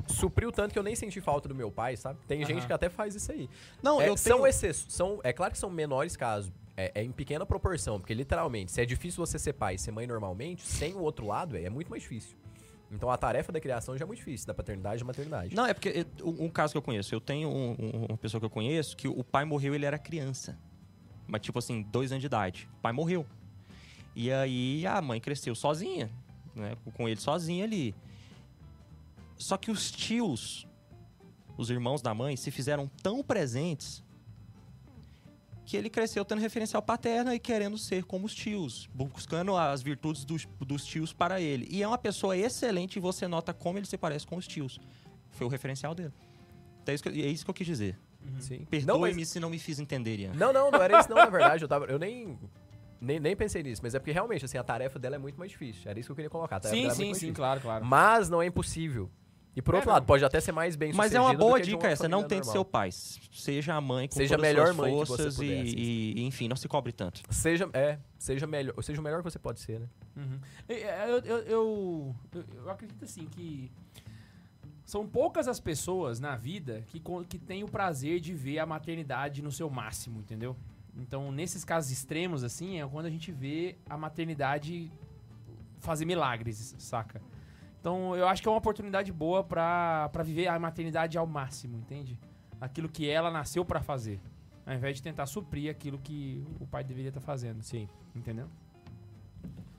supriu 0.07 0.51
tanto 0.51 0.73
que 0.73 0.79
eu 0.79 0.83
nem 0.83 0.95
senti 0.97 1.21
falta 1.21 1.49
do 1.49 1.55
meu 1.55 1.71
pai, 1.71 1.97
sabe? 1.97 2.19
Tem 2.27 2.45
gente 2.45 2.67
que 2.67 2.73
até 2.73 2.89
faz 2.89 3.15
isso 3.15 3.31
aí. 3.31 3.49
Não, 3.83 4.01
É, 4.01 4.09
eu 4.09 4.17
são 4.17 4.37
tenho... 4.39 4.47
exceções. 4.47 4.93
São, 4.93 5.21
é 5.23 5.33
claro 5.33 5.53
que 5.53 5.59
são 5.59 5.71
menores 5.71 6.17
casos. 6.17 6.51
É, 6.77 6.93
é 6.95 7.03
em 7.03 7.11
pequena 7.11 7.45
proporção, 7.45 7.99
porque 7.99 8.15
literalmente, 8.15 8.71
se 8.71 8.81
é 8.81 8.87
difícil 8.87 9.25
você 9.27 9.37
ser 9.39 9.53
pai 9.53 9.75
e 9.75 9.79
ser 9.79 9.91
mãe 9.91 10.07
normalmente, 10.07 10.63
sem 10.63 10.95
o 10.95 11.01
outro 11.01 11.27
lado, 11.27 11.57
é, 11.57 11.65
é 11.65 11.71
muito 11.71 11.91
mais 11.91 12.03
difícil. 12.03 12.37
Então 12.91 13.11
a 13.11 13.17
tarefa 13.19 13.51
da 13.53 13.61
criação 13.61 13.99
já 13.99 14.05
é 14.05 14.07
muito 14.07 14.21
difícil, 14.21 14.47
da 14.47 14.55
paternidade 14.55 14.97
e 14.97 15.01
da 15.01 15.05
maternidade. 15.07 15.55
Não, 15.55 15.67
é 15.67 15.75
porque 15.75 15.89
eh, 15.91 16.07
um, 16.23 16.45
um 16.45 16.49
caso 16.49 16.73
que 16.73 16.79
eu 16.79 16.83
conheço, 16.83 17.15
eu 17.15 17.21
tenho 17.21 17.49
um- 17.51 17.73
um- 17.79 18.07
uma 18.09 18.17
pessoa 18.17 18.41
que 18.41 18.47
eu 18.47 18.51
conheço 18.51 18.97
que 18.97 19.07
o 19.09 19.23
pai 19.25 19.45
morreu 19.45 19.75
ele 19.75 19.85
era 19.85 19.99
criança. 19.99 20.57
Mas 21.29 21.43
tipo 21.43 21.59
assim, 21.59 21.83
dois 21.83 22.11
anos 22.11 22.23
de 22.23 22.27
idade. 22.27 22.69
O 22.79 22.81
pai 22.81 22.93
morreu. 22.93 23.25
E 24.17 24.33
aí 24.33 24.85
a 24.87 25.01
mãe 25.01 25.21
cresceu 25.21 25.55
sozinha, 25.55 26.11
né? 26.57 26.77
Com 26.95 27.09
ele 27.09 27.21
sozinha 27.21 27.65
ali. 27.65 27.95
Só 29.37 29.57
que 29.57 29.71
os 29.71 29.93
tios, 29.93 30.67
os 31.57 31.71
irmãos 31.71 32.03
da 32.03 32.13
mãe, 32.13 32.37
se 32.37 32.51
fizeram 32.51 32.91
tão 33.03 33.23
presentes 33.23 34.03
que 35.65 35.77
ele 35.77 35.91
cresceu 35.91 36.25
tendo 36.25 36.41
referencial 36.41 36.83
paterna 36.83 37.35
e 37.35 37.39
querendo 37.39 37.77
ser 37.77 38.03
como 38.03 38.25
os 38.25 38.35
tios, 38.35 38.89
buscando 38.95 39.55
as 39.55 39.83
virtudes 39.83 40.25
dos, 40.25 40.49
dos 40.59 40.83
tios 40.83 41.13
para 41.13 41.43
ele. 41.43 41.69
E 41.71 41.83
é 41.83 41.87
uma 41.87 41.99
pessoa 41.99 42.35
excelente 42.35 42.97
e 42.97 43.01
você 43.01 43.29
nota 43.29 43.53
como 43.53 43.79
ele 43.79 43.87
se 43.87 43.99
parece 43.99 44.27
com 44.27 44.37
os 44.37 44.49
tios. 44.49 44.81
Foi 45.33 45.47
o 45.47 45.51
referencial 45.51 45.95
dele. 45.95 46.15
Então 46.83 46.93
é 46.93 46.95
isso 46.95 47.03
que, 47.03 47.09
é 47.11 47.27
isso 47.27 47.45
que 47.45 47.51
eu 47.51 47.55
quis 47.55 47.67
dizer. 47.67 47.99
Sim. 48.41 48.59
Não, 48.61 48.67
Perdoe-me 48.67 49.15
mas- 49.21 49.29
se 49.29 49.41
não 49.41 49.51
me 49.51 49.59
fiz 49.59 49.79
entender, 49.79 50.19
Ian. 50.19 50.33
não, 50.35 50.53
não, 50.53 50.71
não 50.71 50.83
era 50.83 51.01
isso 51.01 51.09
não, 51.11 51.17
na 51.17 51.27
verdade. 51.31 51.63
Eu, 51.65 51.69
tava, 51.69 51.87
eu 51.87 51.99
nem, 51.99 52.39
nem, 53.01 53.19
nem 53.21 53.37
pensei 53.37 53.63
nisso. 53.63 53.81
Mas 53.83 53.95
é 53.95 53.99
porque 53.99 54.13
realmente, 54.13 54.45
assim, 54.45 54.59
a 54.59 54.63
tarefa 54.65 54.99
dela 54.99 55.17
é 55.17 55.19
muito 55.19 55.39
mais 55.39 55.51
difícil. 55.51 55.91
Era 55.91 55.99
isso 55.99 56.09
que 56.09 56.13
eu 56.13 56.17
queria 56.17 56.31
colocar. 56.31 56.57
A 56.57 56.61
tarefa 56.61 56.77
Sim, 56.77 56.83
dela 56.89 56.93
é 56.93 57.15
sim, 57.15 57.15
sim, 57.15 57.33
claro, 57.33 57.61
claro. 57.61 57.85
Mas 57.85 58.29
não 58.29 58.41
é 58.43 58.47
impossível. 58.47 59.11
E 59.57 59.63
por 59.63 59.75
É, 59.75 59.79
outro 59.79 59.89
não. 59.89 59.95
lado, 59.95 60.07
pode 60.07 60.25
até 60.25 60.39
ser 60.41 60.53
mais 60.53 60.77
bem 60.77 60.93
Mas 60.93 61.13
é 61.13 61.21
uma 61.21 61.35
boa 61.35 61.61
dica 61.61 61.79
uma 61.79 61.89
essa, 61.89 62.07
não 62.07 62.23
tente 62.23 62.47
ser 62.47 62.53
o 62.53 62.55
normal. 62.57 62.65
pai. 62.67 62.91
Seja 62.93 63.75
a 63.75 63.81
mãe 63.81 64.07
com 64.07 64.15
Seja 64.15 64.37
a 64.37 64.39
todas 64.39 64.49
as 64.51 64.55
melhor 64.55 64.67
suas 64.67 64.77
mãe 64.77 64.93
que 64.93 64.99
você 65.01 65.07
forças 65.17 65.35
puder, 65.35 65.49
e, 65.49 65.61
assim. 65.63 65.77
e, 65.77 66.27
enfim, 66.27 66.47
não 66.49 66.55
se 66.55 66.69
cobre 66.69 66.93
tanto. 66.93 67.23
Seja, 67.29 67.69
é, 67.73 67.99
seja, 68.17 68.47
melhor, 68.47 68.81
seja 68.85 69.01
o 69.01 69.03
melhor 69.03 69.19
que 69.19 69.25
você 69.25 69.39
pode 69.39 69.59
ser, 69.59 69.81
né? 69.81 69.89
Uhum. 70.17 70.39
Eu, 70.69 70.79
eu, 70.79 71.19
eu, 71.25 72.15
eu- 72.35 72.45
eu 72.55 72.71
acredito 72.71 73.05
assim 73.05 73.25
que 73.27 73.69
são 74.89 75.07
poucas 75.07 75.47
as 75.47 75.61
pessoas 75.61 76.19
na 76.19 76.35
vida 76.35 76.83
que, 76.87 76.99
que 77.29 77.39
têm 77.39 77.63
o 77.63 77.69
prazer 77.69 78.21
de 78.21 78.33
ver 78.33 78.59
a 78.59 78.65
maternidade 78.65 79.43
no 79.43 79.53
seu 79.53 79.69
máximo, 79.69 80.21
entendeu? 80.21 80.57
Então, 80.97 81.31
nesses 81.31 81.63
casos 81.63 81.91
extremos, 81.91 82.43
assim, 82.43 82.81
é 82.81 82.89
quando 82.89 83.05
a 83.05 83.11
gente 83.11 83.31
vê 83.31 83.77
a 83.87 83.99
maternidade 83.99 84.91
fazer 85.79 86.07
milagres, 86.07 86.75
saca? 86.79 87.21
Então, 87.79 88.17
eu 88.17 88.27
acho 88.27 88.41
que 88.41 88.49
é 88.49 88.51
uma 88.51 88.57
oportunidade 88.57 89.13
boa 89.13 89.45
pra, 89.45 90.09
pra 90.09 90.23
viver 90.23 90.49
a 90.49 90.59
maternidade 90.59 91.19
ao 91.19 91.27
máximo, 91.27 91.77
entende? 91.77 92.19
Aquilo 92.59 92.89
que 92.89 93.11
ela 93.11 93.31
nasceu 93.31 93.67
pra 93.67 93.83
fazer. 93.83 94.19
Ao 94.65 94.73
invés 94.73 94.97
de 94.97 95.03
tentar 95.03 95.27
suprir 95.27 95.71
aquilo 95.71 95.99
que 95.99 96.43
o 96.59 96.67
pai 96.67 96.83
deveria 96.83 97.11
estar 97.11 97.21
fazendo. 97.21 97.63
Sim. 97.63 97.87
Entendeu? 98.17 98.49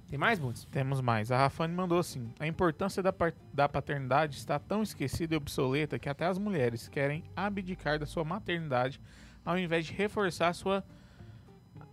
Tem 0.09 0.17
mais, 0.17 0.39
Bundes? 0.39 0.65
Temos 0.71 1.01
mais. 1.01 1.31
A 1.31 1.37
Rafane 1.37 1.73
mandou 1.73 1.99
assim: 1.99 2.33
A 2.39 2.47
importância 2.47 3.01
da, 3.03 3.13
da 3.53 3.69
paternidade 3.69 4.37
está 4.37 4.57
tão 4.57 4.81
esquecida 4.81 5.35
e 5.35 5.37
obsoleta 5.37 5.99
que 5.99 6.09
até 6.09 6.25
as 6.25 6.39
mulheres 6.39 6.87
querem 6.87 7.23
abdicar 7.35 7.99
da 7.99 8.07
sua 8.07 8.23
maternidade 8.23 8.99
ao 9.45 9.57
invés 9.57 9.85
de 9.85 9.93
reforçar 9.93 10.53
sua, 10.53 10.83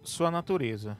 sua 0.03 0.31
natureza. 0.31 0.97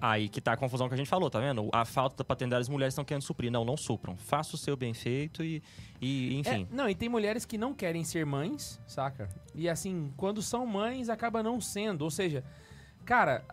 Aí 0.00 0.28
que 0.28 0.40
tá 0.40 0.52
a 0.52 0.56
confusão 0.56 0.88
que 0.88 0.94
a 0.94 0.96
gente 0.96 1.08
falou, 1.08 1.28
tá 1.28 1.40
vendo? 1.40 1.68
A 1.72 1.84
falta 1.84 2.18
da 2.18 2.24
paternidade 2.24 2.62
as 2.62 2.68
mulheres 2.68 2.92
estão 2.92 3.04
querendo 3.04 3.22
suprir. 3.22 3.50
Não, 3.50 3.64
não 3.64 3.76
supram. 3.76 4.16
Faça 4.16 4.54
o 4.54 4.58
seu 4.58 4.76
bem 4.76 4.94
feito 4.94 5.42
e, 5.42 5.60
e 6.00 6.38
enfim. 6.38 6.68
É, 6.70 6.74
não, 6.74 6.88
e 6.88 6.94
tem 6.94 7.08
mulheres 7.08 7.44
que 7.44 7.58
não 7.58 7.74
querem 7.74 8.04
ser 8.04 8.24
mães, 8.24 8.80
saca? 8.86 9.28
E 9.54 9.68
assim, 9.68 10.12
quando 10.16 10.40
são 10.40 10.64
mães, 10.64 11.08
acaba 11.08 11.42
não 11.42 11.60
sendo. 11.60 12.02
Ou 12.02 12.10
seja, 12.12 12.44
cara, 13.04 13.44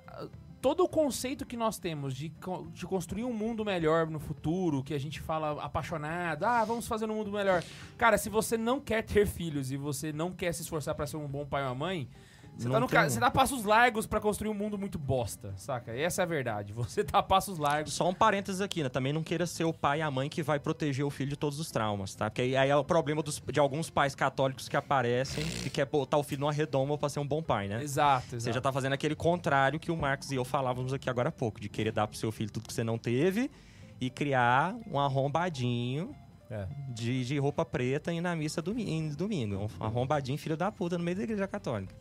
todo 0.65 0.83
o 0.83 0.89
conceito 0.89 1.45
que 1.45 1.55
nós 1.55 1.77
temos 1.77 2.15
de, 2.15 2.33
de 2.73 2.87
construir 2.87 3.23
um 3.23 3.31
mundo 3.31 3.63
melhor 3.63 4.07
no 4.07 4.19
futuro, 4.19 4.83
que 4.83 4.95
a 4.95 4.99
gente 4.99 5.21
fala 5.21 5.63
apaixonado, 5.63 6.43
ah, 6.43 6.65
vamos 6.65 6.87
fazer 6.87 7.07
um 7.07 7.13
mundo 7.13 7.31
melhor. 7.31 7.63
Cara, 7.99 8.17
se 8.17 8.29
você 8.31 8.57
não 8.57 8.79
quer 8.79 9.03
ter 9.03 9.27
filhos 9.27 9.71
e 9.71 9.77
você 9.77 10.11
não 10.11 10.31
quer 10.31 10.51
se 10.55 10.63
esforçar 10.63 10.95
pra 10.95 11.05
ser 11.05 11.17
um 11.17 11.27
bom 11.27 11.45
pai 11.45 11.61
ou 11.61 11.69
uma 11.69 11.75
mãe, 11.75 12.09
você 12.57 12.69
tá, 12.69 12.87
ca- 12.87 13.09
você 13.09 13.19
dá 13.19 13.29
passos 13.31 13.63
largos 13.65 14.05
pra 14.07 14.19
construir 14.19 14.49
um 14.49 14.53
mundo 14.53 14.77
muito 14.77 14.97
bosta, 14.97 15.53
saca? 15.57 15.91
Essa 15.97 16.21
é 16.21 16.23
a 16.23 16.25
verdade. 16.25 16.71
Você 16.85 17.03
dá 17.03 17.21
passos 17.21 17.57
largos. 17.57 17.93
Só 17.93 18.07
um 18.09 18.13
parênteses 18.13 18.61
aqui, 18.61 18.81
né? 18.83 18.89
Também 18.89 19.11
não 19.11 19.21
queira 19.23 19.45
ser 19.45 19.63
o 19.65 19.73
pai 19.73 19.99
e 19.99 20.01
a 20.01 20.09
mãe 20.09 20.29
que 20.29 20.41
vai 20.41 20.59
proteger 20.59 21.03
o 21.05 21.09
filho 21.09 21.29
de 21.31 21.35
todos 21.35 21.59
os 21.59 21.69
traumas, 21.69 22.15
tá? 22.15 22.29
Porque 22.29 22.41
aí, 22.43 22.55
aí 22.55 22.69
é 22.69 22.75
o 22.75 22.83
problema 22.83 23.21
dos- 23.21 23.41
de 23.51 23.59
alguns 23.59 23.89
pais 23.89 24.15
católicos 24.15 24.69
que 24.69 24.77
aparecem 24.77 25.43
e 25.65 25.69
quer 25.69 25.85
botar 25.85 26.17
o 26.17 26.23
filho 26.23 26.41
numa 26.41 26.51
redoma 26.53 26.97
pra 26.97 27.09
ser 27.09 27.19
um 27.19 27.27
bom 27.27 27.43
pai, 27.43 27.67
né? 27.67 27.83
Exato, 27.83 28.27
exato. 28.35 28.41
Você 28.41 28.53
já 28.53 28.61
tá 28.61 28.71
fazendo 28.71 28.93
aquele 28.93 29.15
contrário 29.15 29.79
que 29.79 29.91
o 29.91 29.97
Marcos 29.97 30.31
e 30.31 30.35
eu 30.35 30.45
falávamos 30.45 30.93
aqui 30.93 31.09
agora 31.09 31.29
há 31.29 31.31
pouco, 31.31 31.59
de 31.59 31.67
querer 31.69 31.91
dar 31.91 32.07
pro 32.07 32.17
seu 32.17 32.31
filho 32.31 32.49
tudo 32.51 32.67
que 32.67 32.73
você 32.73 32.83
não 32.83 32.97
teve 32.97 33.51
e 33.99 34.09
criar 34.09 34.75
um 34.89 34.99
arrombadinho 34.99 36.15
É. 36.49 36.67
de, 36.89 37.25
de 37.25 37.37
roupa 37.39 37.65
preta 37.65 38.13
e 38.13 38.21
na 38.21 38.35
missa 38.35 38.61
domingo, 38.61 39.15
domingo. 39.15 39.69
Um 39.79 39.83
arrombadinho 39.83 40.37
filho 40.37 40.55
da 40.55 40.71
puta 40.71 40.97
no 40.97 41.03
meio 41.03 41.17
da 41.17 41.23
igreja 41.23 41.47
católica. 41.47 41.93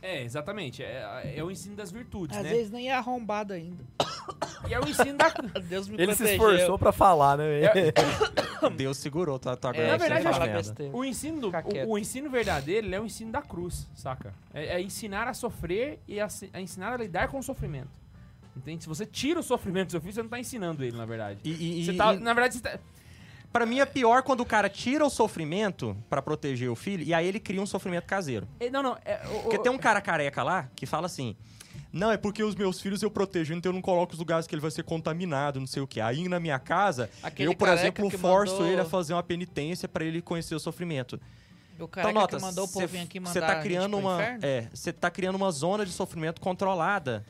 É, 0.00 0.22
exatamente. 0.22 0.82
É, 0.82 1.34
é 1.36 1.42
o 1.44 1.50
ensino 1.50 1.74
das 1.76 1.90
virtudes, 1.90 2.36
Às 2.36 2.44
né? 2.44 2.50
vezes 2.50 2.70
nem 2.70 2.88
é 2.90 2.94
arrombado 2.94 3.52
ainda. 3.52 3.82
E 4.68 4.74
é 4.74 4.78
o 4.80 4.88
ensino 4.88 5.16
da. 5.18 5.28
Deus 5.68 5.88
me 5.88 5.94
Ele 6.00 6.12
se 6.12 6.18
protegeu. 6.18 6.34
esforçou 6.54 6.78
pra 6.78 6.92
falar, 6.92 7.38
né? 7.38 7.44
Deus 8.76 8.96
segurou 8.98 9.38
tua, 9.38 9.56
tua 9.56 9.70
É, 9.74 9.90
Na 9.92 9.96
verdade, 9.96 10.26
acho 10.28 10.74
que-. 10.74 10.90
O 10.92 11.04
ensino, 11.04 11.50
o, 11.86 11.92
o 11.92 11.98
ensino 11.98 12.28
verdadeiro 12.30 12.92
é 12.94 13.00
o 13.00 13.04
ensino 13.06 13.32
da 13.32 13.40
cruz, 13.42 13.88
saca? 13.94 14.32
É, 14.52 14.76
é 14.76 14.80
ensinar 14.80 15.26
a 15.28 15.34
sofrer 15.34 16.00
e 16.06 16.20
a, 16.20 16.28
se- 16.28 16.50
a 16.52 16.60
ensinar 16.60 16.92
a 16.92 16.96
lidar 16.96 17.28
com 17.28 17.38
o 17.38 17.42
sofrimento. 17.42 17.88
Entende? 18.56 18.82
Se 18.82 18.88
você 18.88 19.06
tira 19.06 19.38
o 19.38 19.42
sofrimento 19.42 19.88
do 19.88 19.90
seu 19.92 20.00
filho, 20.00 20.12
você 20.12 20.22
não 20.22 20.28
tá 20.28 20.38
ensinando 20.38 20.82
ele, 20.84 20.96
na 20.96 21.06
verdade. 21.06 21.38
E, 21.44 21.80
e, 21.80 21.84
Você 21.84 21.92
e- 21.92 21.96
tá, 21.96 22.14
e- 22.14 22.18
na 22.18 22.34
verdade, 22.34 22.54
você 22.54 22.60
tá, 22.60 22.78
pra 23.52 23.64
mim 23.66 23.80
é 23.80 23.86
pior 23.86 24.22
quando 24.22 24.40
o 24.40 24.46
cara 24.46 24.68
tira 24.68 25.04
o 25.04 25.10
sofrimento 25.10 25.96
pra 26.08 26.20
proteger 26.22 26.70
o 26.70 26.76
filho 26.76 27.02
e 27.04 27.12
aí 27.14 27.26
ele 27.26 27.40
cria 27.40 27.60
um 27.60 27.66
sofrimento 27.66 28.04
caseiro. 28.04 28.46
é, 28.60 28.70
Não, 28.70 28.82
não. 28.82 28.96
É, 29.04 29.20
o- 29.28 29.42
Porque 29.42 29.58
tem 29.58 29.70
um 29.72 29.78
cara 29.78 30.00
careca 30.00 30.42
lá 30.42 30.68
que 30.76 30.86
fala 30.86 31.06
assim: 31.06 31.36
Não, 31.92 32.10
é 32.12 32.16
porque 32.16 32.42
os 32.42 32.54
meus 32.54 32.80
filhos 32.80 33.02
eu 33.02 33.10
protejo, 33.10 33.54
então 33.54 33.70
eu 33.70 33.74
não 33.74 33.80
coloco 33.82 34.12
os 34.12 34.18
lugares 34.18 34.46
que 34.46 34.54
ele 34.54 34.60
vai 34.62 34.70
ser 34.70 34.82
contaminado, 34.84 35.58
não 35.58 35.66
sei 35.66 35.82
o 35.82 35.86
que. 35.86 36.00
Aí 36.00 36.28
na 36.28 36.38
minha 36.38 36.58
casa, 36.58 37.08
Aquele 37.22 37.48
eu, 37.48 37.54
por 37.54 37.68
exemplo, 37.68 38.10
forço 38.10 38.54
mandou- 38.54 38.66
ele 38.70 38.80
a 38.80 38.84
fazer 38.84 39.14
uma 39.14 39.22
penitência 39.22 39.88
pra 39.88 40.04
ele 40.04 40.20
conhecer 40.20 40.54
o 40.54 40.60
sofrimento. 40.60 41.18
O 41.80 41.86
cara 41.86 42.10
então, 42.10 42.20
nota, 42.20 42.36
que 42.36 42.42
mandou 42.42 42.64
o 42.64 42.68
povinho 42.68 43.04
aqui 43.04 43.20
mandar 43.20 43.32
cê 43.32 43.38
a 43.38 43.46
tá 43.46 43.60
criando 43.60 43.96
uma, 43.96 44.18
é, 44.42 44.66
você 44.74 44.92
tá 44.92 45.10
criando 45.12 45.36
uma 45.36 45.50
zona 45.52 45.86
de 45.86 45.92
sofrimento 45.92 46.40
controlada, 46.40 47.24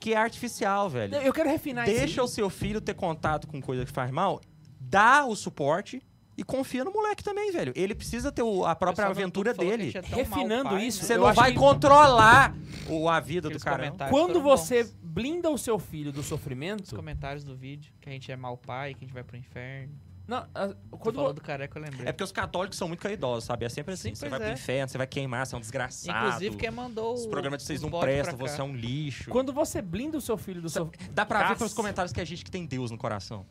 que 0.00 0.12
é 0.12 0.16
artificial, 0.16 0.90
velho. 0.90 1.14
Eu 1.14 1.32
quero 1.32 1.48
refinar 1.48 1.88
isso. 1.88 1.96
Deixa 1.98 2.22
o 2.22 2.26
seu 2.26 2.50
filho 2.50 2.80
ter 2.80 2.94
contato 2.94 3.46
com 3.46 3.60
coisa 3.62 3.84
que 3.84 3.92
faz 3.92 4.10
mal, 4.10 4.40
dá 4.88 5.24
o 5.24 5.34
suporte 5.36 6.02
e 6.36 6.42
confia 6.42 6.84
no 6.84 6.92
moleque 6.92 7.22
também, 7.22 7.52
velho. 7.52 7.72
Ele 7.76 7.94
precisa 7.94 8.32
ter 8.32 8.42
o- 8.42 8.64
a 8.64 8.74
própria 8.74 9.06
aventura 9.06 9.54
dele. 9.54 9.92
é 9.94 10.00
Refinando 10.00 10.70
pai, 10.70 10.84
isso, 10.86 11.02
né? 11.02 11.06
Você 11.06 11.16
não 11.16 11.32
vai 11.32 11.52
que- 11.52 11.58
controlar 11.58 12.54
o, 12.88 13.08
a 13.08 13.20
vida 13.20 13.48
Aqueles 13.48 13.62
do 13.62 13.64
cara. 13.64 13.92
Quando 14.10 14.40
você 14.40 14.82
bons. 14.84 14.94
blinda 15.02 15.48
o 15.50 15.56
seu 15.58 15.78
filho 15.78 16.10
do 16.12 16.20
Os 16.20 16.26
sofrimento. 16.26 16.94
comentários 16.96 17.44
do 17.44 17.54
vídeo, 17.56 17.92
que 18.00 18.08
a 18.08 18.12
gente 18.12 18.30
é 18.32 18.36
mau 18.36 18.56
pai, 18.56 18.94
que 18.94 19.04
a 19.04 19.06
gente 19.06 19.14
vai 19.14 19.22
pro 19.22 19.36
inferno. 19.36 19.94
Não, 20.26 20.38
a- 20.54 20.74
Quando 20.90 21.16
falou 21.16 21.34
do 21.34 21.40
careca, 21.42 21.78
eu 21.78 21.82
lembrei. 21.82 22.08
É 22.08 22.10
porque 22.12 22.24
os 22.24 22.32
católicos 22.32 22.78
são 22.78 22.88
muito 22.88 23.00
caidosos, 23.00 23.44
sabe? 23.44 23.66
É 23.66 23.68
sempre 23.68 23.92
assim. 23.92 24.08
Sim, 24.08 24.14
você 24.14 24.28
vai 24.30 24.40
pro 24.40 24.48
é. 24.48 24.52
inferno, 24.54 24.88
você 24.88 24.96
vai 24.98 25.06
queimar, 25.06 25.46
você 25.46 25.54
é 25.54 25.58
um 25.58 25.60
desgraçado. 25.60 26.26
Inclusive, 26.26 26.56
quem 26.56 26.70
mandou 26.70 27.12
Os 27.14 27.26
programas 27.26 27.60
de 27.60 27.66
vocês 27.66 27.84
os 27.84 27.90
não 27.90 28.00
prestam, 28.00 28.34
você 28.36 28.58
é 28.60 28.64
um 28.64 28.74
lixo. 28.74 29.28
quando 29.30 29.52
você 29.52 29.82
blinda 29.82 30.16
o 30.16 30.20
seu 30.22 30.38
filho 30.38 30.62
do 30.62 30.68
sofrimento. 30.70 31.12
Dá 31.12 31.26
pra 31.26 31.40
ver 31.40 31.44
Caça. 31.44 31.58
pelos 31.58 31.74
comentários 31.74 32.10
que 32.10 32.20
a 32.22 32.24
gente 32.24 32.42
que 32.42 32.50
tem 32.50 32.64
Deus 32.64 32.90
no 32.90 32.96
coração. 32.96 33.44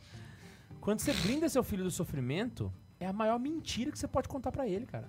Quando 0.83 0.99
você 0.99 1.13
blinda 1.13 1.47
seu 1.47 1.63
filho 1.63 1.85
do 1.85 1.89
sofrimento, 1.91 2.69
é 2.99 3.07
a 3.07 3.13
maior 3.13 3.39
mentira 3.39 3.89
que 3.89 3.97
você 3.97 4.05
pode 4.05 4.27
contar 4.27 4.51
pra 4.51 4.67
ele, 4.67 4.85
cara. 4.85 5.07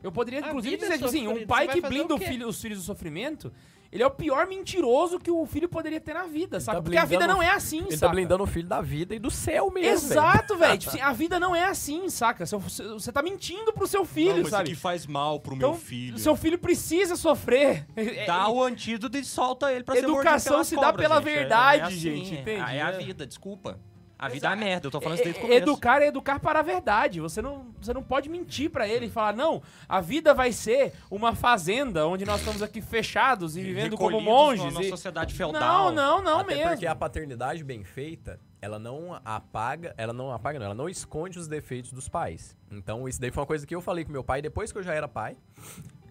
Eu 0.00 0.12
poderia, 0.12 0.44
A 0.44 0.48
inclusive, 0.50 0.76
é 0.76 0.78
dizer 0.78 0.98
que 0.98 1.04
assim, 1.04 1.26
um 1.26 1.44
pai 1.46 1.66
que 1.66 1.80
blinda 1.80 2.16
filho- 2.16 2.46
os 2.46 2.60
filhos 2.62 2.78
do 2.78 2.84
sofrimento, 2.84 3.52
ele 3.90 4.04
é 4.04 4.06
o 4.06 4.10
pior 4.10 4.46
mentiroso 4.46 5.18
que 5.18 5.32
o 5.32 5.44
filho 5.46 5.68
poderia 5.68 6.00
ter 6.00 6.14
na 6.14 6.26
vida, 6.28 6.60
sabe? 6.60 6.76
tá 6.78 6.82
Porque 6.82 6.96
a 6.96 7.04
vida 7.04 7.26
não 7.26 7.42
é 7.42 7.50
assim, 7.50 7.78
Ele 7.80 7.92
saca? 7.96 8.06
tá 8.06 8.08
blindando 8.10 8.44
o 8.44 8.46
filho 8.46 8.68
da 8.68 8.80
vida 8.80 9.16
e 9.16 9.18
do 9.18 9.32
céu 9.32 9.68
mesmo. 9.68 9.90
Exato, 10.12 10.54
velho. 10.58 10.78
Tipo 10.78 10.90
assim, 10.90 11.00
a 11.00 11.12
vida 11.12 11.40
não 11.40 11.56
é 11.56 11.64
assim, 11.64 12.08
saca? 12.08 12.46
Você 12.46 13.10
tá 13.10 13.20
mentindo 13.20 13.72
pro 13.72 13.88
seu 13.88 14.04
filho, 14.04 14.48
sabe? 14.48 14.76
faz 14.76 15.08
mal 15.08 15.40
pro 15.40 15.56
Então, 15.56 15.76
seu 16.18 16.36
filho 16.36 16.58
precisa 16.58 17.16
sofrer. 17.16 17.84
É- 17.96 18.26
Dá 18.26 18.48
o 18.48 18.62
antídoto 18.62 19.18
e 19.18 19.24
solta 19.24 19.72
ele 19.72 19.82
pra 19.82 19.96
ser 19.96 20.02
mordido 20.02 20.20
Educação 20.20 20.62
se 20.62 20.76
dá 20.76 20.92
cobras, 20.92 21.02
pela 21.08 21.20
gente. 21.20 21.28
É- 21.30 21.34
verdade, 21.34 21.80
é 21.80 21.84
assim, 21.86 21.96
gente, 21.98 22.36
é- 22.36 22.40
entende? 22.42 22.60
É 22.76 22.82
a 22.82 22.90
É. 22.90 22.98
vida, 22.98 23.26
desculpa. 23.26 23.80
A 24.24 24.28
vida 24.28 24.48
é 24.48 24.52
a 24.52 24.56
merda, 24.56 24.86
eu 24.86 24.90
tô 24.90 25.00
falando 25.00 25.16
isso 25.18 25.24
desde 25.24 25.40
o 25.40 25.42
É- 25.42 25.42
começo. 25.42 25.62
Educar 25.62 26.02
é 26.02 26.06
educar 26.06 26.40
para 26.40 26.60
a 26.60 26.62
verdade. 26.62 27.20
Você 27.20 27.42
não, 27.42 27.66
você 27.80 27.92
não 27.92 28.02
pode 28.02 28.28
mentir 28.28 28.70
pra 28.70 28.88
ele 28.88 29.06
e 29.06 29.10
falar, 29.10 29.34
não, 29.34 29.62
a 29.88 30.00
vida 30.00 30.32
vai 30.32 30.50
ser 30.52 30.92
uma 31.10 31.34
fazenda 31.34 32.06
onde 32.06 32.24
nós 32.24 32.40
estamos 32.40 32.62
aqui 32.62 32.80
fechados 32.80 33.56
e 33.56 33.62
vivendo 33.62 33.96
como 33.96 34.20
monges. 34.20 34.72
Na 34.72 34.82
e- 34.82 34.88
sociedade 34.88 35.34
feudal. 35.34 35.92
Não, 35.92 35.94
não, 35.94 36.22
não 36.22 36.38
Até 36.40 36.54
mesmo. 36.54 36.70
porque 36.70 36.86
a 36.86 36.94
paternidade 36.94 37.62
bem 37.62 37.84
feita, 37.84 38.40
ela 38.62 38.78
não 38.78 39.20
apaga, 39.24 39.94
ela 39.98 40.12
não 40.12 40.32
apaga, 40.32 40.58
não, 40.58 40.66
ela 40.66 40.74
não 40.74 40.88
esconde 40.88 41.38
os 41.38 41.46
defeitos 41.46 41.92
dos 41.92 42.08
pais. 42.08 42.56
Então, 42.70 43.06
isso 43.08 43.20
daí 43.20 43.30
foi 43.30 43.42
uma 43.42 43.46
coisa 43.46 43.66
que 43.66 43.74
eu 43.74 43.80
falei 43.82 44.04
com 44.04 44.10
meu 44.12 44.24
pai 44.24 44.40
depois 44.40 44.72
que 44.72 44.78
eu 44.78 44.82
já 44.82 44.94
era 44.94 45.06
pai. 45.06 45.36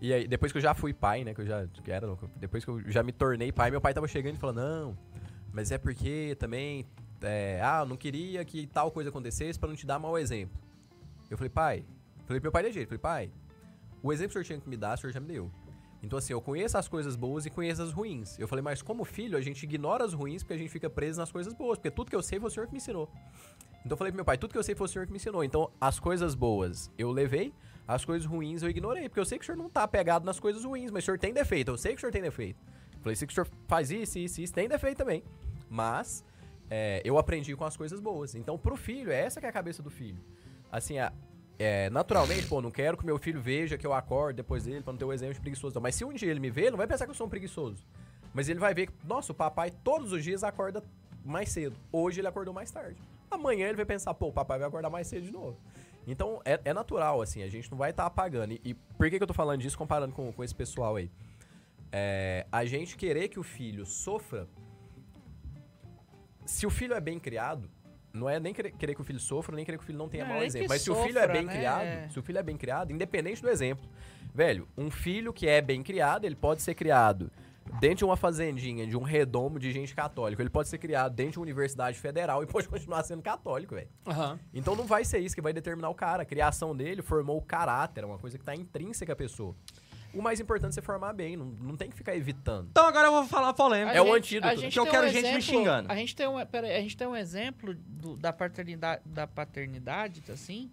E 0.01 0.13
aí, 0.13 0.27
depois 0.27 0.51
que 0.51 0.57
eu 0.57 0.61
já 0.61 0.73
fui 0.73 0.93
pai, 0.93 1.23
né, 1.23 1.33
que 1.33 1.41
eu 1.41 1.45
já 1.45 1.65
que 1.83 1.91
era, 1.91 2.07
depois 2.35 2.63
que 2.65 2.69
eu 2.69 2.81
já 2.91 3.01
me 3.01 3.11
tornei 3.11 3.51
pai, 3.51 3.71
meu 3.71 3.79
pai 3.81 3.93
tava 3.93 4.07
chegando 4.07 4.35
e 4.35 4.37
falando: 4.37 4.57
"Não, 4.57 4.97
mas 5.51 5.71
é 5.71 5.77
porque 5.77 6.35
também 6.39 6.85
é, 7.23 7.61
ah, 7.61 7.85
não 7.85 7.97
queria 7.97 8.43
que 8.45 8.67
tal 8.67 8.91
coisa 8.91 9.09
acontecesse 9.09 9.57
pra 9.57 9.67
não 9.67 9.75
te 9.75 9.85
dar 9.85 9.97
mau 9.99 10.17
exemplo". 10.17 10.57
Eu 11.29 11.37
falei: 11.37 11.49
"Pai, 11.49 11.85
falei 12.25 12.39
pro 12.39 12.43
meu 12.43 12.51
pai 12.51 12.63
de 12.63 12.71
jeito, 12.71 12.89
falei: 12.89 12.99
"Pai, 12.99 13.31
o 14.03 14.11
exemplo 14.11 14.33
que 14.33 14.39
o 14.39 14.43
senhor 14.43 14.45
tinha 14.45 14.59
que 14.59 14.69
me 14.69 14.75
dar, 14.75 14.97
o 14.97 15.01
senhor 15.01 15.13
já 15.13 15.19
me 15.21 15.27
deu. 15.27 15.49
Então, 16.03 16.19
assim, 16.19 16.33
eu 16.33 16.41
conheço 16.41 16.77
as 16.77 16.89
coisas 16.89 17.15
boas 17.15 17.45
e 17.45 17.49
conheço 17.49 17.81
as 17.81 17.93
ruins. 17.93 18.37
Eu 18.37 18.45
falei, 18.45 18.61
mas 18.61 18.81
como 18.81 19.05
filho, 19.05 19.37
a 19.37 19.41
gente 19.41 19.63
ignora 19.63 20.03
as 20.03 20.11
ruins 20.11 20.43
porque 20.43 20.53
a 20.53 20.57
gente 20.57 20.69
fica 20.69 20.89
preso 20.89 21.17
nas 21.17 21.31
coisas 21.31 21.53
boas. 21.53 21.77
Porque 21.77 21.89
tudo 21.89 22.09
que 22.09 22.15
eu 22.15 22.21
sei 22.21 22.37
foi 22.41 22.49
o 22.49 22.51
senhor 22.51 22.65
que 22.65 22.73
me 22.73 22.79
ensinou. 22.79 23.09
Então, 23.85 23.91
eu 23.91 23.97
falei 23.97 24.11
pro 24.11 24.17
meu 24.17 24.25
pai, 24.25 24.37
tudo 24.37 24.51
que 24.51 24.57
eu 24.57 24.63
sei 24.63 24.75
foi 24.75 24.83
o 24.83 24.87
senhor 24.89 25.05
que 25.05 25.13
me 25.13 25.15
ensinou. 25.15 25.41
Então, 25.45 25.71
as 25.79 25.97
coisas 26.01 26.35
boas 26.35 26.91
eu 26.97 27.09
levei, 27.09 27.53
as 27.87 28.03
coisas 28.03 28.27
ruins 28.27 28.61
eu 28.61 28.69
ignorei. 28.69 29.07
Porque 29.07 29.21
eu 29.21 29.25
sei 29.25 29.39
que 29.39 29.43
o 29.43 29.45
senhor 29.45 29.57
não 29.57 29.69
tá 29.69 29.83
apegado 29.83 30.25
nas 30.25 30.41
coisas 30.41 30.65
ruins, 30.65 30.91
mas 30.91 31.03
o 31.03 31.05
senhor 31.05 31.17
tem 31.17 31.33
defeito. 31.33 31.71
Eu 31.71 31.77
sei 31.77 31.93
que 31.93 31.99
o 31.99 32.01
senhor 32.01 32.11
tem 32.11 32.21
defeito. 32.21 32.59
Eu 32.95 32.99
falei, 32.99 33.15
sei 33.15 33.25
que 33.25 33.31
o 33.31 33.35
senhor 33.35 33.47
faz 33.65 33.89
isso, 33.89 34.19
isso, 34.19 34.41
isso, 34.41 34.53
tem 34.53 34.67
defeito 34.67 34.97
também. 34.97 35.23
Mas, 35.69 36.25
é, 36.69 37.01
eu 37.03 37.17
aprendi 37.17 37.55
com 37.55 37.65
as 37.65 37.77
coisas 37.77 37.99
boas. 37.99 38.35
Então, 38.35 38.57
pro 38.57 38.75
filho, 38.75 39.11
é 39.11 39.19
essa 39.19 39.39
que 39.39 39.45
é 39.45 39.49
a 39.49 39.53
cabeça 39.53 39.81
do 39.81 39.89
filho. 39.89 40.23
Assim, 40.71 40.97
a, 40.97 41.11
é, 41.59 41.89
naturalmente, 41.89 42.47
pô, 42.47 42.61
não 42.61 42.71
quero 42.71 42.97
que 42.97 43.05
meu 43.05 43.17
filho 43.17 43.41
veja 43.41 43.77
que 43.77 43.85
eu 43.85 43.93
acordo 43.93 44.37
depois 44.37 44.63
dele 44.63 44.81
pra 44.81 44.91
não 44.91 44.97
ter 44.97 45.05
o 45.05 45.13
exemplo 45.13 45.35
de 45.35 45.39
preguiçoso. 45.39 45.75
não. 45.75 45.81
Mas 45.81 45.95
se 45.95 46.03
um 46.03 46.13
dia 46.13 46.31
ele 46.31 46.39
me 46.39 46.49
ver, 46.49 46.63
ele 46.63 46.71
não 46.71 46.77
vai 46.77 46.87
pensar 46.87 47.05
que 47.05 47.11
eu 47.11 47.15
sou 47.15 47.27
um 47.27 47.29
preguiçoso. 47.29 47.85
Mas 48.33 48.49
ele 48.49 48.59
vai 48.59 48.73
ver 48.73 48.87
que, 48.87 48.93
nossa, 49.05 49.31
o 49.31 49.35
papai 49.35 49.71
todos 49.83 50.11
os 50.11 50.23
dias 50.23 50.43
acorda 50.43 50.83
mais 51.23 51.49
cedo. 51.49 51.75
Hoje 51.91 52.19
ele 52.19 52.27
acordou 52.27 52.53
mais 52.53 52.71
tarde. 52.71 52.99
Amanhã 53.29 53.67
ele 53.67 53.77
vai 53.77 53.85
pensar, 53.85 54.13
pô, 54.13 54.27
o 54.27 54.33
papai 54.33 54.59
vai 54.59 54.67
acordar 54.67 54.89
mais 54.89 55.07
cedo 55.07 55.25
de 55.25 55.31
novo. 55.31 55.57
Então 56.05 56.41
é, 56.43 56.59
é 56.65 56.73
natural, 56.73 57.21
assim, 57.21 57.43
a 57.43 57.49
gente 57.49 57.71
não 57.71 57.77
vai 57.77 57.91
estar 57.91 58.05
apagando. 58.05 58.53
E, 58.53 58.61
e 58.65 58.73
por 58.73 59.09
que, 59.09 59.17
que 59.17 59.23
eu 59.23 59.27
tô 59.27 59.33
falando 59.33 59.61
disso 59.61 59.77
comparando 59.77 60.13
com, 60.13 60.31
com 60.33 60.43
esse 60.43 60.53
pessoal 60.53 60.95
aí? 60.95 61.09
É, 61.91 62.45
a 62.51 62.65
gente 62.65 62.97
querer 62.97 63.29
que 63.29 63.39
o 63.39 63.43
filho 63.43 63.85
sofra. 63.85 64.47
Se 66.45 66.65
o 66.65 66.69
filho 66.69 66.93
é 66.93 67.01
bem 67.01 67.19
criado, 67.19 67.69
não 68.13 68.29
é 68.29 68.39
nem 68.39 68.53
querer, 68.53 68.71
que 68.71 69.01
o 69.01 69.03
filho 69.03 69.19
sofra, 69.19 69.55
nem 69.55 69.65
querer 69.65 69.77
que 69.77 69.83
o 69.83 69.87
filho 69.87 69.97
não 69.97 70.07
tenha 70.07 70.23
Não 70.23 70.35
mau 70.35 70.43
exemplo. 70.43 70.69
Mas 70.69 70.81
se 70.81 70.91
o 70.91 70.95
filho 70.95 71.17
é 71.17 71.21
sofra, 71.21 71.33
bem 71.33 71.45
né? 71.45 71.53
criado, 71.53 72.11
se 72.11 72.19
o 72.19 72.23
filho 72.23 72.37
é 72.37 72.43
bem 72.43 72.57
criado, 72.57 72.91
independente 72.91 73.41
do 73.41 73.49
exemplo. 73.49 73.89
Velho, 74.33 74.67
um 74.77 74.91
filho 74.91 75.33
que 75.33 75.47
é 75.47 75.61
bem 75.61 75.81
criado, 75.81 76.25
ele 76.25 76.35
pode 76.35 76.61
ser 76.61 76.75
criado 76.75 77.31
dentro 77.79 77.97
de 77.97 78.05
uma 78.05 78.15
fazendinha, 78.15 78.85
de 78.85 78.95
um 78.95 79.01
redomo 79.01 79.57
de 79.57 79.71
gente 79.71 79.95
católica. 79.95 80.41
Ele 80.41 80.49
pode 80.49 80.69
ser 80.69 80.77
criado 80.77 81.13
dentro 81.13 81.33
de 81.33 81.39
uma 81.39 81.43
universidade 81.43 81.97
federal 81.99 82.43
e 82.43 82.45
pode 82.47 82.67
continuar 82.67 83.03
sendo 83.03 83.21
católico, 83.21 83.75
velho. 83.75 83.89
Aham. 84.05 84.39
Então 84.53 84.75
não 84.75 84.85
vai 84.85 85.03
ser 85.03 85.19
isso 85.19 85.35
que 85.35 85.41
vai 85.41 85.53
determinar 85.53 85.89
o 85.89 85.95
cara. 85.95 86.23
A 86.23 86.25
criação 86.25 86.75
dele 86.75 87.01
formou 87.01 87.37
o 87.37 87.41
caráter, 87.41 88.03
é 88.03 88.07
uma 88.07 88.19
coisa 88.19 88.37
que 88.37 88.43
tá 88.43 88.55
intrínseca 88.55 89.13
à 89.13 89.15
pessoa. 89.15 89.55
O 90.13 90.21
mais 90.21 90.39
importante 90.39 90.69
é 90.71 90.73
você 90.73 90.81
formar 90.81 91.11
bem, 91.13 91.35
não, 91.35 91.45
não 91.45 91.75
tem 91.75 91.89
que 91.89 91.95
ficar 91.95 92.15
evitando. 92.15 92.67
Então 92.71 92.85
agora 92.85 93.07
eu 93.07 93.11
vou 93.11 93.25
falar 93.25 93.53
polêmica. 93.53 93.97
É 93.97 94.01
o 94.01 94.13
antídoto, 94.13 94.47
a 94.47 94.51
né? 94.55 94.57
gente 94.61 94.73
Que 94.73 94.79
eu 94.79 94.83
tem 94.83 94.91
quero 94.91 95.07
um 95.07 95.09
gente 95.09 95.21
me 95.23 95.27
exemplo- 95.29 95.41
xingando. 95.43 95.91
A 95.91 95.95
gente 95.95 96.15
tem 96.15 96.27
um, 96.27 96.45
pera 96.45 96.67
aí, 96.67 96.75
a 96.75 96.81
gente 96.81 96.95
tem 96.95 97.07
um 97.07 97.15
exemplo 97.15 97.73
do- 97.75 98.15
da 98.15 98.31
paternidade, 98.31 99.01
da 99.05 99.25
paternidade, 99.25 100.21
assim, 100.31 100.69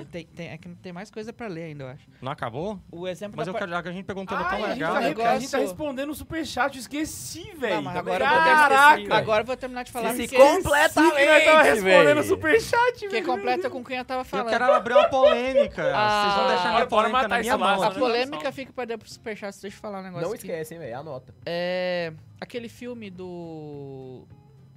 Hã? 0.00 0.04
Tem, 0.04 0.26
tem, 0.26 0.48
é 0.50 0.58
que 0.58 0.68
tem 0.76 0.92
mais 0.92 1.10
coisa 1.10 1.32
pra 1.32 1.46
ler 1.46 1.64
ainda, 1.64 1.84
eu 1.84 1.88
acho. 1.88 2.08
Não 2.20 2.32
acabou? 2.32 2.78
O 2.90 3.06
exemplo 3.08 3.36
Mas 3.36 3.46
da 3.46 3.52
eu 3.52 3.54
par- 3.58 3.86
a 3.88 3.92
gente 3.92 4.04
perguntou 4.04 4.36
Ai, 4.36 4.44
tão 4.44 4.52
a, 4.64 4.68
gente 4.68 4.78
legal. 4.78 4.94
tá, 4.94 5.00
né? 5.00 5.24
a 5.28 5.38
gente 5.38 5.50
tá 5.50 5.58
respondendo 5.58 6.10
o 6.10 6.14
superchat, 6.14 6.74
eu 6.76 6.80
esqueci, 6.80 7.52
velho. 7.56 7.82
Tá 7.82 7.98
agora, 7.98 8.24
eu 8.24 8.28
Caraca! 8.28 9.14
agora 9.14 9.42
eu 9.42 9.46
vou 9.46 9.56
terminar 9.56 9.82
de 9.84 9.92
falar 9.92 10.14
Se 10.14 10.28
completamente, 10.28 10.62
que 10.64 11.24
nós 11.24 11.44
tava 11.44 11.62
respondendo 11.62 12.18
o 12.18 12.22
superchat, 12.24 12.98
que 12.98 13.08
velho. 13.08 13.26
completa 13.26 13.70
com 13.70 13.84
quem 13.84 13.98
eu 13.98 14.04
tava 14.04 14.20
Eu 14.20 14.24
falando. 14.24 14.48
quero 14.50 14.72
abrir 14.72 14.94
uma 14.94 15.08
polêmica. 15.08 15.92
Ah, 15.94 16.22
Vocês 16.22 16.34
vão 16.34 16.48
deixar 16.48 16.70
minha 16.74 16.86
polêmica 16.86 17.12
matar 17.22 17.28
na 17.28 17.38
minha 17.40 17.58
mão. 17.58 17.82
A 17.82 17.88
né? 17.90 17.98
polêmica 17.98 18.52
fica 18.52 18.72
pra 18.72 18.84
depois 18.84 19.10
do 19.10 19.14
superchat, 19.14 19.60
deixa 19.60 19.76
eu 19.76 19.80
falar 19.80 20.00
um 20.00 20.02
negócio 20.04 20.26
Não 20.26 20.34
aqui. 20.34 20.46
esquecem, 20.46 20.78
velho. 20.78 20.98
Anota. 20.98 21.34
É, 21.46 22.12
aquele 22.40 22.68
filme 22.68 23.10
do 23.10 24.26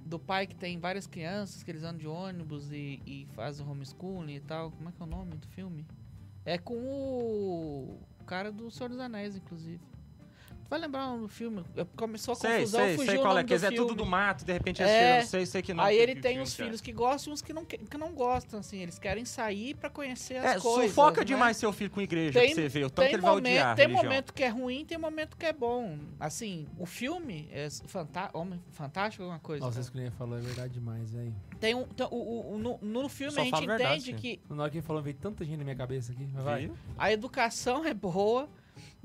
do 0.06 0.18
pai 0.18 0.46
que 0.46 0.54
tem 0.54 0.78
várias 0.78 1.06
crianças 1.06 1.62
que 1.62 1.70
eles 1.70 1.82
andam 1.82 1.98
de 1.98 2.06
ônibus 2.06 2.70
e, 2.70 3.02
e 3.04 3.26
fazem 3.34 3.66
homeschooling 3.66 4.36
e 4.36 4.40
tal. 4.40 4.70
Como 4.70 4.88
é 4.88 4.92
que 4.92 5.02
é 5.02 5.04
o 5.04 5.08
nome 5.08 5.36
do 5.36 5.46
filme? 5.48 5.84
É 6.44 6.56
com 6.56 6.74
o 6.74 8.24
cara 8.24 8.52
do 8.52 8.70
Senhor 8.70 8.88
dos 8.88 9.00
Anéis, 9.00 9.36
inclusive. 9.36 9.80
Vai 10.68 10.80
lembrar 10.80 11.12
o 11.14 11.28
filme? 11.28 11.62
É, 11.76 11.86
Começou 11.96 12.32
a 12.32 12.34
Sei, 12.34 12.50
confusão, 12.60 12.80
sei, 12.80 12.96
fugiu 12.96 13.10
sei 13.10 13.18
o 13.18 13.22
qual 13.22 13.38
é. 13.38 13.42
dizer, 13.42 13.72
é 13.72 13.76
tudo 13.76 13.94
do 13.94 14.04
mato, 14.04 14.44
de 14.44 14.52
repente 14.52 14.82
É. 14.82 15.16
eles 15.18 15.28
sei, 15.28 15.46
sei 15.46 15.62
que 15.62 15.72
não. 15.72 15.84
Aí 15.84 15.96
que- 15.96 16.02
ele 16.02 16.14
que 16.16 16.20
tem 16.20 16.36
que 16.36 16.42
é. 16.42 16.46
filhos 16.46 16.80
que 16.80 16.92
gostam 16.92 17.30
e 17.30 17.34
uns 17.34 17.42
que 17.42 17.52
não, 17.52 17.64
que 17.64 17.78
que 17.78 17.96
não 17.96 18.12
gostam, 18.12 18.60
assim. 18.60 18.78
Eles 18.78 18.98
querem 18.98 19.24
sair 19.24 19.74
pra 19.74 19.88
conhecer 19.88 20.36
as 20.38 20.56
É, 20.56 20.60
coisas. 20.60 20.90
sufoca 20.90 21.20
né? 21.20 21.24
demais 21.24 21.56
seu 21.56 21.72
filho 21.72 21.90
com 21.90 22.00
igreja 22.00 22.38
Tem- 22.40 22.52
pra 22.54 22.62
você 22.62 22.68
ver. 22.68 22.84
O 22.84 22.90
tanto 22.90 22.96
Tem, 23.02 23.08
que 23.10 23.14
ele 23.14 23.22
vai 23.22 23.30
momento, 23.32 23.46
odiar 23.52 23.76
tem 23.76 23.84
religião. 23.86 24.04
momento 24.04 24.34
que 24.34 24.42
é 24.42 24.48
ruim, 24.48 24.84
tem 24.84 24.98
momento 24.98 25.36
que 25.36 25.46
é 25.46 25.52
bom. 25.52 25.98
Assim, 26.18 26.66
o 26.78 26.84
filme 26.86 27.48
é 27.52 27.68
fanta 27.86 28.30
Homem 28.34 28.60
Fantástico, 28.72 29.22
alguma 29.22 29.38
coisa. 29.40 29.64
Nossa, 29.64 29.80
isso 29.80 29.92
que 29.92 29.98
ele 29.98 30.10
falou 30.10 30.36
é 30.36 30.40
verdade 30.40 30.72
demais, 30.74 31.12
velho. 31.12 31.34
Tem 31.60 31.74
um, 31.74 31.84
tem- 31.86 32.06
o, 32.10 32.54
o- 32.54 32.58
no, 32.58 32.78
no 32.82 33.08
filme 33.08 33.32
Só 33.32 33.40
a 33.40 33.44
gente 33.44 33.54
entende 33.54 33.66
verdade, 33.68 34.02
sim. 34.04 34.14
que 34.16 34.40
Na 34.50 34.62
hora 34.64 34.70
que 34.70 34.78
ele 34.78 34.86
falou, 34.86 35.00
veio 35.02 35.16
tanta 35.16 35.44
gente 35.44 35.56
na 35.58 35.64
minha 35.64 35.76
cabeça 35.76 36.12
aqui. 36.12 36.26
Vai. 36.34 36.66
Viu? 36.66 36.76
a 36.98 37.12
educação 37.12 37.84
é 37.84 37.94
boa, 37.94 38.48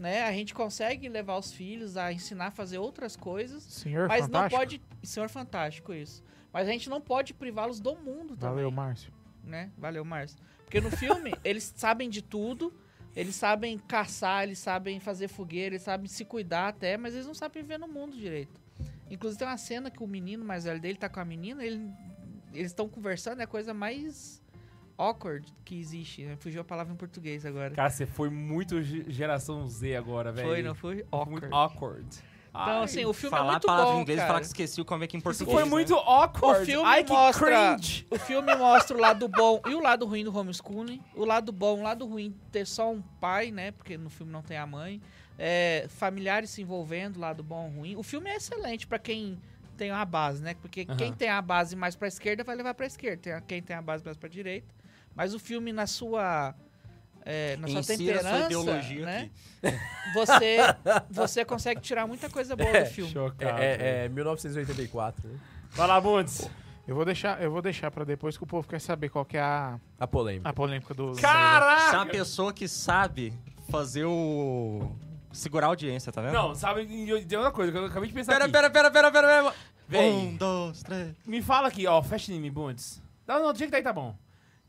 né? 0.01 0.23
A 0.23 0.31
gente 0.33 0.53
consegue 0.53 1.07
levar 1.07 1.37
os 1.37 1.51
filhos 1.53 1.95
a 1.95 2.11
ensinar 2.11 2.47
a 2.47 2.51
fazer 2.51 2.79
outras 2.79 3.15
coisas, 3.15 3.61
Senhor 3.63 4.07
mas 4.07 4.25
Fantástico. 4.25 4.51
não 4.51 4.59
pode. 4.59 4.81
Senhor 5.03 5.29
Fantástico, 5.29 5.93
isso. 5.93 6.23
Mas 6.51 6.67
a 6.67 6.71
gente 6.71 6.89
não 6.89 6.99
pode 6.99 7.33
privá-los 7.33 7.79
do 7.79 7.95
mundo 7.95 8.35
também. 8.35 8.55
Valeu, 8.55 8.71
Márcio. 8.71 9.13
né? 9.43 9.71
Valeu, 9.77 10.03
Márcio. 10.03 10.37
Porque 10.65 10.81
no 10.81 10.89
filme, 10.91 11.33
eles 11.45 11.71
sabem 11.75 12.09
de 12.09 12.21
tudo, 12.21 12.73
eles 13.15 13.35
sabem 13.35 13.77
caçar, 13.77 14.43
eles 14.43 14.57
sabem 14.59 14.99
fazer 14.99 15.27
fogueira, 15.27 15.75
eles 15.75 15.83
sabem 15.83 16.07
se 16.07 16.25
cuidar 16.25 16.67
até, 16.69 16.97
mas 16.97 17.13
eles 17.13 17.27
não 17.27 17.33
sabem 17.35 17.61
viver 17.61 17.77
no 17.77 17.87
mundo 17.87 18.17
direito. 18.17 18.59
Inclusive 19.09 19.39
tem 19.39 19.47
uma 19.47 19.57
cena 19.57 19.91
que 19.91 20.01
o 20.03 20.07
menino 20.07 20.43
mais 20.43 20.63
velho 20.63 20.79
dele 20.79 20.97
tá 20.97 21.07
com 21.09 21.19
a 21.19 21.25
menina, 21.25 21.63
ele- 21.63 21.89
eles 22.53 22.71
estão 22.71 22.87
conversando, 22.89 23.39
é 23.39 23.43
a 23.43 23.47
coisa 23.47 23.73
mais 23.73 24.40
awkward 25.01 25.45
que 25.65 25.79
existe, 25.79 26.23
né? 26.23 26.35
Fugiu 26.37 26.61
a 26.61 26.63
palavra 26.63 26.93
em 26.93 26.95
português 26.97 27.45
agora. 27.45 27.71
Cara, 27.73 27.89
você 27.89 28.05
foi 28.05 28.29
muito 28.29 28.81
ge- 28.81 29.05
geração 29.07 29.67
Z 29.67 29.95
agora, 29.95 30.31
velho. 30.31 30.47
Foi, 30.47 30.61
não 30.61 30.75
foi? 30.75 30.95
Muito 30.95 31.07
Awkward. 31.11 31.49
awkward. 31.51 32.07
Então, 32.49 32.63
Ai, 32.79 32.83
assim, 32.83 33.05
o 33.05 33.13
filme 33.13 33.29
falar 33.37 33.45
é 33.45 33.47
a 33.47 33.51
muito 33.53 33.65
palavra 33.65 33.91
bom, 33.93 33.97
em 33.99 34.01
inglês 34.01 34.19
e 34.21 34.27
falar 34.27 34.39
que 34.41 34.45
esqueci 34.45 34.83
como 34.83 35.03
é 35.05 35.07
que 35.07 35.15
em 35.15 35.19
Isso 35.19 35.23
português. 35.23 35.53
foi 35.55 35.63
né? 35.63 35.69
muito 35.69 35.95
awkward. 35.95 36.63
O 36.63 36.65
filme 36.65 36.85
Ai, 36.85 37.03
que 37.05 37.13
mostra- 37.13 37.75
cringe. 37.77 38.05
O 38.11 38.19
filme 38.19 38.55
mostra 38.57 38.97
o 38.97 38.99
lado 38.99 39.27
bom 39.29 39.61
e 39.67 39.73
o 39.73 39.79
lado 39.79 40.05
ruim 40.05 40.23
do 40.25 40.37
homeschooling. 40.37 41.01
O 41.15 41.23
lado 41.23 41.51
bom, 41.53 41.79
o 41.79 41.83
lado 41.83 42.05
ruim 42.05 42.35
ter 42.51 42.67
só 42.67 42.91
um 42.91 43.01
pai, 43.21 43.51
né? 43.51 43.71
Porque 43.71 43.97
no 43.97 44.09
filme 44.09 44.31
não 44.33 44.41
tem 44.41 44.57
a 44.57 44.67
mãe. 44.67 45.01
É, 45.39 45.85
familiares 45.87 46.49
se 46.49 46.61
envolvendo, 46.61 47.17
lado 47.21 47.41
bom 47.41 47.67
ou 47.67 47.71
ruim. 47.79 47.95
O 47.95 48.03
filme 48.03 48.29
é 48.29 48.35
excelente 48.35 48.85
pra 48.85 48.99
quem 48.99 49.39
tem 49.77 49.89
uma 49.89 50.03
base, 50.03 50.43
né? 50.43 50.53
Porque 50.61 50.85
Aham. 50.87 50.97
quem 50.97 51.13
tem 51.13 51.29
a 51.29 51.41
base 51.41 51.73
mais 51.75 51.95
pra 51.95 52.09
esquerda 52.09 52.43
vai 52.43 52.55
levar 52.57 52.73
pra 52.73 52.85
esquerda. 52.85 53.37
A- 53.37 53.41
Quem 53.41 53.61
tem 53.63 53.75
a 53.77 53.81
base 53.81 54.03
mais 54.03 54.17
pra 54.17 54.27
direita. 54.27 54.67
Mas 55.15 55.33
o 55.33 55.39
filme, 55.39 55.71
na 55.73 55.85
sua. 55.87 56.55
é, 57.25 57.57
na 57.57 57.67
sua 57.67 57.83
temperança, 57.83 58.29
sua 58.29 58.45
ideologia 58.45 59.05
né? 59.05 59.29
aqui. 59.63 59.77
Você, 60.15 60.57
você 61.09 61.45
consegue 61.45 61.79
tirar 61.79 62.07
muita 62.07 62.27
coisa 62.29 62.55
boa 62.55 62.81
do 62.81 62.85
filme. 62.87 63.11
Chocado. 63.11 63.61
É, 63.61 63.75
é, 63.75 64.05
é 64.05 64.09
1984, 64.09 65.29
né? 65.29 65.39
Vai 65.69 65.87
lá, 65.87 66.01
Bundes. 66.01 66.49
Eu 66.87 66.95
vou 66.95 67.05
deixar, 67.05 67.41
eu 67.41 67.51
vou 67.51 67.61
deixar 67.61 67.91
pra 67.91 68.03
depois 68.03 68.35
que 68.37 68.43
o 68.43 68.47
povo 68.47 68.67
quer 68.67 68.81
saber 68.81 69.07
qual 69.09 69.23
que 69.23 69.37
é 69.37 69.41
a, 69.41 69.79
A 69.99 70.07
polêmica. 70.07 70.49
a 70.49 70.51
polêmica 70.51 70.93
do. 70.95 71.09
Você 71.13 71.19
é 71.19 71.21
Caraca! 71.21 71.97
uma 71.97 72.05
pessoa 72.07 72.51
que 72.51 72.67
sabe 72.67 73.31
fazer 73.69 74.03
o. 74.03 74.91
segurar 75.31 75.67
a 75.67 75.69
audiência, 75.69 76.11
tá 76.11 76.21
vendo? 76.21 76.33
Não, 76.33 76.55
sabe, 76.55 76.85
tem 76.87 77.37
outra 77.37 77.51
coisa 77.51 77.71
que 77.71 77.77
eu 77.77 77.85
acabei 77.85 78.09
de 78.09 78.15
pensar 78.15 78.33
Pera, 78.33 78.45
aqui. 78.45 78.51
pera, 78.53 78.69
pera, 78.69 78.91
pera, 78.91 79.11
pera, 79.11 79.27
pera. 79.27 79.55
Véi. 79.87 80.11
Um, 80.11 80.35
dois, 80.35 80.81
três. 80.83 81.13
Me 81.25 81.41
fala 81.41 81.67
aqui, 81.67 81.85
ó, 81.85 82.01
fecha 82.01 82.33
em 82.33 82.39
mim, 82.41 82.51
Bundes. 82.51 83.01
Não, 83.27 83.41
não, 83.41 83.53
do 83.53 83.57
jeito 83.59 83.69
que 83.69 83.71
tá 83.71 83.77
aí 83.77 83.83
tá 83.83 83.93
bom. 83.93 84.15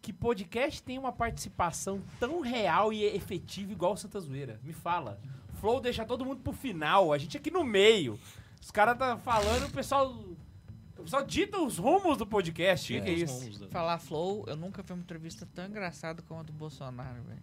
Que 0.03 0.13
podcast 0.13 0.83
tem 0.83 0.99
uma 0.99 1.13
participação 1.13 2.03
tão 2.19 2.41
real 2.41 2.93
e 2.93 3.05
efetiva 3.05 3.71
igual 3.73 3.93
o 3.93 3.97
Santa 3.97 4.19
Zoeira? 4.19 4.59
Me 4.65 4.73
fala. 4.73 5.21
Flow 5.61 5.81
deixa 5.81 6.05
todo 6.05 6.25
mundo 6.25 6.41
pro 6.43 6.53
final, 6.53 7.13
a 7.13 7.19
gente 7.19 7.37
aqui 7.37 7.51
no 7.53 7.63
meio. 7.63 8.19
Os 8.61 8.71
caras 8.73 8.99
tá 8.99 9.17
falando, 9.17 9.67
o 9.67 9.71
pessoal... 9.71 10.09
O 10.99 11.05
pessoal 11.05 11.25
dita 11.25 11.59
os 11.61 11.79
rumos 11.79 12.17
do 12.19 12.27
podcast. 12.27 12.93
O 12.93 12.97
que, 12.97 13.03
que 13.05 13.11
é 13.11 13.15
isso? 13.15 13.69
Falar 13.71 13.99
Flow, 13.99 14.45
eu 14.49 14.57
nunca 14.57 14.83
vi 14.83 14.93
uma 14.93 15.01
entrevista 15.03 15.49
tão 15.55 15.67
engraçada 15.67 16.21
como 16.23 16.41
a 16.41 16.43
do 16.43 16.53
Bolsonaro, 16.53 17.23
velho. 17.23 17.43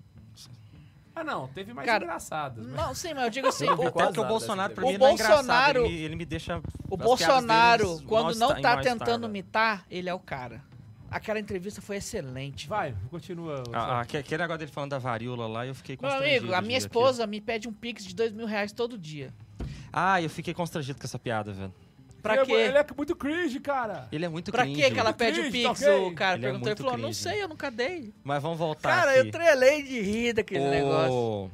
Ah, 1.15 1.23
não, 1.23 1.47
teve 1.49 1.73
mais 1.73 1.85
Cara, 1.85 2.05
engraçadas. 2.05 2.65
mas- 2.65 2.75
Não, 2.75 2.95
sim, 2.95 3.13
mas 3.13 3.23
eu 3.25 3.29
digo 3.29 3.47
assim, 3.47 3.65
Eu 3.65 3.73
o, 3.73 3.77
que 3.91 3.97
o 3.97 4.01
nada 4.01 4.23
Bolsonaro, 4.23 4.73
pra 4.73 4.85
mim, 4.85 4.95
O 4.95 4.99
não 4.99 5.07
é 5.07 5.11
engraçado. 5.13 5.35
Bolsonaro- 5.37 5.85
Ele, 5.85 5.89
me- 5.89 6.01
ele 6.01 6.15
me 6.15 6.25
deixa. 6.25 6.61
o 6.89 6.95
Bolsonaro, 6.97 7.85
deles 7.85 8.01
quando 8.05 8.35
não 8.37 8.47
tá 8.49 8.53
mal-estar, 8.61 8.81
tentando 8.83 9.27
imitar, 9.27 9.85
ele 9.89 10.07
é 10.07 10.13
o 10.13 10.19
cara. 10.19 10.61
Aquela 11.11 11.39
entrevista 11.39 11.81
foi 11.81 11.97
excelente. 11.97 12.67
Vai, 12.67 12.93
continua. 13.09 13.63
Ah, 13.73 13.79
ah, 13.97 14.01
aque- 14.01 14.17
Aquele 14.17 14.41
negócio 14.43 14.59
dele 14.59 14.71
falando 14.71 14.91
da 14.91 14.99
varíola 14.99 15.47
lá, 15.47 15.65
eu 15.65 15.73
fiquei 15.73 15.97
Meu 15.99 16.09
constrangido. 16.09 16.39
amigo, 16.45 16.53
a 16.53 16.61
minha 16.61 16.77
esposa 16.77 17.25
me 17.25 17.41
pede 17.41 17.67
um 17.67 17.73
pix 17.73 18.05
de 18.05 18.13
dois 18.13 18.31
mil 18.31 18.45
reais 18.45 18.71
todo 18.71 18.97
dia. 18.97 19.33
Ah, 19.91 20.21
eu 20.21 20.29
fiquei 20.29 20.53
constrangido 20.53 20.99
com 20.99 21.05
essa 21.05 21.17
piada, 21.17 21.51
velho. 21.51 21.73
Pra 22.21 22.35
ele, 22.35 22.45
quê? 22.47 22.51
É, 22.53 22.67
ele 22.67 22.77
é 22.77 22.85
muito 22.95 23.15
cringe, 23.15 23.59
cara. 23.61 24.07
Ele 24.11 24.25
é 24.25 24.29
muito 24.29 24.51
Pra 24.51 24.63
cringe. 24.63 24.81
quê 24.81 24.91
que 24.91 24.99
ela 24.99 25.13
pede 25.13 25.39
o 25.39 25.43
cringe, 25.43 25.57
pix? 25.67 25.79
tá 25.79 25.87
ok? 25.95 26.05
O 26.07 26.13
cara 26.13 26.35
Ele 26.37 26.45
é 26.45 26.49
perguntou 26.49 26.67
e 26.67 26.69
muito 26.71 26.77
falou, 26.83 26.97
não 26.97 27.03
cringe. 27.05 27.19
sei, 27.19 27.41
eu 27.41 27.47
nunca 27.47 27.71
dei. 27.71 28.13
Mas 28.23 28.41
vamos 28.43 28.57
voltar 28.57 28.89
Cara, 28.89 29.11
aqui. 29.11 29.19
eu 29.19 29.31
trelei 29.31 29.81
de 29.83 30.01
rir 30.01 30.33
daquele 30.33 30.65
O- 30.65 30.69
negócio. 30.69 31.51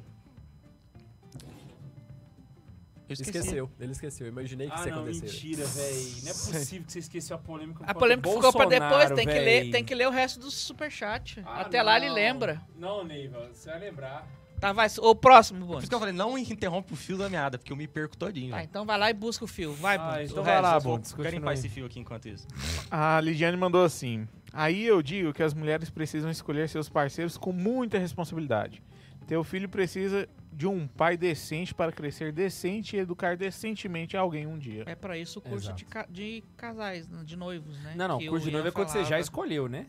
Esqueceu, 3.10 3.70
ele 3.80 3.92
esqueceu. 3.92 4.28
Imaginei 4.28 4.68
que 4.68 4.74
Ah, 4.74 4.78
isso 4.78 4.88
ia 4.88 4.96
não, 4.96 5.02
acontecer. 5.04 5.26
mentira, 5.26 5.66
velho. 5.66 6.12
Não 6.24 6.32
é 6.32 6.34
possível 6.34 6.86
que 6.86 6.92
você 6.94 7.00
esqueceu 7.00 7.36
a 7.36 7.40
polêmica. 7.40 7.84
A 7.86 7.94
polêmica 7.94 8.30
ficou 8.30 8.52
pra 8.54 8.66
depois, 8.66 9.12
tem 9.12 9.28
que, 9.28 9.40
ler, 9.40 9.72
tem 9.72 9.84
que 9.84 9.94
ler 9.96 10.08
o 10.08 10.12
resto 10.12 10.40
do 10.40 10.50
superchat. 10.52 11.42
Ah, 11.46 11.62
Até 11.62 11.82
lá 11.84 11.98
ele 11.98 12.08
não. 12.08 12.16
lembra. 12.16 12.62
Não, 12.78 13.04
Neiva, 13.04 13.50
você 13.54 13.70
vai 13.70 13.80
lembrar. 13.80 14.28
Tá, 14.60 14.72
vai. 14.72 14.88
O 15.00 15.14
próximo, 15.14 15.60
Por 15.60 15.68
Boni. 15.68 15.80
isso 15.80 15.90
que 15.90 15.94
eu 15.96 16.00
falei, 16.00 16.14
não 16.14 16.38
interrompe 16.38 16.94
o 16.94 16.96
fio 16.96 17.18
da 17.18 17.30
meada, 17.30 17.58
porque 17.58 17.72
eu 17.74 17.78
me 17.78 17.88
perco 17.88 18.16
todinho. 18.18 18.52
Tá, 18.52 18.64
então 18.64 18.86
vai 18.86 18.98
lá 18.98 19.10
e 19.10 19.14
busca 19.14 19.44
o 19.44 19.48
fio. 19.48 19.74
Vai, 19.74 19.98
Ah, 20.00 20.24
então 20.24 20.44
vai 20.44 20.62
lá, 20.62 20.80
garimpar 20.80 21.02
continua 21.16 21.52
aí. 21.52 21.58
esse 21.58 21.70
fio 21.70 21.86
aqui 21.86 22.00
enquanto 22.00 22.28
isso. 22.30 22.48
A 22.90 23.20
Lidiane 23.20 23.58
mandou 23.58 23.84
assim: 23.84 24.26
Aí 24.54 24.86
eu 24.86 25.02
digo 25.04 25.34
que 25.34 25.44
as 25.44 25.54
mulheres 25.54 25.90
precisam 25.90 26.32
escolher 26.32 26.70
seus 26.70 26.88
parceiros 26.88 27.38
com 27.38 27.52
muita 27.52 28.00
responsabilidade. 28.00 28.82
Teu 29.28 29.44
filho 29.44 29.68
precisa 29.68 30.28
de 30.56 30.66
um 30.66 30.88
pai 30.88 31.18
decente 31.18 31.76
para 31.76 31.92
crescer 31.92 32.32
decente 32.32 32.96
e 32.96 33.00
educar 33.00 33.36
decentemente 33.36 34.16
alguém 34.16 34.48
um 34.48 34.58
dia. 34.58 34.84
É 34.86 34.96
pra 34.96 35.18
isso 35.18 35.40
o 35.40 35.42
curso 35.42 35.74
de, 35.74 35.84
ca- 35.84 36.08
de 36.10 36.42
casais, 36.56 37.10
né, 37.10 37.24
de 37.26 37.36
noivos, 37.36 37.78
né? 37.84 37.94
Não, 37.98 38.08
não, 38.08 38.18
que 38.18 38.30
curso 38.30 38.46
de 38.46 38.52
noivo 38.52 38.68
é 38.70 38.72
quando 38.72 38.88
você 38.88 39.00
já 39.00 39.04
falava. 39.06 39.22
escolheu, 39.22 39.68
né? 39.68 39.86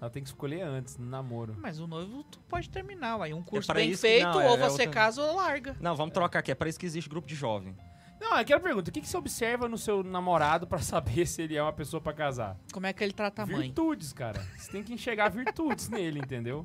Ela 0.00 0.10
tem 0.10 0.22
que 0.22 0.28
escolher 0.28 0.60
antes, 0.62 0.96
no 0.96 1.06
namoro. 1.06 1.56
Mas 1.58 1.80
o 1.80 1.86
noivo 1.86 2.22
tu 2.24 2.38
pode 2.40 2.68
terminar, 2.70 3.20
aí 3.20 3.34
um 3.34 3.42
curso 3.42 3.66
pra 3.66 3.76
bem 3.80 3.96
feito, 3.96 4.24
não, 4.24 4.40
é- 4.40 4.48
ou 4.50 4.54
é 4.54 4.58
você 4.58 4.82
outra- 4.82 4.90
casa 4.90 5.22
ou 5.22 5.34
larga. 5.36 5.76
Não, 5.80 5.96
vamos 5.96 6.12
trocar 6.14 6.38
aqui. 6.40 6.52
É 6.52 6.54
para 6.54 6.68
isso 6.68 6.78
que 6.78 6.86
existe 6.86 7.08
grupo 7.10 7.26
de 7.26 7.34
jovem. 7.34 7.74
Não, 8.20 8.36
é 8.36 8.40
aquela 8.42 8.60
pergunta: 8.60 8.90
o 8.90 8.92
que, 8.92 9.00
que 9.00 9.08
você 9.08 9.16
observa 9.16 9.66
no 9.68 9.78
seu 9.78 10.04
namorado 10.04 10.66
pra 10.68 10.78
saber 10.78 11.24
se 11.26 11.42
ele 11.42 11.56
é 11.56 11.62
uma 11.62 11.72
pessoa 11.72 12.00
pra 12.00 12.12
casar? 12.12 12.56
Como 12.72 12.86
é 12.86 12.92
que 12.92 13.02
ele 13.02 13.12
trata 13.12 13.42
a 13.42 13.46
mãe? 13.46 13.62
Virtudes, 13.62 14.12
cara. 14.12 14.40
Você 14.56 14.70
tem 14.70 14.82
que 14.84 14.92
enxergar 14.92 15.30
virtudes 15.30 15.88
nele, 15.90 16.20
entendeu? 16.20 16.64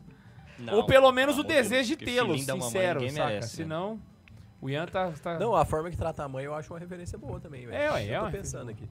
Não, 0.60 0.76
Ou 0.76 0.86
pelo 0.86 1.12
menos 1.12 1.36
não, 1.36 1.44
o 1.44 1.48
desejo 1.48 1.90
de 1.96 2.06
tê-lo, 2.06 2.30
mamãe 2.30 2.40
sincero, 2.64 3.00
ninguém 3.00 3.16
saca? 3.16 3.28
merece, 3.28 3.48
né? 3.60 3.64
Senão, 3.64 4.00
o 4.62 4.70
Ian 4.70 4.86
tá... 4.86 5.12
tá- 5.22 5.40
Não, 5.40 5.56
a 5.56 5.66
forma 5.66 5.90
que 5.90 5.98
trata 5.98 6.24
a 6.24 6.28
mãe 6.28 6.46
eu 6.46 6.54
acho 6.54 6.72
uma 6.74 6.80
referência 6.80 7.18
boa 7.18 7.40
também, 7.40 7.66
velho. 7.66 7.76
É, 7.76 7.92
ué, 7.92 8.06
eu 8.10 8.22
é 8.22 8.26
tô 8.26 8.32
pensando 8.38 8.70
aqui. 8.72 8.88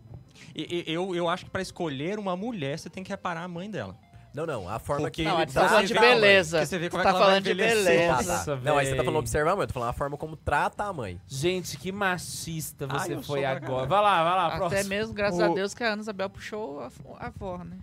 E- 0.54 0.84
e- 0.88 0.92
eu, 0.92 1.14
eu 1.14 1.28
acho 1.28 1.44
que 1.44 1.50
pra 1.50 1.62
escolher 1.62 2.18
uma 2.18 2.36
mulher, 2.36 2.78
você 2.78 2.90
tem 2.90 3.02
que 3.04 3.10
reparar 3.10 3.42
a 3.44 3.48
mãe 3.48 3.70
dela. 3.70 3.96
Não, 4.34 4.46
não, 4.46 4.66
a 4.66 4.78
forma 4.78 5.02
Porque 5.02 5.24
que 5.24 5.28
Não, 5.28 5.34
ele 5.34 5.42
a 5.42 5.44
gente 5.44 5.54
tá 5.54 5.60
Você 5.62 5.68
falando 5.68 5.86
de 5.86 5.92
vê- 5.92 6.00
beleza. 6.00 6.64
você 6.64 6.78
vê 6.78 6.88
como 6.88 7.02
é 7.02 7.04
tá 7.04 7.10
que 7.10 7.16
ela 7.16 7.24
vai 7.26 7.28
falando 7.34 7.44
de 7.44 7.54
beleza. 7.54 8.06
Tá, 8.08 8.16
tá. 8.16 8.32
Nossa, 8.32 8.56
Não, 8.56 8.78
aí 8.78 8.86
você 8.86 8.94
tá 8.96 9.04
falando 9.04 9.18
observar 9.18 9.52
a 9.52 9.56
mãe, 9.56 9.62
eu 9.64 9.66
tô 9.68 9.74
falando 9.74 9.90
a 9.90 9.92
forma 9.92 10.16
como 10.16 10.36
trata 10.36 10.84
a 10.84 10.92
mãe. 10.92 11.20
Gente, 11.28 11.76
que 11.76 11.92
machista 11.92 12.86
você 12.86 13.12
eu 13.12 13.22
foi 13.22 13.44
agora. 13.44 13.86
Vai 13.86 14.00
lá, 14.00 14.24
vai 14.24 14.34
lá, 14.34 14.46
Até 14.46 14.56
próximo. 14.56 14.88
mesmo, 14.88 15.12
graças 15.12 15.38
O- 15.38 15.44
a 15.44 15.48
Deus, 15.48 15.74
que 15.74 15.84
a 15.84 15.92
Ana 15.92 16.00
Isabel 16.00 16.30
puxou 16.30 16.80
a, 16.80 16.90
a 17.18 17.26
avó, 17.26 17.58
né? 17.58 17.76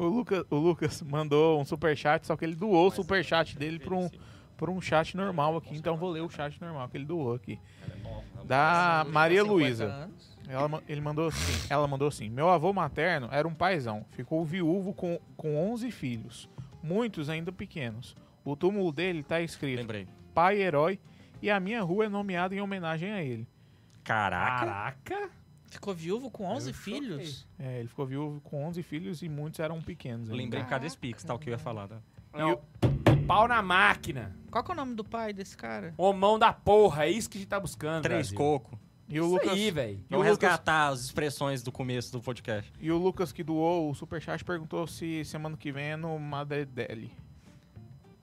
O, 0.00 0.08
Luca, 0.08 0.46
o 0.48 0.56
Lucas 0.56 1.02
mandou 1.02 1.60
um 1.60 1.64
superchat, 1.64 2.26
só 2.26 2.34
que 2.34 2.44
ele 2.44 2.54
doou 2.54 2.88
o 2.88 2.90
superchat 2.90 3.58
dele 3.58 3.78
pra 3.78 3.94
um, 3.94 4.08
pra 4.56 4.70
um 4.70 4.80
chat 4.80 5.14
normal 5.14 5.58
aqui. 5.58 5.76
Então 5.76 5.94
vou 5.94 6.10
ler 6.10 6.22
o 6.22 6.30
chat 6.30 6.58
normal 6.58 6.88
que 6.88 6.96
ele 6.96 7.04
doou 7.04 7.34
aqui. 7.34 7.60
Da 8.44 9.04
Maria 9.10 9.42
50 9.42 9.52
Luísa. 9.52 10.10
Ela, 10.48 10.82
ele 10.88 11.02
mandou 11.02 11.28
assim, 11.28 11.66
ela 11.68 11.86
mandou 11.86 12.08
assim: 12.08 12.30
Meu 12.30 12.48
avô 12.48 12.72
materno 12.72 13.28
era 13.30 13.46
um 13.46 13.54
paizão, 13.54 14.04
ficou 14.12 14.42
viúvo 14.42 14.94
com, 14.94 15.20
com 15.36 15.72
11 15.72 15.90
filhos, 15.90 16.48
muitos 16.82 17.28
ainda 17.28 17.52
pequenos. 17.52 18.16
O 18.42 18.56
túmulo 18.56 18.90
dele 18.90 19.22
tá 19.22 19.40
escrito 19.42 19.80
Lembrei. 19.80 20.08
Pai 20.34 20.62
Herói 20.62 20.98
e 21.42 21.50
a 21.50 21.60
minha 21.60 21.82
rua 21.82 22.06
é 22.06 22.08
nomeada 22.08 22.54
em 22.54 22.60
homenagem 22.60 23.12
a 23.12 23.22
ele. 23.22 23.46
Caraca. 24.02 24.66
Caraca. 24.66 25.39
Ficou 25.70 25.94
viúvo 25.94 26.30
com 26.30 26.44
11 26.44 26.70
Eu 26.70 26.74
choquei. 26.74 26.92
filhos? 26.94 27.46
É, 27.58 27.78
ele 27.78 27.88
ficou 27.88 28.04
viúvo 28.04 28.40
com 28.42 28.64
11 28.66 28.82
filhos 28.82 29.22
e 29.22 29.28
muitos 29.28 29.60
eram 29.60 29.80
pequenos. 29.80 30.28
Ainda. 30.28 30.36
lembrei 30.58 30.78
desse 30.80 30.98
pix, 30.98 31.22
tal, 31.24 31.38
que 31.38 31.48
eu 31.48 31.52
ia 31.52 31.58
falar. 31.58 31.88
Né? 31.88 31.98
Não, 32.34 32.60
pau 33.26 33.46
na 33.48 33.62
máquina. 33.62 34.36
Qual 34.50 34.62
que 34.64 34.70
é 34.70 34.74
o 34.74 34.76
nome 34.76 34.94
do 34.94 35.04
pai 35.04 35.32
desse 35.32 35.56
cara? 35.56 35.94
Homão 35.96 36.38
da 36.38 36.52
porra, 36.52 37.04
é 37.06 37.10
isso 37.10 37.30
que 37.30 37.38
a 37.38 37.40
gente 37.40 37.48
tá 37.48 37.58
buscando. 37.60 38.02
Três 38.02 38.28
Brasil. 38.32 38.36
coco. 38.36 38.78
E 39.08 39.20
o, 39.20 39.24
Isso 39.24 39.32
Lucas, 39.34 39.50
aí, 39.52 39.70
velho. 39.72 39.92
e, 39.92 39.94
o 39.94 40.04
Vamos 40.10 40.26
Lucas, 40.28 40.28
resgatar 40.50 40.88
as 40.88 41.00
expressões 41.00 41.62
do 41.64 41.72
começo 41.72 42.12
do 42.12 42.20
podcast. 42.20 42.72
e 42.80 42.92
o 42.92 42.96
Lucas 42.98 43.32
que 43.32 43.42
doou 43.42 43.90
o 43.90 43.94
superchat 43.94 44.44
perguntou 44.44 44.86
se 44.86 45.24
semana 45.24 45.56
que 45.56 45.72
vem 45.72 45.84
é 45.92 45.96
no 45.96 46.16
Madre 46.18 46.64
Deli. 46.64 47.12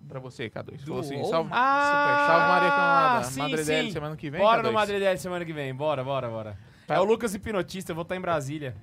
Pra 0.08 0.22
você, 0.22 0.50
K2. 0.50 0.80
Falou 0.86 1.02
assim, 1.02 1.16
Doou 1.18 1.30
salve, 1.30 1.50
Ah, 1.52 2.26
salve 2.28 2.48
Maria 2.48 2.70
Canada. 2.70 3.24
sim, 3.26 3.40
Madre 3.42 3.64
Deli 3.66 3.88
sim. 3.88 3.92
semana 3.94 4.16
que 4.16 4.30
vem, 4.30 4.40
Bora 4.40 4.62
K2. 4.62 4.66
no 4.66 4.72
Madre 4.74 5.00
Deli 5.00 5.18
semana 5.18 5.44
que 5.46 5.52
vem. 5.52 5.76
Bora, 5.76 6.04
bora, 6.06 6.30
bora. 6.30 6.58
Tá. 6.88 6.96
É 6.96 7.00
o 7.00 7.04
Lucas 7.04 7.36
Hipnotista, 7.36 7.92
eu 7.92 7.96
vou 7.96 8.02
estar 8.04 8.16
em 8.16 8.22
Brasília. 8.22 8.76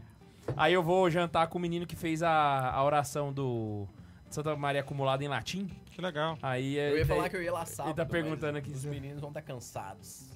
Aí 0.57 0.73
eu 0.75 0.83
vou 0.83 1.11
jantar 1.11 1.47
com 1.49 1.57
o 1.59 1.61
menino 1.61 1.87
que 1.87 1.97
fez 1.97 2.23
a, 2.23 2.71
a 2.71 2.85
oração 2.85 3.33
do 3.33 3.89
Santa 4.29 4.55
Maria 4.55 4.83
Acumulada 4.83 5.25
em 5.25 5.29
latim. 5.29 5.69
Que 5.91 6.01
legal. 6.03 6.37
Aí 6.43 6.77
Eu 6.77 6.83
ele 6.91 6.99
ia 6.99 7.07
tá- 7.07 7.15
falar 7.15 7.29
que 7.31 7.37
eu 7.37 7.43
ia 7.43 7.53
lá 7.53 7.65
sábado. 7.65 7.97
tá 7.97 8.05
perguntando 8.05 8.53
mas 8.53 8.63
aqui 8.63 8.71
Os 8.73 8.85
meninos 8.85 9.21
vão 9.21 9.31
estar 9.31 9.41
cansados. 9.43 10.29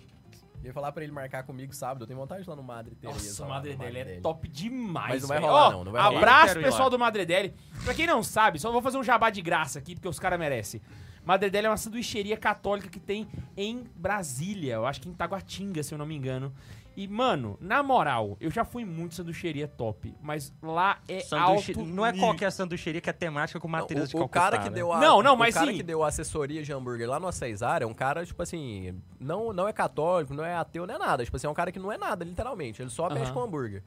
Eu 0.62 0.69
ia 0.69 0.73
falar 0.73 0.90
pra 0.93 1.05
ele 1.05 1.12
marcar 1.12 1.43
comigo 1.45 1.73
sábado. 1.74 2.03
Eu 2.03 2.07
tenho 2.07 2.19
vontade 2.19 2.43
de 2.43 2.49
ir 2.49 2.51
lá 2.51 2.57
no 2.57 2.62
Madre 2.62 2.95
Teresa. 2.97 3.19
Nossa, 3.19 3.43
o 3.45 3.49
lá, 3.49 3.55
Madre 3.55 3.73
no 3.74 3.78
Deli 3.78 3.99
é 3.99 4.20
top 4.20 4.49
demais. 4.49 5.11
Mas 5.11 5.20
não 5.23 5.28
vai 5.28 5.39
velho. 5.39 5.51
rolar, 5.51 5.69
Ó, 5.69 5.70
não, 5.73 5.85
não 5.85 5.93
vai 5.93 6.03
rolar. 6.03 6.16
Abraço, 6.19 6.43
Eu 6.43 6.47
quero 6.49 6.61
ir 6.61 6.65
pessoal 6.65 6.85
lá. 6.85 6.89
do 6.90 6.99
Madre 6.99 7.27
Deli. 7.27 7.55
Pra 7.85 7.95
quem 7.95 8.07
não 8.07 8.23
sabe, 8.23 8.59
só 8.59 8.73
vou 8.73 8.81
fazer 8.82 8.97
um 8.97 9.05
jabá 9.05 9.28
de 9.31 9.43
graça 9.43 9.78
aqui, 9.78 9.95
porque 9.95 10.09
os 10.09 10.19
caras 10.19 10.39
merecem. 10.39 10.81
Madre 11.24 11.51
Deli 11.51 11.66
é 11.66 11.70
uma 11.70 11.77
sanduicheria 11.77 12.36
católica 12.36 12.89
que 12.89 12.99
tem 12.99 13.28
em 13.57 13.85
Brasília. 13.95 14.74
Eu 14.74 14.86
acho 14.86 15.01
que 15.01 15.09
em 15.09 15.12
Taguatinga, 15.12 15.82
se 15.82 15.93
eu 15.93 15.99
não 15.99 16.07
me 16.07 16.16
engano. 16.16 16.53
E, 16.99 17.07
mano, 17.07 17.57
na 17.61 17.81
moral, 17.81 18.37
eu 18.41 18.51
já 18.51 18.65
fui 18.65 18.85
muito 18.85 19.15
sanduicheria 19.15 19.69
top, 19.69 20.12
mas 20.20 20.53
lá 20.61 20.99
é 21.07 21.20
Sanduíche... 21.20 21.70
alto 21.70 21.87
Não 21.87 22.05
é 22.05 22.12
qualquer 22.12 22.51
sanduicheria 22.51 23.01
que 23.01 23.09
é 23.09 23.12
temática 23.12 23.61
com 23.61 23.69
matriz 23.69 24.09
de 24.11 24.16
o, 24.16 24.19
calcutá, 24.19 24.41
cara 24.41 24.59
que 24.59 24.69
né? 24.69 24.75
deu 24.75 24.93
a, 24.93 24.99
Não, 24.99 25.23
não, 25.23 25.37
mas 25.37 25.55
o 25.55 25.59
cara 25.61 25.70
sim. 25.70 25.77
que 25.77 25.85
deu 25.85 26.03
a 26.03 26.09
assessoria 26.09 26.61
de 26.61 26.73
hambúrguer 26.73 27.09
lá 27.09 27.20
no 27.20 27.31
Cesário 27.31 27.85
é 27.85 27.87
um 27.87 27.95
cara, 27.95 28.27
tipo 28.27 28.43
assim, 28.43 29.01
não, 29.20 29.53
não 29.53 29.69
é 29.69 29.73
católico, 29.73 30.35
não 30.35 30.45
é 30.45 30.57
ateu, 30.57 30.89
não 30.89 30.95
é 30.97 30.99
nada. 30.99 31.25
Tipo 31.25 31.37
assim, 31.37 31.47
é 31.47 31.51
um 31.51 31.55
cara 31.55 31.70
que 31.70 31.79
não 31.79 31.93
é 31.93 31.97
nada, 31.97 32.25
literalmente. 32.25 32.83
Ele 32.83 32.91
só 32.91 33.09
mexe 33.09 33.27
Aham. 33.27 33.33
com 33.35 33.41
hambúrguer. 33.43 33.85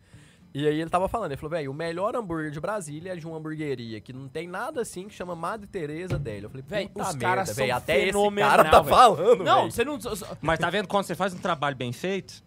E 0.54 0.66
aí 0.66 0.80
ele 0.80 0.90
tava 0.90 1.10
falando, 1.10 1.32
ele 1.32 1.38
falou, 1.38 1.52
velho, 1.52 1.70
o 1.70 1.74
melhor 1.74 2.16
hambúrguer 2.16 2.52
de 2.52 2.62
Brasília 2.62 3.12
é 3.12 3.16
de 3.18 3.28
uma 3.28 3.38
hamburgueria 3.38 4.00
que 4.00 4.14
não 4.14 4.30
tem 4.30 4.48
nada 4.48 4.82
assim 4.82 5.10
que 5.10 5.14
chama 5.14 5.36
Madre 5.36 5.68
Teresa 5.68 6.18
dele. 6.18 6.46
Eu 6.46 6.50
falei, 6.50 6.88
puta 6.88 7.10
os 7.10 7.16
caras 7.16 7.50
são 7.50 7.56
velho, 7.58 7.76
até 7.76 7.98
esse 7.98 8.06
fenomenal, 8.08 8.50
cara 8.52 8.70
tá 8.70 8.82
velho. 8.82 8.96
falando, 8.96 9.44
Não, 9.44 9.62
véi. 9.64 9.72
você 9.72 9.84
não. 9.84 10.00
Mas 10.42 10.60
tá 10.60 10.70
vendo 10.70 10.88
quando 10.88 11.04
você 11.06 11.16
faz 11.16 11.34
um 11.34 11.38
trabalho 11.40 11.76
bem 11.76 11.92
feito, 11.92 12.42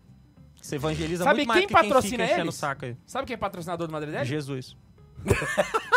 você 0.66 0.76
evangeliza 0.76 1.24
Sabe 1.24 1.36
muito 1.40 1.48
mais 1.48 1.60
quem 1.60 1.68
que 1.68 1.74
quem 1.74 1.82
patrocina 1.82 2.24
fica 2.24 2.24
enchendo 2.24 2.42
o 2.42 2.44
eles? 2.48 2.54
saco 2.54 2.84
aí. 2.86 2.96
Sabe 3.06 3.26
quem 3.26 3.34
é 3.34 3.36
patrocinador 3.36 3.86
do 3.86 3.92
Madre 3.92 4.10
Deli? 4.10 4.24
Jesus. 4.24 4.74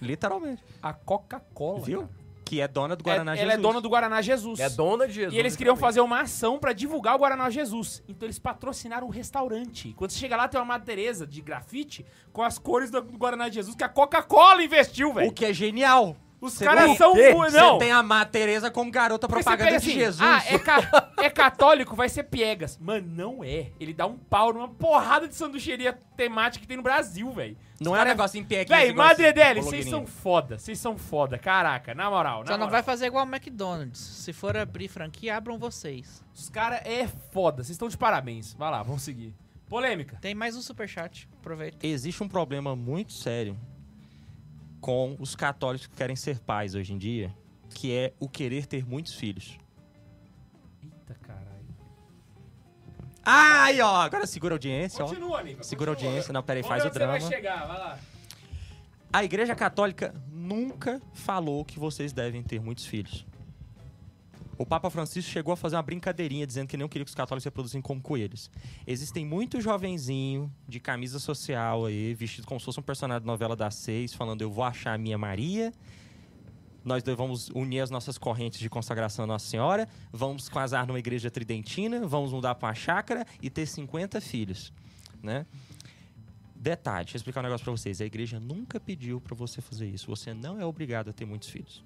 Literalmente. 0.00 0.62
A 0.82 0.92
Coca-Cola. 0.92 1.80
Viu? 1.80 2.00
cara. 2.00 2.22
Que 2.44 2.60
é 2.60 2.68
dona 2.68 2.94
do 2.96 3.02
É- 3.02 3.04
Guaraná 3.04 3.32
ela 3.32 3.40
Jesus. 3.40 3.58
é 3.58 3.62
dona 3.62 3.80
do 3.80 3.88
Guaraná 3.88 4.20
Jesus. 4.20 4.60
É 4.60 4.68
dona 4.68 5.06
de 5.06 5.14
Jesus. 5.14 5.34
E 5.34 5.38
eles 5.38 5.56
queriam 5.56 5.76
fazer 5.76 6.00
uma 6.00 6.20
ação 6.20 6.58
pra 6.58 6.72
divulgar 6.74 7.14
o 7.14 7.18
Guaraná 7.18 7.48
Jesus. 7.48 8.02
Então 8.08 8.26
eles 8.26 8.38
patrocinaram 8.38 9.06
um 9.06 9.10
restaurante. 9.10 9.94
Quando 9.96 10.10
você 10.10 10.18
chega 10.18 10.36
lá, 10.36 10.48
tem 10.48 10.60
uma 10.60 10.66
Madre 10.66 10.84
Teresa 10.86 11.26
de 11.26 11.40
grafite 11.40 12.04
com 12.32 12.42
as 12.42 12.58
cores 12.58 12.90
do 12.90 13.00
Guaraná 13.00 13.48
Jesus 13.48 13.74
que 13.74 13.84
a 13.84 13.88
Coca-Cola 13.88 14.62
investiu, 14.62 15.10
O 15.10 15.14
velho. 15.14 15.32
que 15.32 15.46
é 15.46 15.52
genial. 15.54 16.14
Os 16.42 16.58
caras 16.58 16.84
tem- 16.86 16.96
são... 16.96 17.14
mu- 17.14 17.38
Você 17.44 17.56
Não. 17.56 17.78
tem 17.78 17.92
a 17.92 18.02
Má 18.02 18.24
Teresa 18.24 18.68
como 18.70 18.90
garota 18.90 19.28
propaganda 19.28 19.64
pega 19.64 19.78
de 19.80 19.86
assim, 19.86 19.98
Jesus. 19.98 20.20
Ah, 20.20 20.42
é, 20.46 20.58
ca- 20.58 21.12
é 21.22 21.30
católico, 21.30 21.94
vai 21.94 22.08
ser 22.08 22.24
piegas. 22.24 22.76
Mano, 22.78 23.06
não 23.08 23.44
é. 23.44 23.70
Ele 23.78 23.94
dá 23.94 24.06
um 24.06 24.16
pau 24.18 24.52
numa 24.52 24.68
porrada 24.68 25.28
de 25.28 25.34
sanduicheria 25.36 25.96
temática 26.16 26.60
que 26.62 26.66
tem 26.66 26.76
no 26.76 26.82
Brasil, 26.82 27.30
velho. 27.30 27.56
não 27.80 27.92
Os 27.92 27.98
é 27.98 28.00
um 28.00 28.04
cara- 28.04 28.10
negócio 28.10 28.38
em 28.40 28.42
aqui. 28.42 28.64
Véi, 28.66 28.92
Madre 28.92 29.32
Deli, 29.32 29.60
vocês 29.62 29.88
são 29.88 30.04
foda. 30.04 30.58
Vocês 30.58 30.78
são 30.78 30.98
foda. 30.98 31.38
Caraca, 31.38 31.94
na 31.94 32.10
moral. 32.10 32.40
Na 32.40 32.46
Só 32.46 32.52
não 32.52 32.58
moral. 32.66 32.70
vai 32.70 32.82
fazer 32.82 33.06
igual 33.06 33.24
o 33.24 33.28
McDonald's. 33.28 33.98
Se 34.00 34.32
for 34.32 34.56
abrir 34.56 34.88
franquia, 34.88 35.36
abram 35.36 35.56
vocês. 35.58 36.24
Os 36.34 36.48
caras 36.50 36.80
é 36.84 37.06
foda. 37.32 37.58
Vocês 37.62 37.70
estão 37.76 37.88
de 37.88 37.96
parabéns. 37.96 38.52
Vai 38.54 38.70
lá, 38.70 38.82
vamos 38.82 39.02
seguir. 39.02 39.32
Polêmica. 39.68 40.18
Tem 40.20 40.34
mais 40.34 40.56
um 40.56 40.60
superchat. 40.60 41.28
Aproveita. 41.40 41.86
Existe 41.86 42.22
um 42.22 42.28
problema 42.28 42.74
muito 42.76 43.12
sério 43.12 43.56
com 44.82 45.16
os 45.20 45.36
católicos 45.36 45.86
que 45.86 45.94
querem 45.94 46.16
ser 46.16 46.40
pais 46.40 46.74
hoje 46.74 46.92
em 46.92 46.98
dia, 46.98 47.32
que 47.70 47.96
é 47.96 48.12
o 48.18 48.28
querer 48.28 48.66
ter 48.66 48.84
muitos 48.84 49.14
filhos. 49.14 49.56
Eita, 50.82 51.14
caralho. 51.22 51.46
Ai, 53.24 53.80
ó, 53.80 54.02
agora 54.02 54.26
segura 54.26 54.54
a 54.54 54.56
audiência, 54.56 55.04
ó. 55.04 55.08
Continua, 55.08 55.40
Nico. 55.42 55.62
Segura 55.64 55.92
a 55.92 55.94
audiência, 55.94 56.32
não, 56.32 56.42
peraí, 56.42 56.64
faz 56.64 56.82
o 56.82 56.88
onde 56.88 56.94
você 56.94 57.06
vai 57.06 57.18
drama. 57.20 57.32
chegar, 57.32 57.66
vai 57.66 57.78
lá. 57.78 57.98
A 59.12 59.22
Igreja 59.22 59.54
Católica 59.54 60.12
nunca 60.32 61.00
falou 61.14 61.64
que 61.64 61.78
vocês 61.78 62.12
devem 62.12 62.42
ter 62.42 62.60
muitos 62.60 62.84
filhos. 62.84 63.24
O 64.62 64.64
Papa 64.64 64.88
Francisco 64.90 65.28
chegou 65.28 65.52
a 65.52 65.56
fazer 65.56 65.74
uma 65.74 65.82
brincadeirinha 65.82 66.46
dizendo 66.46 66.68
que 66.68 66.76
não 66.76 66.88
queria 66.88 67.04
que 67.04 67.08
os 67.08 67.16
católicos 67.16 67.42
se 67.42 67.48
reproduzissem 67.48 67.82
como 67.82 68.00
coelhos. 68.00 68.48
Existem 68.86 69.26
muitos 69.26 69.64
jovenzinho 69.64 70.48
de 70.68 70.78
camisa 70.78 71.18
social 71.18 71.84
aí, 71.84 72.14
vestido 72.14 72.46
como 72.46 72.60
se 72.60 72.66
fosse 72.66 72.78
um 72.78 72.82
personagem 72.82 73.22
de 73.22 73.26
novela 73.26 73.56
das 73.56 73.74
seis, 73.74 74.14
falando 74.14 74.40
eu 74.40 74.52
vou 74.52 74.62
achar 74.62 74.94
a 74.94 74.98
minha 74.98 75.18
Maria, 75.18 75.72
nós 76.84 77.02
dois 77.02 77.18
vamos 77.18 77.48
unir 77.48 77.80
as 77.80 77.90
nossas 77.90 78.16
correntes 78.16 78.60
de 78.60 78.70
consagração 78.70 79.24
à 79.24 79.26
Nossa 79.26 79.48
Senhora, 79.48 79.88
vamos 80.12 80.48
casar 80.48 80.86
numa 80.86 81.00
igreja 81.00 81.28
tridentina, 81.28 82.06
vamos 82.06 82.32
mudar 82.32 82.54
para 82.54 82.68
uma 82.68 82.74
chácara 82.76 83.26
e 83.42 83.50
ter 83.50 83.66
50 83.66 84.20
filhos, 84.20 84.72
né? 85.20 85.44
Detalhe, 86.54 87.06
deixa 87.06 87.16
eu 87.16 87.18
explicar 87.18 87.40
um 87.40 87.42
negócio 87.42 87.64
pra 87.64 87.72
vocês. 87.72 88.00
A 88.00 88.04
igreja 88.04 88.38
nunca 88.38 88.78
pediu 88.78 89.20
pra 89.20 89.34
você 89.34 89.60
fazer 89.60 89.88
isso. 89.88 90.06
Você 90.06 90.32
não 90.32 90.60
é 90.60 90.64
obrigado 90.64 91.10
a 91.10 91.12
ter 91.12 91.24
muitos 91.24 91.48
filhos. 91.48 91.82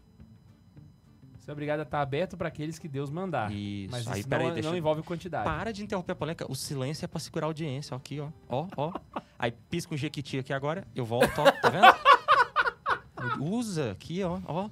Você 1.47 1.53
é 1.53 1.53
obrigado 1.53 1.79
a 1.79 1.83
estar 1.85 2.03
aberto 2.03 2.37
pra 2.37 2.49
aqueles 2.49 2.77
que 2.77 2.89
Deus 2.89 3.09
mandar. 3.09 3.53
Isso. 3.53 3.93
Mas 3.93 4.09
Aí, 4.09 4.19
isso 4.19 4.29
peraí, 4.29 4.49
não, 4.49 4.55
deixa 4.55 4.69
não 4.69 4.77
envolve 4.77 5.01
quantidade. 5.05 5.45
Para 5.45 5.73
de 5.73 5.81
interromper 5.81 6.11
a 6.11 6.17
polêmica. 6.17 6.51
O 6.51 6.57
silêncio 6.57 7.05
é 7.05 7.07
pra 7.07 7.21
segurar 7.21 7.47
a 7.47 7.51
audiência. 7.51 7.95
Ó, 7.95 7.99
aqui, 7.99 8.19
ó. 8.19 8.31
Ó, 8.49 8.67
ó. 8.77 8.93
Aí 9.39 9.53
pisca 9.53 9.95
um 9.95 9.97
jequiti 9.97 10.41
aqui 10.41 10.53
agora. 10.53 10.85
Eu 10.93 11.05
volto, 11.05 11.39
ó. 11.39 11.45
Tá 11.53 11.71
vendo? 11.71 13.39
Usa 13.41 13.93
aqui, 13.93 14.25
ó. 14.25 14.41
ó. 14.45 14.69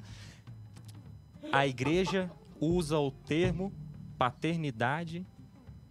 A 1.52 1.64
igreja 1.64 2.28
usa 2.60 2.98
o 2.98 3.12
termo 3.12 3.72
paternidade 4.18 5.24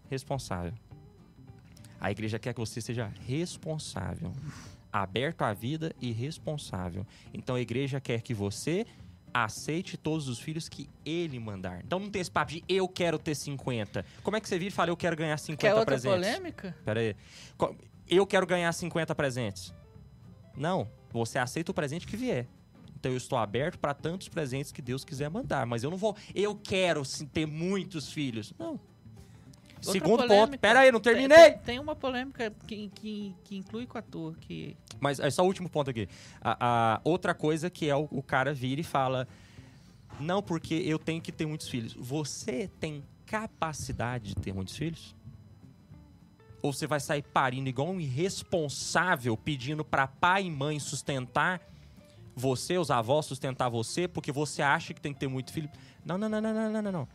responsável. 0.09 0.73
A 1.97 2.11
igreja 2.11 2.37
quer 2.37 2.53
que 2.53 2.59
você 2.59 2.81
seja 2.81 3.09
responsável, 3.25 4.33
aberto 4.91 5.43
à 5.43 5.53
vida 5.53 5.95
e 6.01 6.11
responsável. 6.11 7.07
Então 7.33 7.55
a 7.55 7.61
igreja 7.61 8.01
quer 8.01 8.21
que 8.21 8.33
você 8.33 8.85
aceite 9.33 9.97
todos 9.97 10.27
os 10.27 10.39
filhos 10.39 10.69
que 10.69 10.89
ele 11.05 11.39
mandar. 11.39 11.81
Então 11.83 11.99
não 11.99 12.09
tem 12.09 12.21
esse 12.21 12.31
papo 12.31 12.51
de 12.51 12.63
eu 12.69 12.87
quero 12.87 13.17
ter 13.17 13.35
50. 13.35 14.05
Como 14.21 14.37
é 14.37 14.41
que 14.41 14.47
você 14.47 14.59
vira 14.59 14.69
e 14.69 14.71
fala 14.71 14.89
eu 14.89 14.97
quero 14.97 15.15
ganhar 15.15 15.37
50 15.37 15.59
Quer 15.59 15.73
outra 15.73 15.85
presentes? 15.85 16.15
polêmica? 16.15 16.75
Pera 16.85 16.99
aí. 16.99 17.15
Eu 18.07 18.27
quero 18.27 18.45
ganhar 18.45 18.71
50 18.71 19.15
presentes. 19.15 19.73
Não, 20.55 20.87
você 21.11 21.39
aceita 21.39 21.71
o 21.71 21.73
presente 21.73 22.05
que 22.05 22.15
vier. 22.15 22.47
Então 22.95 23.11
eu 23.11 23.17
estou 23.17 23.37
aberto 23.37 23.77
para 23.79 23.93
tantos 23.93 24.29
presentes 24.29 24.71
que 24.71 24.81
Deus 24.81 25.03
quiser 25.03 25.29
mandar, 25.29 25.65
mas 25.65 25.83
eu 25.83 25.89
não 25.89 25.97
vou, 25.97 26.15
eu 26.33 26.55
quero 26.55 27.03
sim, 27.03 27.25
ter 27.25 27.45
muitos 27.45 28.09
filhos. 28.11 28.53
Não. 28.57 28.79
Outra 29.85 29.91
Segundo 29.91 30.19
ponto. 30.19 30.27
polêmica. 30.27 30.57
Pera 30.57 30.79
aí, 30.81 30.91
não 30.91 30.99
terminei. 30.99 31.51
Tem, 31.51 31.57
tem 31.59 31.79
uma 31.79 31.95
polêmica 31.95 32.51
que, 32.65 32.89
que, 32.89 33.35
que 33.43 33.57
inclui 33.57 33.85
com 33.85 33.97
a 33.97 34.01
tua, 34.01 34.33
que 34.39 34.77
Mas 34.99 35.19
é 35.19 35.29
só 35.29 35.43
o 35.43 35.45
último 35.45 35.69
ponto 35.69 35.89
aqui. 35.89 36.07
A, 36.41 36.95
a 36.95 37.01
outra 37.03 37.33
coisa 37.33 37.69
que 37.69 37.89
é 37.89 37.95
o, 37.95 38.07
o 38.11 38.23
cara 38.23 38.53
vira 38.53 38.81
e 38.81 38.83
fala: 38.83 39.27
Não, 40.19 40.41
porque 40.41 40.75
eu 40.75 40.97
tenho 40.97 41.21
que 41.21 41.31
ter 41.31 41.45
muitos 41.45 41.67
filhos. 41.67 41.93
Você 41.93 42.69
tem 42.79 43.03
capacidade 43.25 44.29
de 44.29 44.35
ter 44.35 44.53
muitos 44.53 44.75
filhos? 44.75 45.15
Ou 46.61 46.71
você 46.71 46.87
vai 46.87 47.01
sair 47.01 47.21
parindo 47.21 47.67
igual 47.67 47.89
um 47.89 47.99
irresponsável 47.99 49.35
pedindo 49.35 49.83
para 49.83 50.07
pai 50.07 50.45
e 50.45 50.51
mãe 50.51 50.79
sustentar 50.79 51.61
você, 52.35 52.77
os 52.77 52.89
avós 52.89 53.25
sustentar 53.25 53.69
você, 53.69 54.07
porque 54.07 54.31
você 54.31 54.61
acha 54.61 54.93
que 54.93 55.01
tem 55.01 55.13
que 55.13 55.19
ter 55.19 55.27
muito 55.27 55.51
filho? 55.51 55.69
Não, 56.05 56.17
não, 56.17 56.27
não, 56.29 56.41
não, 56.41 56.53
não, 56.53 56.81
não, 56.81 56.91
não. 56.91 57.07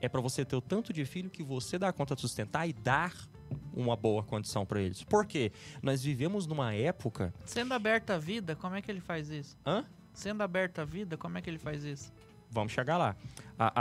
É 0.00 0.08
para 0.08 0.20
você 0.20 0.44
ter 0.44 0.56
o 0.56 0.60
tanto 0.60 0.92
de 0.92 1.04
filho 1.04 1.30
que 1.30 1.42
você 1.42 1.78
dá 1.78 1.92
conta 1.92 2.14
de 2.14 2.20
sustentar 2.20 2.66
e 2.68 2.72
dar 2.72 3.14
uma 3.74 3.96
boa 3.96 4.22
condição 4.22 4.66
para 4.66 4.80
eles. 4.80 5.02
Por 5.04 5.24
quê? 5.26 5.52
Nós 5.82 6.02
vivemos 6.02 6.46
numa 6.46 6.74
época 6.74 7.32
Sendo 7.44 7.72
aberta 7.74 8.14
a 8.14 8.18
vida, 8.18 8.54
como 8.56 8.74
é 8.76 8.82
que 8.82 8.90
ele 8.90 9.00
faz 9.00 9.28
isso? 9.30 9.56
Hã? 9.64 9.84
Sendo 10.12 10.42
aberta 10.42 10.82
a 10.82 10.84
vida, 10.84 11.16
como 11.16 11.38
é 11.38 11.42
que 11.42 11.48
ele 11.48 11.58
faz 11.58 11.84
isso? 11.84 12.12
Vamos 12.50 12.72
chegar 12.72 12.96
lá. 12.96 13.16
A- 13.58 13.72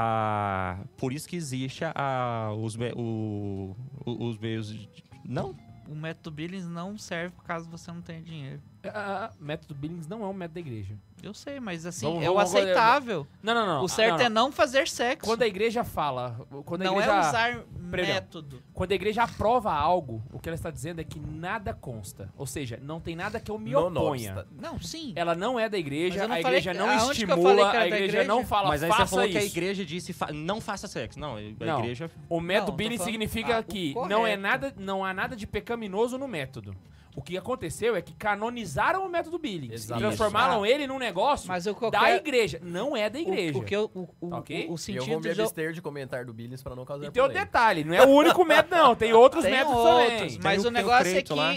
a- 0.81 0.85
por 0.97 1.13
isso 1.13 1.27
que 1.27 1.35
existe 1.35 1.83
a- 1.85 1.93
a- 1.95 2.53
os, 2.53 2.75
me- 2.75 2.93
o- 2.95 3.75
o- 4.05 4.25
os 4.27 4.37
meios 4.37 4.67
de- 4.69 4.89
Não? 5.23 5.55
O 5.87 5.93
método 5.95 6.31
Billings 6.31 6.65
não 6.67 6.97
serve 6.97 7.35
caso 7.45 7.69
você 7.69 7.91
não 7.91 8.01
tenha 8.01 8.21
dinheiro. 8.21 8.59
Ah, 8.85 9.31
método 9.39 9.75
Billings 9.75 10.07
não 10.07 10.23
é 10.23 10.27
um 10.27 10.33
método 10.33 10.55
da 10.55 10.59
igreja. 10.61 10.97
Eu 11.23 11.33
sei, 11.33 11.59
mas 11.59 11.85
assim, 11.87 12.05
Vamos- 12.05 12.23
é 12.23 12.29
o 12.29 12.33
vamos- 12.35 12.51
vamos- 12.51 12.65
aceitável. 12.69 13.25
Não, 13.41 13.55
não, 13.55 13.65
não. 13.65 13.83
o 13.83 13.87
certo 13.89 14.19
não, 14.19 14.25
é 14.25 14.29
não 14.29 14.51
fazer 14.51 14.87
sexo. 14.87 15.25
Quando 15.27 15.41
a 15.41 15.47
igreja 15.47 15.83
fala, 15.83 16.39
quando 16.65 16.83
a 16.83 16.85
não 16.85 16.93
igreja, 16.99 17.11
é 17.15 17.19
usar 17.19 17.65
Perdão. 17.89 18.13
método. 18.13 18.63
quando 18.73 18.91
a 18.91 18.95
igreja 18.95 19.23
aprova 19.23 19.73
algo, 19.73 20.21
o 20.31 20.37
que 20.39 20.47
ela 20.49 20.55
está 20.55 20.69
dizendo 20.69 20.99
é 21.01 21.03
que 21.03 21.19
nada 21.19 21.73
consta. 21.73 22.29
Ou 22.37 22.45
seja, 22.45 22.77
não 22.81 22.99
tem 22.99 23.15
nada 23.15 23.39
que 23.39 23.49
eu 23.49 23.57
me 23.57 23.71
Não 23.71 23.87
oponha. 23.87 24.45
Não, 24.51 24.79
sim. 24.79 25.13
Ela 25.15 25.33
não 25.33 25.59
é 25.59 25.67
da 25.67 25.79
igreja, 25.79 26.27
não 26.27 26.35
a 26.35 26.39
igreja 26.39 26.73
não 26.75 27.11
estimula, 27.11 27.71
a 27.71 27.87
igreja, 27.87 28.05
igreja? 28.05 28.27
não 28.27 28.45
fala, 28.45 28.67
Mas 28.67 28.83
aí 28.83 28.91
você 28.91 28.97
faça 28.97 29.15
falou 29.15 29.29
que 29.29 29.37
a 29.37 29.43
isso. 29.43 29.57
igreja 29.57 29.83
disse 29.85 30.13
fa- 30.13 30.31
não 30.31 30.61
faça 30.61 30.87
sexo. 30.87 31.19
Não, 31.19 31.37
a 31.37 31.41
Não. 31.65 31.79
igreja. 31.79 32.11
O 32.29 32.39
método 32.39 32.71
Não, 32.73 32.77
falando- 32.91 33.03
significa 33.03 33.57
Ah, 33.57 33.59
o 33.61 33.63
que 33.63 33.95
não 34.07 34.27
é 34.27 34.37
nada, 34.37 34.73
não 34.77 35.03
há 35.03 35.11
nada 35.13 35.35
de 35.35 35.47
pecaminoso 35.47 36.17
no 36.19 36.27
método. 36.27 36.75
O 37.15 37.21
que 37.21 37.37
aconteceu 37.37 37.95
é 37.95 38.01
que 38.01 38.13
canonizaram 38.13 39.05
o 39.05 39.09
método 39.09 39.39
Billings 39.39 39.71
e 39.71 39.75
Exatamente. 39.75 40.07
transformaram 40.07 40.65
ele 40.65 40.85
num 40.85 40.99
negócio 40.99 41.49
eu 41.65 41.89
da 41.89 42.13
igreja. 42.15 42.59
Não 42.61 42.95
é 42.95 43.09
da 43.09 43.17
igreja. 43.19 43.57
O, 43.57 43.61
o 43.61 43.63
que 43.63 43.75
eu, 43.75 43.89
o, 43.95 44.07
o, 44.19 44.29
Tá 44.31 44.37
ok? 44.37 44.57
o, 44.57 44.59
o 44.59 44.61
E 44.63 44.65
eu 44.65 44.67
vou 44.67 44.77
sentido 44.77 45.21
me 45.21 45.29
abster 45.41 45.71
de 45.71 45.81
comentar 45.81 46.25
do 46.25 46.33
Billings 46.33 46.61
pra 46.61 46.75
não 46.75 46.83
causar 46.83 47.05
E 47.07 47.11
tem 47.11 47.23
o 47.23 47.25
polêmica. 47.27 47.45
detalhe, 47.45 47.83
não 47.85 47.93
é 47.93 48.05
o 48.05 48.09
único 48.09 48.43
método, 48.43 48.75
não. 48.75 48.95
Tem 48.95 49.13
outros 49.13 49.43
tem 49.43 49.51
métodos 49.53 49.77
outros, 49.79 50.09
também. 50.35 50.39
mas 50.41 50.41
Tem 50.41 50.57
o 50.57 50.59
o- 50.59 50.61
tem 50.63 50.69
o 50.69 50.71
negócio 50.71 51.17
é 51.17 51.21
que 51.21 51.33
lá. 51.33 51.55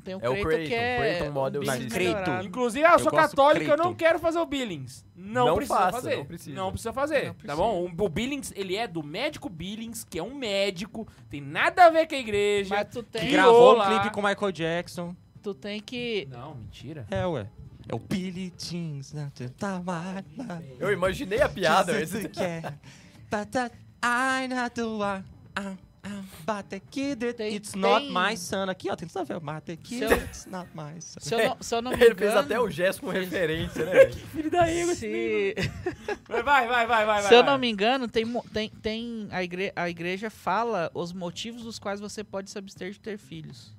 Tem 0.00 0.14
o 0.14 0.18
É 0.22 0.28
o 0.28 0.32
Creighton, 0.32 0.48
Creighton, 0.48 0.68
que 0.68 0.74
é 0.74 0.96
Creighton 0.98 1.32
Model 1.32 1.62
um. 1.62 2.42
Inclusive, 2.44 2.84
ah, 2.84 2.92
eu 2.92 2.98
sou 2.98 3.10
gosto 3.10 3.30
católico, 3.36 3.70
eu 3.70 3.76
não 3.76 3.94
quero 3.94 4.18
fazer 4.18 4.38
o 4.38 4.46
Billings. 4.46 5.04
Não, 5.14 5.46
Não 5.48 5.54
precisa 5.56 5.78
faça, 5.78 5.92
fazer. 5.92 6.16
não 6.16 6.24
precisa. 6.24 6.56
Não 6.56 6.70
precisa 6.70 6.92
fazer, 6.92 7.18
Não 7.26 7.28
tá 7.28 7.34
precisa. 7.34 7.56
bom? 7.56 7.82
O, 7.98 8.04
o 8.04 8.08
Billings, 8.08 8.52
ele 8.56 8.76
é 8.76 8.86
do 8.88 9.02
médico 9.02 9.48
Billings, 9.48 10.02
que 10.04 10.18
é 10.18 10.22
um 10.22 10.34
médico, 10.34 11.06
tem 11.28 11.40
nada 11.40 11.84
a 11.86 11.90
ver 11.90 12.06
com 12.08 12.14
a 12.14 12.18
igreja. 12.18 12.74
Mas 12.74 12.88
tu 12.90 13.02
tem, 13.02 13.22
Que 13.26 13.32
Gravou 13.32 13.54
Criou 13.54 13.74
um 13.74 13.78
lá. 13.78 14.00
clipe 14.00 14.14
com 14.14 14.20
o 14.20 14.24
Michael 14.24 14.52
Jackson. 14.52 15.14
tu 15.42 15.54
tem 15.54 15.80
que... 15.80 16.26
Não, 16.30 16.54
mentira. 16.54 17.06
É, 17.10 17.26
ué. 17.26 17.46
É 17.88 17.94
o 17.94 17.98
Billy 17.98 18.52
Jeans 18.56 19.12
na 19.12 19.30
tamara. 19.58 20.24
Eu 20.78 20.92
imaginei 20.92 21.42
a 21.42 21.48
piada. 21.48 21.98
Jesus 21.98 22.24
antes. 22.24 22.38
quer. 22.38 22.78
Bata- 23.28 23.70
I 24.02 24.48
not 24.48 24.80
ah, 25.02 25.22
ah, 25.56 25.76
Bate 26.46 26.80
kid, 26.90 27.34
Tem- 27.34 27.54
it's 27.54 27.74
not 27.74 28.06
tem- 28.06 28.14
my 28.14 28.36
son. 28.36 28.68
Aqui, 28.70 28.90
ó, 28.90 28.96
tem 28.96 29.06
tudo 29.06 29.18
a 29.20 29.24
ver. 29.24 29.38
Bate 29.40 29.76
kid, 29.76 29.98
Se 29.98 30.04
eu- 30.04 30.16
it's 30.18 30.46
not 30.46 30.68
my 30.74 31.00
son. 31.00 31.20
Se 31.20 31.34
eu 31.34 31.38
não, 31.48 31.56
se 31.60 31.74
eu 31.74 31.82
não 31.82 31.90
me 31.90 31.96
Ele 31.98 32.04
engano... 32.12 32.18
fez 32.18 32.36
até 32.36 32.58
o 32.60 32.70
gesto 32.70 33.02
com 33.02 33.08
referência, 33.10 33.84
né? 33.84 34.10
Filho 34.32 34.50
da. 34.50 34.66
Se, 34.94 35.54
Vai, 36.28 36.42
vai, 36.42 36.66
vai, 36.66 36.86
vai, 36.86 37.04
vai. 37.06 37.22
se 37.22 37.34
eu 37.34 37.42
não 37.42 37.58
me 37.58 37.68
engano, 37.70 38.08
tem, 38.08 38.24
mo- 38.24 38.44
tem, 38.52 38.70
tem 38.70 39.28
a, 39.30 39.42
igre, 39.44 39.72
a 39.76 39.90
igreja 39.90 40.30
fala 40.30 40.90
os 40.94 41.12
motivos 41.12 41.62
dos 41.64 41.78
quais 41.78 42.00
você 42.00 42.24
pode 42.24 42.50
se 42.50 42.58
abster 42.58 42.92
de 42.92 42.98
ter 43.00 43.18
filhos. 43.18 43.72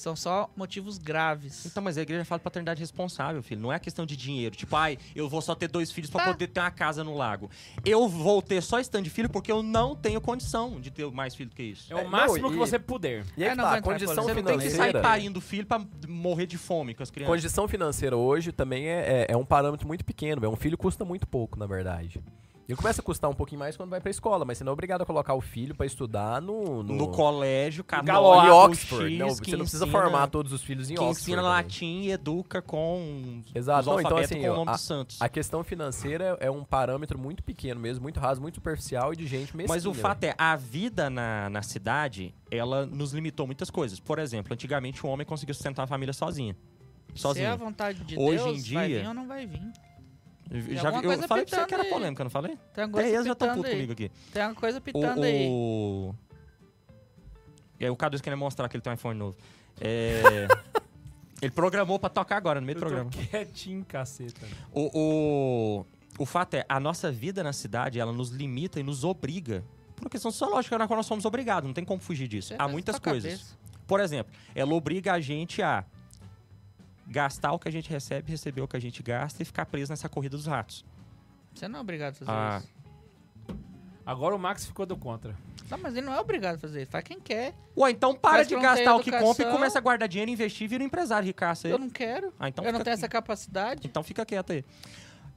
São 0.00 0.16
só 0.16 0.48
motivos 0.56 0.96
graves. 0.96 1.66
Então, 1.66 1.82
mas 1.82 1.98
a 1.98 2.00
igreja 2.00 2.24
fala 2.24 2.38
de 2.38 2.44
paternidade 2.44 2.80
responsável, 2.80 3.42
filho. 3.42 3.60
Não 3.60 3.70
é 3.70 3.78
questão 3.78 4.06
de 4.06 4.16
dinheiro. 4.16 4.56
Tipo, 4.56 4.74
ai, 4.74 4.96
eu 5.14 5.28
vou 5.28 5.42
só 5.42 5.54
ter 5.54 5.68
dois 5.68 5.92
filhos 5.92 6.08
pra 6.08 6.24
Tá. 6.24 6.32
poder 6.32 6.46
ter 6.46 6.58
uma 6.58 6.70
casa 6.70 7.04
no 7.04 7.14
lago. 7.14 7.50
Eu 7.84 8.08
vou 8.08 8.40
ter 8.40 8.62
só 8.62 8.82
tanto 8.82 9.02
de 9.02 9.10
filho 9.10 9.28
porque 9.28 9.52
eu 9.52 9.62
não 9.62 9.94
tenho 9.94 10.18
condição 10.18 10.80
de 10.80 10.90
ter 10.90 11.04
mais 11.12 11.34
filho 11.34 11.50
do 11.50 11.54
que 11.54 11.62
isso. 11.62 11.92
É 11.92 11.98
É, 11.98 12.00
o 12.00 12.04
não, 12.04 12.10
máximo 12.10 12.48
que 12.48 12.54
e- 12.54 12.58
você 12.58 12.78
puder. 12.78 13.26
E 13.36 13.42
aí 13.44 13.48
É, 13.48 13.50
que 13.50 13.56
não 13.58 13.64
tá, 13.64 13.82
condição. 13.82 14.14
Você 14.24 14.32
não 14.34 14.42
tem 14.42 14.44
que 14.44 14.50
sair 14.62 14.70
financeira... 14.70 15.00
parindo 15.02 15.38
filho 15.38 15.66
pra 15.66 15.84
morrer 16.08 16.46
de 16.46 16.56
fome 16.56 16.94
com 16.94 17.02
as 17.02 17.10
crianças. 17.10 17.34
Condição 17.36 17.68
financeira 17.68 18.16
hoje 18.16 18.52
também 18.52 18.86
é, 18.88 19.26
é, 19.28 19.32
é 19.32 19.36
um 19.36 19.44
parâmetro 19.44 19.86
muito 19.86 20.02
pequeno. 20.02 20.40
velho. 20.40 20.50
Um 20.50 20.56
filho 20.56 20.78
custa 20.78 21.04
muito 21.04 21.26
pouco, 21.26 21.58
na 21.58 21.66
verdade. 21.66 22.18
Ele 22.70 22.76
começa 22.76 23.00
a 23.00 23.04
custar 23.04 23.28
um 23.28 23.34
pouquinho 23.34 23.58
mais 23.58 23.76
quando 23.76 23.90
vai 23.90 24.00
pra 24.00 24.10
escola, 24.10 24.44
mas 24.44 24.58
você 24.58 24.64
não 24.64 24.70
é 24.70 24.72
obrigado 24.74 25.02
a 25.02 25.04
colocar 25.06 25.34
o 25.34 25.40
filho 25.40 25.74
pra 25.74 25.84
estudar 25.84 26.40
no... 26.40 26.82
No, 26.84 27.08
colégio, 27.08 27.80
Em 27.80 27.84
católico, 27.84 28.54
Oxford. 28.54 29.08
X, 29.10 29.18
Não, 29.18 29.28
que 29.28 29.34
você 29.50 29.50
não 29.56 29.58
precisa 29.64 29.84
ensina- 29.86 30.00
formar 30.00 30.28
todos 30.28 30.52
os 30.52 30.62
filhos 30.62 30.88
em 30.88 30.94
que 30.94 31.00
Oxford. 31.00 31.20
ensina 31.20 31.36
também. 31.38 31.50
latim 31.50 32.00
e 32.02 32.10
educa 32.12 32.62
com 32.62 33.42
Exato. 33.54 33.86
Não, 33.90 34.00
então, 34.00 34.16
assim, 34.18 34.40
com 34.40 34.50
o 34.50 34.54
nome 34.56 34.68
a- 34.70 34.72
dos 34.74 34.82
santos. 34.82 35.20
A 35.20 35.28
questão 35.28 35.64
financeira 35.64 36.36
é 36.40 36.48
um 36.50 36.62
parâmetro 36.64 37.18
muito 37.18 37.42
pequeno 37.42 37.80
mesmo, 37.80 38.02
muito 38.02 38.20
raso, 38.20 38.40
muito 38.40 38.54
superficial 38.54 39.12
e 39.12 39.16
de 39.16 39.26
gente 39.26 39.56
mesquinha. 39.56 39.74
Mas 39.74 39.84
o 39.84 39.92
fato 39.92 40.22
é, 40.24 40.34
a 40.38 40.54
vida 40.54 41.10
na, 41.10 41.50
na 41.50 41.62
cidade, 41.62 42.32
ela 42.50 42.86
nos 42.86 43.12
limitou 43.12 43.46
muitas 43.46 43.68
coisas. 43.68 43.98
Por 43.98 44.20
exemplo, 44.20 44.52
antigamente 44.54 45.04
o 45.04 45.08
homem 45.08 45.26
conseguia 45.26 45.54
sustentar 45.54 45.82
a 45.82 45.86
família 45.88 46.12
sozinho. 46.12 46.54
Se 46.54 47.12
é 47.12 47.16
a 47.16 47.18
Sozinho. 47.18 47.58
vontade 47.58 48.04
de 48.04 48.16
Hoje 48.16 48.44
Deus, 48.44 48.68
em 48.70 48.74
vai 48.74 48.86
dia- 48.88 49.00
vir 49.00 49.08
ou 49.08 49.14
não 49.14 49.26
vai 49.26 49.44
vir. 49.44 49.60
Tem 50.50 50.60
Já, 50.76 50.88
alguma 50.88 51.00
vi- 51.00 51.06
eu 51.06 51.10
coisa 51.12 51.28
falei 51.28 51.44
pra 51.46 51.58
você 51.60 51.66
que 51.66 51.74
era 51.74 51.84
polêmica, 51.84 52.24
não 52.24 52.30
falei? 52.30 52.58
Tem 52.74 52.84
uma 52.84 52.90
Até 52.90 52.92
coisa 53.02 53.08
eles 53.08 53.26
já 53.26 53.32
estão 53.32 53.48
putos 53.50 53.64
aí. 53.66 53.70
comigo 53.72 53.92
aqui. 53.92 54.10
Tem 54.32 54.42
uma 54.42 54.54
coisa 54.54 54.78
O, 54.78 54.82
pitando 54.82 55.22
aí. 55.22 55.46
o... 55.48 56.14
E 57.78 57.84
aí 57.84 57.90
o 57.90 57.96
Cadu 57.96 58.20
querendo 58.20 58.38
mostrar 58.40 58.68
que 58.68 58.76
ele 58.76 58.82
tem 58.82 58.90
um 58.92 58.94
iPhone 58.94 59.18
novo. 59.18 59.36
É... 59.80 60.48
ele 61.40 61.52
programou 61.52 61.98
pra 61.98 62.08
tocar 62.10 62.36
agora, 62.36 62.60
no 62.60 62.66
meio 62.66 62.78
do 62.78 62.84
Eu 62.84 62.88
tô 62.88 62.94
programa. 62.96 63.28
quietinho, 63.30 63.84
caceta. 63.84 64.40
O, 64.72 64.90
o, 65.78 65.86
o 66.18 66.26
fato 66.26 66.54
é, 66.54 66.64
a 66.68 66.80
nossa 66.80 67.10
vida 67.12 67.42
na 67.44 67.52
cidade, 67.52 68.00
ela 68.00 68.12
nos 68.12 68.30
limita 68.30 68.80
e 68.80 68.82
nos 68.82 69.04
obriga. 69.04 69.64
Por 69.94 70.04
uma 70.04 70.10
questão 70.10 70.30
sociológica 70.30 70.76
na 70.76 70.86
qual 70.86 70.96
nós 70.96 71.06
somos 71.06 71.24
obrigados, 71.24 71.66
não 71.68 71.74
tem 71.74 71.84
como 71.84 72.00
fugir 72.00 72.26
disso. 72.26 72.48
Você 72.48 72.56
Há 72.58 72.66
muitas 72.66 72.98
coisas. 72.98 73.32
cabeça. 73.32 73.58
Por 73.86 74.00
exemplo, 74.00 74.32
ela 74.54 74.74
obriga 74.74 75.12
a 75.12 75.20
gente 75.20 75.62
a 75.62 75.84
gastar 77.10 77.52
o 77.52 77.58
que 77.58 77.68
a 77.68 77.72
gente 77.72 77.90
recebe, 77.90 78.30
receber 78.30 78.60
o 78.62 78.68
que 78.68 78.76
a 78.76 78.80
gente 78.80 79.02
gasta 79.02 79.42
e 79.42 79.44
ficar 79.44 79.66
preso 79.66 79.90
nessa 79.92 80.08
corrida 80.08 80.36
dos 80.36 80.46
ratos. 80.46 80.84
Você 81.54 81.66
não 81.66 81.80
é 81.80 81.82
obrigado 81.82 82.12
a 82.12 82.14
fazer 82.14 82.30
Ah. 82.30 82.60
isso. 82.62 82.80
Agora 84.06 84.34
o 84.34 84.38
Max 84.38 84.64
ficou 84.64 84.86
do 84.86 84.96
contra. 84.96 85.36
Não, 85.70 85.78
mas 85.78 85.94
ele 85.94 86.06
não 86.06 86.12
é 86.14 86.20
obrigado 86.20 86.56
a 86.56 86.58
fazer 86.58 86.82
isso. 86.82 86.90
Faz 86.90 87.04
quem 87.04 87.20
quer. 87.20 87.54
Ué, 87.76 87.90
então 87.90 88.14
para 88.14 88.44
de 88.44 88.56
gastar 88.58 88.94
o 88.96 89.00
que 89.00 89.12
compra 89.12 89.48
e 89.48 89.52
começa 89.52 89.78
a 89.78 89.80
guardar 89.80 90.08
dinheiro, 90.08 90.30
investir 90.30 90.64
e 90.64 90.68
vira 90.68 90.82
um 90.82 90.86
empresário 90.86 91.26
ricaço 91.26 91.66
aí. 91.66 91.72
Eu 91.72 91.78
não 91.78 91.90
quero. 91.90 92.32
Ah, 92.38 92.48
então 92.48 92.64
eu 92.64 92.72
não 92.72 92.80
tenho 92.80 92.94
essa 92.94 93.08
capacidade. 93.08 93.82
Então 93.84 94.02
fica 94.02 94.24
quieto 94.24 94.52
aí. 94.52 94.64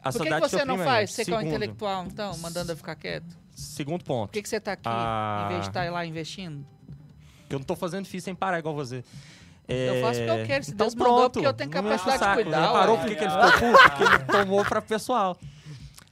A 0.04 0.12
Por 0.12 0.24
que, 0.24 0.30
que 0.34 0.40
você 0.40 0.66
não 0.66 0.78
faz? 0.78 1.12
Você 1.12 1.24
que 1.26 1.34
é 1.34 1.38
um 1.38 1.41
intelectual, 1.41 2.06
então, 2.06 2.38
mandando 2.40 2.72
eu 2.72 2.78
ficar 2.78 2.95
quieto? 2.95 3.38
Segundo 3.52 4.04
Por 4.04 4.08
ponto. 4.08 4.32
que, 4.32 4.41
que 4.41 4.50
você 4.50 4.60
tá 4.60 4.74
aqui 4.74 4.82
Ah. 4.86 5.44
em 5.45 5.50
vez 5.50 5.62
de 5.62 5.68
estar 5.70 5.90
lá 5.91 6.06
investindo? 6.06 6.66
Eu 7.50 7.60
não 7.60 7.66
tô 7.66 7.76
fazendo 7.76 8.04
difícil 8.04 8.26
sem 8.26 8.36
parar 8.36 8.60
igual 8.60 8.74
você. 8.76 9.04
Eu 9.68 10.02
faço 10.02 10.19
o 10.22 10.23
que 10.23 10.30
eu 10.30 10.34
É, 10.35 10.45
quero, 10.45 10.64
se 10.65 10.72
então 10.72 10.88
Deus 10.88 10.95
mandou, 10.95 11.15
pronto, 11.15 11.34
porque 11.34 11.48
eu 11.48 11.53
tenho 11.53 11.69
capacidade 11.69 12.18
de 12.19 12.23
saco. 12.26 12.41
cuidar, 12.44 12.61
Já 12.61 12.72
parou 12.72 12.98
porque 12.98 13.15
que 13.15 13.23
ele 13.23 13.31
ficou 13.31 13.52
puto? 13.52 13.90
Porque 13.90 14.03
ele 14.03 14.19
tomou 14.45 14.65
pra 14.65 14.81
pessoal. 14.81 15.38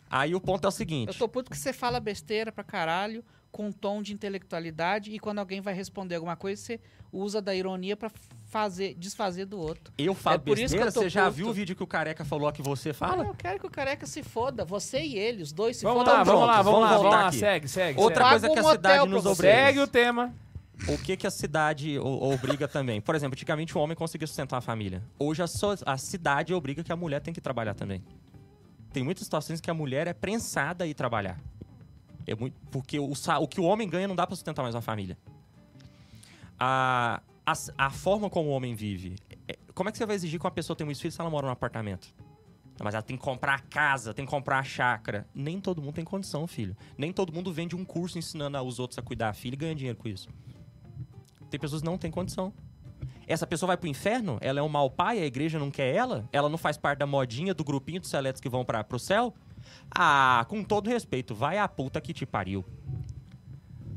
Aí 0.10 0.34
o 0.36 0.42
ponto 0.42 0.66
é 0.66 0.68
o 0.68 0.72
seguinte. 0.72 1.08
Eu 1.10 1.14
tô 1.14 1.28
puto 1.28 1.50
que 1.52 1.58
você 1.58 1.72
fala 1.74 2.00
besteira 2.00 2.52
pra 2.52 2.64
caralho, 2.64 3.24
com 3.52 3.68
um 3.68 3.72
tom 3.72 4.02
de 4.02 4.14
intelectualidade, 4.14 5.12
e 5.12 5.20
quando 5.20 5.40
alguém 5.40 5.60
vai 5.62 5.74
responder 5.74 6.16
alguma 6.16 6.36
coisa, 6.38 6.62
você 6.62 6.80
usa 7.12 7.42
da 7.42 7.54
ironia 7.54 7.96
pra 7.98 8.10
fazer, 8.46 8.94
desfazer 8.98 9.46
do 9.46 9.60
outro. 9.60 9.94
Eu 9.98 10.14
falo 10.14 10.36
É 10.36 10.40
por 10.40 10.58
isso 10.58 10.76
que 10.76 10.82
eu 10.82 10.92
tô 10.92 11.02
você 11.02 11.10
já 11.10 11.24
puto. 11.26 11.34
viu 11.36 11.48
o 11.50 11.54
vídeo 11.54 11.76
que 11.76 11.84
o 11.84 11.88
careca 11.88 12.24
falou 12.26 12.52
que 12.52 12.62
você 12.62 12.90
Ah, 12.92 12.94
fala? 12.94 13.24
eu 13.26 13.34
quero 13.34 13.60
que 13.60 13.68
o 13.68 13.70
careca 13.70 14.06
se 14.06 14.24
foda. 14.24 14.64
Você 14.66 15.02
e 15.02 15.18
ele, 15.18 15.44
os 15.44 15.52
dois 15.52 15.76
se 15.78 15.84
Vamos 15.84 16.00
fodam. 16.04 16.14
lá, 16.18 16.24
vamos 16.24 16.48
lá, 16.48 16.62
vamos 16.62 16.82
lá, 16.82 16.98
vamos 16.98 17.12
lá. 17.12 17.32
Segue, 17.32 17.68
segue. 17.68 18.00
Outra 18.00 18.24
segue. 18.26 18.40
coisa 18.48 18.50
que 18.54 18.60
a 18.68 18.72
cidade 18.72 19.10
nos 19.10 19.26
obriga. 19.26 19.54
Segue 19.54 19.80
o 19.80 19.88
tema. 19.88 20.34
O 20.88 20.98
que, 20.98 21.16
que 21.16 21.28
a 21.28 21.32
cidade 21.32 21.98
obriga 22.00 22.68
também? 22.68 23.00
Por 23.00 23.14
exemplo, 23.16 23.36
antigamente 23.36 23.78
o 23.78 23.82
homem 23.82 23.96
conseguia 23.96 24.26
sustentar 24.28 24.58
a 24.58 24.62
família. 24.62 25.04
Hoje 25.20 25.42
a, 25.44 25.48
so- 25.48 25.76
a 25.86 25.98
cidade 25.98 26.54
obriga 26.54 26.84
que 26.84 26.92
a 26.92 26.96
mulher 26.96 27.22
tem 27.22 27.34
que 27.34 27.40
trabalhar 27.42 27.74
também. 27.76 28.04
Tem 28.92 29.04
muitas 29.04 29.24
situações 29.24 29.62
que 29.62 29.70
a 29.70 29.74
mulher 29.74 30.08
é 30.08 30.14
prensada 30.14 30.84
a 30.84 30.88
ir 30.88 30.94
trabalhar. 30.94 31.40
É 32.28 32.36
muito, 32.36 32.56
porque 32.72 33.00
o, 33.00 33.12
o 33.14 33.48
que 33.48 33.62
o 33.62 33.64
homem 33.64 33.88
ganha 33.88 34.08
não 34.08 34.16
dá 34.16 34.26
pra 34.26 34.36
sustentar 34.36 34.64
mais 34.64 34.74
uma 34.76 34.82
família. 34.82 35.18
A, 36.60 37.22
a, 37.46 37.54
a 37.78 37.90
forma 37.90 38.30
como 38.30 38.50
o 38.50 38.52
homem 38.52 38.76
vive. 38.76 39.16
é- 39.48 39.58
como 39.74 39.88
é 39.88 39.92
que 39.92 39.98
você 39.98 40.06
vai 40.06 40.16
exigir 40.16 40.40
que 40.40 40.46
uma 40.46 40.52
pessoa 40.52 40.76
tenha 40.76 40.86
muitos 40.86 41.02
filhos 41.02 41.16
se 41.16 41.22
ela 41.22 41.30
mora 41.30 41.46
num 41.46 41.54
apartamento? 41.54 42.14
Mas 42.84 42.96
ela 42.96 43.04
tem 43.04 43.16
que 43.16 43.24
comprar 43.24 43.54
a 43.56 43.60
casa, 43.60 44.14
tem 44.14 44.26
que 44.26 44.32
comprar 44.32 44.58
a 44.60 44.64
chácara. 44.64 45.28
Nem 45.34 45.62
todo 45.62 45.82
mundo 45.82 45.94
tem 45.94 46.04
condição, 46.04 46.48
filho. 46.48 46.76
Nem 46.98 47.14
todo 47.14 47.32
mundo 47.32 47.54
vende 47.54 47.76
um 47.76 47.86
curso 47.86 48.18
ensinando 48.18 48.60
os 48.64 48.80
outros 48.80 48.98
a 48.98 49.02
cuidar 49.04 49.28
da 49.28 49.34
filha 49.34 49.54
e 49.54 49.58
ganha 49.58 49.76
dinheiro 49.76 49.98
com 49.98 50.08
isso. 50.10 50.28
Tem 51.52 51.60
pessoas 51.60 51.82
que 51.82 51.86
não 51.86 51.98
têm 51.98 52.10
condição. 52.10 52.54
Essa 53.28 53.46
pessoa 53.46 53.68
vai 53.68 53.78
pro 53.78 53.90
inferno? 53.90 54.38
Ela 54.42 54.62
é 54.62 54.64
um 54.64 54.70
mau 54.70 54.90
pai? 54.90 55.20
A 55.20 55.26
igreja 55.26 55.60
não 55.60 55.70
quer 55.70 55.94
ela? 55.94 56.28
Ela 56.32 56.50
não 56.50 56.58
faz 56.58 56.78
parte 56.78 57.00
da 57.00 57.06
modinha 57.06 57.54
do 57.54 57.64
grupinho 57.64 58.00
dos 58.00 58.10
seletos 58.10 58.42
que 58.42 58.50
vão 58.50 58.64
para 58.64 58.84
pro 58.84 58.98
céu? 58.98 59.34
Ah, 59.94 60.46
com 60.48 60.64
todo 60.64 60.90
respeito, 60.90 61.36
vai 61.36 61.58
a 61.58 61.68
puta 61.68 62.00
que 62.00 62.14
te 62.14 62.26
pariu. 62.26 62.66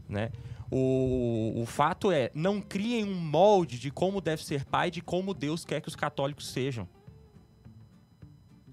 Né? 0.09 0.31
O, 0.70 1.62
o 1.62 1.64
fato 1.64 2.10
é, 2.10 2.31
não 2.35 2.60
criem 2.60 3.05
um 3.05 3.14
molde 3.14 3.78
de 3.78 3.90
como 3.90 4.20
deve 4.20 4.44
ser 4.44 4.64
pai, 4.64 4.90
de 4.90 5.01
como 5.01 5.32
Deus 5.32 5.64
quer 5.64 5.81
que 5.81 5.89
os 5.89 5.97
católicos 5.97 6.48
sejam. 6.48 6.89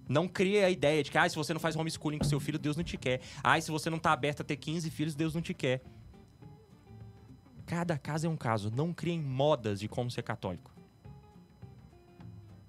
Não 0.10 0.28
crie 0.28 0.64
a 0.64 0.70
ideia 0.70 1.03
de 1.03 1.12
que, 1.12 1.18
ah, 1.18 1.30
se 1.30 1.36
você 1.36 1.53
não 1.53 1.60
faz 1.60 1.76
homeschooling 1.76 2.18
com 2.18 2.26
seu 2.26 2.40
filho, 2.40 2.60
Deus 2.60 2.76
não 2.76 2.84
te 2.84 2.98
quer. 2.98 3.22
Ah, 3.44 3.62
se 3.62 3.70
você 3.70 3.90
não 3.90 3.99
tá 3.99 4.12
aberto 4.12 4.41
a 4.41 4.44
ter 4.44 4.58
15 4.58 4.90
filhos, 4.90 5.16
Deus 5.16 5.34
não 5.36 5.41
te 5.41 5.53
quer. 5.53 5.82
Cada 7.72 7.98
caso 7.98 8.27
é 8.27 8.30
um 8.30 8.35
caso. 8.35 8.69
Não 8.69 8.91
criem 8.91 9.22
modas 9.22 9.80
de 9.80 9.88
como 9.88 10.11
ser 10.11 10.23
católico. 10.23 10.69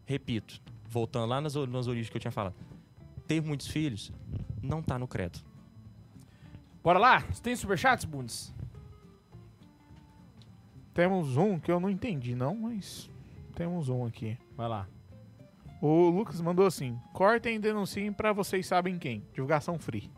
Repito, 0.06 0.62
voltando 0.88 1.26
lá 1.26 1.40
nas, 1.40 1.56
nas 1.56 1.88
origens 1.88 2.08
que 2.08 2.16
eu 2.16 2.20
tinha 2.20 2.30
falado. 2.30 2.54
Ter 3.26 3.42
muitos 3.42 3.66
filhos 3.66 4.12
não 4.62 4.80
tá 4.80 5.00
no 5.00 5.08
credo. 5.08 5.40
Bora 6.84 7.00
lá? 7.00 7.18
Você 7.18 7.42
tem 7.42 7.56
superchats, 7.56 8.04
Bundes? 8.04 8.54
Temos 10.94 11.36
um 11.36 11.58
que 11.58 11.72
eu 11.72 11.80
não 11.80 11.90
entendi, 11.90 12.36
não, 12.36 12.54
mas 12.54 13.10
temos 13.56 13.88
um 13.88 14.06
aqui. 14.06 14.38
Vai 14.56 14.68
lá. 14.68 14.86
O 15.80 16.10
Lucas 16.10 16.40
mandou 16.40 16.64
assim: 16.64 16.96
cortem 17.12 17.56
e 17.56 17.58
denunciem 17.58 18.12
pra 18.12 18.32
vocês 18.32 18.68
sabem 18.68 19.00
quem. 19.00 19.26
Divulgação 19.32 19.80
free. 19.80 20.08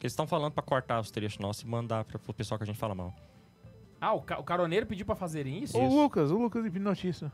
Eles 0.00 0.12
estão 0.12 0.26
falando 0.26 0.52
pra 0.52 0.62
cortar 0.62 1.00
os 1.00 1.10
trechos 1.10 1.38
nossos 1.38 1.62
e 1.62 1.66
mandar 1.66 2.04
pra, 2.04 2.18
pro 2.18 2.32
pessoal 2.32 2.58
que 2.58 2.64
a 2.64 2.66
gente 2.66 2.78
fala 2.78 2.94
mal. 2.94 3.14
Ah, 4.00 4.12
o, 4.14 4.22
ca- 4.22 4.38
o 4.38 4.44
caroneiro 4.44 4.86
pediu 4.86 5.04
pra 5.04 5.14
fazerem 5.16 5.62
isso? 5.62 5.76
O 5.76 6.02
Lucas, 6.02 6.30
o 6.30 6.38
Lucas 6.38 6.64
hipnotista. 6.64 7.32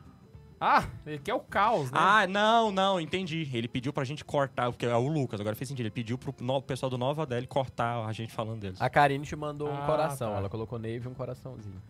Ah, 0.60 0.84
ele 1.04 1.18
quer 1.18 1.34
o 1.34 1.40
caos, 1.40 1.90
né? 1.90 1.98
Ah, 2.00 2.26
não, 2.26 2.70
não, 2.72 2.98
entendi. 2.98 3.50
Ele 3.52 3.68
pediu 3.68 3.92
pra 3.92 4.02
gente 4.04 4.24
cortar, 4.24 4.70
porque 4.70 4.86
é 4.86 4.96
o 4.96 5.06
Lucas, 5.08 5.38
agora 5.40 5.54
fez 5.54 5.68
sentido. 5.68 5.84
Ele 5.84 5.90
pediu 5.90 6.16
pro 6.16 6.34
no- 6.40 6.62
pessoal 6.62 6.88
do 6.88 6.96
Nova 6.96 7.26
Deli 7.26 7.46
cortar 7.46 8.06
a 8.06 8.12
gente 8.12 8.32
falando 8.32 8.60
deles. 8.60 8.80
A 8.80 8.88
Karine 8.88 9.26
te 9.26 9.36
mandou 9.36 9.68
um 9.68 9.74
Ah, 9.76 9.84
coração. 9.84 10.30
tá. 10.32 10.38
Ela 10.38 10.48
colocou 10.48 10.78
neve 10.78 11.06
e 11.06 11.10
um 11.10 11.14
coraçãozinho. 11.14 11.82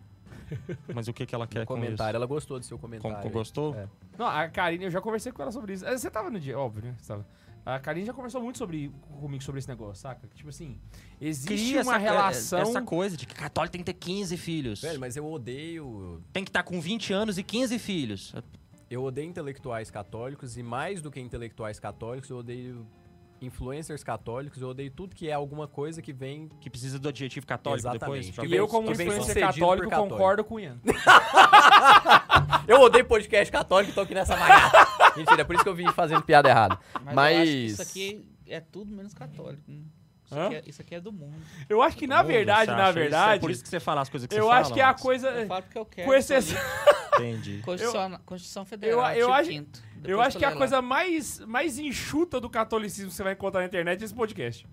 Mas 0.93 1.07
o 1.07 1.13
que, 1.13 1.25
que 1.25 1.35
ela 1.35 1.47
quer 1.47 1.61
No 1.61 1.67
com 1.67 1.75
comentário. 1.75 2.11
isso? 2.11 2.17
Ela 2.17 2.27
gostou 2.27 2.59
do 2.59 2.65
seu 2.65 2.77
Com, 2.77 2.83
comentário. 2.83 3.23
com- 3.23 3.31
gostou? 3.31 3.75
É. 3.77 3.87
Não, 4.19 4.27
a 4.27 4.49
Karine, 4.49 4.85
eu 4.87 4.91
já 4.91 5.01
conversei 5.01 5.31
com 5.31 5.41
ela 5.43 5.53
sobre 5.53 5.75
isso. 5.75 5.87
Eh, 5.87 5.97
Você 5.97 6.11
tava 6.11 6.29
no 6.31 6.41
dia, 6.41 6.59
óbvio, 6.59 6.83
né? 6.85 6.95
Você 6.99 7.09
tava. 7.09 7.25
A 7.67 7.79
Karine 7.79 8.07
já 8.07 8.13
conversou 8.13 8.43
muito 8.43 8.59
sobre, 8.59 8.93
comigo 9.21 9.43
sobre 9.43 9.59
esse 9.59 9.69
negócio, 9.69 10.03
saca? 10.03 10.29
Tipo 10.35 10.51
assim, 10.51 10.79
existe 11.19 11.47
Cria 11.47 11.83
uma 11.83 11.97
essa, 11.97 11.99
relação... 11.99 12.59
essa 12.61 12.83
coisa 12.83 13.17
de 13.17 13.27
que 13.27 13.35
católico 13.35 13.73
tem 13.73 13.81
que 13.81 13.93
ter 13.93 13.99
15 13.99 14.37
filhos. 14.37 14.83
Velho, 14.83 15.01
mas 15.01 15.17
eu 15.17 15.27
odeio. 15.27 16.23
Tem 16.33 16.45
que 16.45 16.51
estar 16.51 16.63
com 16.63 16.79
20 16.79 17.13
anos 17.15 17.39
e 17.39 17.43
15 17.43 17.79
filhos. 17.79 18.35
Eu 18.91 19.03
odeio 19.03 19.29
intelectuais 19.29 19.91
católicos 19.91 20.59
e 20.59 20.63
mais 20.63 21.01
do 21.01 21.11
que 21.11 21.19
intelectuais 21.19 21.81
católicos, 21.81 22.29
eu 22.29 22.37
odeio 22.39 22.87
influencers 23.41 24.03
católicos, 24.03 24.61
eu 24.61 24.69
odeio 24.69 24.91
tudo 24.91 25.15
que 25.15 25.29
é 25.29 25.33
alguma 25.33 25.67
coisa 25.67 26.03
que 26.03 26.13
vem. 26.13 26.49
Que 26.61 26.69
precisa 26.69 26.99
do 26.99 27.09
adjetivo 27.09 27.47
católico 27.47 27.89
Exatamente. 27.89 28.31
depois. 28.31 28.51
E 28.51 28.55
eu, 28.55 28.69
como 28.69 28.91
influencer 28.91 29.41
católico, 29.41 29.89
católico. 29.89 30.15
concordo 30.15 30.45
com 30.45 30.55
o 30.57 30.61
Ian. 30.61 30.79
Eu 32.67 32.81
odeio 32.81 33.05
podcast 33.05 33.51
católico 33.53 33.93
e 33.93 33.95
tô 33.95 34.01
aqui 34.03 34.15
nessa 34.15 34.37
bagaça. 34.37 34.87
Mentira, 35.17 35.43
é 35.43 35.45
por 35.45 35.55
isso 35.55 35.63
que 35.65 35.69
eu 35.71 35.75
vim 35.75 35.87
fazendo 35.93 36.23
piada 36.23 36.49
errada. 36.49 36.79
Mas, 37.05 37.15
Mas- 37.15 37.37
eu 37.37 37.43
acho 37.43 37.53
que 37.53 37.65
isso 37.67 37.83
aqui 37.83 38.29
é 38.49 38.61
tudo 38.61 38.93
menos 38.93 39.15
católico. 39.15 39.63
né? 39.69 39.83
Isso, 40.27 40.41
aqui 40.41 40.55
é, 40.55 40.63
isso 40.67 40.83
aqui 40.83 40.95
é 40.95 41.01
do 41.01 41.13
mundo. 41.13 41.35
Eu 41.69 41.83
acho 41.83 41.97
que, 41.97 42.07
na 42.07 42.23
Mundo, 42.23 42.29
verdade, 42.33 42.71
na 42.71 42.85
isso? 42.85 42.93
verdade, 42.95 43.37
É 43.37 43.39
por 43.39 43.51
isso 43.51 43.63
que 43.63 43.69
você 43.69 43.79
fala 43.79 44.01
as 44.01 44.09
coisas 44.09 44.27
que 44.27 44.35
eu 44.35 44.47
você 44.47 44.51
acho 44.53 44.63
fala, 44.65 44.75
que 44.75 44.81
a 44.81 44.87
Max. 44.89 45.03
coisa... 45.03 45.29
Eu 45.29 45.47
falo 45.47 45.63
porque 45.63 45.79
eu 45.79 45.85
quero. 45.85 46.09
Com 46.09 46.15
exceção... 46.15 46.59
Entendi. 47.15 47.59
Constituição, 47.65 48.21
Constituição 48.27 48.65
Federal, 48.65 48.99
eu 48.99 49.05
artigo 49.05 49.33
acho- 49.33 49.51
5º. 49.51 49.67
Eu 50.07 50.21
acho 50.21 50.37
que 50.39 50.45
a 50.45 50.49
lê 50.49 50.55
lá. 50.55 50.59
coisa 50.59 50.83
mais, 50.83 51.39
mais 51.41 51.79
enxuta 51.79 52.41
do 52.41 52.51
catolicismo 52.51 53.09
que 53.11 53.17
você 53.17 53.23
vai 53.23 53.33
encontrar 53.35 53.61
na 53.61 53.67
internet 53.67 54.03
é 54.03 54.05
esse 54.05 54.15
podcast. 54.15 54.67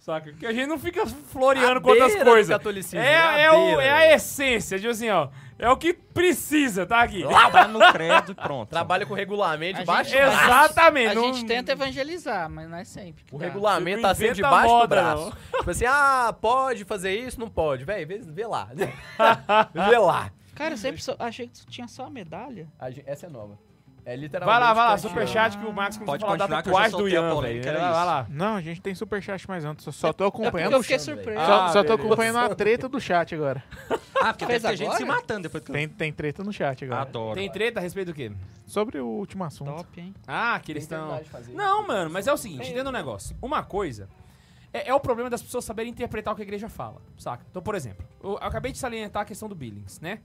Saca? 0.00 0.32
Que 0.32 0.46
a 0.46 0.52
gente 0.52 0.66
não 0.66 0.78
fica 0.78 1.04
floreando 1.06 1.80
com 1.80 1.90
outras 1.90 2.08
beira 2.12 2.24
do 2.24 2.30
coisas. 2.30 2.56
catolicismo, 2.56 2.98
É, 2.98 3.16
a 3.16 3.38
é, 3.38 3.50
o, 3.52 3.80
é 3.80 3.90
a 3.90 4.14
essência, 4.14 4.78
tipo 4.78 4.90
assim, 4.90 5.10
ó. 5.10 5.28
É 5.58 5.68
o 5.68 5.76
que 5.76 5.92
precisa, 5.92 6.86
tá 6.86 7.00
aqui. 7.02 7.24
Lá 7.24 7.66
no 7.66 7.80
credo 7.92 8.30
e 8.30 8.34
pronto. 8.34 8.68
Trabalha 8.68 9.04
com 9.04 9.12
regulamento 9.14 9.80
debaixo 9.80 10.10
gente- 10.10 10.20
do 10.24 10.30
braço. 10.30 10.44
Exatamente. 10.72 11.08
A 11.10 11.14
não- 11.14 11.34
gente 11.34 11.46
tenta 11.46 11.72
evangelizar, 11.72 12.48
mas 12.48 12.70
não 12.70 12.78
é 12.78 12.84
sempre. 12.84 13.24
O 13.32 13.38
dá. 13.38 13.46
regulamento 13.46 14.02
tá 14.02 14.14
sempre 14.14 14.34
debaixo 14.36 14.68
moda, 14.68 14.86
do 14.86 14.88
braço. 14.88 15.32
Tipo 15.58 15.70
assim, 15.70 15.84
ah, 15.86 16.32
pode 16.40 16.84
fazer 16.84 17.12
isso? 17.18 17.40
Não 17.40 17.48
pode. 17.48 17.84
Véi, 17.84 18.04
vê, 18.04 18.18
vê 18.18 18.46
lá. 18.46 18.68
vê 19.90 19.98
lá. 19.98 20.30
Cara, 20.54 20.74
eu 20.74 20.78
sempre 20.78 21.02
só- 21.02 21.16
achei 21.18 21.48
que 21.48 21.54
tu 21.60 21.66
tinha 21.66 21.88
só 21.88 22.06
a 22.06 22.10
medalha. 22.10 22.68
Essa 23.06 23.26
é 23.26 23.28
nova. 23.28 23.58
É 24.08 24.16
literalmente... 24.16 24.58
Vai 24.58 24.68
lá, 24.68 24.72
vai 24.74 24.88
lá, 24.88 24.96
superchat 24.98 25.58
que 25.58 25.66
o 25.66 25.72
Max 25.72 25.96
começou 25.98 26.18
Pode 26.18 26.24
a 26.24 26.26
falar 26.26 26.36
da 26.38 26.44
continuar 26.44 26.62
que 26.62 26.68
eu 26.68 26.72
já 26.72 26.78
tatuagem 26.78 26.90
do 26.90 26.96
soltei 26.98 27.18
a 27.18 27.20
Ian, 27.20 27.34
polêmica, 27.34 27.64
velho. 27.64 27.76
era 27.76 27.90
Vai 27.90 27.98
isso. 27.98 28.06
lá. 28.06 28.26
Não, 28.30 28.56
a 28.56 28.60
gente 28.62 28.80
tem 28.80 28.94
superchat 28.94 29.46
mais 29.48 29.64
antes. 29.66 29.84
eu 29.86 29.92
Só 29.92 30.12
tô 30.14 30.24
É 30.24 30.28
acompanhando. 30.28 30.72
eu 30.72 30.82
fiquei 30.82 30.98
surpreso. 30.98 31.38
Só, 31.44 31.52
Ah, 31.64 31.68
só 31.68 31.82
tô 31.84 31.88
beleza. 31.90 32.06
acompanhando 32.06 32.38
a 32.38 32.54
treta 32.54 32.88
do 32.88 32.98
chat 33.00 33.34
agora. 33.34 33.62
Ah, 34.20 34.32
porque 34.32 34.46
Fez 34.46 34.62
deve 34.62 34.72
ter 34.74 34.76
gente 34.78 34.86
agora? 34.86 34.98
se 34.98 35.04
matando 35.04 35.42
depois 35.42 35.62
que 35.62 35.70
eu... 35.70 35.74
Tem, 35.74 35.88
tem 35.88 36.12
treta 36.12 36.42
no 36.42 36.52
chat 36.52 36.84
agora. 36.86 37.02
Adoro. 37.02 37.34
Tem 37.34 37.50
treta 37.52 37.80
a 37.80 37.82
respeito 37.82 38.08
do 38.08 38.14
quê? 38.14 38.32
Sobre 38.66 38.98
o 38.98 39.06
último 39.06 39.44
assunto. 39.44 39.70
Top, 39.76 40.00
hein? 40.00 40.14
Ah, 40.26 40.58
que 40.62 40.72
eles 40.72 40.86
Tem 40.86 40.98
que 40.98 41.22
estão... 41.22 41.54
Não, 41.54 41.86
mano, 41.86 42.10
mas 42.10 42.26
é 42.26 42.32
o 42.32 42.36
seguinte, 42.38 42.70
entenda 42.70 42.88
um 42.88 42.92
negócio. 42.92 43.36
Uma 43.42 43.62
coisa 43.62 44.08
é, 44.72 44.88
é 44.88 44.94
o 44.94 45.00
problema 45.00 45.28
das 45.30 45.42
pessoas 45.42 45.64
saberem 45.64 45.90
interpretar 45.92 46.32
o 46.32 46.36
que 46.36 46.42
a 46.42 46.44
igreja 46.44 46.68
fala, 46.68 47.00
saca? 47.18 47.44
Então, 47.50 47.60
por 47.62 47.74
exemplo, 47.74 48.06
eu, 48.22 48.30
eu 48.32 48.36
acabei 48.38 48.72
de 48.72 48.78
salientar 48.78 49.22
a 49.22 49.24
questão 49.26 49.48
do 49.48 49.54
Billings, 49.54 50.00
né? 50.00 50.20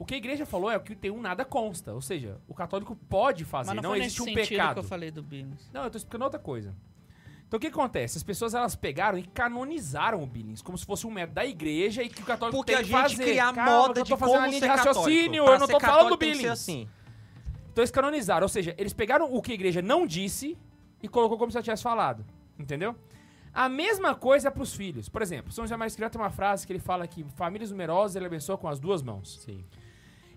O 0.00 0.04
que 0.06 0.14
a 0.14 0.16
igreja 0.16 0.46
falou 0.46 0.70
é 0.70 0.78
que 0.78 0.96
tem 0.96 1.10
um 1.10 1.20
nada 1.20 1.44
consta, 1.44 1.92
ou 1.92 2.00
seja, 2.00 2.38
o 2.48 2.54
católico 2.54 2.96
pode 3.08 3.44
fazer, 3.44 3.66
Mas 3.68 3.76
não, 3.76 3.82
não, 3.82 3.90
foi 3.90 3.98
existe 4.00 4.20
nesse 4.24 4.30
um 4.30 4.34
pecado. 4.34 4.72
que 4.72 4.78
eu 4.80 4.84
falei 4.84 5.10
do 5.10 5.22
Billings. 5.22 5.70
Não, 5.72 5.84
eu 5.84 5.90
tô 5.90 5.98
explicando 5.98 6.24
outra 6.24 6.40
coisa. 6.40 6.74
Então 7.46 7.58
o 7.58 7.60
que 7.60 7.66
acontece? 7.66 8.16
As 8.16 8.22
pessoas 8.24 8.54
elas 8.54 8.74
pegaram 8.74 9.18
e 9.18 9.24
canonizaram 9.24 10.22
o 10.22 10.26
Billings 10.26 10.62
como 10.62 10.78
se 10.78 10.86
fosse 10.86 11.06
um 11.06 11.10
método 11.10 11.34
da 11.34 11.44
igreja 11.44 12.02
e 12.02 12.08
que 12.08 12.22
o 12.22 12.24
católico 12.24 12.56
Porque 12.56 12.72
tem 12.72 12.80
a 12.80 12.84
que 12.84 12.88
gente 12.90 13.00
fazer. 13.16 13.24
cria 13.24 13.48
a 13.48 13.52
Calma, 13.52 13.70
moda 13.70 13.92
que 13.94 14.00
eu 14.00 14.04
de 14.04 14.10
tô 14.10 14.16
fazendo 14.16 14.36
a 14.36 14.38
como 14.38 14.48
linha 14.50 14.60
ser 14.60 14.70
de 14.70 14.76
raciocínio, 14.76 15.44
eu 15.44 15.58
não 15.58 15.68
tô 15.68 15.80
falando 15.80 16.08
do 16.10 16.16
Billings. 16.16 16.46
assim. 16.50 16.88
Então 17.70 17.82
eles 17.82 17.90
canonizaram, 17.90 18.44
ou 18.44 18.48
seja, 18.48 18.74
eles 18.78 18.92
pegaram 18.94 19.32
o 19.34 19.42
que 19.42 19.52
a 19.52 19.54
igreja 19.54 19.82
não 19.82 20.06
disse 20.06 20.56
e 21.02 21.08
colocou 21.08 21.36
como 21.36 21.50
se 21.52 21.58
ela 21.58 21.62
tivesse 21.62 21.82
falado. 21.82 22.24
Entendeu? 22.58 22.96
A 23.52 23.68
mesma 23.68 24.14
coisa 24.14 24.48
é 24.48 24.50
pros 24.50 24.72
filhos. 24.74 25.08
Por 25.08 25.20
exemplo, 25.20 25.52
São 25.52 25.64
José 25.64 25.76
Maria 25.76 25.88
Escrivá 25.88 26.08
tem 26.08 26.20
uma 26.20 26.30
frase 26.30 26.66
que 26.66 26.72
ele 26.72 26.78
fala 26.80 27.06
que 27.06 27.24
famílias 27.34 27.70
numerosas 27.70 28.16
ele 28.16 28.26
abençoa 28.26 28.56
com 28.56 28.68
as 28.68 28.78
duas 28.80 29.02
mãos. 29.02 29.40
Sim. 29.44 29.64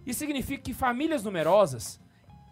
Isso 0.05 0.19
significa 0.19 0.61
que 0.63 0.73
famílias 0.73 1.23
numerosas 1.23 1.99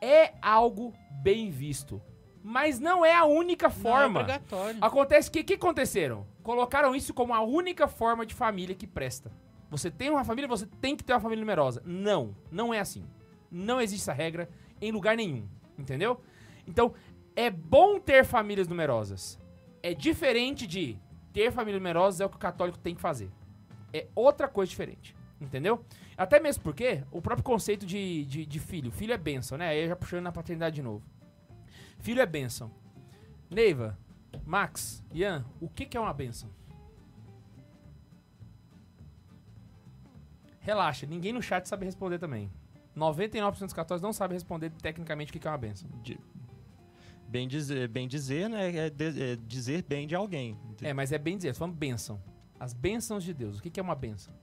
é 0.01 0.33
algo 0.41 0.93
bem 1.21 1.49
visto. 1.49 2.01
Mas 2.43 2.79
não 2.79 3.05
é 3.05 3.13
a 3.13 3.25
única 3.25 3.67
Não 3.67 3.75
é 3.75 3.79
forma. 3.79 4.19
obrigatório. 4.21 4.77
Acontece 4.81 5.29
que 5.29 5.41
o 5.41 5.43
que 5.43 5.53
aconteceram? 5.53 6.25
Colocaram 6.41 6.95
isso 6.95 7.13
como 7.13 7.33
a 7.33 7.41
única 7.41 7.87
forma 7.87 8.25
de 8.25 8.33
família 8.33 8.73
que 8.75 8.87
presta. 8.87 9.31
Você 9.69 9.91
tem 9.91 10.09
uma 10.09 10.23
família, 10.25 10.47
você 10.47 10.65
tem 10.65 10.95
que 10.95 11.03
ter 11.03 11.13
uma 11.13 11.19
família 11.19 11.41
numerosa. 11.41 11.81
Não, 11.85 12.35
não 12.51 12.73
é 12.73 12.79
assim. 12.79 13.05
Não 13.51 13.79
existe 13.79 14.03
essa 14.03 14.13
regra 14.13 14.49
em 14.81 14.91
lugar 14.91 15.15
nenhum, 15.15 15.47
entendeu? 15.77 16.19
Então, 16.67 16.93
é 17.35 17.49
bom 17.49 17.99
ter 17.99 18.25
famílias 18.25 18.67
numerosas. 18.67 19.39
É 19.83 19.93
diferente 19.93 20.65
de 20.65 20.97
ter 21.31 21.51
famílias 21.51 21.79
numerosas 21.79 22.21
é 22.21 22.25
o 22.25 22.29
que 22.29 22.35
o 22.35 22.39
católico 22.39 22.79
tem 22.79 22.95
que 22.95 23.01
fazer. 23.01 23.29
É 23.93 24.07
outra 24.15 24.47
coisa 24.47 24.69
diferente, 24.69 25.15
entendeu? 25.41 25.83
Até 26.15 26.39
mesmo 26.39 26.63
porque 26.63 27.03
o 27.11 27.21
próprio 27.21 27.43
conceito 27.43 27.85
de, 27.85 28.23
de, 28.25 28.45
de 28.45 28.59
filho, 28.59 28.91
filho 28.91 29.11
é 29.13 29.17
bênção, 29.17 29.57
né? 29.57 29.67
Aí 29.69 29.87
já 29.87 29.95
puxando 29.95 30.23
na 30.23 30.31
paternidade 30.31 30.75
de 30.75 30.81
novo. 30.81 31.03
Filho 31.99 32.21
é 32.21 32.25
bênção. 32.25 32.71
Neiva, 33.49 33.97
Max, 34.45 35.03
Ian, 35.13 35.43
o 35.59 35.67
que, 35.67 35.85
que 35.85 35.97
é 35.97 35.99
uma 35.99 36.13
bênção? 36.13 36.49
Relaxa, 40.59 41.05
ninguém 41.07 41.33
no 41.33 41.41
chat 41.41 41.67
sabe 41.67 41.85
responder 41.85 42.19
também. 42.19 42.49
99% 42.95 43.59
dos 43.59 43.73
católicos 43.73 44.01
não 44.01 44.13
sabem 44.13 44.35
responder 44.35 44.69
tecnicamente 44.81 45.31
o 45.35 45.39
que, 45.39 45.47
é 45.47 45.51
uma 45.51 45.57
bênção. 45.57 45.89
De- 46.03 46.19
Bem 47.27 47.47
dizer, 47.47 47.87
bem 47.87 48.09
dizer, 48.09 48.49
né? 48.49 48.75
É, 48.75 48.89
de- 48.89 49.23
é 49.23 49.35
dizer 49.37 49.83
bem 49.83 50.05
de 50.05 50.13
alguém. 50.13 50.59
É, 50.81 50.93
mas 50.93 51.13
é 51.13 51.17
bem 51.17 51.37
dizer, 51.37 51.55
falando 51.55 51.75
bênção. 51.75 52.21
As 52.59 52.73
bênçãos 52.73 53.23
de 53.23 53.33
Deus. 53.33 53.57
O 53.57 53.61
que, 53.61 53.69
que 53.69 53.79
é 53.79 53.83
uma 53.83 53.95
bênção? 53.95 54.33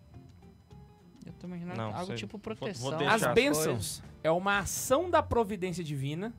Eu 1.28 1.34
tô 1.34 1.46
imaginando 1.46 1.76
Não, 1.78 1.94
algo 1.94 2.06
sei. 2.06 2.16
tipo 2.16 2.38
Vou- 2.38 2.42
vou 2.44 2.56
proteção. 2.56 2.96
deixar. 2.98 3.14
As 3.14 3.22
as 3.22 3.34
bênçãos 3.34 4.02
é 4.22 4.30
uma 4.30 4.58
ação 4.58 5.10
da 5.10 5.22
providência 5.22 5.84
divina 5.84 6.32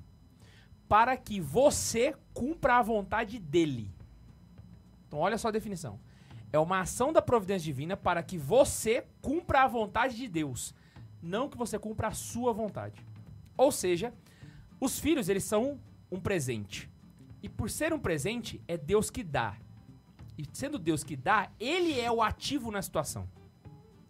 para 0.88 1.16
que 1.16 1.40
você 1.40 2.16
cumpra 2.34 2.78
a 2.78 2.82
vontade 2.82 3.38
dele. 3.40 3.91
Então, 5.07 5.20
olha 5.20 5.38
só 5.38 5.48
a 5.48 5.52
definição. 5.52 5.99
É 6.52 6.57
uma 6.60 6.80
ação 6.82 7.14
da 7.14 7.22
providência 7.22 7.66
divina 7.66 7.95
para 7.95 8.24
que 8.24 8.38
você 8.38 9.06
cumpra 9.22 9.64
a 9.64 9.68
vontade 9.68 10.16
de 10.18 10.28
Deus, 10.28 10.74
não 11.22 11.48
que 11.48 11.57
você 11.57 11.78
cumpra 11.78 12.07
a 12.07 12.11
sua 12.11 12.52
vontade. 12.52 12.99
Ou 13.56 13.72
seja, 13.72 14.14
os 14.80 14.99
filhos, 14.99 15.30
eles 15.30 15.44
são 15.44 15.80
um 16.11 16.20
presente. 16.20 16.90
E 17.44 17.48
por 17.48 17.70
ser 17.70 17.94
um 17.94 17.99
presente, 17.99 18.60
é 18.68 18.76
Deus 18.78 19.10
que 19.11 19.24
dá. 19.24 19.56
E 20.38 20.45
sendo 20.52 20.80
Deus 20.80 21.03
que 21.03 21.16
dá, 21.16 21.49
ele 21.60 21.99
é 21.99 22.11
o 22.11 22.22
ativo 22.22 22.72
na 22.72 22.82
situação. 22.82 23.28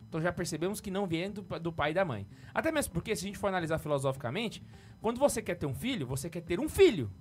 Então 0.10 0.20
já 0.20 0.34
percebemos 0.34 0.82
que 0.82 0.90
não 0.90 1.06
vem 1.06 1.32
do, 1.32 1.44
do 1.60 1.72
pai 1.72 1.92
e 1.92 1.94
da 1.94 2.04
mãe. 2.04 2.28
Até 2.52 2.72
mesmo 2.72 2.92
porque, 2.92 3.16
se 3.16 3.24
a 3.24 3.28
gente 3.28 3.38
for 3.38 3.48
analisar 3.48 3.78
filosoficamente, 3.78 4.62
quando 5.00 5.20
você 5.20 5.40
quer 5.40 5.56
ter 5.56 5.68
um 5.68 5.74
filho, 5.74 6.08
você 6.08 6.30
quer 6.30 6.42
ter 6.42 6.60
um 6.60 6.68
filho. 6.68 7.12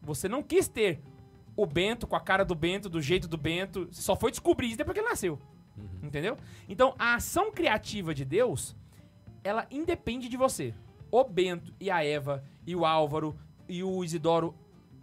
Você 0.00 0.26
não 0.26 0.42
quis 0.42 0.66
ter 0.66 1.02
o 1.54 1.66
Bento 1.66 2.06
com 2.06 2.16
a 2.16 2.20
cara 2.20 2.44
do 2.44 2.54
Bento, 2.54 2.88
do 2.88 3.00
jeito 3.00 3.28
do 3.28 3.36
Bento. 3.36 3.86
Você 3.92 4.00
só 4.00 4.16
foi 4.16 4.30
descobrir 4.30 4.68
isso 4.68 4.78
depois 4.78 4.94
que 4.94 5.00
ele 5.00 5.08
nasceu. 5.08 5.38
Entendeu? 6.02 6.36
Então, 6.66 6.94
a 6.98 7.14
ação 7.14 7.52
criativa 7.52 8.14
de 8.14 8.24
Deus, 8.24 8.74
ela 9.44 9.66
independe 9.70 10.28
de 10.30 10.36
você. 10.36 10.74
O 11.10 11.22
Bento 11.22 11.74
e 11.78 11.90
a 11.90 12.02
Eva 12.02 12.42
e 12.66 12.74
o 12.74 12.86
Álvaro 12.86 13.36
e 13.68 13.84
o 13.84 14.02
Isidoro 14.02 14.54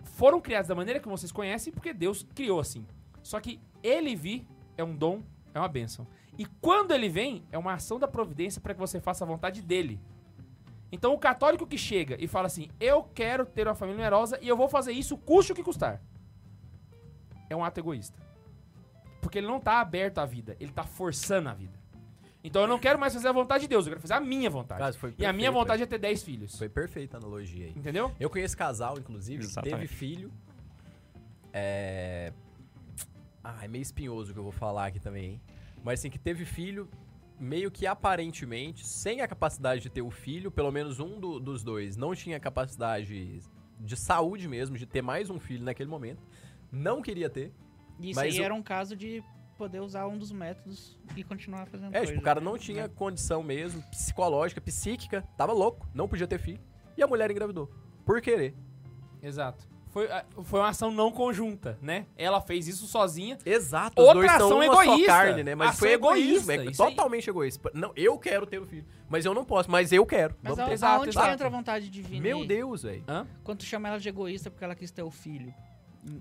foram 0.03 0.41
criados 0.41 0.67
da 0.67 0.75
maneira 0.75 0.99
que 0.99 1.07
vocês 1.07 1.31
conhecem 1.31 1.71
porque 1.71 1.93
Deus 1.93 2.25
criou 2.33 2.59
assim. 2.59 2.83
Só 3.21 3.39
que 3.39 3.59
ele 3.83 4.15
vir 4.15 4.47
é 4.75 4.83
um 4.83 4.95
dom, 4.95 5.21
é 5.53 5.59
uma 5.59 5.67
bênção. 5.67 6.07
E 6.39 6.45
quando 6.61 6.93
ele 6.93 7.09
vem, 7.09 7.43
é 7.51 7.57
uma 7.57 7.73
ação 7.73 7.99
da 7.99 8.07
providência 8.07 8.61
para 8.61 8.73
que 8.73 8.79
você 8.79 8.97
faça 9.01 9.25
a 9.25 9.27
vontade 9.27 9.61
dele. 9.61 9.99
Então 10.89 11.13
o 11.13 11.19
católico 11.19 11.67
que 11.67 11.77
chega 11.77 12.15
e 12.17 12.27
fala 12.29 12.47
assim: 12.47 12.69
Eu 12.79 13.03
quero 13.03 13.45
ter 13.45 13.67
uma 13.67 13.75
família 13.75 13.97
numerosa 13.97 14.39
e 14.41 14.47
eu 14.47 14.55
vou 14.55 14.69
fazer 14.69 14.93
isso, 14.93 15.17
custe 15.17 15.51
o 15.51 15.55
que 15.55 15.61
custar. 15.61 16.01
É 17.49 17.55
um 17.55 17.61
ato 17.61 17.81
egoísta. 17.81 18.17
Porque 19.21 19.39
ele 19.39 19.47
não 19.47 19.59
tá 19.59 19.81
aberto 19.81 20.19
à 20.19 20.25
vida, 20.25 20.55
ele 20.61 20.71
tá 20.71 20.83
forçando 20.83 21.49
a 21.49 21.53
vida. 21.53 21.77
Então 22.41 22.61
eu 22.61 22.69
não 22.69 22.79
quero 22.79 22.97
mais 22.97 23.13
fazer 23.13 23.27
a 23.27 23.33
vontade 23.33 23.63
de 23.63 23.67
Deus, 23.67 23.85
eu 23.85 23.91
quero 23.91 24.01
fazer 24.01 24.13
a 24.13 24.21
minha 24.21 24.49
vontade. 24.49 24.97
Cara, 24.97 25.13
e 25.17 25.25
a 25.25 25.33
minha 25.33 25.51
vontade 25.51 25.83
é 25.83 25.85
ter 25.85 25.97
10 25.97 26.23
filhos. 26.23 26.57
Foi 26.57 26.69
perfeita 26.69 27.17
a 27.17 27.19
analogia 27.19 27.65
aí. 27.65 27.73
Entendeu? 27.75 28.13
Eu 28.17 28.29
conheço 28.29 28.55
casal, 28.55 28.97
inclusive, 28.97 29.45
que 29.45 29.61
teve 29.61 29.87
filho. 29.87 30.31
É. 31.51 32.31
Ah, 33.43 33.65
é 33.65 33.67
meio 33.67 33.81
espinhoso 33.81 34.31
o 34.31 34.33
que 34.33 34.39
eu 34.39 34.43
vou 34.43 34.53
falar 34.53 34.85
aqui 34.85 35.01
também, 35.01 35.31
hein? 35.31 35.41
Mas 35.83 35.99
assim, 35.99 36.09
que 36.09 36.19
teve 36.19 36.45
filho, 36.45 36.89
meio 37.39 37.71
que 37.71 37.87
aparentemente, 37.87 38.85
sem 38.85 39.21
a 39.21 39.27
capacidade 39.27 39.81
de 39.81 39.89
ter 39.89 40.01
o 40.01 40.09
filho, 40.11 40.51
pelo 40.51 40.71
menos 40.71 40.99
um 40.99 41.19
do- 41.19 41.39
dos 41.39 41.63
dois 41.63 41.95
não 41.95 42.13
tinha 42.13 42.39
capacidade 42.39 43.41
de 43.79 43.95
saúde 43.95 44.47
mesmo, 44.47 44.77
de 44.77 44.85
ter 44.85 45.01
mais 45.01 45.29
um 45.29 45.39
filho 45.39 45.63
naquele 45.63 45.89
momento. 45.89 46.21
Não 46.71 47.01
queria 47.01 47.29
ter. 47.29 47.53
Isso 47.99 48.19
Mas 48.19 48.33
aí 48.35 48.41
o- 48.41 48.43
era 48.43 48.53
um 48.53 48.61
caso 48.61 48.95
de 48.95 49.23
poder 49.57 49.81
usar 49.81 50.07
um 50.07 50.17
dos 50.17 50.31
métodos 50.31 50.97
e 51.17 51.23
continuar 51.23 51.65
fazendo 51.67 51.89
É, 51.93 51.99
coisa, 51.99 52.07
tipo, 52.13 52.21
o 52.21 52.23
cara 52.23 52.39
né? 52.39 52.45
não 52.45 52.57
tinha 52.57 52.83
Né? 52.87 52.93
condição 52.95 53.41
mesmo, 53.43 53.81
psicológica, 53.89 54.61
psíquica, 54.61 55.21
tava 55.37 55.51
louco, 55.53 55.87
não 55.93 56.07
podia 56.07 56.27
ter 56.27 56.39
filho. 56.39 56.59
E 56.97 57.03
a 57.03 57.07
mulher 57.07 57.29
engravidou. 57.31 57.69
Por 58.05 58.21
querer. 58.21 58.53
Exato. 59.21 59.67
Foi, 59.89 60.05
ah, 60.11 60.23
foi 60.43 60.59
uma 60.59 60.69
ação 60.69 60.91
não 60.91 61.11
conjunta, 61.11 61.77
né? 61.81 62.05
Ela 62.15 62.39
fez 62.39 62.67
isso 62.67 62.85
sozinha. 62.85 63.37
Exato, 63.43 63.99
Outra 63.99 64.35
ação 64.35 64.61
egoísta. 64.61 64.97
só 64.97 65.05
carne, 65.05 65.43
né? 65.43 65.55
Mas 65.55 65.69
Ação 65.69 65.79
foi 65.79 65.93
egoísmo, 65.93 66.51
egoísta, 66.51 66.53
é 66.53 66.71
isso 66.71 66.83
aí. 66.83 66.89
totalmente 66.89 67.29
egoísta. 67.29 67.71
Não, 67.73 67.91
eu 67.95 68.17
quero 68.19 68.45
ter 68.45 68.59
o 68.59 68.65
filho, 68.65 68.85
mas 69.09 69.25
eu 69.25 69.33
não 69.33 69.43
posso, 69.43 69.69
mas 69.69 69.91
eu 69.91 70.05
quero. 70.05 70.35
Mas 70.43 70.51
Vamos 70.51 70.59
a, 70.59 70.65
ter. 70.67 70.73
Exato, 70.73 70.95
aonde 70.95 71.09
exato. 71.09 71.29
entra 71.31 71.47
a 71.47 71.49
vontade 71.49 71.89
divina? 71.89 72.21
Meu 72.21 72.41
aí? 72.41 72.47
Deus, 72.47 72.83
velho. 72.83 73.03
Quando 73.43 73.59
tu 73.59 73.65
chama 73.65 73.89
ela 73.89 73.99
de 73.99 74.07
egoísta 74.07 74.51
porque 74.51 74.63
ela 74.63 74.75
quis 74.75 74.91
ter 74.91 75.01
o 75.01 75.09
filho. 75.09 75.53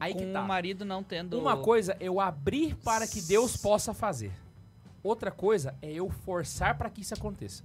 Aí 0.00 0.12
com 0.12 0.20
que 0.20 0.26
tá. 0.32 0.42
o 0.42 0.46
marido 0.46 0.84
não 0.84 1.02
tendo... 1.02 1.38
Uma 1.38 1.56
coisa 1.56 1.92
é 2.00 2.08
eu 2.08 2.20
abrir 2.20 2.74
para 2.76 3.06
que 3.06 3.22
Deus 3.22 3.56
possa 3.56 3.94
fazer. 3.94 4.32
Outra 5.02 5.30
coisa 5.30 5.74
é 5.80 5.92
eu 5.92 6.10
forçar 6.10 6.76
para 6.76 6.90
que 6.90 7.02
isso 7.02 7.14
aconteça. 7.14 7.62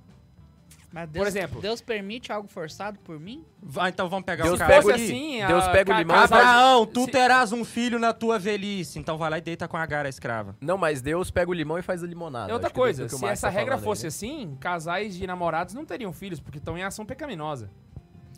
Mas 0.94 1.10
Deus, 1.10 1.28
exemplo- 1.28 1.60
Deus 1.60 1.82
permite 1.82 2.32
algo 2.32 2.48
forçado 2.48 3.00
por 3.00 3.20
mim? 3.20 3.44
Vai, 3.60 3.90
então 3.90 4.08
vamos 4.08 4.26
pegar 4.26 4.44
Deus 4.44 4.56
o 4.56 4.58
cara. 4.60 4.74
pega 4.74 4.84
fosse 4.84 5.02
o 5.02 5.06
assim, 5.06 5.46
Deus 5.48 5.68
pega 5.70 5.92
o 5.92 5.98
limão 5.98 6.16
e 6.16 6.20
Abraão, 6.24 6.86
tu 6.86 7.06
se- 7.06 7.12
terás 7.12 7.52
um 7.52 7.66
filho 7.66 7.98
na 7.98 8.14
tua 8.14 8.38
velhice. 8.38 9.00
Então 9.00 9.18
vai 9.18 9.28
lá 9.32 9.40
e 9.40 9.42
deita 9.42 9.68
com 9.68 9.76
a 9.76 9.86
gara 9.88 10.08
escrava. 10.08 10.56
Não, 10.62 10.78
mas 10.78 11.02
Deus 11.02 11.32
pega 11.32 11.50
o 11.50 11.54
limão 11.54 11.80
e 11.80 11.82
faz 11.82 12.04
a 12.04 12.08
limonada. 12.08 12.52
É 12.52 12.54
outra 12.54 12.68
Acho 12.68 12.76
coisa, 12.76 13.06
o 13.06 13.10
se 13.10 13.26
essa 13.26 13.48
tá 13.48 13.50
regra 13.50 13.72
falando 13.72 13.80
aí, 13.80 13.84
fosse 13.86 14.04
né? 14.04 14.08
assim, 14.10 14.58
casais 14.60 15.16
de 15.16 15.26
namorados 15.26 15.74
não 15.74 15.84
teriam 15.84 16.14
filhos, 16.14 16.40
porque 16.40 16.60
estão 16.60 16.78
em 16.78 16.84
ação 16.84 17.04
pecaminosa. 17.08 17.72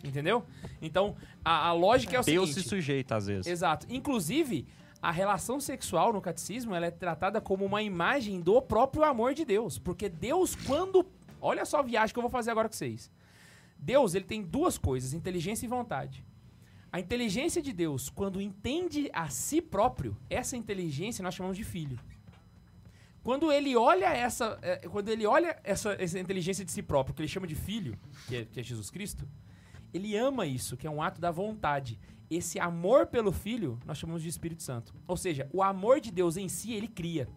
Entendeu? 0.02 0.42
Então, 0.80 1.14
a, 1.44 1.68
a 1.68 1.72
lógica 1.72 2.16
é 2.16 2.20
o 2.20 2.24
Deus 2.24 2.48
seguinte... 2.50 2.62
se 2.64 2.68
sujeita 2.70 3.16
às 3.16 3.26
vezes. 3.26 3.46
Exato. 3.46 3.86
Inclusive, 3.90 4.66
a 5.02 5.10
relação 5.10 5.60
sexual 5.60 6.12
no 6.12 6.20
catecismo 6.22 6.74
ela 6.74 6.86
é 6.86 6.90
tratada 6.90 7.38
como 7.40 7.64
uma 7.66 7.82
imagem 7.82 8.40
do 8.40 8.62
próprio 8.62 9.04
amor 9.04 9.34
de 9.34 9.44
Deus. 9.44 9.78
Porque 9.78 10.08
Deus, 10.08 10.54
quando. 10.54 11.04
Olha 11.46 11.64
só 11.64 11.78
a 11.78 11.82
viagem 11.82 12.12
que 12.12 12.18
eu 12.18 12.22
vou 12.22 12.30
fazer 12.30 12.50
agora 12.50 12.68
com 12.68 12.74
vocês. 12.74 13.10
Deus, 13.78 14.14
ele 14.14 14.24
tem 14.24 14.42
duas 14.42 14.76
coisas: 14.76 15.12
inteligência 15.12 15.64
e 15.64 15.68
vontade. 15.68 16.24
A 16.90 16.98
inteligência 16.98 17.62
de 17.62 17.72
Deus, 17.72 18.08
quando 18.08 18.40
entende 18.40 19.08
a 19.12 19.28
si 19.28 19.60
próprio, 19.60 20.16
essa 20.28 20.56
inteligência 20.56 21.22
nós 21.22 21.34
chamamos 21.34 21.56
de 21.56 21.62
filho. 21.62 21.98
Quando 23.22 23.52
ele 23.52 23.76
olha 23.76 24.06
essa, 24.06 24.58
eh, 24.62 24.88
quando 24.88 25.08
ele 25.08 25.26
olha 25.26 25.58
essa, 25.62 25.92
essa 26.00 26.18
inteligência 26.18 26.64
de 26.64 26.72
si 26.72 26.82
próprio, 26.82 27.14
que 27.14 27.20
ele 27.22 27.28
chama 27.28 27.46
de 27.46 27.54
filho, 27.54 27.98
que 28.26 28.36
é, 28.36 28.44
que 28.44 28.60
é 28.60 28.62
Jesus 28.62 28.88
Cristo, 28.88 29.28
ele 29.92 30.16
ama 30.16 30.46
isso, 30.46 30.76
que 30.76 30.86
é 30.86 30.90
um 30.90 31.02
ato 31.02 31.20
da 31.20 31.30
vontade. 31.30 31.98
Esse 32.30 32.58
amor 32.58 33.06
pelo 33.06 33.30
filho, 33.32 33.78
nós 33.84 33.98
chamamos 33.98 34.22
de 34.22 34.28
Espírito 34.28 34.62
Santo. 34.62 34.94
Ou 35.06 35.16
seja, 35.16 35.48
o 35.52 35.62
amor 35.62 36.00
de 36.00 36.10
Deus 36.10 36.36
em 36.36 36.48
si, 36.48 36.72
ele 36.72 36.88
cria. 36.88 37.28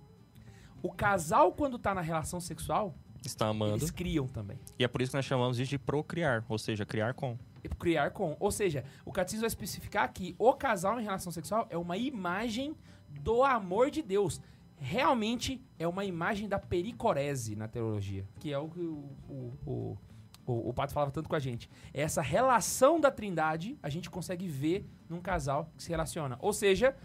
O 0.82 0.92
casal, 0.92 1.52
quando 1.52 1.78
tá 1.78 1.94
na 1.94 2.02
relação 2.02 2.40
sexual, 2.40 2.96
Está 3.26 3.48
amando. 3.48 3.76
eles 3.76 3.92
criam 3.92 4.28
também. 4.28 4.58
E 4.78 4.84
é 4.84 4.88
por 4.88 5.02
isso 5.02 5.12
que 5.12 5.18
nós 5.18 5.26
chamamos 5.26 5.60
isso 5.60 5.70
de 5.70 5.78
procriar, 5.78 6.44
ou 6.48 6.58
seja, 6.58 6.86
criar 6.86 7.14
com. 7.14 7.38
Criar 7.78 8.12
com. 8.12 8.38
Ou 8.40 8.52
seja, 8.52 8.84
o 9.06 9.12
catecismo 9.12 9.42
vai 9.42 9.48
especificar 9.48 10.12
que 10.14 10.36
o 10.38 10.54
casal 10.54 11.00
em 11.00 11.04
relação 11.04 11.32
sexual 11.32 11.68
é 11.70 11.78
uma 11.78 11.98
imagem 11.98 12.76
do 13.10 13.44
amor 13.44 13.92
de 13.92 14.02
Deus. 14.02 14.42
Realmente 14.78 15.62
é 15.78 15.86
uma 15.86 16.06
imagem 16.06 16.48
da 16.48 16.58
pericorese 16.58 17.56
na 17.56 17.68
teologia, 17.68 18.26
que 18.40 18.54
é 18.54 18.58
o 18.58 18.70
que 18.70 18.80
o, 18.80 19.10
o, 19.28 19.54
o, 19.66 19.98
o, 20.46 20.70
o 20.70 20.74
Pato 20.74 20.94
falava 20.94 21.12
tanto 21.12 21.28
com 21.28 21.36
a 21.36 21.40
gente. 21.40 21.70
Essa 21.94 22.22
relação 22.22 23.00
da 23.00 23.12
trindade 23.12 23.78
a 23.84 23.90
gente 23.90 24.10
consegue 24.10 24.48
ver 24.48 24.88
num 25.10 25.20
casal 25.20 25.70
que 25.76 25.84
se 25.84 25.90
relaciona. 25.90 26.38
Ou 26.40 26.54
seja, 26.54 26.96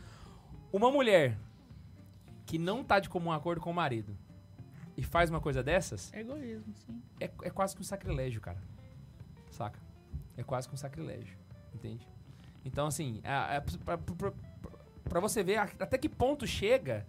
uma 0.72 0.88
mulher 0.88 1.36
que 2.46 2.58
não 2.58 2.84
tá 2.84 3.00
de 3.00 3.08
comum 3.08 3.32
acordo 3.32 3.60
com 3.60 3.70
o 3.70 3.74
marido 3.74 4.16
e 4.96 5.02
faz 5.02 5.30
uma 5.30 5.40
coisa 5.40 5.62
dessas, 5.62 6.12
É 6.12 6.20
egoísmo, 6.20 6.72
sim. 6.74 7.02
é, 7.20 7.24
é 7.42 7.50
quase 7.50 7.74
que 7.74 7.80
um 7.80 7.84
sacrilégio, 7.84 8.40
cara. 8.40 8.58
Saca? 9.50 9.78
É 10.36 10.42
quase 10.42 10.68
que 10.68 10.74
um 10.74 10.76
sacrilégio. 10.76 11.36
Entende? 11.74 12.06
Então, 12.64 12.86
assim, 12.86 13.20
é, 13.24 13.56
é 13.56 13.60
pra, 13.60 13.98
pra- 13.98 14.14
pra- 14.30 14.32
pra 15.08 15.20
você 15.20 15.42
ver 15.42 15.58
até 15.58 15.98
que 15.98 16.08
ponto 16.08 16.46
chega 16.46 17.06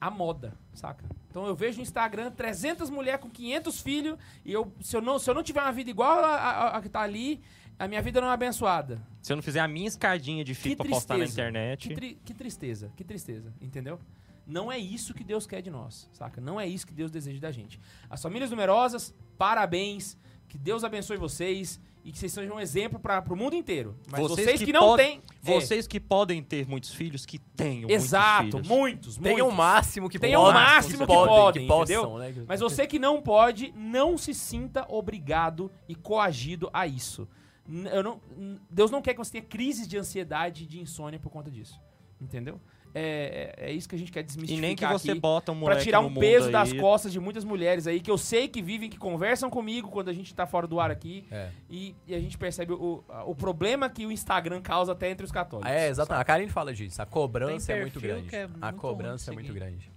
a 0.00 0.10
moda, 0.10 0.52
saca? 0.72 1.04
Então 1.30 1.46
eu 1.46 1.54
vejo 1.56 1.78
no 1.78 1.82
Instagram 1.82 2.30
300 2.30 2.90
mulheres 2.90 3.20
com 3.20 3.28
500 3.30 3.80
filhos 3.80 4.18
e 4.44 4.52
eu, 4.52 4.72
se, 4.80 4.96
eu 4.96 5.00
não, 5.02 5.18
se 5.18 5.28
eu 5.28 5.34
não 5.34 5.42
tiver 5.42 5.60
uma 5.62 5.72
vida 5.72 5.90
igual 5.90 6.22
a, 6.24 6.34
a- 6.36 6.76
a 6.76 6.82
que 6.82 6.88
tá 6.88 7.00
ali, 7.00 7.42
a 7.78 7.88
minha 7.88 8.00
vida 8.02 8.20
não 8.20 8.28
é 8.28 8.32
abençoada. 8.32 9.00
Se 9.20 9.32
eu 9.32 9.36
não 9.36 9.42
fizer 9.42 9.60
a 9.60 9.66
minha 9.68 9.88
escadinha 9.88 10.44
de 10.44 10.54
fita 10.54 10.84
pra 10.84 10.92
postar 10.92 11.18
na 11.18 11.24
internet. 11.24 11.88
Que, 11.88 11.94
tri- 11.94 12.18
que 12.24 12.32
tristeza, 12.34 12.92
que 12.96 13.02
tristeza, 13.02 13.52
entendeu? 13.60 13.98
Não 14.46 14.70
é 14.70 14.78
isso 14.78 15.14
que 15.14 15.24
Deus 15.24 15.46
quer 15.46 15.62
de 15.62 15.70
nós, 15.70 16.08
saca? 16.12 16.40
Não 16.40 16.60
é 16.60 16.66
isso 16.66 16.86
que 16.86 16.92
Deus 16.92 17.10
deseja 17.10 17.40
da 17.40 17.50
gente. 17.50 17.80
As 18.10 18.20
famílias 18.22 18.50
numerosas, 18.50 19.14
parabéns, 19.38 20.16
que 20.48 20.58
Deus 20.58 20.84
abençoe 20.84 21.16
vocês 21.16 21.80
e 22.04 22.12
que 22.12 22.18
vocês 22.18 22.30
sejam 22.32 22.56
um 22.56 22.60
exemplo 22.60 23.00
para 23.00 23.24
o 23.32 23.36
mundo 23.36 23.54
inteiro. 23.56 23.96
Mas 24.10 24.20
vocês, 24.20 24.62
que, 24.62 24.72
não 24.72 24.80
pod- 24.80 25.02
têm... 25.02 25.22
é, 25.46 25.54
Vocês 25.54 25.86
que 25.86 25.98
podem 25.98 26.42
ter 26.42 26.68
muitos 26.68 26.92
filhos, 26.92 27.24
que 27.24 27.38
tenham 27.38 27.88
exato, 27.88 28.42
muitos 28.42 28.60
filhos. 28.60 28.68
muitos, 28.78 29.16
Tenha 29.16 29.44
o 29.44 29.50
máximo 29.50 30.10
que 30.10 30.18
Tenha 30.18 30.38
o 30.38 30.42
podem, 30.42 30.60
máximo 30.62 30.98
que 30.98 31.06
podem, 31.06 31.26
podem, 31.34 31.62
que 31.62 31.68
possam, 31.68 32.18
entendeu? 32.20 32.40
né? 32.42 32.44
Mas 32.46 32.60
você 32.60 32.86
que 32.86 32.98
não 32.98 33.22
pode, 33.22 33.72
não 33.74 34.18
se 34.18 34.34
sinta 34.34 34.84
obrigado 34.90 35.70
e 35.88 35.94
coagido 35.94 36.68
a 36.74 36.86
isso. 36.86 37.26
Não, 37.66 38.20
Deus 38.68 38.90
não 38.90 39.00
quer 39.00 39.14
que 39.14 39.18
você 39.18 39.32
tenha 39.32 39.44
crises 39.44 39.88
de 39.88 39.96
ansiedade 39.96 40.64
e 40.64 40.66
de 40.66 40.78
insônia 40.78 41.18
por 41.18 41.30
conta 41.30 41.50
disso. 41.50 41.80
Entendeu? 42.20 42.60
É, 42.96 43.54
é, 43.58 43.70
é 43.70 43.72
isso 43.72 43.88
que 43.88 43.96
a 43.96 43.98
gente 43.98 44.12
quer 44.12 44.20
E 44.20 44.22
desmistificar 44.22 44.66
nem 44.68 44.76
que 44.76 44.86
você 44.86 45.10
aqui. 45.10 45.20
bota 45.20 45.50
um 45.50 45.56
Pra 45.56 45.60
moleque 45.62 45.82
tirar 45.82 46.00
no 46.00 46.08
um 46.08 46.14
peso 46.14 46.46
aí. 46.46 46.52
das 46.52 46.72
costas 46.72 47.12
de 47.12 47.18
muitas 47.18 47.42
mulheres 47.44 47.88
aí, 47.88 48.00
que 48.00 48.08
eu 48.10 48.16
sei 48.16 48.46
que 48.46 48.62
vivem, 48.62 48.88
que 48.88 48.96
conversam 48.96 49.50
comigo 49.50 49.88
quando 49.90 50.10
a 50.10 50.12
gente 50.12 50.32
tá 50.32 50.46
fora 50.46 50.66
do 50.68 50.78
ar 50.78 50.90
aqui. 50.92 51.24
É. 51.30 51.48
E, 51.68 51.94
e 52.06 52.14
a 52.14 52.20
gente 52.20 52.38
percebe 52.38 52.72
o, 52.72 53.02
o 53.26 53.34
problema 53.34 53.90
que 53.90 54.06
o 54.06 54.12
Instagram 54.12 54.62
causa 54.62 54.92
até 54.92 55.10
entre 55.10 55.24
os 55.26 55.32
católicos. 55.32 55.70
É, 55.70 55.88
exatamente. 55.88 56.20
A 56.22 56.24
Karine 56.24 56.50
fala 56.50 56.72
disso. 56.72 57.02
A 57.02 57.06
cobrança 57.06 57.72
é 57.72 57.80
muito 57.80 58.00
grande. 58.00 58.34
é 58.34 58.44
a 58.44 58.48
muito 58.70 58.80
cobrança 58.80 59.30
é 59.30 59.34
muito 59.34 59.52
grande. 59.52 59.90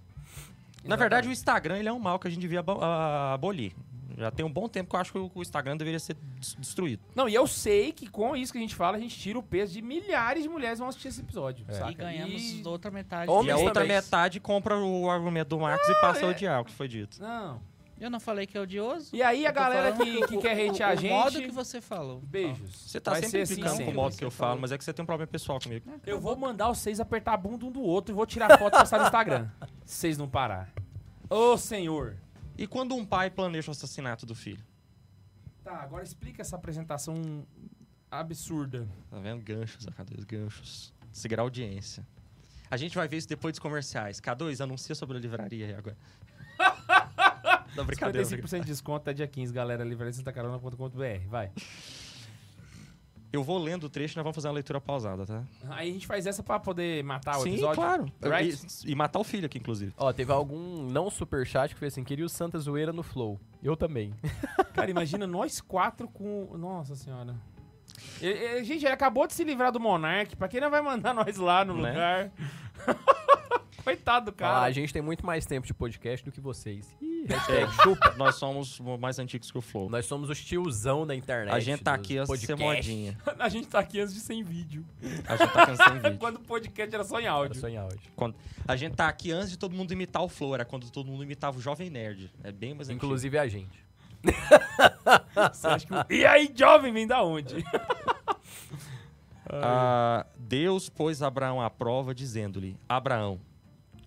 Na 0.84 0.96
verdade, 0.96 1.28
o 1.28 1.32
Instagram 1.32 1.78
ele 1.78 1.88
é 1.88 1.92
um 1.92 1.98
mal 1.98 2.18
que 2.18 2.26
a 2.26 2.30
gente 2.30 2.40
devia 2.40 2.60
abo- 2.60 2.78
a- 2.80 3.34
abolir. 3.34 3.72
Já 4.18 4.30
tem 4.30 4.44
um 4.44 4.50
bom 4.52 4.68
tempo 4.68 4.90
que 4.90 4.96
eu 4.96 5.00
acho 5.00 5.12
que 5.12 5.18
o 5.18 5.30
o 5.34 5.42
Instagram 5.42 5.76
deveria 5.76 5.98
ser 6.00 6.14
des- 6.38 6.54
destruído. 6.58 7.02
Não, 7.14 7.28
e 7.28 7.34
eu 7.34 7.46
sei 7.46 7.92
que 7.92 8.08
com 8.08 8.34
isso 8.36 8.50
que 8.52 8.58
a 8.58 8.60
gente 8.60 8.74
fala, 8.74 8.96
a 8.96 9.00
gente 9.00 9.16
tira 9.18 9.38
o 9.38 9.42
peso 9.42 9.72
de 9.72 9.80
milhares 9.82 10.42
de 10.42 10.48
mulheres 10.48 10.74
que 10.76 10.80
vão 10.80 10.88
assistir 10.88 11.08
esse 11.08 11.20
episódio. 11.20 11.64
É. 11.68 11.72
saca? 11.74 11.90
E 11.92 11.94
ganhamos 11.94 12.42
E- 12.42 12.62
outra 12.66 12.90
metade. 12.90 13.30
E 13.30 13.32
a 13.32 13.34
Homens 13.34 13.56
outra 13.58 13.74
também. 13.82 13.88
metade 13.96 14.40
compra 14.40 14.76
o 14.76 15.08
argumento 15.10 15.48
do 15.50 15.60
Marcos 15.60 15.88
e 15.88 15.94
passa 16.00 16.26
a 16.26 16.28
odiar 16.30 16.60
o 16.60 16.64
que 16.64 16.72
foi 16.72 16.88
dito. 16.88 17.20
Não. 17.22 17.60
Eu 18.00 18.08
não 18.08 18.20
falei 18.20 18.46
que 18.46 18.56
é 18.56 18.60
odioso. 18.60 19.10
E 19.12 19.20
aí 19.24 19.44
a 19.44 19.50
galera 19.50 19.90
que, 19.92 20.26
que 20.28 20.38
quer 20.38 20.52
hatear 20.70 20.90
a 20.90 20.94
o 20.94 20.96
gente. 20.96 21.10
modo 21.10 21.40
que 21.42 21.50
você 21.50 21.80
falou. 21.80 22.20
Beijos. 22.20 22.70
Você 22.86 23.00
tá 23.00 23.10
Vai 23.10 23.22
sempre 23.22 23.44
ser 23.44 23.64
assim 23.66 23.84
com 23.86 23.90
o 23.90 23.94
modo 23.94 24.16
que 24.16 24.24
eu 24.24 24.30
você 24.30 24.36
falo, 24.36 24.50
falou. 24.50 24.60
mas 24.62 24.70
é 24.70 24.78
que 24.78 24.84
você 24.84 24.92
tem 24.92 25.02
um 25.02 25.06
problema 25.06 25.26
pessoal 25.26 25.58
comigo. 25.60 25.90
Eu 26.06 26.20
vou 26.20 26.36
mandar 26.36 26.68
vocês 26.68 27.00
apertar 27.00 27.32
a 27.32 27.36
bunda 27.36 27.66
um 27.66 27.72
do 27.72 27.80
outro 27.82 28.12
e 28.12 28.14
vou 28.14 28.24
tirar 28.24 28.56
foto 28.56 28.76
e 28.76 28.78
postar 28.78 28.98
no 28.98 29.04
Instagram. 29.06 29.48
Se 29.84 29.96
vocês 29.96 30.16
não 30.16 30.28
parar. 30.28 30.68
Ô, 31.28 31.56
senhor. 31.58 32.16
E 32.58 32.66
quando 32.66 32.96
um 32.96 33.06
pai 33.06 33.30
planeja 33.30 33.70
o 33.70 33.72
assassinato 33.72 34.26
do 34.26 34.34
filho? 34.34 34.64
Tá, 35.62 35.76
agora 35.76 36.02
explica 36.02 36.42
essa 36.42 36.56
apresentação 36.56 37.46
absurda. 38.10 38.88
Tá 39.08 39.20
vendo? 39.20 39.40
Ganchos, 39.42 39.86
K2, 39.86 40.26
ganchos. 40.26 40.92
Seguir 41.12 41.38
a 41.38 41.42
audiência. 41.42 42.04
A 42.68 42.76
gente 42.76 42.96
vai 42.96 43.06
ver 43.06 43.18
isso 43.18 43.28
depois 43.28 43.52
dos 43.52 43.60
comerciais. 43.60 44.20
K2, 44.20 44.60
anuncia 44.60 44.94
sobre 44.96 45.16
a 45.16 45.20
livraria 45.20 45.66
aí 45.66 45.74
agora. 45.74 45.96
Não, 47.76 47.84
brincadeira. 47.84 48.26
55% 48.26 48.60
de 48.60 48.66
desconto 48.66 49.02
até 49.02 49.12
dia 49.12 49.28
15, 49.28 49.52
galera. 49.52 49.84
Livraria-santacarona.com.br. 49.84 51.28
Vai. 51.28 51.52
Eu 53.32 53.42
vou 53.44 53.58
lendo 53.58 53.84
o 53.84 53.88
trecho 53.90 54.14
e 54.14 54.16
nós 54.16 54.24
vamos 54.24 54.34
fazer 54.34 54.48
uma 54.48 54.54
leitura 54.54 54.80
pausada, 54.80 55.26
tá? 55.26 55.42
Aí 55.68 55.90
a 55.90 55.92
gente 55.92 56.06
faz 56.06 56.26
essa 56.26 56.42
pra 56.42 56.58
poder 56.58 57.04
matar 57.04 57.36
o 57.38 57.42
Sim, 57.42 57.50
episódio. 57.50 57.74
claro. 57.76 58.12
Right? 58.22 58.58
E, 58.86 58.92
e 58.92 58.94
matar 58.94 59.18
o 59.18 59.24
filho 59.24 59.44
aqui, 59.44 59.58
inclusive. 59.58 59.92
Ó, 59.98 60.10
teve 60.14 60.32
algum 60.32 60.82
não 60.90 61.10
superchat 61.10 61.74
que 61.74 61.78
fez 61.78 61.92
assim, 61.92 62.02
queria 62.04 62.24
o 62.24 62.28
Santa 62.28 62.58
Zoeira 62.58 62.90
no 62.92 63.02
Flow. 63.02 63.38
Eu 63.62 63.76
também. 63.76 64.14
Cara, 64.72 64.90
imagina 64.90 65.26
nós 65.26 65.60
quatro 65.60 66.08
com. 66.08 66.56
Nossa 66.56 66.94
senhora. 66.96 67.34
E- 68.22 68.26
e- 68.28 68.64
gente, 68.64 68.84
ele 68.86 68.94
acabou 68.94 69.26
de 69.26 69.34
se 69.34 69.44
livrar 69.44 69.72
do 69.72 69.80
Monark. 69.80 70.34
Pra 70.36 70.48
quem 70.48 70.60
não 70.60 70.70
vai 70.70 70.80
mandar 70.80 71.12
nós 71.12 71.36
lá 71.36 71.64
no 71.64 71.74
Né? 71.74 71.90
lugar? 71.90 72.32
Coitado 73.84 74.26
do 74.26 74.32
Cara, 74.32 74.54
cara. 74.54 74.66
a 74.66 74.70
gente 74.70 74.92
tem 74.92 75.00
muito 75.00 75.24
mais 75.24 75.46
tempo 75.46 75.66
de 75.66 75.72
podcast 75.72 76.24
do 76.24 76.30
que 76.32 76.40
vocês. 76.40 76.94
Ih, 77.00 77.07
Ih, 77.18 77.26
hashtag 77.28 77.72
chupa. 77.82 78.14
Nós 78.16 78.34
somos 78.36 78.78
mais 79.00 79.18
antigos 79.18 79.50
que 79.50 79.58
o 79.58 79.60
Flow. 79.60 79.88
Nós 79.90 80.06
somos 80.06 80.30
os 80.30 80.42
tiozão 80.42 81.06
da 81.06 81.14
internet. 81.14 81.52
A 81.54 81.60
gente 81.60 81.82
tá 81.82 81.94
aqui 81.94 82.16
antes 82.18 82.40
de 82.40 82.46
ser 82.46 82.56
modinha. 82.56 83.18
A 83.38 83.48
gente 83.48 83.66
tá 83.68 83.78
aqui 83.80 84.00
antes 84.00 84.14
de 84.14 84.20
ser 84.20 84.34
em 84.34 84.42
vídeo. 84.42 84.84
A 85.26 85.36
gente 85.36 85.52
tá 85.52 85.62
aqui 85.62 85.70
antes 85.72 85.78
de 85.78 85.84
ser 85.84 85.96
em 85.96 86.00
vídeo. 86.02 86.18
Quando 86.18 86.36
o 86.36 86.40
podcast 86.40 86.94
era 86.94 87.04
só 87.04 87.18
em 87.20 87.24
Era 87.24 87.32
áudio. 87.32 87.60
só 87.60 87.68
em 87.68 87.76
áudio. 87.76 88.00
Quando- 88.16 88.36
A 88.66 88.76
gente 88.76 88.94
tá 88.94 89.08
aqui 89.08 89.30
antes 89.32 89.50
de 89.50 89.58
todo 89.58 89.74
mundo 89.74 89.92
imitar 89.92 90.22
o 90.22 90.28
Flow. 90.28 90.54
Era 90.54 90.64
quando 90.64 90.90
todo 90.90 91.06
mundo 91.10 91.22
imitava 91.24 91.58
o 91.58 91.60
Jovem 91.60 91.90
Nerd. 91.90 92.30
É 92.44 92.52
bem 92.52 92.74
mais 92.74 92.88
antigo. 92.88 93.04
Inclusive 93.04 93.38
a 93.38 93.48
gente. 93.48 93.84
Você 95.52 95.66
acha 95.66 95.86
que 95.86 95.92
o- 95.94 96.06
E 96.10 96.24
aí, 96.26 96.52
jovem, 96.54 96.92
vem 96.92 97.06
da 97.06 97.22
onde? 97.22 97.64
Ah, 99.50 100.26
Deus 100.36 100.88
pôs 100.88 101.22
Abraão 101.22 101.60
à 101.60 101.70
prova, 101.70 102.14
dizendo-lhe: 102.14 102.76
Abraão 102.88 103.40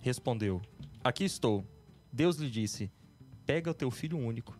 respondeu: 0.00 0.60
Aqui 1.02 1.24
estou. 1.24 1.64
Deus 2.12 2.36
lhe 2.36 2.50
disse: 2.50 2.90
Pega 3.46 3.70
o 3.70 3.74
teu 3.74 3.90
filho 3.90 4.18
único, 4.18 4.56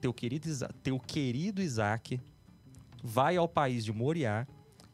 teu 0.00 0.12
querido, 0.12 0.48
Isa 0.48 0.68
teu 0.82 0.98
querido 0.98 1.62
Isaque, 1.62 2.20
vai 3.02 3.36
ao 3.36 3.48
país 3.48 3.84
de 3.84 3.92
Moriá, 3.92 4.46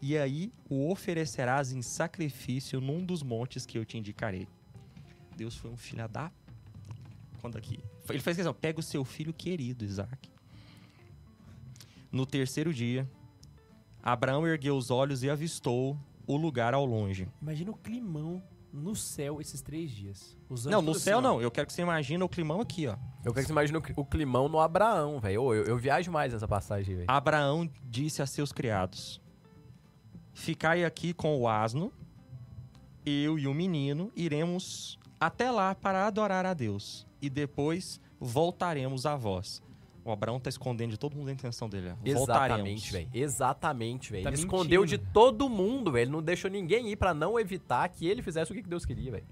e 0.02 0.16
aí 0.16 0.52
o 0.68 0.90
oferecerás 0.90 1.72
em 1.72 1.82
sacrifício 1.82 2.80
num 2.80 3.04
dos 3.04 3.22
montes 3.22 3.66
que 3.66 3.78
eu 3.78 3.84
te 3.84 3.98
indicarei. 3.98 4.48
Deus 5.36 5.56
foi 5.56 5.70
um 5.70 5.76
filho 5.76 6.06
da. 6.08 6.30
Quando 7.40 7.56
aqui? 7.56 7.78
Ele 8.08 8.18
fez 8.18 8.36
questão: 8.36 8.52
pega 8.52 8.80
o 8.80 8.82
seu 8.82 9.04
filho 9.04 9.32
querido, 9.32 9.84
Isaque. 9.84 10.30
No 12.10 12.26
terceiro 12.26 12.74
dia, 12.74 13.08
Abraão 14.02 14.46
ergueu 14.46 14.76
os 14.76 14.90
olhos 14.90 15.22
e 15.22 15.30
avistou 15.30 15.96
o 16.26 16.36
lugar 16.36 16.74
ao 16.74 16.84
longe. 16.84 17.28
Imagina 17.40 17.70
o 17.70 17.76
climão 17.76 18.42
no 18.72 18.94
céu 18.96 19.40
esses 19.40 19.60
três 19.60 19.90
dias. 19.90 20.36
Não, 20.64 20.82
no 20.82 20.94
céu 20.94 21.18
assim, 21.18 21.26
não. 21.26 21.40
Eu 21.40 21.50
quero 21.50 21.66
que 21.66 21.72
você 21.72 21.82
imagine 21.82 22.22
o 22.22 22.28
climão 22.28 22.60
aqui, 22.60 22.86
ó. 22.86 22.96
Eu 23.24 23.32
quero 23.34 23.44
que 23.44 23.48
você 23.48 23.52
imagine 23.52 23.76
o, 23.78 23.82
cli- 23.82 23.94
o 23.96 24.04
climão 24.04 24.48
no 24.48 24.58
Abraão, 24.58 25.20
velho. 25.20 25.52
Eu, 25.54 25.64
eu 25.64 25.76
viajo 25.78 26.10
mais 26.10 26.32
nessa 26.32 26.48
passagem, 26.48 26.94
velho. 26.96 27.06
Abraão 27.10 27.68
disse 27.84 28.22
a 28.22 28.26
seus 28.26 28.50
criados: 28.52 29.20
Ficai 30.32 30.84
aqui 30.84 31.12
com 31.12 31.38
o 31.38 31.46
asno, 31.48 31.92
eu 33.04 33.38
e 33.38 33.46
o 33.46 33.52
menino 33.54 34.10
iremos 34.16 34.98
até 35.18 35.50
lá 35.50 35.74
para 35.74 36.06
adorar 36.06 36.46
a 36.46 36.54
Deus, 36.54 37.06
e 37.20 37.28
depois 37.28 38.00
voltaremos 38.18 39.04
a 39.04 39.16
vós. 39.16 39.62
O 40.02 40.10
Abraão 40.10 40.40
tá 40.40 40.48
escondendo 40.48 40.92
de 40.92 40.98
todo 40.98 41.14
mundo 41.14 41.28
a 41.28 41.32
intenção 41.32 41.68
dele. 41.68 41.90
ó. 41.90 41.94
Exatamente, 42.02 42.90
velho. 42.90 43.08
Exatamente, 43.12 44.10
velho. 44.10 44.24
Tá 44.24 44.30
ele 44.30 44.38
escondeu 44.38 44.86
de 44.86 44.96
mentindo. 44.96 45.10
todo 45.12 45.46
mundo, 45.48 45.92
velho. 45.92 46.04
Ele 46.04 46.10
não 46.10 46.22
deixou 46.22 46.50
ninguém 46.50 46.88
ir 46.88 46.96
pra 46.96 47.12
não 47.12 47.38
evitar 47.38 47.86
que 47.90 48.06
ele 48.06 48.22
fizesse 48.22 48.50
o 48.50 48.54
que 48.54 48.62
Deus 48.62 48.86
queria, 48.86 49.12
velho. 49.12 49.26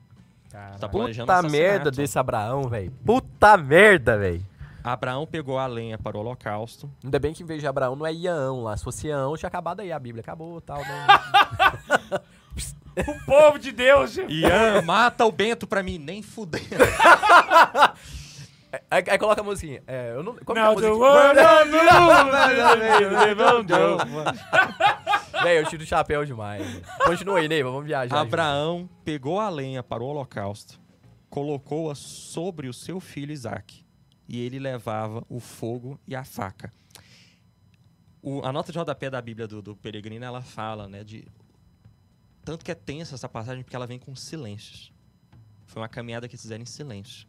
Caralho. 0.50 0.78
Tá 0.78 0.88
planejando 0.88 1.32
Puta 1.32 1.48
merda 1.48 1.90
desse 1.90 2.18
Abraão, 2.18 2.68
velho. 2.68 2.90
Puta 3.04 3.56
merda, 3.56 4.16
velho. 4.16 4.44
Abraão 4.82 5.26
pegou 5.26 5.58
a 5.58 5.66
lenha 5.66 5.98
para 5.98 6.16
o 6.16 6.20
holocausto. 6.20 6.90
Ainda 7.04 7.18
bem 7.18 7.34
que 7.34 7.42
em 7.42 7.46
vez 7.46 7.60
de 7.60 7.66
Abraão 7.66 7.94
não 7.94 8.06
é 8.06 8.12
Ião 8.12 8.62
lá. 8.62 8.76
Se 8.76 8.84
fosse 8.84 9.08
Ião, 9.08 9.36
tinha 9.36 9.48
acabado 9.48 9.80
aí 9.80 9.92
a 9.92 9.98
Bíblia. 9.98 10.22
Acabou, 10.22 10.60
tal. 10.60 10.78
Não... 10.78 12.20
O 13.06 13.24
povo 13.24 13.60
de 13.60 13.70
Deus, 13.70 14.10
gente. 14.12 14.32
Ian, 14.32 14.82
mata 14.82 15.24
o 15.24 15.30
Bento 15.30 15.68
pra 15.68 15.84
mim, 15.84 15.98
nem 15.98 16.20
fudendo. 16.20 16.66
aí, 18.90 19.04
aí 19.10 19.18
coloca 19.18 19.40
a 19.40 19.44
musiquinha. 19.44 19.82
É, 19.86 20.12
eu 20.12 20.22
não... 20.22 20.34
Como 20.36 20.58
Não, 20.58 20.74
que 20.76 20.84
é 20.84 20.88
a 20.88 20.90
do 20.90 20.98
musiquinha? 20.98 21.34
Velho, 25.42 25.60
eu 25.64 25.68
tiro 25.68 25.82
o 25.82 25.86
chapéu 25.86 26.24
demais. 26.24 26.62
Continua 27.04 27.38
aí, 27.38 27.48
Neiva. 27.48 27.70
Vamos 27.70 27.86
viajar. 27.86 28.20
Abraão 28.20 28.88
pegou 29.04 29.38
a 29.40 29.48
lenha 29.48 29.82
para 29.82 30.02
o 30.02 30.06
holocausto, 30.06 30.80
colocou-a 31.30 31.94
sobre 31.94 32.68
o 32.68 32.72
seu 32.74 32.98
filho 33.00 33.32
Isaque, 33.32 33.84
e 34.28 34.40
ele 34.40 34.58
levava 34.58 35.24
o 35.28 35.38
fogo 35.40 35.98
e 36.06 36.14
a 36.16 36.24
faca. 36.24 36.72
O- 38.20 38.44
a 38.44 38.52
nota 38.52 38.72
de 38.72 38.78
rodapé 38.78 39.08
da 39.08 39.22
Bíblia 39.22 39.46
do, 39.46 39.62
do 39.62 39.76
Peregrino, 39.76 40.24
ela 40.24 40.42
fala, 40.42 40.88
né, 40.88 41.04
de... 41.04 41.24
Tanto 42.44 42.64
que 42.64 42.70
é 42.72 42.74
tensa 42.74 43.14
essa 43.14 43.28
passagem, 43.28 43.62
porque 43.62 43.76
ela 43.76 43.86
vem 43.86 43.98
com 43.98 44.14
silêncios. 44.16 44.92
Foi 45.66 45.80
uma 45.82 45.88
caminhada 45.88 46.26
que 46.26 46.34
eles 46.34 46.42
fizeram 46.42 46.62
em 46.62 46.66
silêncio. 46.66 47.28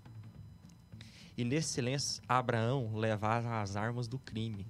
E 1.40 1.46
nesse 1.46 1.70
silêncio, 1.70 2.22
Abraão 2.28 2.94
levava 2.94 3.62
as 3.62 3.78
armas 3.78 4.10
do 4.10 4.20
crime. 4.20 4.68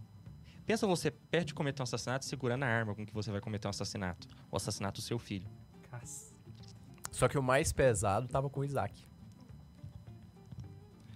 Pensa 0.67 0.85
você 0.85 1.09
perto 1.09 1.47
de 1.47 1.53
cometer 1.55 1.81
um 1.81 1.83
assassinato, 1.83 2.25
segurando 2.25 2.61
a 2.61 2.67
arma 2.67 2.93
com 2.93 3.03
que 3.03 3.11
você 3.11 3.31
vai 3.31 3.41
cometer 3.41 3.65
um 3.67 3.71
assassinato. 3.71 4.27
O 4.51 4.55
assassinato 4.55 5.01
do 5.01 5.03
seu 5.03 5.17
filho. 5.17 5.49
Só 7.09 7.27
que 7.27 7.39
o 7.39 7.41
mais 7.41 7.73
pesado 7.73 8.27
tava 8.27 8.51
com 8.51 8.59
o 8.59 8.63
Isaac. 8.63 9.03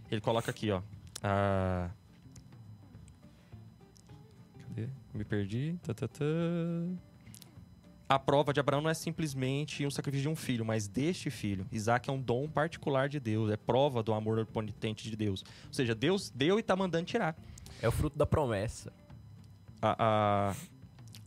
Ele 0.10 0.22
coloca 0.22 0.50
aqui, 0.50 0.72
ó. 0.72 0.82
Ah, 1.22 1.92
Cadê? 4.58 4.90
Me 5.14 5.24
perdi. 5.24 5.80
Tá, 5.84 5.94
tá, 5.94 6.08
tá. 6.08 6.26
A 8.08 8.20
prova 8.20 8.54
de 8.54 8.60
Abraão 8.60 8.82
não 8.82 8.90
é 8.90 8.94
simplesmente 8.94 9.86
um 9.86 9.90
sacrifício 9.92 10.24
de 10.24 10.30
um 10.30 10.36
filho, 10.36 10.64
mas 10.66 10.88
deste 10.88 11.30
filho. 11.30 11.66
Isaac 11.72 12.10
é 12.10 12.14
um 12.14 12.22
dom 12.22 12.48
particular 12.48 13.08
de 13.10 13.20
Deus, 13.20 13.50
é 13.52 13.58
prova 13.58 14.04
do 14.04 14.14
amor 14.14 14.38
onipotente 14.54 15.10
de 15.10 15.16
Deus. 15.16 15.44
Ou 15.68 15.74
seja, 15.74 15.96
Deus 15.96 16.30
deu 16.30 16.60
e 16.60 16.64
tá 16.64 16.76
mandando 16.76 17.06
tirar. 17.06 17.36
É 17.82 17.88
o 17.88 17.92
fruto 17.92 18.18
da 18.18 18.26
promessa. 18.26 18.92
A- 19.82 19.96
a- 20.52 20.56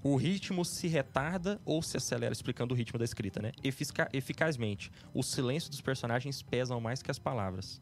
o 0.03 0.15
ritmo 0.17 0.65
se 0.65 0.87
retarda 0.87 1.61
ou 1.65 1.83
se 1.83 1.97
acelera, 1.97 2.33
explicando 2.33 2.73
o 2.75 2.77
ritmo 2.77 2.99
da 2.99 3.05
escrita, 3.05 3.43
né? 3.43 3.53
Efica- 3.65 4.09
eficazmente. 4.13 4.93
O 5.13 5.23
silêncio 5.23 5.69
dos 5.71 5.81
personagens 5.81 6.43
pesam 6.43 6.81
mais 6.81 7.03
que 7.03 7.11
as 7.11 7.19
palavras. 7.19 7.81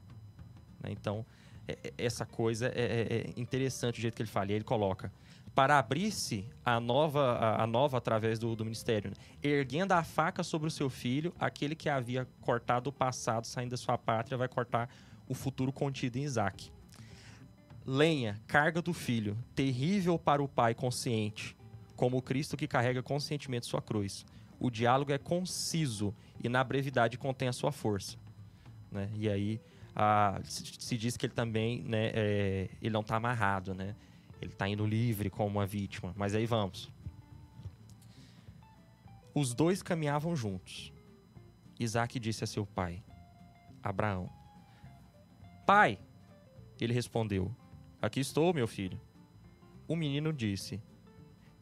né? 0.82 0.90
Então, 0.92 1.24
é- 1.66 1.78
é- 1.84 1.94
essa 1.98 2.24
coisa 2.26 2.66
é, 2.68 2.70
é- 2.74 3.16
é 3.28 3.40
interessante 3.40 3.98
o 3.98 4.02
jeito 4.02 4.14
que 4.14 4.22
ele 4.22 4.28
fala. 4.30 4.46
E 4.46 4.50
aí 4.50 4.56
ele 4.56 4.64
coloca. 4.64 5.10
Para 5.54 5.78
abrir-se 5.78 6.48
a 6.64 6.80
nova, 6.80 7.32
a, 7.34 7.62
a 7.62 7.66
nova 7.66 7.98
através 7.98 8.38
do, 8.38 8.56
do 8.56 8.64
ministério, 8.64 9.10
né? 9.10 9.16
erguendo 9.42 9.92
a 9.92 10.02
faca 10.02 10.42
sobre 10.42 10.66
o 10.66 10.70
seu 10.70 10.90
filho, 10.90 11.32
aquele 11.38 11.76
que 11.76 11.88
havia 11.88 12.26
cortado 12.40 12.90
o 12.90 12.92
passado 12.92 13.46
saindo 13.46 13.70
da 13.70 13.76
sua 13.76 13.96
pátria 13.96 14.36
vai 14.36 14.48
cortar 14.48 14.88
o 15.28 15.34
futuro 15.34 15.72
contido 15.72 16.16
em 16.16 16.22
Isaac. 16.22 16.70
Lenha, 17.86 18.40
carga 18.46 18.82
do 18.82 18.92
filho, 18.92 19.36
terrível 19.54 20.18
para 20.18 20.42
o 20.42 20.48
pai 20.48 20.74
consciente, 20.74 21.56
como 21.94 22.20
Cristo 22.20 22.56
que 22.56 22.66
carrega 22.66 23.02
conscientemente 23.02 23.66
sua 23.66 23.80
cruz. 23.80 24.24
O 24.58 24.70
diálogo 24.70 25.12
é 25.12 25.18
conciso 25.18 26.14
e 26.42 26.48
na 26.48 26.64
brevidade 26.64 27.18
contém 27.18 27.46
a 27.46 27.52
sua 27.52 27.70
força. 27.70 28.16
né? 28.90 29.10
E 29.14 29.28
aí 29.28 29.60
ah, 29.94 30.40
se, 30.42 30.64
se 30.78 30.96
diz 30.96 31.16
que 31.16 31.26
ele 31.26 31.34
também, 31.34 31.82
né, 31.82 32.10
é, 32.14 32.68
ele 32.82 32.92
não 32.92 33.02
está 33.02 33.16
amarrado, 33.16 33.74
né? 33.74 33.94
Ele 34.44 34.52
está 34.52 34.68
indo 34.68 34.86
livre 34.86 35.30
como 35.30 35.48
uma 35.58 35.66
vítima. 35.66 36.12
Mas 36.16 36.34
aí 36.34 36.44
vamos. 36.46 36.92
Os 39.34 39.54
dois 39.54 39.82
caminhavam 39.82 40.36
juntos. 40.36 40.92
Isaac 41.80 42.20
disse 42.20 42.44
a 42.44 42.46
seu 42.46 42.64
pai, 42.64 43.02
Abraão: 43.82 44.30
Pai, 45.66 45.98
ele 46.80 46.92
respondeu: 46.92 47.50
Aqui 48.00 48.20
estou, 48.20 48.52
meu 48.54 48.68
filho. 48.68 49.00
O 49.88 49.96
menino 49.96 50.32
disse: 50.32 50.80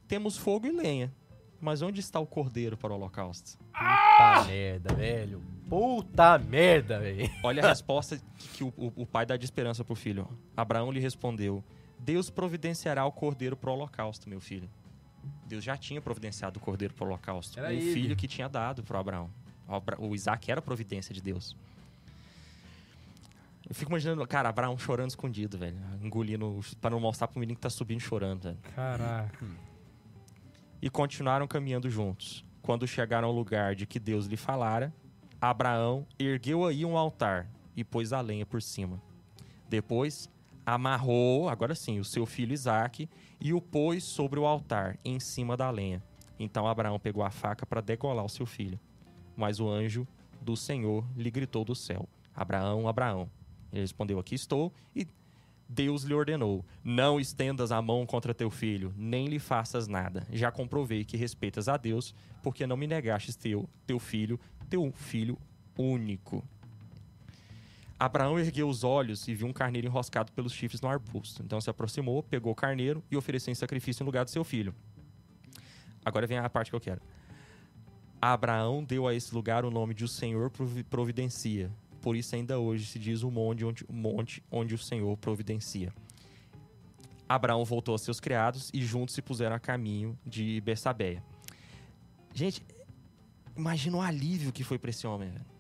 Temos 0.07 0.37
fogo 0.37 0.67
e 0.67 0.73
lenha, 0.73 1.13
mas 1.61 1.81
onde 1.81 2.01
está 2.01 2.21
o 2.21 2.27
cordeiro 2.27 2.77
para 2.77 2.93
o 2.93 2.97
holocausto? 2.97 3.57
Puta 3.73 4.45
merda, 4.47 4.95
velho. 4.95 5.43
Puta 5.69 6.39
merda, 6.39 7.01
velho. 7.01 7.31
Olha 7.43 7.65
a 7.65 7.69
resposta 7.69 8.19
que, 8.37 8.49
que 8.49 8.65
o, 8.65 8.69
o- 8.77 8.93
o 8.97 9.07
pai 9.07 9.25
dá 9.25 9.37
de 9.39 9.45
esperança 9.47 9.83
pro 9.83 9.95
filho. 9.95 10.29
Abraão 10.55 10.93
lhe 10.93 11.01
respondeu: 11.01 11.65
Deus 12.03 12.29
providenciará 12.29 13.05
o 13.07 13.13
cordeiro 13.13 13.57
para 13.57 13.71
o 13.71 13.75
holocausto, 13.75 14.29
meu 14.29 14.41
filho. 14.41 14.69
Deus 15.47 15.63
já 15.63 15.77
tinha 15.77 16.01
providenciado 16.01 16.59
o 16.59 16.63
cordeiro 16.63 16.93
para 16.95 17.05
o 17.05 17.07
holocausto. 17.07 17.59
Era 17.59 17.69
o 17.69 17.73
ele. 17.73 17.93
filho 17.93 18.17
que 18.17 18.27
tinha 18.27 18.49
dado 18.49 18.83
para 18.83 18.99
Abraão. 18.99 19.31
O 19.99 20.15
Isaac 20.15 20.51
era 20.51 20.59
a 20.59 20.63
providência 20.63 21.15
de 21.15 21.21
Deus. 21.21 21.57
Eu 23.69 23.75
fico 23.75 23.91
imaginando, 23.93 24.27
cara, 24.27 24.49
Abraão 24.49 24.77
chorando 24.77 25.11
escondido, 25.11 25.57
velho. 25.57 25.77
Engolindo, 26.03 26.61
para 26.81 26.91
não 26.91 27.01
mostrar 27.01 27.29
pro 27.29 27.39
menino 27.39 27.55
que 27.55 27.63
tá 27.63 27.71
subindo 27.71 28.01
chorando, 28.01 28.43
velho. 28.43 28.59
Caraca. 28.75 29.47
e 30.83 30.91
continuaram 30.91 31.47
caminhando 31.47 31.89
juntos. 31.89 32.45
Quando 32.61 32.87
chegaram 32.89 33.29
ao 33.29 33.35
lugar 33.35 33.77
de 33.77 33.87
que 33.87 34.01
Deus 34.01 34.27
lhe 34.27 34.37
falara, 34.37 34.93
Abraão 35.41 36.05
ergueu 36.19 36.67
aí 36.67 36.85
um 36.85 36.97
altar 36.99 37.49
e 37.77 37.85
pôs 37.85 38.13
a 38.13 38.21
lenha 38.21 38.45
por 38.45 38.61
cima. 38.61 39.01
Depois, 39.69 40.29
amarrou, 40.65 41.49
agora 41.49 41.75
sim, 41.75 41.99
o 41.99 42.05
seu 42.05 42.25
filho 42.27 42.53
Isaque 42.53 43.09
e 43.41 43.53
o 43.53 43.61
pôs 43.61 44.05
sobre 44.05 44.39
o 44.39 44.47
altar, 44.47 44.99
em 45.05 45.19
cima 45.19 45.57
da 45.57 45.71
lenha. 45.71 46.03
Então 46.39 46.67
Abraão 46.67 46.99
pegou 46.99 47.23
a 47.23 47.31
faca 47.31 47.67
para 47.67 47.81
degolar 47.81 48.25
o 48.25 48.29
seu 48.29 48.47
filho. 48.47 48.79
Mas 49.37 49.61
o 49.61 49.69
anjo 49.69 50.07
do 50.41 50.57
Senhor 50.57 51.05
lhe 51.17 51.31
gritou 51.31 51.65
do 51.65 51.75
céu: 51.75 52.09
Abraão, 52.35 52.89
Abraão. 52.89 53.31
Ele 53.73 53.83
respondeu: 53.83 54.19
Aqui 54.19 54.35
estou. 54.35 54.73
E 54.95 55.07
Deus 55.69 56.03
lhe 56.03 56.15
ordenou: 56.15 56.65
Não 56.85 57.19
estendas 57.19 57.73
a 57.73 57.81
mão 57.81 58.05
contra 58.05 58.35
teu 58.35 58.51
filho, 58.51 58.93
nem 58.97 59.27
lhe 59.27 59.39
faças 59.39 59.89
nada. 59.89 60.27
Já 60.31 60.51
comprovei 60.51 61.05
que 61.05 61.17
respeitas 61.17 61.69
a 61.69 61.77
Deus, 61.77 62.15
porque 62.43 62.67
não 62.67 62.77
me 62.77 62.87
negastes 62.87 63.37
teu, 63.37 63.69
teu 63.87 63.99
filho, 63.99 64.39
teu 64.69 64.93
filho 64.93 65.39
único. 65.79 66.45
Abraão 68.05 68.37
ergueu 68.37 68.69
os 68.69 68.83
olhos 68.83 69.29
e 69.29 69.35
viu 69.35 69.47
um 69.47 69.53
carneiro 69.53 69.87
enroscado 69.87 70.33
pelos 70.33 70.53
chifres 70.53 70.81
no 70.81 70.89
arbusto. 70.89 71.41
Então 71.41 71.61
se 71.61 71.71
aproximou, 71.71 72.21
pegou 72.21 72.51
o 72.51 72.55
carneiro 72.55 73.01
e 73.09 73.17
ofereceu 73.17 73.53
em 73.53 73.55
sacrifício 73.55 74.03
em 74.03 74.07
lugar 74.07 74.25
do 74.25 74.31
seu 74.33 74.43
filho. 74.43 74.75
Agora 76.05 76.27
vem 76.27 76.37
a 76.37 76.51
parte 76.51 76.71
que 76.71 76.75
eu 76.75 76.81
quero. 76.81 77.01
Abraão 78.21 78.83
deu 78.83 79.07
a 79.07 79.15
esse 79.15 79.33
lugar 79.33 79.65
o 79.65 79.71
nome 79.71 79.95
de 79.95 80.03
o 80.05 80.09
Senhor 80.09 80.51
provi- 80.51 80.83
providencia. 80.83 81.71
Por 82.01 82.17
isso 82.17 82.35
ainda 82.35 82.59
hoje 82.59 82.87
se 82.87 82.99
diz 82.99 83.23
o 83.23 83.31
monte 83.31 83.65
onde, 83.65 83.85
o 83.89 83.93
monte 83.93 84.43
onde 84.51 84.75
o 84.75 84.79
Senhor 84.79 85.17
providencia. 85.17 85.95
Abraão 87.29 87.65
voltou 87.65 87.93
aos 87.93 88.03
seus 88.03 88.19
criados 88.19 88.69
e 88.75 88.83
juntos 88.85 89.15
se 89.15 89.23
puseram 89.23 89.55
a 89.55 89.61
caminho 89.61 90.19
de 90.27 90.61
Bersabeia. 90.63 91.23
Gente, 92.35 92.67
imagina 93.57 93.97
o 93.97 94.01
alívio 94.01 94.53
que 94.53 94.65
foi 94.65 94.77
para 94.77 94.91
esse 94.91 95.07
homem, 95.07 95.31
velho, 95.31 95.52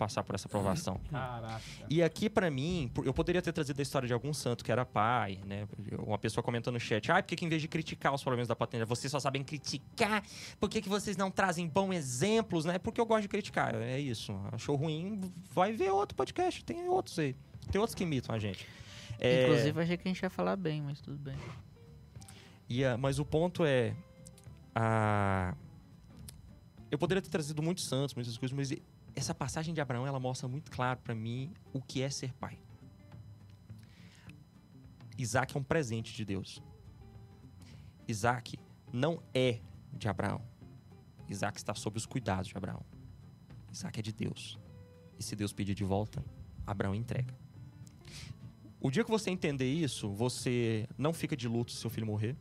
passar 0.00 0.24
por 0.24 0.34
essa 0.34 0.48
provação. 0.48 0.98
Caraca. 1.12 1.60
E 1.90 2.02
aqui, 2.02 2.30
pra 2.30 2.50
mim, 2.50 2.90
eu 3.04 3.12
poderia 3.12 3.42
ter 3.42 3.52
trazido 3.52 3.78
a 3.78 3.82
história 3.82 4.08
de 4.08 4.14
algum 4.14 4.32
santo 4.32 4.64
que 4.64 4.72
era 4.72 4.86
pai, 4.86 5.38
né? 5.46 5.68
Uma 5.98 6.16
pessoa 6.18 6.42
comentou 6.42 6.72
no 6.72 6.80
chat, 6.80 7.12
ah, 7.12 7.22
por 7.22 7.28
que, 7.28 7.36
que 7.36 7.44
em 7.44 7.48
vez 7.50 7.60
de 7.60 7.68
criticar 7.68 8.14
os 8.14 8.22
problemas 8.22 8.48
da 8.48 8.56
patente, 8.56 8.86
vocês 8.86 9.10
só 9.10 9.20
sabem 9.20 9.44
criticar? 9.44 10.22
Por 10.58 10.70
que, 10.70 10.80
que 10.80 10.88
vocês 10.88 11.18
não 11.18 11.30
trazem 11.30 11.68
bons 11.68 11.92
exemplos, 11.94 12.64
né? 12.64 12.78
Porque 12.78 12.98
eu 12.98 13.04
gosto 13.04 13.22
de 13.22 13.28
criticar, 13.28 13.74
é 13.74 14.00
isso. 14.00 14.32
Achou 14.50 14.74
ruim, 14.74 15.20
vai 15.52 15.72
ver 15.74 15.90
outro 15.90 16.16
podcast, 16.16 16.64
tem 16.64 16.88
outros 16.88 17.18
aí. 17.18 17.36
Tem 17.70 17.78
outros 17.78 17.94
que 17.94 18.02
imitam 18.04 18.34
a 18.34 18.38
gente. 18.38 18.66
É, 19.18 19.42
Inclusive, 19.44 19.82
achei 19.82 19.96
que 19.98 20.08
a 20.08 20.10
gente 20.12 20.22
ia 20.22 20.30
falar 20.30 20.56
bem, 20.56 20.80
mas 20.80 20.98
tudo 21.02 21.18
bem. 21.18 21.36
e 22.70 22.82
a- 22.82 22.96
mas 22.96 23.18
o 23.18 23.24
ponto 23.24 23.64
é. 23.66 23.94
A... 24.74 25.54
Eu 26.90 26.98
poderia 26.98 27.22
ter 27.22 27.28
trazido 27.28 27.62
muitos 27.62 27.84
santos, 27.86 28.14
muitas 28.14 28.36
coisas, 28.36 28.56
mas 28.56 28.72
essa 29.14 29.34
passagem 29.34 29.74
de 29.74 29.80
Abraão 29.80 30.06
ela 30.06 30.20
mostra 30.20 30.48
muito 30.48 30.70
claro 30.70 31.00
pra 31.00 31.14
mim 31.14 31.52
o 31.72 31.80
que 31.80 32.02
é 32.02 32.10
ser 32.10 32.32
pai. 32.34 32.58
Isaac 35.18 35.56
é 35.56 35.60
um 35.60 35.62
presente 35.62 36.14
de 36.14 36.24
Deus. 36.24 36.62
Isaac 38.08 38.58
não 38.92 39.22
é 39.34 39.60
de 39.92 40.08
Abraão. 40.08 40.42
Isaac 41.28 41.58
está 41.58 41.74
sob 41.74 41.98
os 41.98 42.06
cuidados 42.06 42.48
de 42.48 42.56
Abraão. 42.56 42.82
Isaac 43.70 44.00
é 44.00 44.02
de 44.02 44.12
Deus. 44.12 44.58
E 45.18 45.22
se 45.22 45.36
Deus 45.36 45.52
pedir 45.52 45.74
de 45.74 45.84
volta, 45.84 46.24
Abraão 46.66 46.94
entrega. 46.94 47.34
O 48.80 48.90
dia 48.90 49.04
que 49.04 49.10
você 49.10 49.30
entender 49.30 49.70
isso, 49.70 50.08
você 50.08 50.88
não 50.96 51.12
fica 51.12 51.36
de 51.36 51.46
luto 51.46 51.70
se 51.70 51.78
seu 51.78 51.90
filho 51.90 52.06
morrer. 52.06 52.34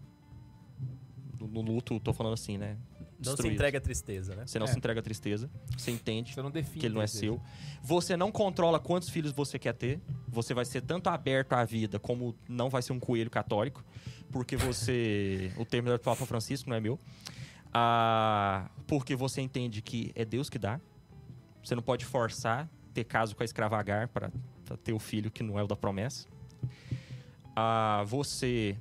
No, 1.38 1.62
luto, 1.62 2.00
tô 2.00 2.14
falando 2.14 2.34
assim, 2.34 2.58
né? 2.58 2.78
Não 3.26 3.36
se 3.36 3.48
entrega 3.48 3.78
à 3.78 3.82
tristeza, 3.82 4.36
né? 4.36 4.46
Você 4.46 4.58
não 4.60 4.66
É. 4.66 4.70
se 4.70 4.78
entrega 4.78 5.00
à 5.02 5.04
tristeza. 5.04 5.50
Você 5.78 5.92
entende 5.92 6.34
Você 6.34 6.42
não 6.42 6.50
define. 6.52 6.80
que 6.80 6.86
ele 6.86 6.96
não 6.96 7.02
é 7.02 7.08
seu. 7.08 7.42
Você 7.84 8.16
não 8.16 8.32
controla 8.32 8.80
quantos 8.80 9.10
filhos 9.10 9.32
você 9.32 9.60
quer 9.60 9.74
ter. 9.74 10.00
Você 10.28 10.54
vai 10.54 10.64
ser 10.66 10.82
tanto 10.82 11.08
aberto 11.10 11.54
à 11.54 11.66
vida 11.66 12.00
como 12.00 12.34
não 12.48 12.70
vai 12.70 12.82
ser 12.82 12.94
um 12.94 13.00
coelho 13.00 13.30
católico, 13.30 13.84
porque 14.32 14.56
você. 14.56 15.52
o 15.58 15.66
termo 15.66 15.90
é 15.90 15.94
do 15.94 16.00
Papa 16.00 16.26
Francisco, 16.26 16.70
não 16.70 16.78
é 16.78 16.80
meu. 16.80 16.98
Ah, 17.74 18.70
porque 18.88 19.16
você 19.16 19.42
entende 19.42 19.82
que 19.82 20.12
é 20.16 20.24
Deus 20.26 20.50
que 20.50 20.58
dá. 20.58 20.80
Você 21.64 21.76
não 21.76 21.84
pode 21.84 22.06
forçar 22.06 22.70
ter 22.94 23.04
caso 23.04 23.36
com 23.36 23.44
a 23.44 23.46
escravagar 23.46 24.08
para 24.08 24.32
ter 24.84 24.94
o 24.94 25.00
filho 25.00 25.30
que 25.30 25.44
não 25.44 25.60
é 25.60 25.64
o 25.64 25.68
da 25.68 25.76
promessa. 25.76 26.28
Ah, 27.56 28.04
você 28.08 28.78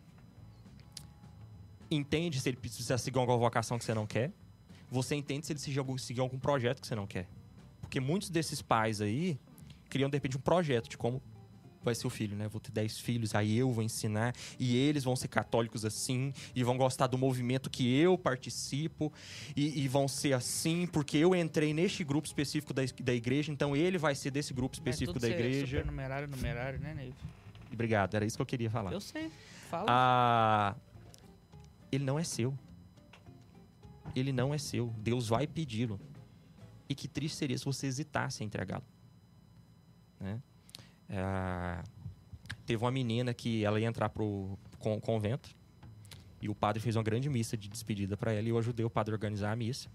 entende 1.90 2.40
se 2.40 2.48
ele 2.48 2.56
precisa 2.56 2.98
seguir 2.98 3.18
alguma 3.18 3.38
vocação 3.38 3.78
que 3.78 3.84
você 3.84 3.94
não 3.94 4.06
quer. 4.06 4.32
Você 4.90 5.14
entende 5.14 5.46
se 5.46 5.52
ele 5.52 5.60
seguir 5.60 5.78
algum, 5.78 5.98
seguir 5.98 6.20
algum 6.20 6.38
projeto 6.38 6.80
que 6.80 6.86
você 6.86 6.94
não 6.94 7.06
quer. 7.06 7.28
Porque 7.80 8.00
muitos 8.00 8.30
desses 8.30 8.62
pais 8.62 9.00
aí 9.00 9.38
criam, 9.88 10.08
de 10.08 10.16
repente, 10.16 10.36
um 10.36 10.40
projeto 10.40 10.88
de 10.88 10.96
como 10.96 11.22
vai 11.82 11.94
ser 11.94 12.06
o 12.06 12.10
filho, 12.10 12.36
né? 12.36 12.48
Vou 12.48 12.60
ter 12.60 12.70
10 12.70 12.98
filhos, 13.00 13.34
aí 13.34 13.56
eu 13.56 13.70
vou 13.70 13.82
ensinar, 13.82 14.34
e 14.58 14.76
eles 14.76 15.04
vão 15.04 15.16
ser 15.16 15.28
católicos 15.28 15.84
assim, 15.84 16.32
e 16.54 16.62
vão 16.62 16.76
gostar 16.76 17.06
do 17.06 17.16
movimento 17.16 17.70
que 17.70 17.98
eu 17.98 18.18
participo, 18.18 19.12
e, 19.56 19.82
e 19.82 19.88
vão 19.88 20.06
ser 20.08 20.32
assim, 20.32 20.86
porque 20.86 21.16
eu 21.16 21.34
entrei 21.34 21.72
neste 21.72 22.04
grupo 22.04 22.26
específico 22.26 22.74
da, 22.74 22.82
da 23.02 23.14
igreja, 23.14 23.50
então 23.50 23.74
ele 23.74 23.98
vai 23.98 24.14
ser 24.14 24.30
desse 24.30 24.52
grupo 24.52 24.74
específico 24.74 25.18
Mas 25.20 25.22
da 25.22 25.28
igreja. 25.28 25.66
Supernumerário, 25.66 26.28
numerário, 26.28 26.78
né, 26.78 26.94
Neiva? 26.94 27.16
Obrigado, 27.72 28.14
era 28.14 28.24
isso 28.24 28.36
que 28.36 28.42
eu 28.42 28.46
queria 28.46 28.70
falar. 28.70 28.92
Eu 28.92 29.00
sei. 29.00 29.30
Fala. 29.70 29.86
Ah, 29.88 30.74
ele 31.90 32.04
não 32.04 32.18
é 32.18 32.24
seu. 32.24 32.56
Ele 34.14 34.32
não 34.32 34.54
é 34.54 34.58
seu. 34.58 34.92
Deus 34.98 35.28
vai 35.28 35.46
pedi-lo. 35.46 36.00
E 36.88 36.94
que 36.94 37.06
triste 37.06 37.36
seria 37.36 37.58
se 37.58 37.64
você 37.64 37.86
hesitasse 37.86 38.42
em 38.42 38.46
entregá-lo. 38.46 38.84
Né? 40.18 40.40
Ah, 41.10 41.84
teve 42.66 42.82
uma 42.82 42.90
menina 42.90 43.32
que 43.32 43.64
ela 43.64 43.80
ia 43.80 43.86
entrar 43.86 44.08
pro 44.08 44.58
con- 44.78 45.00
convento 45.00 45.54
e 46.40 46.48
o 46.48 46.54
padre 46.54 46.80
fez 46.80 46.96
uma 46.96 47.02
grande 47.02 47.28
missa 47.28 47.56
de 47.56 47.68
despedida 47.68 48.16
para 48.16 48.32
ela 48.32 48.46
e 48.46 48.50
eu 48.50 48.58
ajudei 48.58 48.84
o 48.84 48.90
padre 48.90 49.12
a 49.12 49.16
organizar 49.16 49.52
a 49.52 49.56
missa. 49.56 49.88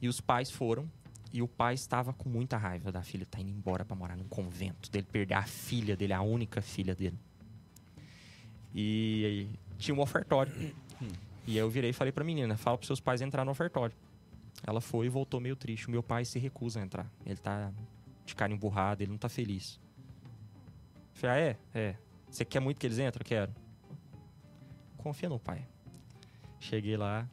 E 0.00 0.08
os 0.08 0.20
pais 0.20 0.50
foram 0.50 0.90
e 1.32 1.42
o 1.42 1.48
pai 1.48 1.74
estava 1.74 2.12
com 2.12 2.28
muita 2.28 2.56
raiva 2.56 2.92
da 2.92 3.02
filha 3.02 3.26
tá 3.26 3.40
indo 3.40 3.50
embora 3.50 3.84
para 3.84 3.96
morar 3.96 4.16
num 4.16 4.28
convento, 4.28 4.88
dele 4.90 5.06
perder 5.10 5.34
a 5.34 5.42
filha 5.42 5.96
dele, 5.96 6.12
a 6.12 6.22
única 6.22 6.62
filha 6.62 6.94
dele. 6.94 7.18
E 8.72 9.48
tinha 9.78 9.94
um 9.94 10.00
ofertório. 10.00 10.52
E 11.46 11.56
eu 11.56 11.68
virei 11.68 11.90
e 11.90 11.92
falei 11.92 12.12
pra 12.12 12.24
menina, 12.24 12.56
fala 12.56 12.78
pros 12.78 12.86
seus 12.86 13.00
pais 13.00 13.20
entrar 13.20 13.44
no 13.44 13.50
ofertório. 13.50 13.94
Ela 14.66 14.80
foi 14.80 15.06
e 15.06 15.08
voltou 15.08 15.40
meio 15.40 15.56
triste. 15.56 15.88
O 15.88 15.90
meu 15.90 16.02
pai 16.02 16.24
se 16.24 16.38
recusa 16.38 16.80
a 16.80 16.82
entrar. 16.82 17.10
Ele 17.26 17.36
tá 17.36 17.72
de 18.24 18.34
cara 18.34 18.52
emburrado, 18.52 19.02
ele 19.02 19.10
não 19.10 19.18
tá 19.18 19.28
feliz. 19.28 19.78
Eu 21.14 21.20
falei, 21.20 21.36
ah, 21.36 21.40
é? 21.40 21.56
É. 21.74 21.96
Você 22.30 22.44
quer 22.44 22.60
muito 22.60 22.78
que 22.78 22.86
eles 22.86 22.98
entrem? 22.98 23.24
Quero. 23.24 23.54
Confia 24.96 25.28
no 25.28 25.38
pai. 25.38 25.66
Cheguei 26.58 26.96
lá. 26.96 27.28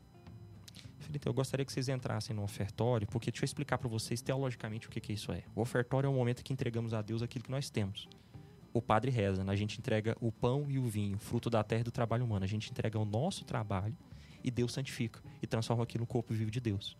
Falei, 0.99 1.15
então, 1.15 1.29
eu 1.31 1.33
gostaria 1.33 1.65
que 1.65 1.71
vocês 1.71 1.87
entrassem 1.87 2.35
no 2.35 2.43
ofertório, 2.43 3.07
porque 3.07 3.31
deixa 3.31 3.43
eu 3.43 3.45
explicar 3.45 3.77
pra 3.77 3.87
vocês 3.87 4.21
teologicamente 4.21 4.87
o 4.87 4.89
que, 4.91 4.99
que 4.99 5.13
isso 5.13 5.31
é. 5.31 5.43
O 5.55 5.61
ofertório 5.61 6.07
é 6.07 6.09
o 6.09 6.13
momento 6.13 6.43
que 6.43 6.51
entregamos 6.51 6.93
a 6.93 7.01
Deus 7.01 7.21
aquilo 7.21 7.45
que 7.45 7.51
nós 7.51 7.69
temos 7.69 8.09
o 8.73 8.81
padre 8.81 9.11
reza, 9.11 9.43
né? 9.43 9.51
a 9.51 9.55
gente 9.55 9.79
entrega 9.79 10.15
o 10.21 10.31
pão 10.31 10.65
e 10.69 10.79
o 10.79 10.83
vinho, 10.83 11.17
fruto 11.17 11.49
da 11.49 11.63
terra 11.63 11.81
e 11.81 11.83
do 11.83 11.91
trabalho 11.91 12.23
humano. 12.23 12.45
A 12.45 12.47
gente 12.47 12.71
entrega 12.71 12.97
o 12.97 13.05
nosso 13.05 13.43
trabalho 13.43 13.95
e 14.43 14.49
Deus 14.49 14.73
santifica 14.73 15.19
e 15.41 15.47
transforma 15.47 15.83
aquilo 15.83 16.03
no 16.03 16.07
corpo 16.07 16.33
vivo 16.33 16.49
de 16.49 16.59
Deus. 16.59 16.97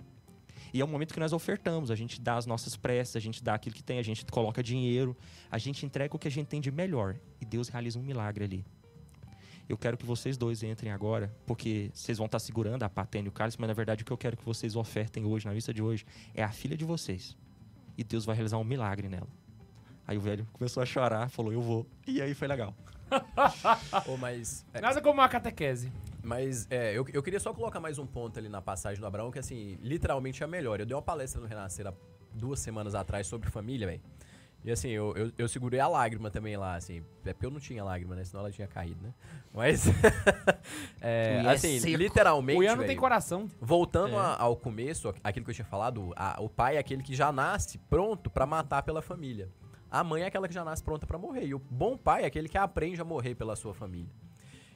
E 0.74 0.80
é 0.80 0.86
o 0.86 0.88
momento 0.88 1.14
que 1.14 1.20
nós 1.20 1.34
ofertamos, 1.34 1.92
a 1.92 1.96
gente 1.96 2.22
dá 2.22 2.38
as 2.38 2.46
nossas 2.46 2.76
preces, 2.76 3.16
a 3.16 3.20
gente 3.20 3.44
dá 3.44 3.56
aquilo 3.56 3.76
que 3.76 3.84
tem, 3.84 4.00
a 4.00 4.04
gente 4.04 4.26
coloca 4.26 4.62
dinheiro, 4.64 5.18
a 5.50 5.58
gente 5.58 5.86
entrega 5.86 6.16
o 6.16 6.20
que 6.20 6.28
a 6.28 6.32
gente 6.32 6.48
tem 6.48 6.62
de 6.62 6.72
melhor 6.72 7.18
e 7.42 7.46
Deus 7.46 7.68
realiza 7.68 8.00
um 8.00 8.04
milagre 8.04 8.46
ali. 8.46 8.66
Eu 9.68 9.78
quero 9.78 9.98
que 9.98 10.06
vocês 10.06 10.38
dois 10.38 10.64
entrem 10.64 10.92
agora, 10.92 11.34
porque 11.46 11.90
vocês 11.94 12.18
vão 12.18 12.26
estar 12.26 12.40
segurando 12.40 12.84
a 12.84 12.90
patena 12.90 13.28
e 13.28 13.30
o 13.30 13.32
cálice, 13.32 13.58
mas 13.60 13.70
na 13.70 13.74
verdade 13.74 14.04
o 14.04 14.06
que 14.06 14.12
eu 14.12 14.18
quero 14.18 14.36
que 14.36 14.44
vocês 14.46 14.76
ofertem 14.76 15.26
hoje, 15.26 15.46
na 15.46 15.54
missa 15.54 15.74
de 15.74 15.82
hoje, 15.82 16.06
é 16.34 16.44
a 16.44 16.52
filha 16.52 16.76
de 16.76 16.84
vocês. 16.84 17.38
E 17.98 18.04
Deus 18.04 18.26
vai 18.26 18.36
realizar 18.36 18.58
um 18.58 18.64
milagre 18.64 19.08
nela. 19.08 19.28
Aí 20.08 20.18
o 20.18 20.22
velho 20.22 20.48
começou 20.54 20.82
a 20.82 20.86
chorar, 20.86 21.30
falou, 21.30 21.54
eu 21.54 21.62
vou. 21.62 21.86
E 22.08 22.22
aí 22.22 22.34
foi 22.34 22.48
legal. 22.48 22.74
Mas 24.20 24.66
é, 24.74 24.82
Nada 24.82 25.02
como 25.02 25.16
uma 25.22 25.30
catequese. 25.30 25.92
Mas 26.24 26.68
é, 26.70 26.92
eu, 26.96 27.06
eu 27.14 27.24
queria 27.24 27.40
só 27.40 27.54
colocar 27.54 27.80
mais 27.80 27.98
um 27.98 28.06
ponto 28.06 28.38
ali 28.38 28.48
na 28.50 28.62
passagem 28.62 29.00
do 29.00 29.08
Abraão, 29.08 29.32
que 29.32 29.40
assim, 29.40 29.78
literalmente 29.82 30.42
é 30.44 30.46
a 30.46 30.48
melhor. 30.48 30.80
Eu 30.80 30.86
dei 30.86 30.96
uma 30.96 31.02
palestra 31.02 31.42
no 31.42 31.48
Renascer 31.48 31.88
há 31.88 31.94
duas 32.34 32.60
semanas 32.60 32.94
atrás 32.96 33.28
sobre 33.28 33.50
família, 33.50 33.88
velho. 33.88 34.02
E 34.64 34.72
assim, 34.72 34.90
eu, 34.90 35.12
eu, 35.18 35.32
eu 35.40 35.48
segurei 35.48 35.80
a 35.80 35.88
lágrima 35.88 36.30
também 36.30 36.56
lá, 36.56 36.76
assim. 36.76 37.04
É 37.26 37.34
porque 37.34 37.48
eu 37.48 37.50
não 37.50 37.60
tinha 37.60 37.84
lágrima, 37.84 38.16
né? 38.16 38.24
Senão 38.24 38.42
ela 38.42 38.52
tinha 38.52 38.68
caído, 38.68 39.02
né? 39.02 39.12
Mas. 39.52 39.86
é, 41.02 41.42
é 41.44 41.50
assim, 41.50 41.80
seco. 41.80 41.98
literalmente. 41.98 42.60
O 42.60 42.64
Ian 42.64 42.76
não 42.76 42.86
tem 42.86 42.96
coração. 42.96 43.50
Voltando 43.60 44.14
É. 44.16 44.20
a- 44.20 44.36
ao 44.40 44.56
começo, 44.56 45.12
aquilo 45.24 45.44
que 45.46 45.50
eu 45.52 45.56
tinha 45.56 45.66
falado, 45.66 46.14
a- 46.16 46.40
o 46.40 46.48
pai 46.48 46.76
é 46.76 46.80
aquele 46.80 47.02
que 47.02 47.16
já 47.16 47.32
nasce 47.32 47.80
pronto 47.90 48.30
pra 48.30 48.46
matar 48.46 48.84
pela 48.84 49.02
família. 49.02 49.50
A 49.92 50.04
mãe 50.04 50.24
é 50.24 50.28
aquela 50.28 50.48
que 50.48 50.54
já 50.54 50.64
nasce 50.64 50.82
pronta 50.82 51.06
pra 51.06 51.18
morrer. 51.18 51.46
E 51.46 51.54
o 51.54 51.60
bom 51.60 51.98
pai 51.98 52.24
é 52.24 52.26
aquele 52.26 52.48
que 52.48 52.58
aprende 52.58 53.02
a 53.02 53.04
morrer 53.04 53.36
pela 53.36 53.56
sua 53.58 53.74
família. 53.74 54.10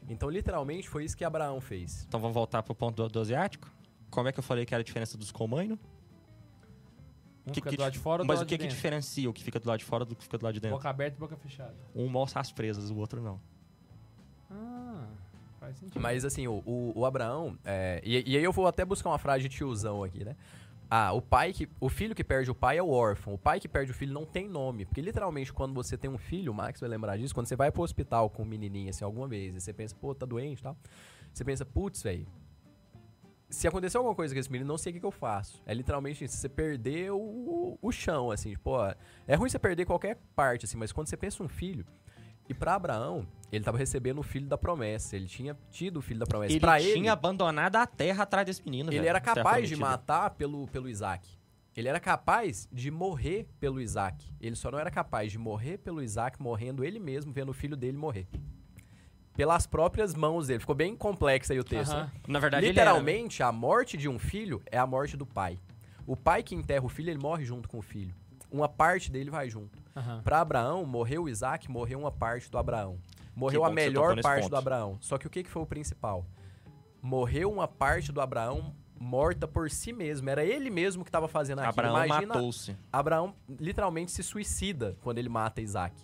Então, 0.09 0.29
literalmente, 0.29 0.87
foi 0.89 1.05
isso 1.05 1.15
que 1.17 1.23
Abraão 1.23 1.59
fez. 1.61 2.03
Então 2.07 2.19
vamos 2.19 2.35
voltar 2.35 2.61
pro 2.61 2.75
ponto 2.75 2.95
do, 3.03 3.07
do 3.09 3.19
asiático? 3.21 3.71
Como 4.11 4.27
é 4.27 4.31
que 4.31 4.39
eu 4.39 4.43
falei 4.43 4.65
que 4.65 4.73
era 4.75 4.81
a 4.81 4.83
diferença 4.83 5.17
dos 5.17 5.31
comainos? 5.31 5.79
Um 7.47 7.51
Que- 7.51 7.55
fica 7.55 7.69
que 7.69 7.77
do 7.77 7.81
lado 7.81 7.93
de 7.93 7.99
fora, 7.99 8.23
do 8.23 8.27
Mas 8.27 8.41
o 8.41 8.45
que, 8.45 8.55
que 8.57 8.63
dentro. 8.63 8.75
diferencia 8.75 9.29
o 9.29 9.33
que 9.33 9.43
fica 9.43 9.59
do 9.59 9.67
lado 9.67 9.79
de 9.79 9.85
fora 9.85 10.03
do 10.03 10.15
que 10.15 10.23
fica 10.23 10.37
do 10.37 10.43
lado 10.43 10.53
de 10.53 10.59
dentro? 10.59 10.75
Boca 10.77 10.89
aberta 10.89 11.15
e 11.15 11.19
boca 11.19 11.35
fechada. 11.37 11.75
Um 11.95 12.07
mostra 12.09 12.41
as 12.41 12.51
presas, 12.51 12.89
o 12.91 12.97
outro 12.97 13.21
não. 13.21 13.39
Ah, 14.51 15.05
faz 15.59 15.77
sentido. 15.77 16.01
Mas 16.01 16.25
assim, 16.25 16.47
o, 16.47 16.61
o, 16.65 16.91
o 16.95 17.05
Abraão. 17.05 17.57
é, 17.63 18.01
e, 18.03 18.31
e 18.33 18.37
aí 18.37 18.43
eu 18.43 18.51
vou 18.51 18.67
até 18.67 18.83
buscar 18.85 19.09
uma 19.09 19.17
frase 19.19 19.43
de 19.43 19.49
tiozão 19.49 20.03
aqui, 20.03 20.23
né? 20.23 20.35
Ah, 20.89 21.11
o 21.13 21.21
pai 21.21 21.51
que. 21.51 21.67
O 21.79 21.89
filho 21.89 22.13
que 22.13 22.23
perde 22.23 22.51
o 22.51 22.55
pai 22.55 22.77
é 22.77 22.83
o 22.83 22.89
órfão. 22.89 23.33
O 23.33 23.37
pai 23.37 23.59
que 23.59 23.67
perde 23.67 23.91
o 23.91 23.93
filho 23.93 24.13
não 24.13 24.25
tem 24.25 24.47
nome. 24.47 24.85
Porque 24.85 25.01
literalmente, 25.01 25.51
quando 25.51 25.73
você 25.73 25.97
tem 25.97 26.09
um 26.09 26.17
filho, 26.17 26.51
o 26.51 26.55
Max 26.55 26.79
vai 26.79 26.89
lembrar 26.89 27.17
disso, 27.17 27.33
quando 27.33 27.47
você 27.47 27.55
vai 27.55 27.71
pro 27.71 27.81
hospital 27.81 28.29
com 28.29 28.43
um 28.43 28.45
menininho 28.45 28.89
assim 28.89 29.03
alguma 29.03 29.27
vez, 29.27 29.55
e 29.55 29.59
você 29.59 29.73
pensa, 29.73 29.95
pô, 29.95 30.13
tá 30.13 30.25
doente 30.25 30.59
e 30.59 30.63
tal. 30.63 30.77
Você 31.33 31.43
pensa, 31.43 31.65
putz, 31.65 32.03
velho. 32.03 32.27
se 33.49 33.67
acontecer 33.67 33.97
alguma 33.97 34.15
coisa 34.15 34.33
com 34.33 34.39
esse 34.39 34.51
menino, 34.51 34.67
não 34.67 34.77
sei 34.77 34.91
o 34.91 34.93
que, 34.93 34.99
que 34.99 35.05
eu 35.05 35.11
faço. 35.11 35.61
É 35.65 35.73
literalmente 35.73 36.23
isso, 36.23 36.37
você 36.37 36.49
perder 36.49 37.11
o, 37.11 37.77
o 37.81 37.91
chão, 37.91 38.31
assim, 38.31 38.51
tipo, 38.51 38.71
ó, 38.71 38.93
é 39.27 39.35
ruim 39.35 39.49
você 39.49 39.59
perder 39.59 39.85
qualquer 39.85 40.17
parte, 40.35 40.65
assim, 40.65 40.77
mas 40.77 40.91
quando 40.91 41.07
você 41.07 41.17
pensa 41.17 41.43
um 41.43 41.47
filho, 41.47 41.85
e 42.47 42.53
pra 42.53 42.75
Abraão, 42.75 43.27
ele 43.51 43.63
tava 43.63 43.77
recebendo 43.77 44.19
o 44.19 44.23
filho 44.23 44.47
da 44.47 44.57
promessa, 44.57 45.15
ele 45.15 45.27
tinha 45.27 45.57
tido 45.71 45.97
o 45.97 46.01
filho 46.01 46.19
da 46.19 46.25
promessa. 46.25 46.53
Ele 46.53 46.59
pra 46.59 46.79
tinha 46.79 46.95
ele, 46.95 47.09
abandonado 47.09 47.75
a 47.75 47.87
terra 47.87 48.23
atrás 48.23 48.45
desse 48.45 48.63
menino, 48.63 48.89
ele 48.89 48.97
velho, 48.97 49.09
era 49.09 49.19
terra 49.19 49.35
capaz 49.35 49.67
de 49.67 49.75
matar 49.75 50.31
pelo, 50.31 50.67
pelo 50.67 50.89
Isaac. 50.89 51.27
Ele 51.75 51.89
era 51.89 51.99
capaz 51.99 52.69
de 52.71 52.89
morrer 52.89 53.49
pelo 53.59 53.81
Isaac. 53.81 54.33
Ele 54.39 54.55
só 54.55 54.71
não 54.71 54.79
era 54.79 54.89
capaz 54.89 55.31
de 55.31 55.37
morrer 55.37 55.77
pelo 55.77 56.01
Isaac, 56.01 56.41
morrendo 56.41 56.85
ele 56.85 56.99
mesmo, 56.99 57.33
vendo 57.33 57.49
o 57.49 57.53
filho 57.53 57.75
dele 57.75 57.97
morrer. 57.97 58.27
Pelas 59.35 59.67
próprias 59.67 60.15
mãos 60.15 60.47
dele. 60.47 60.61
Ficou 60.61 60.73
bem 60.73 60.95
complexo 60.95 61.51
aí 61.51 61.59
o 61.59 61.63
texto. 61.65 61.91
Aham. 61.91 62.05
né? 62.05 62.11
Na 62.29 62.39
verdade, 62.39 62.65
era, 62.65 62.73
né? 62.73 62.81
Literalmente, 62.81 63.43
a 63.43 63.51
morte 63.51 63.97
de 63.97 64.07
um 64.07 64.17
filho 64.17 64.63
é 64.67 64.77
a 64.77 64.87
morte 64.87 65.17
do 65.17 65.25
pai. 65.25 65.59
O 66.07 66.15
pai 66.15 66.43
que 66.43 66.55
enterra 66.55 66.85
o 66.85 66.89
filho, 66.89 67.09
ele 67.09 67.19
morre 67.19 67.43
junto 67.43 67.67
com 67.67 67.79
o 67.79 67.81
filho. 67.81 68.15
Uma 68.55 68.69
parte 68.69 69.11
dele 69.11 69.29
vai 69.29 69.49
junto. 69.49 69.77
Aham. 69.95 70.21
Pra 70.23 70.39
Abraão, 70.39 70.85
morreu 70.85 71.23
o 71.23 71.29
Isaac, 71.29 71.69
morreu 71.69 71.99
uma 71.99 72.11
parte 72.11 72.49
do 72.49 72.57
Abraão. 72.57 72.97
Morreu 73.35 73.65
a 73.65 73.69
melhor 73.69 74.21
parte 74.21 74.43
ponto. 74.43 74.51
do 74.51 74.55
Abraão. 74.55 74.97
Só 75.01 75.17
que 75.17 75.27
o 75.27 75.29
que, 75.29 75.43
que 75.43 75.49
foi 75.49 75.61
o 75.61 75.65
principal? 75.65 76.25
Morreu 77.01 77.51
uma 77.51 77.67
parte 77.67 78.13
do 78.13 78.21
Abraão 78.21 78.73
morta 78.97 79.45
por 79.45 79.69
si 79.69 79.91
mesmo. 79.91 80.29
Era 80.29 80.43
ele 80.43 80.69
mesmo 80.69 81.03
que 81.03 81.09
estava 81.09 81.27
fazendo 81.27 81.59
aquilo. 81.59 81.85
Abraão 81.85 82.05
Imagina, 82.05 82.33
matou-se. 82.33 82.77
Abraão 82.91 83.35
literalmente 83.59 84.11
se 84.11 84.23
suicida 84.23 84.97
quando 85.01 85.17
ele 85.17 85.27
mata 85.27 85.61
Isaac. 85.61 86.01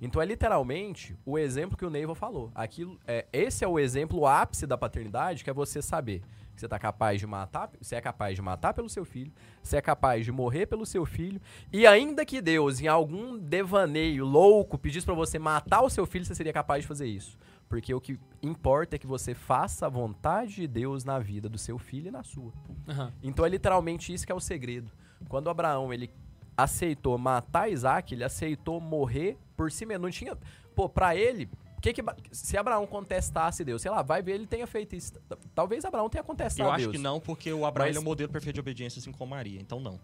Então 0.00 0.20
é 0.20 0.26
literalmente 0.26 1.16
o 1.24 1.38
exemplo 1.38 1.78
que 1.78 1.84
o 1.84 1.88
Neiva 1.88 2.14
falou. 2.14 2.52
Aquilo, 2.54 3.00
é, 3.06 3.26
esse 3.32 3.64
é 3.64 3.68
o 3.68 3.78
exemplo, 3.78 4.20
o 4.20 4.26
ápice 4.26 4.66
da 4.66 4.76
paternidade, 4.76 5.42
que 5.42 5.48
é 5.48 5.54
você 5.54 5.80
saber 5.80 6.22
você 6.60 6.68
tá 6.68 6.78
capaz 6.78 7.20
de 7.20 7.26
matar, 7.26 7.70
você 7.80 7.96
é 7.96 8.00
capaz 8.00 8.34
de 8.34 8.42
matar 8.42 8.74
pelo 8.74 8.88
seu 8.88 9.04
filho, 9.04 9.32
você 9.62 9.76
é 9.76 9.82
capaz 9.82 10.24
de 10.24 10.32
morrer 10.32 10.66
pelo 10.66 10.86
seu 10.86 11.04
filho, 11.04 11.40
e 11.72 11.86
ainda 11.86 12.24
que 12.24 12.40
Deus, 12.40 12.80
em 12.80 12.88
algum 12.88 13.38
devaneio 13.38 14.24
louco, 14.24 14.78
pedisse 14.78 15.06
pra 15.06 15.14
você 15.14 15.38
matar 15.38 15.82
o 15.82 15.90
seu 15.90 16.06
filho, 16.06 16.24
você 16.24 16.34
seria 16.34 16.52
capaz 16.52 16.82
de 16.82 16.88
fazer 16.88 17.06
isso. 17.06 17.38
Porque 17.68 17.92
o 17.92 18.00
que 18.00 18.18
importa 18.42 18.94
é 18.94 18.98
que 18.98 19.06
você 19.06 19.34
faça 19.34 19.86
a 19.86 19.88
vontade 19.88 20.54
de 20.54 20.66
Deus 20.68 21.04
na 21.04 21.18
vida 21.18 21.48
do 21.48 21.58
seu 21.58 21.78
filho 21.78 22.08
e 22.08 22.10
na 22.12 22.22
sua. 22.22 22.52
Aham. 22.88 23.12
Então 23.22 23.44
é 23.44 23.48
literalmente 23.48 24.12
isso 24.14 24.24
que 24.24 24.30
é 24.30 24.34
o 24.34 24.40
segredo. 24.40 24.90
Quando 25.28 25.50
Abraão 25.50 25.92
ele 25.92 26.10
aceitou 26.56 27.18
matar 27.18 27.68
Isaac, 27.70 28.14
ele 28.14 28.22
aceitou 28.24 28.80
morrer 28.80 29.36
por 29.56 29.70
si 29.70 29.84
mesmo. 29.84 30.04
Não 30.04 30.10
tinha. 30.10 30.38
Pô, 30.74 30.88
pra 30.88 31.16
ele. 31.16 31.48
Que 31.92 32.02
que, 32.02 32.02
se 32.32 32.56
Abraão 32.56 32.84
contestasse 32.86 33.64
Deus, 33.64 33.80
sei 33.82 33.90
lá, 33.90 34.02
vai 34.02 34.20
ver 34.22 34.32
ele 34.32 34.46
tenha 34.46 34.66
feito 34.66 34.96
isso. 34.96 35.12
Talvez 35.54 35.84
Abraão 35.84 36.08
tenha 36.08 36.24
contestado 36.24 36.68
Eu 36.68 36.72
acho 36.72 36.84
Deus. 36.86 36.96
que 36.96 36.98
não, 37.02 37.20
porque 37.20 37.52
o 37.52 37.64
Abraão 37.64 37.86
Mas- 37.86 37.96
ele 37.96 37.98
é 37.98 38.00
um 38.00 38.04
modelo 38.04 38.30
perfeito 38.32 38.54
de 38.54 38.60
obediência, 38.60 38.98
assim 38.98 39.12
como 39.12 39.30
Maria. 39.30 39.60
Então, 39.60 39.78
não. 39.78 40.00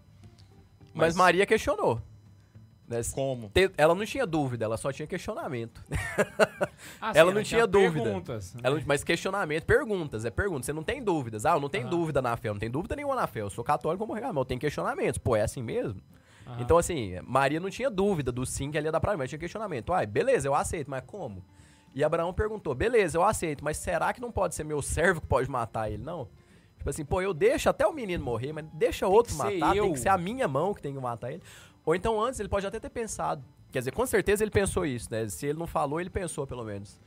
Mas, 0.93 1.15
Maria 1.15 1.45
questionou. 1.45 2.01
né? 2.87 3.01
Como? 3.13 3.51
Ela 3.77 3.95
não 3.95 4.05
tinha 4.05 4.25
dúvida, 4.25 4.63
ela 4.65 4.77
só 4.77 4.91
tinha 4.93 5.07
questionamento. 5.07 5.81
Ah, 7.01 7.11
Ela 7.15 7.33
não 7.33 7.43
tinha 7.43 7.65
dúvida. 7.67 8.03
Perguntas, 8.03 8.53
né? 8.53 8.61
Ela 8.63 8.81
mas 8.85 9.03
questionamento, 9.03 9.65
perguntas, 9.65 10.23
é 10.25 10.29
pergunta. 10.29 10.65
Você 10.65 10.73
não 10.73 10.83
tem 10.83 11.03
dúvidas. 11.03 11.45
Ah, 11.45 11.53
eu 11.55 11.59
não 11.59 11.69
tenho 11.69 11.89
dúvida 11.89 12.21
na 12.21 12.35
fé, 12.37 12.49
eu 12.49 12.53
não 12.53 12.59
tenho 12.59 12.71
dúvida 12.71 12.95
nenhuma 12.95 13.15
na 13.15 13.27
fé. 13.27 13.41
Eu 13.41 13.49
sou 13.49 13.63
católico, 13.63 14.03
como 14.05 14.13
regar, 14.13 14.31
mas 14.33 14.41
eu 14.41 14.45
tenho 14.45 14.59
questionamentos. 14.59 15.17
Pô, 15.17 15.35
é 15.35 15.41
assim 15.41 15.61
mesmo? 15.63 16.01
Então, 16.59 16.77
assim, 16.77 17.15
Maria 17.25 17.59
não 17.59 17.69
tinha 17.69 17.89
dúvida 17.89 18.31
do 18.31 18.45
sim 18.45 18.69
que 18.71 18.77
ela 18.77 18.87
ia 18.87 18.91
dar 18.91 18.99
pra 18.99 19.11
mim, 19.13 19.17
mas 19.17 19.29
tinha 19.29 19.39
questionamento. 19.39 19.91
Ai, 19.93 20.05
beleza, 20.05 20.47
eu 20.47 20.53
aceito, 20.55 20.89
mas 20.89 21.03
como? 21.05 21.43
E 21.93 22.03
Abraão 22.03 22.33
perguntou, 22.33 22.73
beleza, 22.73 23.17
eu 23.17 23.23
aceito, 23.23 23.63
mas 23.63 23.77
será 23.77 24.11
que 24.13 24.19
não 24.21 24.31
pode 24.31 24.55
ser 24.55 24.63
meu 24.63 24.81
servo 24.81 25.21
que 25.21 25.27
pode 25.27 25.49
matar 25.49 25.89
ele, 25.91 26.03
não? 26.03 26.27
Tipo 26.77 26.89
assim, 26.89 27.05
pô, 27.05 27.21
eu 27.21 27.33
deixo 27.33 27.69
até 27.69 27.85
o 27.87 27.93
menino 27.93 28.23
morrer, 28.23 28.51
mas 28.51 28.65
deixa 28.73 29.07
outro 29.07 29.33
que 29.35 29.41
ser 29.41 29.59
matar, 29.59 29.75
eu. 29.75 29.83
tem 29.85 29.93
que 29.93 29.99
ser 29.99 30.09
a 30.09 30.17
minha 30.17 30.47
mão 30.47 30.73
que 30.73 30.81
tem 30.81 30.93
que 30.93 30.99
matar 30.99 31.31
ele. 31.31 31.41
Ou 31.85 31.95
então 31.95 32.19
antes 32.21 32.39
ele 32.39 32.49
pode 32.49 32.65
até 32.65 32.79
ter 32.79 32.89
pensado. 32.89 33.43
Quer 33.71 33.79
dizer, 33.79 33.91
com 33.91 34.05
certeza 34.05 34.43
ele 34.43 34.51
pensou 34.51 34.85
isso, 34.85 35.07
né? 35.11 35.27
Se 35.29 35.45
ele 35.45 35.57
não 35.57 35.67
falou, 35.67 35.99
ele 36.01 36.09
pensou 36.09 36.45
pelo 36.45 36.63
menos. 36.63 36.99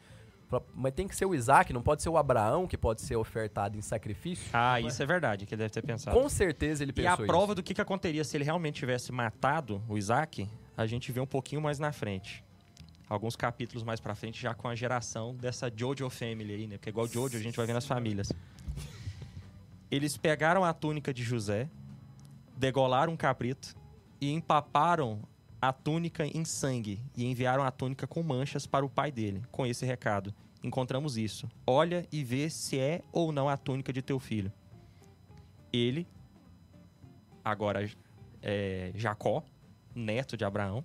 Mas 0.74 0.94
tem 0.94 1.08
que 1.08 1.16
ser 1.16 1.26
o 1.26 1.34
Isaac, 1.34 1.72
não 1.72 1.82
pode 1.82 2.02
ser 2.02 2.08
o 2.08 2.16
Abraão 2.16 2.66
que 2.68 2.78
pode 2.78 3.02
ser 3.02 3.16
ofertado 3.16 3.76
em 3.76 3.82
sacrifício. 3.82 4.48
Ah, 4.52 4.80
isso 4.80 5.02
é 5.02 5.06
verdade, 5.06 5.44
que 5.44 5.54
ele 5.54 5.62
deve 5.62 5.70
ter 5.74 5.82
pensado. 5.82 6.16
Com 6.16 6.28
certeza 6.28 6.84
ele 6.84 6.90
E 6.90 6.94
pensou 6.94 7.24
a 7.24 7.26
prova 7.26 7.46
isso. 7.46 7.54
do 7.56 7.62
que, 7.64 7.74
que 7.74 7.80
aconteceria 7.80 8.22
se 8.22 8.36
ele 8.36 8.44
realmente 8.44 8.76
tivesse 8.76 9.10
matado 9.10 9.82
o 9.88 9.98
Isaac, 9.98 10.48
a 10.76 10.86
gente 10.86 11.10
vê 11.10 11.20
um 11.20 11.26
pouquinho 11.26 11.60
mais 11.60 11.80
na 11.80 11.90
frente. 11.90 12.44
Alguns 13.08 13.36
capítulos 13.36 13.84
mais 13.84 14.00
pra 14.00 14.14
frente, 14.14 14.40
já 14.40 14.54
com 14.54 14.68
a 14.68 14.74
geração 14.74 15.34
dessa 15.34 15.70
Jojo 15.74 16.10
Family 16.10 16.54
aí, 16.54 16.66
né? 16.66 16.76
Porque 16.76 16.90
igual 16.90 17.06
Jojo 17.06 17.36
a 17.36 17.40
gente 17.40 17.56
vai 17.56 17.66
ver 17.66 17.72
nas 17.72 17.86
famílias. 17.86 18.32
Eles 19.90 20.16
pegaram 20.16 20.64
a 20.64 20.72
túnica 20.72 21.14
de 21.14 21.22
José, 21.22 21.68
degolaram 22.56 23.12
um 23.12 23.16
cabrito 23.16 23.76
e 24.20 24.32
empaparam 24.32 25.20
a 25.60 25.72
túnica 25.72 26.26
em 26.26 26.44
sangue 26.44 27.00
e 27.16 27.24
enviaram 27.24 27.62
a 27.62 27.70
túnica 27.70 28.06
com 28.06 28.22
manchas 28.22 28.66
para 28.66 28.84
o 28.84 28.90
pai 28.90 29.12
dele, 29.12 29.42
com 29.50 29.64
esse 29.64 29.86
recado. 29.86 30.34
Encontramos 30.62 31.16
isso. 31.16 31.48
Olha 31.66 32.06
e 32.10 32.24
vê 32.24 32.50
se 32.50 32.78
é 32.78 33.02
ou 33.12 33.30
não 33.30 33.48
a 33.48 33.56
túnica 33.56 33.92
de 33.92 34.02
teu 34.02 34.18
filho. 34.18 34.52
Ele, 35.72 36.06
agora 37.44 37.88
é, 38.42 38.90
Jacó, 38.94 39.44
neto 39.94 40.36
de 40.36 40.44
Abraão, 40.44 40.84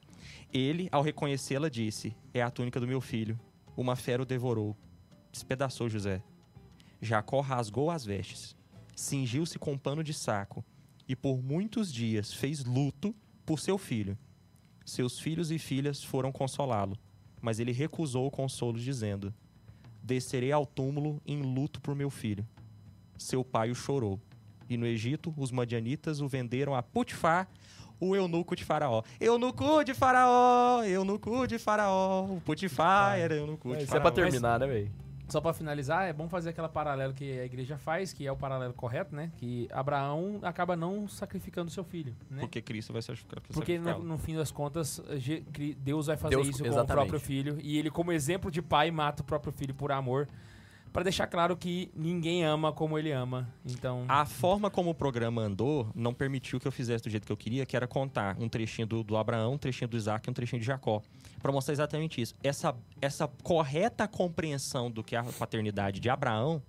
ele, 0.54 0.88
ao 0.92 1.02
reconhecê-la, 1.02 1.70
disse: 1.70 2.16
É 2.34 2.42
a 2.42 2.52
túnica 2.52 2.80
do 2.80 2.88
meu 2.88 3.02
filho. 3.02 3.40
Uma 3.76 3.96
fera 3.96 4.22
o 4.22 4.26
devorou, 4.26 4.76
despedaçou 5.32 5.90
José. 5.90 6.22
Jacó 7.02 7.42
rasgou 7.42 7.90
as 7.90 8.06
vestes, 8.06 8.56
cingiu-se 8.96 9.58
com 9.58 9.74
um 9.74 9.78
pano 9.78 10.04
de 10.04 10.14
saco 10.14 10.64
e 11.08 11.16
por 11.16 11.42
muitos 11.42 11.92
dias 11.92 12.34
fez 12.34 12.64
luto 12.64 13.16
por 13.46 13.60
seu 13.60 13.78
filho. 13.78 14.18
Seus 14.86 15.20
filhos 15.20 15.52
e 15.52 15.60
filhas 15.60 16.04
foram 16.04 16.32
consolá-lo, 16.32 16.98
mas 17.42 17.60
ele 17.60 17.72
recusou 17.72 18.28
o 18.28 18.32
consolo, 18.32 18.80
dizendo: 18.80 19.34
Descerei 20.04 20.52
ao 20.52 20.66
túmulo 20.66 21.22
em 21.26 21.42
luto 21.42 21.82
por 21.82 21.96
meu 21.96 22.10
filho. 22.10 22.48
Seu 23.18 23.44
pai 23.44 23.72
o 23.72 23.76
chorou. 23.76 24.20
E 24.70 24.78
no 24.78 24.86
Egito, 24.86 25.34
os 25.38 25.52
madianitas 25.52 26.22
o 26.22 26.28
venderam 26.28 26.74
a 26.74 26.82
Putifar, 26.82 27.50
o 28.02 28.16
eunuco 28.16 28.56
de 28.56 28.66
Faraó. 28.66 29.04
Eunuco 29.20 29.84
de 29.84 29.94
Faraó, 29.94 30.84
eunuco 30.84 31.48
de 31.48 31.58
Faraó. 31.60 32.26
O 32.26 32.42
Putifar 32.42 33.18
era 33.20 33.36
eunuco 33.36 33.70
de 33.70 33.84
Isso 33.84 33.84
é 33.84 33.88
Faraó. 34.00 34.02
pra 34.02 34.12
terminar, 34.12 34.60
né, 34.60 34.68
velho? 34.68 34.92
Só 35.30 35.40
pra 35.40 35.54
finalizar, 35.54 36.10
é 36.10 36.12
bom 36.12 36.28
fazer 36.28 36.50
aquela 36.50 36.68
paralelo 36.68 37.14
que 37.14 37.40
a 37.40 37.46
igreja 37.46 37.78
faz, 37.78 38.12
que 38.12 38.28
é 38.28 38.32
o 38.32 38.36
paralelo 38.36 38.74
correto, 38.74 39.16
né? 39.16 39.32
Que 39.38 39.66
Abraão 39.72 40.40
acaba 40.42 40.76
não 40.76 41.08
sacrificando 41.08 41.72
seu 41.72 41.86
filho, 41.86 42.14
né? 42.30 42.42
Porque 42.42 42.62
Cristo 42.62 42.92
vai 42.92 43.02
sacrificar. 43.02 43.42
Porque 43.54 43.80
no, 43.80 44.00
no 44.00 44.18
fim 44.18 44.36
das 44.36 44.52
contas, 44.52 45.02
Deus 45.78 46.08
vai 46.08 46.18
fazer 46.18 46.36
Deus- 46.36 46.50
isso 46.50 46.58
com 46.58 46.66
o 46.66 46.68
exatamente. 46.68 46.94
próprio 47.08 47.20
filho. 47.22 47.58
E 47.62 47.78
ele, 47.78 47.90
como 47.90 48.12
exemplo 48.12 48.52
de 48.52 48.62
pai, 48.62 48.92
mata 48.92 49.22
o 49.22 49.26
próprio 49.26 49.54
filho 49.54 49.74
por 49.74 49.94
amor. 49.94 50.28
Pra 50.92 51.04
deixar 51.04 51.26
claro 51.28 51.56
que 51.56 51.90
ninguém 51.96 52.44
ama 52.44 52.74
como 52.74 53.00
ele 53.00 53.12
ama. 53.12 53.48
Então. 53.66 54.04
A 54.10 54.26
forma 54.26 54.70
como 54.70 54.90
o 54.90 54.96
programa 54.96 55.42
andou 55.42 55.90
não 55.96 56.14
permitiu 56.14 56.60
que 56.60 56.68
eu 56.68 56.72
fizesse 56.72 57.04
do 57.06 57.10
jeito 57.10 57.26
que 57.26 57.32
eu 57.32 57.38
queria, 57.38 57.66
que 57.66 57.78
era 57.78 57.88
contar 57.88 58.36
um 58.38 58.50
trechinho 58.50 58.86
do, 58.86 59.04
do 59.04 59.16
Abraão, 59.16 59.54
um 59.54 59.58
trechinho 59.58 59.88
do 59.88 59.96
Isaac 59.96 60.28
e 60.28 60.30
um 60.30 60.34
trechinho 60.34 60.60
de 60.60 60.66
Jacó. 60.66 61.02
Pra 61.42 61.52
mostrar 61.52 61.72
exatamente 61.72 62.22
isso. 62.22 62.36
Essa, 62.44 62.76
essa 63.02 63.28
correta 63.42 64.06
compreensão 64.06 64.92
do 64.92 65.02
que 65.02 65.16
é 65.16 65.20
a 65.20 65.24
paternidade 65.24 66.02
de 66.02 66.10
Abraão 66.10 66.62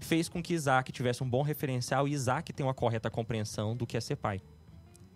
fez 0.00 0.28
com 0.28 0.42
que 0.42 0.52
Isaac 0.52 0.90
tivesse 0.90 1.22
um 1.22 1.30
bom 1.30 1.42
referencial 1.42 2.08
e 2.08 2.12
Isaac 2.12 2.52
tem 2.52 2.66
uma 2.66 2.74
correta 2.74 3.08
compreensão 3.08 3.76
do 3.76 3.86
que 3.86 3.96
é 3.96 4.00
ser 4.00 4.16
pai. 4.16 4.40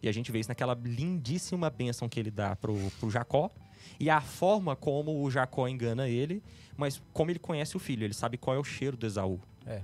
E 0.01 0.09
a 0.09 0.12
gente 0.12 0.31
vê 0.31 0.39
isso 0.39 0.49
naquela 0.49 0.74
lindíssima 0.74 1.69
bênção 1.70 2.09
que 2.09 2.20
ele 2.20 2.31
dá 2.31 2.55
pro, 2.55 2.77
pro 3.01 3.11
Jacó 3.11 3.51
e 4.00 4.09
a 4.10 4.20
forma 4.20 4.74
como 4.76 5.22
o 5.22 5.30
Jacó 5.30 5.66
engana 5.68 6.09
ele, 6.09 6.42
mas 6.76 7.00
como 7.12 7.30
ele 7.30 7.38
conhece 7.38 7.76
o 7.76 7.80
filho, 7.80 8.04
ele 8.04 8.14
sabe 8.14 8.36
qual 8.36 8.56
é 8.56 8.59
o 8.59 8.64
cheiro 8.64 8.96
do 8.96 9.06
Esaú. 9.06 9.40
É. 9.66 9.82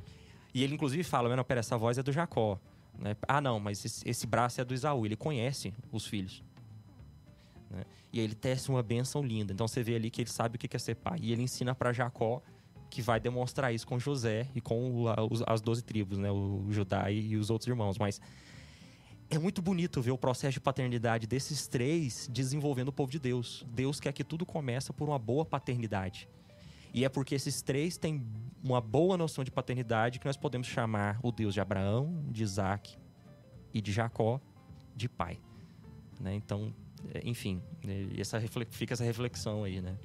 E 0.55 0.63
ele, 0.65 0.75
inclusive, 0.75 1.03
fala: 1.05 1.35
não, 1.35 1.45
pera, 1.45 1.61
essa 1.61 1.77
voz 1.77 1.99
é 1.99 2.03
do 2.03 2.11
Jacó. 2.13 2.59
né? 2.99 3.15
Ah, 3.29 3.41
não, 3.41 3.61
mas 3.61 3.85
esse, 3.85 4.09
esse 4.09 4.27
braço 4.27 4.61
é 4.61 4.65
do 4.65 4.75
Esaú. 4.75 5.05
Ele 5.07 5.15
conhece 5.17 5.73
os 5.93 6.07
filhos. 6.07 6.43
né? 7.71 7.85
E 8.13 8.19
aí 8.19 8.25
ele 8.25 8.35
tece 8.35 8.71
uma 8.71 8.83
bênção 8.83 9.23
linda. 9.23 9.53
Então 9.53 9.69
você 9.69 9.83
vê 9.83 9.95
ali 9.95 10.11
que 10.11 10.23
ele 10.23 10.31
sabe 10.31 10.57
o 10.57 10.59
que 10.59 10.75
é 10.75 10.79
ser 10.79 10.97
pai. 10.97 11.19
E 11.23 11.31
ele 11.33 11.43
ensina 11.43 11.75
para 11.75 11.93
Jacó 11.93 12.41
que 12.91 13.03
vai 13.03 13.21
demonstrar 13.21 13.73
isso 13.75 13.87
com 13.87 13.99
José 13.99 14.49
e 14.55 14.61
com 14.63 14.91
o- 14.91 15.05
os- 15.31 15.43
as 15.47 15.61
doze 15.61 15.83
tribos, 15.83 16.17
né? 16.19 16.31
O 16.31 16.65
Judá 16.71 17.11
e, 17.11 17.21
e 17.33 17.37
os 17.37 17.51
outros 17.51 17.69
irmãos. 17.69 17.99
Mas 17.99 18.19
é 19.31 19.39
muito 19.39 19.61
bonito 19.61 20.01
ver 20.01 20.11
o 20.11 20.19
processo 20.19 20.55
de 20.55 20.61
paternidade 20.61 21.27
desses 21.27 21.67
três 21.67 22.29
desenvolvendo 22.33 22.89
o 22.89 22.93
povo 22.93 23.11
de 23.11 23.19
Deus. 23.19 23.67
Deus 23.69 24.01
quer 24.01 24.13
que 24.13 24.25
tudo 24.25 24.47
começa 24.47 24.93
por 24.93 25.09
uma 25.09 25.19
boa 25.19 25.45
paternidade. 25.45 26.29
E 26.95 27.05
é 27.05 27.09
porque 27.09 27.35
esses 27.35 27.61
três 27.61 27.99
têm 27.99 28.27
uma 28.63 28.81
boa 28.81 29.17
noção 29.17 29.45
de 29.45 29.51
paternidade 29.51 30.19
que 30.19 30.27
nós 30.27 30.37
podemos 30.37 30.67
chamar 30.67 31.21
o 31.23 31.31
Deus 31.31 31.53
de 31.53 31.61
Abraão, 31.61 32.25
de 32.31 32.43
Isaac 32.43 32.97
e 33.73 33.81
de 33.81 33.93
Jacó 33.93 34.41
de 34.97 35.09
pai. 35.09 35.39
Né? 36.19 36.35
Então, 36.35 36.75
é, 37.15 37.21
enfim, 37.25 37.63
né, 37.85 38.09
essa 38.17 38.41
fica 38.71 38.95
essa 38.95 39.05
reflexão 39.05 39.63
aí, 39.63 39.81
né? 39.81 39.97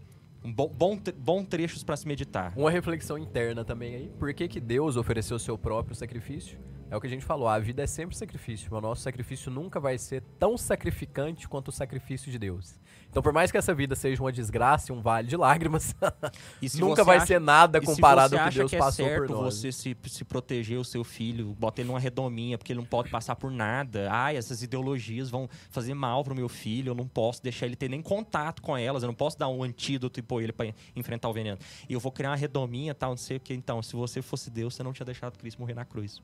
Um 0.44 0.52
bom, 0.52 0.68
bom, 0.68 1.00
bom 1.18 1.46
trechos 1.46 1.84
pra 1.84 1.96
se 1.96 2.06
meditar. 2.06 2.52
Uma 2.58 2.70
reflexão 2.70 3.18
interna 3.18 3.64
também 3.64 3.96
aí. 3.96 4.12
Por 4.20 4.34
que, 4.34 4.48
que 4.48 4.60
Deus 4.60 4.98
ofereceu 4.98 5.40
seu 5.40 5.58
próprio 5.58 5.96
sacrifício? 5.96 6.60
É 6.92 6.98
o 6.98 7.02
que 7.02 7.08
a 7.08 7.10
gente 7.10 7.26
falou, 7.26 7.48
a 7.48 7.58
vida 7.58 7.82
é 7.82 7.88
sempre 7.88 8.16
sacrifício, 8.16 8.68
mas 8.70 8.78
o 8.78 8.82
nosso 8.82 9.02
sacrifício 9.02 9.50
nunca 9.50 9.80
vai 9.80 9.98
ser 9.98 10.22
tão 10.38 10.58
sacrificante 10.58 11.48
quanto 11.48 11.70
o 11.70 11.72
sacrifício 11.72 12.32
de 12.32 12.38
Deus. 12.38 12.80
Então, 13.14 13.22
por 13.22 13.32
mais 13.32 13.52
que 13.52 13.58
essa 13.60 13.76
vida 13.76 13.94
seja 13.96 14.24
uma 14.24 14.32
desgraça 14.32 14.92
e 14.92 14.96
um 14.96 15.00
vale 15.00 15.28
de 15.28 15.38
lágrimas, 15.38 15.96
nunca 16.80 17.04
vai 17.04 17.18
acha- 17.18 17.28
ser 17.28 17.40
nada 17.40 17.80
comparado 17.80 18.36
ao 18.36 18.50
que 18.50 18.56
Deus 18.56 18.70
que 18.72 18.76
é 18.76 18.80
passou 18.80 19.06
certo 19.06 19.28
por 19.28 19.36
nós. 19.44 19.54
você 19.54 19.72
se, 19.72 19.96
se 20.08 20.26
proteger 20.26 20.80
o 20.80 20.84
seu 20.84 21.04
filho, 21.04 21.54
bota 21.54 21.80
ele 21.80 21.90
numa 21.90 22.00
redominha, 22.00 22.58
porque 22.58 22.74
ele 22.74 22.80
não 22.80 22.88
pode 22.88 23.12
passar 23.12 23.36
por 23.36 23.52
nada. 23.52 24.08
Ai, 24.12 24.36
essas 24.36 24.64
ideologias 24.64 25.30
vão 25.30 25.48
fazer 25.70 25.94
mal 25.94 26.24
pro 26.24 26.34
meu 26.34 26.50
filho, 26.50 26.90
eu 26.90 26.96
não 26.96 27.08
posso 27.08 27.44
deixar 27.44 27.68
ele 27.68 27.76
ter 27.76 27.88
nem 27.88 28.02
contato 28.02 28.64
com 28.64 28.76
elas, 28.76 29.04
eu 29.04 29.08
não 29.08 29.14
posso 29.14 29.38
dar 29.38 29.48
um 29.48 29.62
antídoto 29.62 30.20
e 30.20 30.24
pôr 30.24 30.42
ele 30.42 30.52
pra 30.52 30.74
enfrentar 30.96 31.30
o 31.30 31.34
veneno. 31.34 31.60
E 31.88 31.94
eu 31.94 32.00
vou 32.00 32.12
criar 32.12 32.32
uma 32.32 32.36
redominha, 32.36 32.96
tal, 32.96 33.12
não 33.12 33.18
sei 33.18 33.38
o 33.38 33.40
que. 33.40 33.54
Então, 33.54 33.80
se 33.84 33.96
você 33.96 34.24
fosse 34.24 34.50
Deus, 34.50 34.74
você 34.74 34.82
não 34.82 34.92
tinha 34.92 35.06
deixado 35.06 35.38
Cristo 35.38 35.60
morrer 35.60 35.76
na 35.76 35.86
cruz. 35.86 36.20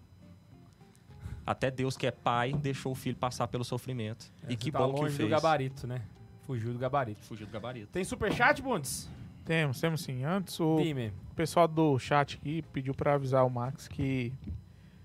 Até 1.45 1.69
Deus, 1.69 1.95
que 1.95 2.07
é 2.07 2.11
pai, 2.11 2.51
deixou 2.51 2.91
o 2.91 2.95
filho 2.95 3.15
passar 3.15 3.47
pelo 3.47 3.63
sofrimento. 3.63 4.25
e 4.47 4.55
que 4.55 4.71
tá 4.71 4.79
bom 4.79 4.95
que 4.95 5.01
longe 5.01 5.15
fez. 5.17 5.29
do 5.29 5.31
gabarito, 5.31 5.85
né? 5.85 6.01
Fugiu 6.49 6.73
do 6.73 6.79
gabarito. 6.79 7.23
Fugiu 7.25 7.45
do 7.45 7.51
gabarito. 7.53 7.91
Tem 7.91 8.03
superchat, 8.03 8.59
Bundes? 8.59 9.07
Temos, 9.45 9.79
temos 9.79 10.01
sim. 10.01 10.23
Antes, 10.23 10.59
o 10.59 10.77
Time. 10.81 11.13
pessoal 11.35 11.67
do 11.67 11.99
chat 11.99 12.37
aqui 12.41 12.63
pediu 12.73 12.91
pra 12.95 13.13
avisar 13.13 13.45
o 13.45 13.49
Max 13.51 13.87
que 13.87 14.33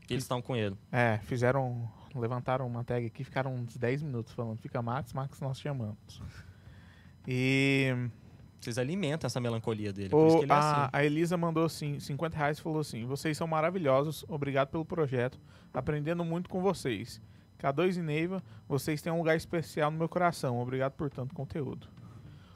Eles 0.08 0.24
estão 0.24 0.40
com 0.40 0.56
ele. 0.56 0.74
É, 0.90 1.18
fizeram. 1.24 1.86
Levantaram 2.14 2.66
uma 2.66 2.82
tag 2.82 3.04
aqui, 3.04 3.24
ficaram 3.24 3.54
uns 3.54 3.76
10 3.76 4.02
minutos 4.02 4.32
falando. 4.32 4.56
Fica 4.58 4.80
Max, 4.80 5.12
Max 5.12 5.38
nós 5.42 5.60
chamamos. 5.60 6.22
E. 7.28 7.94
Vocês 8.60 8.78
alimentam 8.78 9.26
essa 9.26 9.38
melancolia 9.40 9.92
dele. 9.92 10.08
por 10.08 10.26
isso 10.26 10.36
o- 10.36 10.38
que 10.38 10.44
ele 10.46 10.52
é 10.52 10.54
a, 10.54 10.58
assim. 10.84 10.90
a 10.94 11.04
Elisa 11.04 11.36
mandou 11.36 11.64
assim, 11.66 12.00
50 12.00 12.38
reais 12.38 12.58
e 12.58 12.62
falou 12.62 12.80
assim: 12.80 13.04
Vocês 13.04 13.36
são 13.36 13.46
maravilhosos, 13.46 14.24
obrigado 14.28 14.68
pelo 14.68 14.84
projeto. 14.86 15.38
Aprendendo 15.74 16.24
muito 16.24 16.48
com 16.48 16.62
vocês. 16.62 17.20
K2 17.64 17.96
e 17.96 18.02
Neiva, 18.02 18.42
vocês 18.68 19.00
têm 19.00 19.10
um 19.10 19.16
lugar 19.18 19.36
especial 19.36 19.90
no 19.90 19.96
meu 19.96 20.08
coração. 20.08 20.60
Obrigado 20.60 20.92
por 20.92 21.08
tanto 21.08 21.34
conteúdo. 21.34 21.88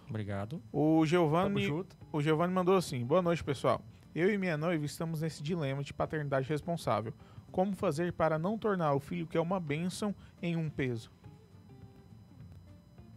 Obrigado. 0.06 0.62
O 0.70 1.06
Giovanni, 1.06 1.66
o 2.12 2.20
Giovanni 2.20 2.52
mandou 2.52 2.76
assim: 2.76 3.04
Boa 3.06 3.22
noite, 3.22 3.42
pessoal. 3.42 3.82
Eu 4.14 4.30
e 4.30 4.36
minha 4.36 4.58
noiva 4.58 4.84
estamos 4.84 5.22
nesse 5.22 5.42
dilema 5.42 5.82
de 5.82 5.94
paternidade 5.94 6.46
responsável. 6.48 7.14
Como 7.50 7.74
fazer 7.74 8.12
para 8.12 8.38
não 8.38 8.58
tornar 8.58 8.92
o 8.92 9.00
filho 9.00 9.26
que 9.26 9.38
é 9.38 9.40
uma 9.40 9.58
bênção 9.58 10.14
em 10.42 10.56
um 10.56 10.68
peso? 10.68 11.10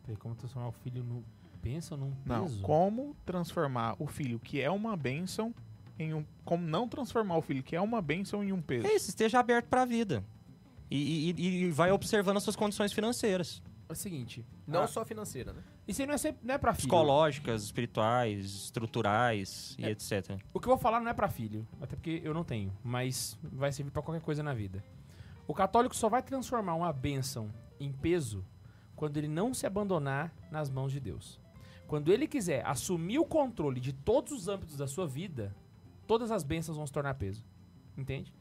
Peraí, 0.04 0.18
Como 0.18 0.36
transformar 0.36 0.70
o 0.70 0.72
filho 0.72 1.04
no... 1.04 1.24
Pensa 1.62 1.96
num 1.98 2.12
Não, 2.26 2.46
peso? 2.46 2.62
como 2.62 3.16
transformar 3.26 3.96
o 4.00 4.08
filho 4.08 4.40
que 4.40 4.60
é 4.62 4.70
uma 4.72 4.96
bênção 4.98 5.54
em 6.00 6.14
um. 6.14 6.26
Como 6.44 6.66
não 6.66 6.88
transformar 6.88 7.38
o 7.38 7.42
filho 7.42 7.62
que 7.62 7.76
é 7.76 7.82
uma 7.82 8.02
bênção 8.02 8.44
em 8.44 8.52
um 8.52 8.62
peso. 8.62 8.88
É 8.88 8.96
isso, 8.96 9.10
esteja 9.10 9.40
aberto 9.40 9.68
pra 9.68 9.86
vida. 9.86 10.24
E, 10.92 11.32
e- 11.32 11.64
e 11.64 11.72
vai 11.72 11.92
observando 11.92 12.36
as 12.38 12.44
suas 12.44 12.56
condições 12.56 12.92
financeiras. 12.92 13.64
É 13.88 13.94
o 13.94 13.96
seguinte. 13.96 14.46
Não 14.68 14.84
ah, 14.84 14.88
só 14.88 15.04
financeira, 15.06 15.54
né? 15.54 15.64
Isso 15.88 16.02
aí 16.02 16.08
não 16.08 16.14
é, 16.14 16.18
sempre, 16.18 16.46
não 16.46 16.54
é 16.54 16.58
pra 16.58 16.74
filho. 16.74 16.82
Psicológicas, 16.88 17.64
espirituais, 17.64 18.46
estruturais 18.66 19.76
e 19.80 19.86
É. 19.86 19.90
etc. 19.90 20.38
O 20.54 20.60
que 20.60 20.68
eu 20.68 20.72
vou 20.74 20.78
falar 20.78 21.00
não 21.02 21.10
é 21.10 21.14
pra 21.14 21.28
filho, 21.30 21.68
até 21.82 21.96
porque 21.96 22.22
eu 22.24 22.34
não 22.34 22.44
tenho, 22.44 22.72
mas 22.84 23.38
vai 23.44 23.72
servir 23.72 23.92
pra 23.92 24.02
qualquer 24.02 24.22
coisa 24.22 24.44
na 24.44 24.54
vida. 24.54 24.84
O 25.48 25.54
católico 25.54 25.96
só 25.96 26.08
vai 26.10 26.22
transformar 26.22 26.76
uma 26.76 26.94
bênção 26.94 27.50
em 27.80 27.92
peso 27.92 28.46
quando 28.96 29.18
ele 29.18 29.28
não 29.28 29.54
se 29.54 29.66
abandonar 29.66 30.34
nas 30.52 30.70
mãos 30.70 30.92
de 30.92 31.00
Deus. 31.00 31.40
Quando 31.88 32.14
ele 32.14 32.28
quiser 32.28 32.66
assumir 32.66 33.20
o 33.20 33.26
controle 33.26 33.80
de 33.82 33.92
todos 33.92 34.32
os 34.32 34.48
âmbitos 34.48 34.78
da 34.78 34.88
sua 34.88 35.06
vida, 35.08 35.54
todas 36.08 36.32
as 36.32 36.44
bênçãos 36.44 36.78
vão 36.78 36.88
se 36.88 36.94
tornar 36.94 37.16
peso. 37.16 37.44
Entende? 37.98 38.34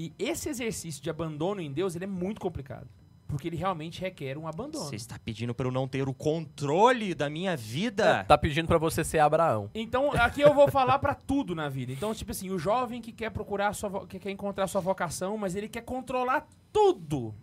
E 0.00 0.14
esse 0.16 0.48
exercício 0.48 1.02
de 1.02 1.10
abandono 1.10 1.60
em 1.60 1.72
Deus, 1.72 1.96
ele 1.96 2.04
é 2.04 2.08
muito 2.08 2.40
complicado. 2.40 2.88
Porque 3.26 3.46
ele 3.48 3.56
realmente 3.56 4.00
requer 4.00 4.38
um 4.38 4.46
abandono. 4.46 4.84
Você 4.86 4.96
está 4.96 5.18
pedindo 5.18 5.52
para 5.52 5.66
eu 5.66 5.72
não 5.72 5.86
ter 5.86 6.08
o 6.08 6.14
controle 6.14 7.14
da 7.14 7.28
minha 7.28 7.54
vida? 7.56 8.24
Tá 8.24 8.38
pedindo 8.38 8.66
pra 8.68 8.78
você 8.78 9.02
ser 9.04 9.18
Abraão. 9.18 9.68
Então, 9.74 10.12
aqui 10.12 10.40
eu 10.40 10.54
vou 10.54 10.70
falar 10.70 10.98
pra 10.98 11.14
tudo 11.14 11.54
na 11.54 11.68
vida. 11.68 11.92
Então, 11.92 12.14
tipo 12.14 12.30
assim, 12.30 12.48
o 12.48 12.58
jovem 12.58 13.02
que 13.02 13.12
quer 13.12 13.30
procurar 13.30 13.68
a 13.68 13.72
sua 13.74 13.88
vo- 13.90 14.06
que 14.06 14.18
quer 14.18 14.30
encontrar 14.30 14.64
a 14.64 14.66
sua 14.68 14.80
vocação, 14.80 15.36
mas 15.36 15.54
ele 15.54 15.68
quer 15.68 15.82
controlar 15.82 16.48
tudo. 16.72 17.34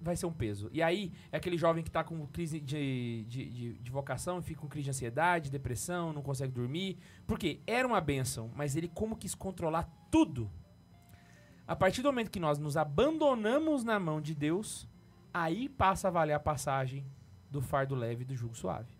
Vai 0.00 0.16
ser 0.16 0.26
um 0.26 0.32
peso. 0.32 0.68
E 0.72 0.82
aí, 0.82 1.12
é 1.30 1.36
aquele 1.36 1.56
jovem 1.56 1.84
que 1.84 1.90
tá 1.90 2.02
com 2.02 2.26
crise 2.26 2.58
de, 2.58 3.24
de, 3.28 3.48
de, 3.48 3.72
de 3.74 3.90
vocação, 3.90 4.42
fica 4.42 4.60
com 4.60 4.68
crise 4.68 4.84
de 4.84 4.90
ansiedade, 4.90 5.50
depressão, 5.50 6.12
não 6.12 6.22
consegue 6.22 6.52
dormir. 6.52 6.98
Porque 7.26 7.60
era 7.66 7.86
uma 7.86 8.00
benção, 8.00 8.50
mas 8.54 8.74
ele 8.74 8.88
como 8.88 9.16
quis 9.16 9.34
controlar 9.34 9.84
tudo. 10.10 10.50
A 11.66 11.74
partir 11.74 12.02
do 12.02 12.06
momento 12.08 12.30
que 12.30 12.38
nós 12.40 12.58
nos 12.58 12.76
abandonamos 12.76 13.82
na 13.84 13.98
mão 13.98 14.20
de 14.20 14.34
Deus, 14.34 14.86
aí 15.34 15.68
passa 15.68 16.08
a 16.08 16.10
valer 16.10 16.32
a 16.34 16.40
passagem 16.40 17.04
do 17.50 17.60
fardo 17.60 17.94
leve 17.94 18.22
e 18.22 18.24
do 18.24 18.36
jugo 18.36 18.54
suave. 18.56 18.94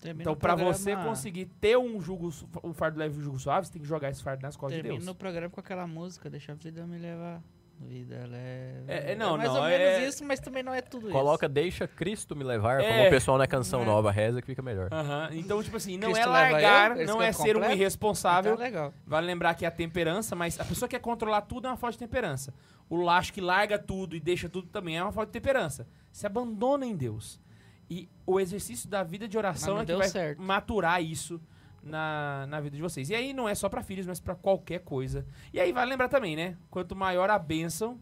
Termina 0.00 0.22
Então, 0.22 0.36
programa- 0.36 0.72
você 0.72 0.94
conseguir 0.96 1.46
ter 1.60 1.76
um 1.76 2.00
jugo, 2.00 2.30
um 2.62 2.72
fardo 2.72 2.98
leve 2.98 3.16
e 3.16 3.18
um 3.18 3.22
jugo 3.22 3.38
suave, 3.38 3.66
você 3.66 3.72
tem 3.72 3.82
que 3.82 3.88
jogar 3.88 4.10
esse 4.10 4.22
fardo 4.22 4.42
nas 4.42 4.56
costas 4.56 4.76
de 4.76 4.82
Termina 4.82 5.04
Deus. 5.04 5.12
o 5.14 5.18
programa 5.18 5.50
com 5.50 5.58
aquela 5.58 5.86
música, 5.88 6.30
deixa 6.30 6.52
a 6.52 6.54
vida 6.54 6.86
me 6.86 6.98
levar. 6.98 7.42
Vida 7.80 8.26
leve. 8.26 8.84
É, 8.88 9.12
é, 9.12 9.14
não, 9.14 9.36
mais 9.36 9.48
não, 9.48 9.60
ou 9.60 9.66
é- 9.68 9.78
menos 10.00 10.14
isso, 10.14 10.24
mas 10.24 10.40
também 10.40 10.64
não 10.64 10.74
é 10.74 10.80
tudo 10.82 11.10
Coloca 11.10 11.48
Deixa 11.48 11.86
Cristo 11.86 12.34
me 12.34 12.42
levar, 12.42 12.78
como 12.78 12.88
É. 12.92 13.06
o 13.06 13.10
pessoal 13.10 13.38
na 13.38 13.46
canção 13.46 13.82
É. 13.82 13.84
nova 13.84 14.10
reza, 14.10 14.40
que 14.40 14.46
fica 14.46 14.60
melhor. 14.60 14.88
Aham, 14.92 15.28
Então, 15.32 15.62
tipo 15.62 15.76
assim, 15.76 15.96
não 15.96 16.10
Cristo 16.10 16.24
é 16.24 16.26
largar, 16.26 16.98
eu, 16.98 17.06
não 17.06 17.22
é 17.22 17.28
é 17.28 17.32
ser 17.32 17.42
um 17.50 17.60
completo? 17.60 17.72
isso. 17.74 17.80
irresponsável. 17.82 18.56
Tá 18.56 18.62
legal. 18.64 18.92
Vale 19.06 19.26
lembrar 19.28 19.54
que 19.54 19.64
é 19.64 19.68
a 19.68 19.70
temperança, 19.70 20.34
mas 20.34 20.58
a 20.58 20.64
pessoa 20.64 20.88
que 20.88 20.96
quer 20.96 21.00
controlar 21.02 21.42
tudo 21.42 21.68
é 21.68 21.70
uma 21.70 21.76
falta 21.76 21.92
de 21.92 21.98
temperança. 22.00 22.52
O 22.90 22.96
lacho 22.96 23.32
que 23.32 23.40
larga 23.40 23.78
tudo 23.78 24.16
e 24.16 24.20
deixa 24.20 24.48
tudo 24.48 24.66
também 24.68 24.96
é 24.98 25.02
uma 25.02 25.12
falta 25.12 25.28
de 25.28 25.32
temperança. 25.34 25.86
Se 26.10 26.26
abandona 26.26 26.84
em 26.84 26.96
Deus. 26.96 27.40
E 27.88 28.08
o 28.26 28.40
exercício 28.40 28.88
da 28.88 29.02
vida 29.04 29.28
de 29.28 29.38
oração 29.38 29.76
é 29.76 29.80
que 29.80 29.86
deu 29.86 29.98
vai 29.98 30.08
certo. 30.08 30.42
maturar 30.42 31.00
isso 31.02 31.40
na, 31.88 32.46
na 32.46 32.60
vida 32.60 32.76
de 32.76 32.82
vocês. 32.82 33.10
E 33.10 33.14
aí 33.14 33.32
não 33.32 33.48
é 33.48 33.54
só 33.54 33.68
pra 33.68 33.82
filhos, 33.82 34.06
mas 34.06 34.20
pra 34.20 34.34
qualquer 34.34 34.80
coisa. 34.80 35.26
E 35.52 35.58
aí 35.58 35.72
vale 35.72 35.90
lembrar 35.90 36.08
também, 36.08 36.36
né? 36.36 36.56
Quanto 36.70 36.94
maior 36.94 37.30
a 37.30 37.38
bênção 37.38 37.98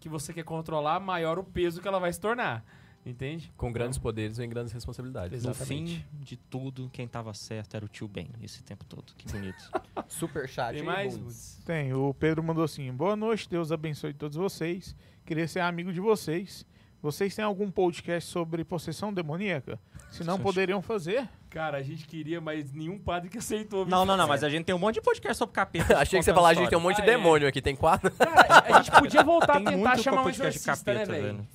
que 0.00 0.08
você 0.08 0.32
quer 0.32 0.44
controlar, 0.44 1.00
maior 1.00 1.38
o 1.38 1.44
peso 1.44 1.80
que 1.80 1.88
ela 1.88 1.98
vai 1.98 2.12
se 2.12 2.20
tornar. 2.20 2.64
Entende? 3.04 3.52
Com 3.56 3.72
grandes 3.72 3.98
poderes 3.98 4.36
vem 4.36 4.48
grandes 4.48 4.72
responsabilidades. 4.72 5.44
No 5.44 5.50
Exatamente. 5.50 5.98
fim 5.98 6.20
de 6.24 6.36
tudo, 6.36 6.90
quem 6.92 7.06
tava 7.06 7.32
certo 7.34 7.76
era 7.76 7.84
o 7.84 7.88
tio 7.88 8.08
Ben 8.08 8.28
esse 8.42 8.64
tempo 8.64 8.84
todo. 8.84 9.14
Que 9.16 9.30
bonito. 9.30 9.70
Super 10.08 10.48
chat. 10.48 10.74
Tem 10.74 10.82
mais? 10.82 11.60
Tem, 11.64 11.94
o 11.94 12.12
Pedro 12.12 12.42
mandou 12.42 12.64
assim: 12.64 12.92
Boa 12.92 13.14
noite, 13.14 13.48
Deus 13.48 13.70
abençoe 13.70 14.12
todos 14.12 14.36
vocês. 14.36 14.96
Queria 15.24 15.46
ser 15.46 15.60
amigo 15.60 15.92
de 15.92 16.00
vocês. 16.00 16.66
Vocês 17.06 17.32
têm 17.36 17.44
algum 17.44 17.70
podcast 17.70 18.28
sobre 18.28 18.64
possessão 18.64 19.12
demoníaca? 19.14 19.78
Se 20.10 20.24
não, 20.24 20.40
poderiam 20.40 20.82
fazer? 20.82 21.28
Cara, 21.48 21.78
a 21.78 21.82
gente 21.82 22.04
queria, 22.04 22.40
mas 22.40 22.72
nenhum 22.72 22.98
padre 22.98 23.28
que 23.30 23.38
aceitou. 23.38 23.86
não, 23.86 24.04
não, 24.04 24.16
não, 24.16 24.26
mas 24.26 24.42
a 24.42 24.48
gente 24.48 24.64
tem 24.64 24.74
um 24.74 24.78
monte 24.78 24.96
de 24.96 25.02
podcast 25.02 25.38
sobre 25.38 25.54
capeta. 25.54 25.98
Achei 26.02 26.18
que 26.18 26.24
você 26.24 26.30
ia 26.32 26.34
falar, 26.34 26.48
a 26.48 26.54
gente 26.54 26.68
tem 26.68 26.76
um 26.76 26.80
monte 26.80 26.96
de 26.96 27.02
Ah, 27.02 27.04
é. 27.04 27.10
demônio 27.10 27.46
aqui, 27.46 27.62
tem 27.62 27.76
quatro. 27.76 28.10
Cara, 28.10 28.64
a 28.76 28.82
gente 28.82 28.90
podia 28.98 29.22
voltar 29.22 29.52
Tem 29.52 29.62
a 29.68 29.70
tentar 29.70 29.88
muito 29.90 30.02
chamar 30.02 30.20
um 30.22 30.24
podcast 30.24 30.58
de 30.58 30.64
exorcista, 30.68 30.90
capeta, 30.92 31.12
né, 31.12 31.20
velho? 31.20 31.36
velho. 31.36 31.48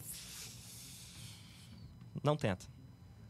Não 2.23 2.37
tenta. 2.37 2.65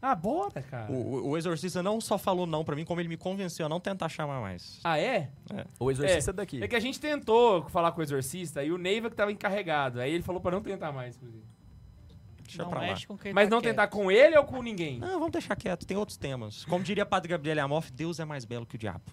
Ah, 0.00 0.14
bora, 0.14 0.62
cara. 0.62 0.92
O, 0.92 0.94
o- 0.94 1.28
o 1.30 1.36
exorcista 1.36 1.82
não 1.82 2.00
só 2.00 2.16
falou 2.18 2.46
não 2.46 2.64
pra 2.64 2.76
mim, 2.76 2.84
como 2.84 3.00
ele 3.00 3.08
me 3.08 3.16
convenceu 3.16 3.66
a 3.66 3.68
não 3.68 3.80
tentar 3.80 4.08
chamar 4.08 4.40
mais. 4.40 4.78
Ah, 4.84 4.96
é? 4.96 5.28
O 5.80 5.90
exorcista 5.90 6.32
daqui. 6.32 6.62
É 6.62 6.68
que 6.68 6.76
a 6.76 6.80
gente 6.80 7.00
tentou 7.00 7.68
falar 7.68 7.90
com 7.90 7.98
o 8.00 8.02
exorcista 8.04 8.62
e 8.62 8.70
o 8.70 8.78
Neiva 8.78 9.10
que 9.10 9.16
tava 9.16 9.32
encarregado. 9.32 10.00
Aí 10.00 10.12
ele 10.12 10.22
falou 10.22 10.40
pra 10.40 10.52
não 10.52 10.60
tentar 10.62 10.92
mais, 10.92 11.16
inclusive. 11.16 11.42
Deixa 12.56 12.62
não 12.62 12.70
pra 12.70 12.80
lá. 12.80 12.86
mexe 12.86 13.06
com 13.06 13.16
quem 13.18 13.32
Mas 13.32 13.48
tá 13.48 13.54
não 13.54 13.60
quieto. 13.60 13.70
tentar 13.72 13.86
com 13.88 14.10
ele 14.10 14.36
ou 14.36 14.44
com 14.44 14.62
ninguém? 14.62 14.98
Não, 14.98 15.18
vamos 15.18 15.30
deixar 15.32 15.56
quieto, 15.56 15.86
tem 15.86 15.96
outros 15.96 16.16
temas. 16.16 16.64
Como 16.64 16.82
diria 16.84 17.04
Padre 17.06 17.28
Gabriel 17.30 17.64
Amoff, 17.64 17.92
Deus 17.92 18.18
é 18.20 18.24
mais 18.24 18.44
belo 18.44 18.64
que 18.66 18.76
o 18.76 18.78
diabo. 18.78 19.04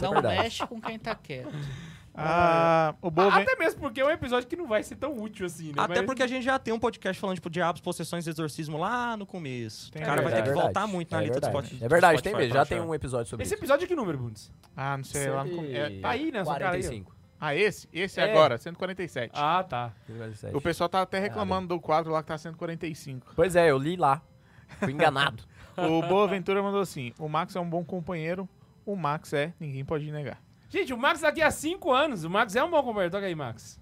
Não 0.00 0.12
verdade. 0.12 0.38
mexe 0.42 0.66
com 0.66 0.80
quem 0.80 0.98
tá 0.98 1.14
quieto. 1.14 1.50
Ah, 2.14 2.94
o 3.00 3.10
Boven... 3.10 3.42
Até 3.42 3.56
mesmo 3.56 3.80
porque 3.80 4.00
é 4.00 4.04
um 4.04 4.10
episódio 4.10 4.48
que 4.48 4.56
não 4.56 4.66
vai 4.66 4.82
ser 4.82 4.96
tão 4.96 5.16
útil 5.16 5.46
assim, 5.46 5.68
né? 5.68 5.74
Até 5.78 5.96
Mas- 5.96 6.06
porque 6.06 6.22
a 6.22 6.26
gente 6.26 6.42
já 6.44 6.58
tem 6.58 6.74
um 6.74 6.78
podcast 6.78 7.18
falando, 7.20 7.36
tipo, 7.36 7.48
diabos, 7.48 7.80
possessões 7.80 8.26
e 8.26 8.30
exorcismo 8.30 8.76
lá 8.76 9.16
no 9.16 9.24
começo. 9.24 9.90
Tem 9.92 10.02
o 10.02 10.04
cara 10.04 10.20
vai 10.20 10.32
ter 10.32 10.42
que 10.42 10.48
é 10.50 10.52
voltar 10.52 10.86
muito 10.86 11.10
na 11.12 11.22
é 11.22 11.26
lista 11.26 11.40
do. 11.40 11.46
Spotify. 11.46 11.84
É 11.84 11.88
verdade, 11.88 12.16
do 12.18 12.22
tem 12.22 12.32
Spotify 12.32 12.48
mesmo. 12.52 12.54
Já 12.54 12.66
tem 12.66 12.80
um 12.80 12.94
episódio 12.94 13.26
sobre 13.30 13.44
Esse 13.44 13.54
isso. 13.54 13.60
episódio 13.62 13.84
é 13.84 13.88
que 13.88 13.94
número, 13.94 14.18
Bundes? 14.18 14.52
Ah, 14.76 14.96
não 14.96 15.04
sei 15.04 15.30
lá 15.30 15.44
no 15.44 15.64
é- 15.64 16.00
Tá 16.00 16.10
aí, 16.10 16.30
né, 16.32 16.44
sua 16.44 16.54
cara 16.58 16.74
aí. 16.76 16.82
45. 16.82 17.16
Ah, 17.40 17.54
esse? 17.54 17.88
Esse 17.92 18.20
É. 18.20 18.30
agora, 18.30 18.58
147. 18.58 19.32
Ah, 19.34 19.64
tá. 19.64 19.92
47. 20.06 20.54
O 20.54 20.60
pessoal 20.60 20.88
tá 20.88 21.00
até 21.00 21.18
reclamando 21.18 21.68
do 21.68 21.80
quadro 21.80 22.12
lá 22.12 22.22
que 22.22 22.28
tá 22.28 22.36
145. 22.36 23.32
Pois 23.34 23.56
é, 23.56 23.70
eu 23.70 23.78
li 23.78 23.96
lá. 23.96 24.20
Fui 24.78 24.92
enganado. 24.92 25.42
O 25.76 26.02
Boa 26.02 26.28
Ventura 26.28 26.62
mandou 26.62 26.80
assim: 26.80 27.14
O 27.18 27.26
Max 27.28 27.56
é 27.56 27.60
um 27.60 27.68
bom 27.68 27.82
companheiro. 27.82 28.46
O 28.84 28.94
Max 28.94 29.32
é, 29.32 29.54
ninguém 29.58 29.82
pode 29.84 30.10
negar. 30.12 30.42
Gente, 30.68 30.92
o 30.92 30.98
Max 30.98 31.20
daqui 31.22 31.40
a 31.40 31.50
5 31.50 31.90
anos. 31.90 32.24
O 32.24 32.28
Max 32.28 32.54
é 32.54 32.62
um 32.62 32.70
bom 32.70 32.82
companheiro. 32.82 33.10
Toca 33.10 33.24
aí, 33.24 33.34
Max. 33.34 33.80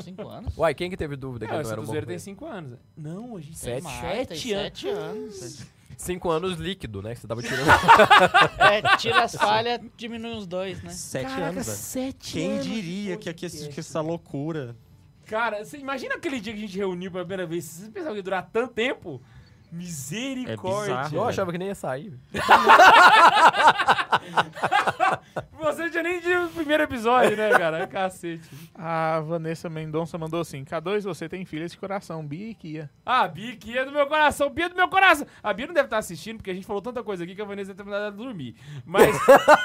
Cinco 0.00 0.28
anos? 0.28 0.58
Uai, 0.58 0.74
quem 0.74 0.90
que 0.90 0.96
teve 0.96 1.14
dúvida 1.16 1.46
que 1.46 1.52
Não, 1.52 1.60
ele 1.60 1.64
não 1.64 1.72
era 1.72 1.80
um 1.80 1.84
do 1.84 1.86
bom 1.86 1.92
tem 1.92 2.00
companheiro? 2.02 2.22
5 2.22 2.46
anos. 2.46 2.78
Não, 2.96 3.36
a 3.36 3.40
gente 3.40 3.56
Sete. 3.56 3.74
tem 3.74 3.82
Mais, 3.82 4.00
sete 4.00 4.42
tem 4.42 4.52
anos. 4.54 4.64
sete 4.64 4.88
anos. 4.88 5.66
Cinco 5.96 6.30
anos 6.30 6.58
líquido, 6.58 7.00
né? 7.00 7.14
Que 7.14 7.20
você 7.20 7.26
tava 7.26 7.42
tirando. 7.42 7.66
É, 8.58 8.96
tira 8.96 9.22
as 9.22 9.34
falhas, 9.34 9.80
diminui 9.96 10.32
uns 10.32 10.46
dois, 10.46 10.82
né? 10.82 10.90
Sete 10.90 11.26
Caraca, 11.26 11.46
anos, 11.50 11.66
velho. 11.66 11.78
sete 11.78 12.32
Quem 12.32 12.52
anos 12.52 12.64
diria 12.66 13.16
que, 13.16 13.28
aqui, 13.28 13.48
que 13.48 13.80
essa 13.80 14.00
loucura. 14.00 14.76
Cara, 15.26 15.64
você 15.64 15.78
imagina 15.78 16.16
aquele 16.16 16.40
dia 16.40 16.52
que 16.52 16.58
a 16.58 16.62
gente 16.62 16.76
reuniu 16.76 17.10
pela 17.10 17.24
primeira 17.24 17.46
vez? 17.46 17.64
Vocês 17.64 17.88
pensavam 17.88 18.12
que 18.14 18.18
ia 18.18 18.22
durar 18.22 18.50
tanto 18.52 18.74
tempo? 18.74 19.22
Misericórdia. 19.74 20.94
bizarro, 20.96 21.16
Eu 21.16 21.24
achava 21.24 21.52
que 21.52 21.58
nem 21.58 21.68
ia 21.68 21.74
sair. 21.74 22.12
Você 25.58 25.90
já 25.90 26.02
nem 26.02 26.20
tinha 26.20 26.42
o 26.44 26.48
primeiro 26.50 26.82
episódio, 26.82 27.36
né, 27.36 27.50
cara? 27.50 27.86
Cacete. 27.86 28.48
A 28.74 29.20
Vanessa 29.20 29.68
Mendonça 29.70 30.16
mandou 30.18 30.40
assim: 30.40 30.64
K2, 30.64 31.02
você 31.02 31.28
tem 31.28 31.44
filhas 31.44 31.72
de 31.72 31.78
coração, 31.78 32.24
Bia 32.26 32.50
e 32.50 32.54
Kia. 32.54 32.90
Ah, 33.04 33.26
Bia, 33.26 33.56
que 33.56 33.76
é 33.76 33.84
do 33.84 33.90
meu 33.92 34.06
coração, 34.06 34.50
Bia 34.50 34.68
do 34.68 34.76
meu 34.76 34.88
coração. 34.88 35.26
A 35.42 35.52
Bia 35.52 35.66
não 35.66 35.74
deve 35.74 35.86
estar 35.86 35.98
assistindo, 35.98 36.36
porque 36.36 36.50
a 36.50 36.54
gente 36.54 36.66
falou 36.66 36.82
tanta 36.82 37.02
coisa 37.02 37.24
aqui 37.24 37.34
que 37.34 37.42
a 37.42 37.44
Vanessa 37.44 37.72
deve 37.72 37.78
ter 37.78 37.84
mandado 37.84 38.02
ela 38.02 38.12
dormir. 38.24 38.54
Mas. 38.84 39.16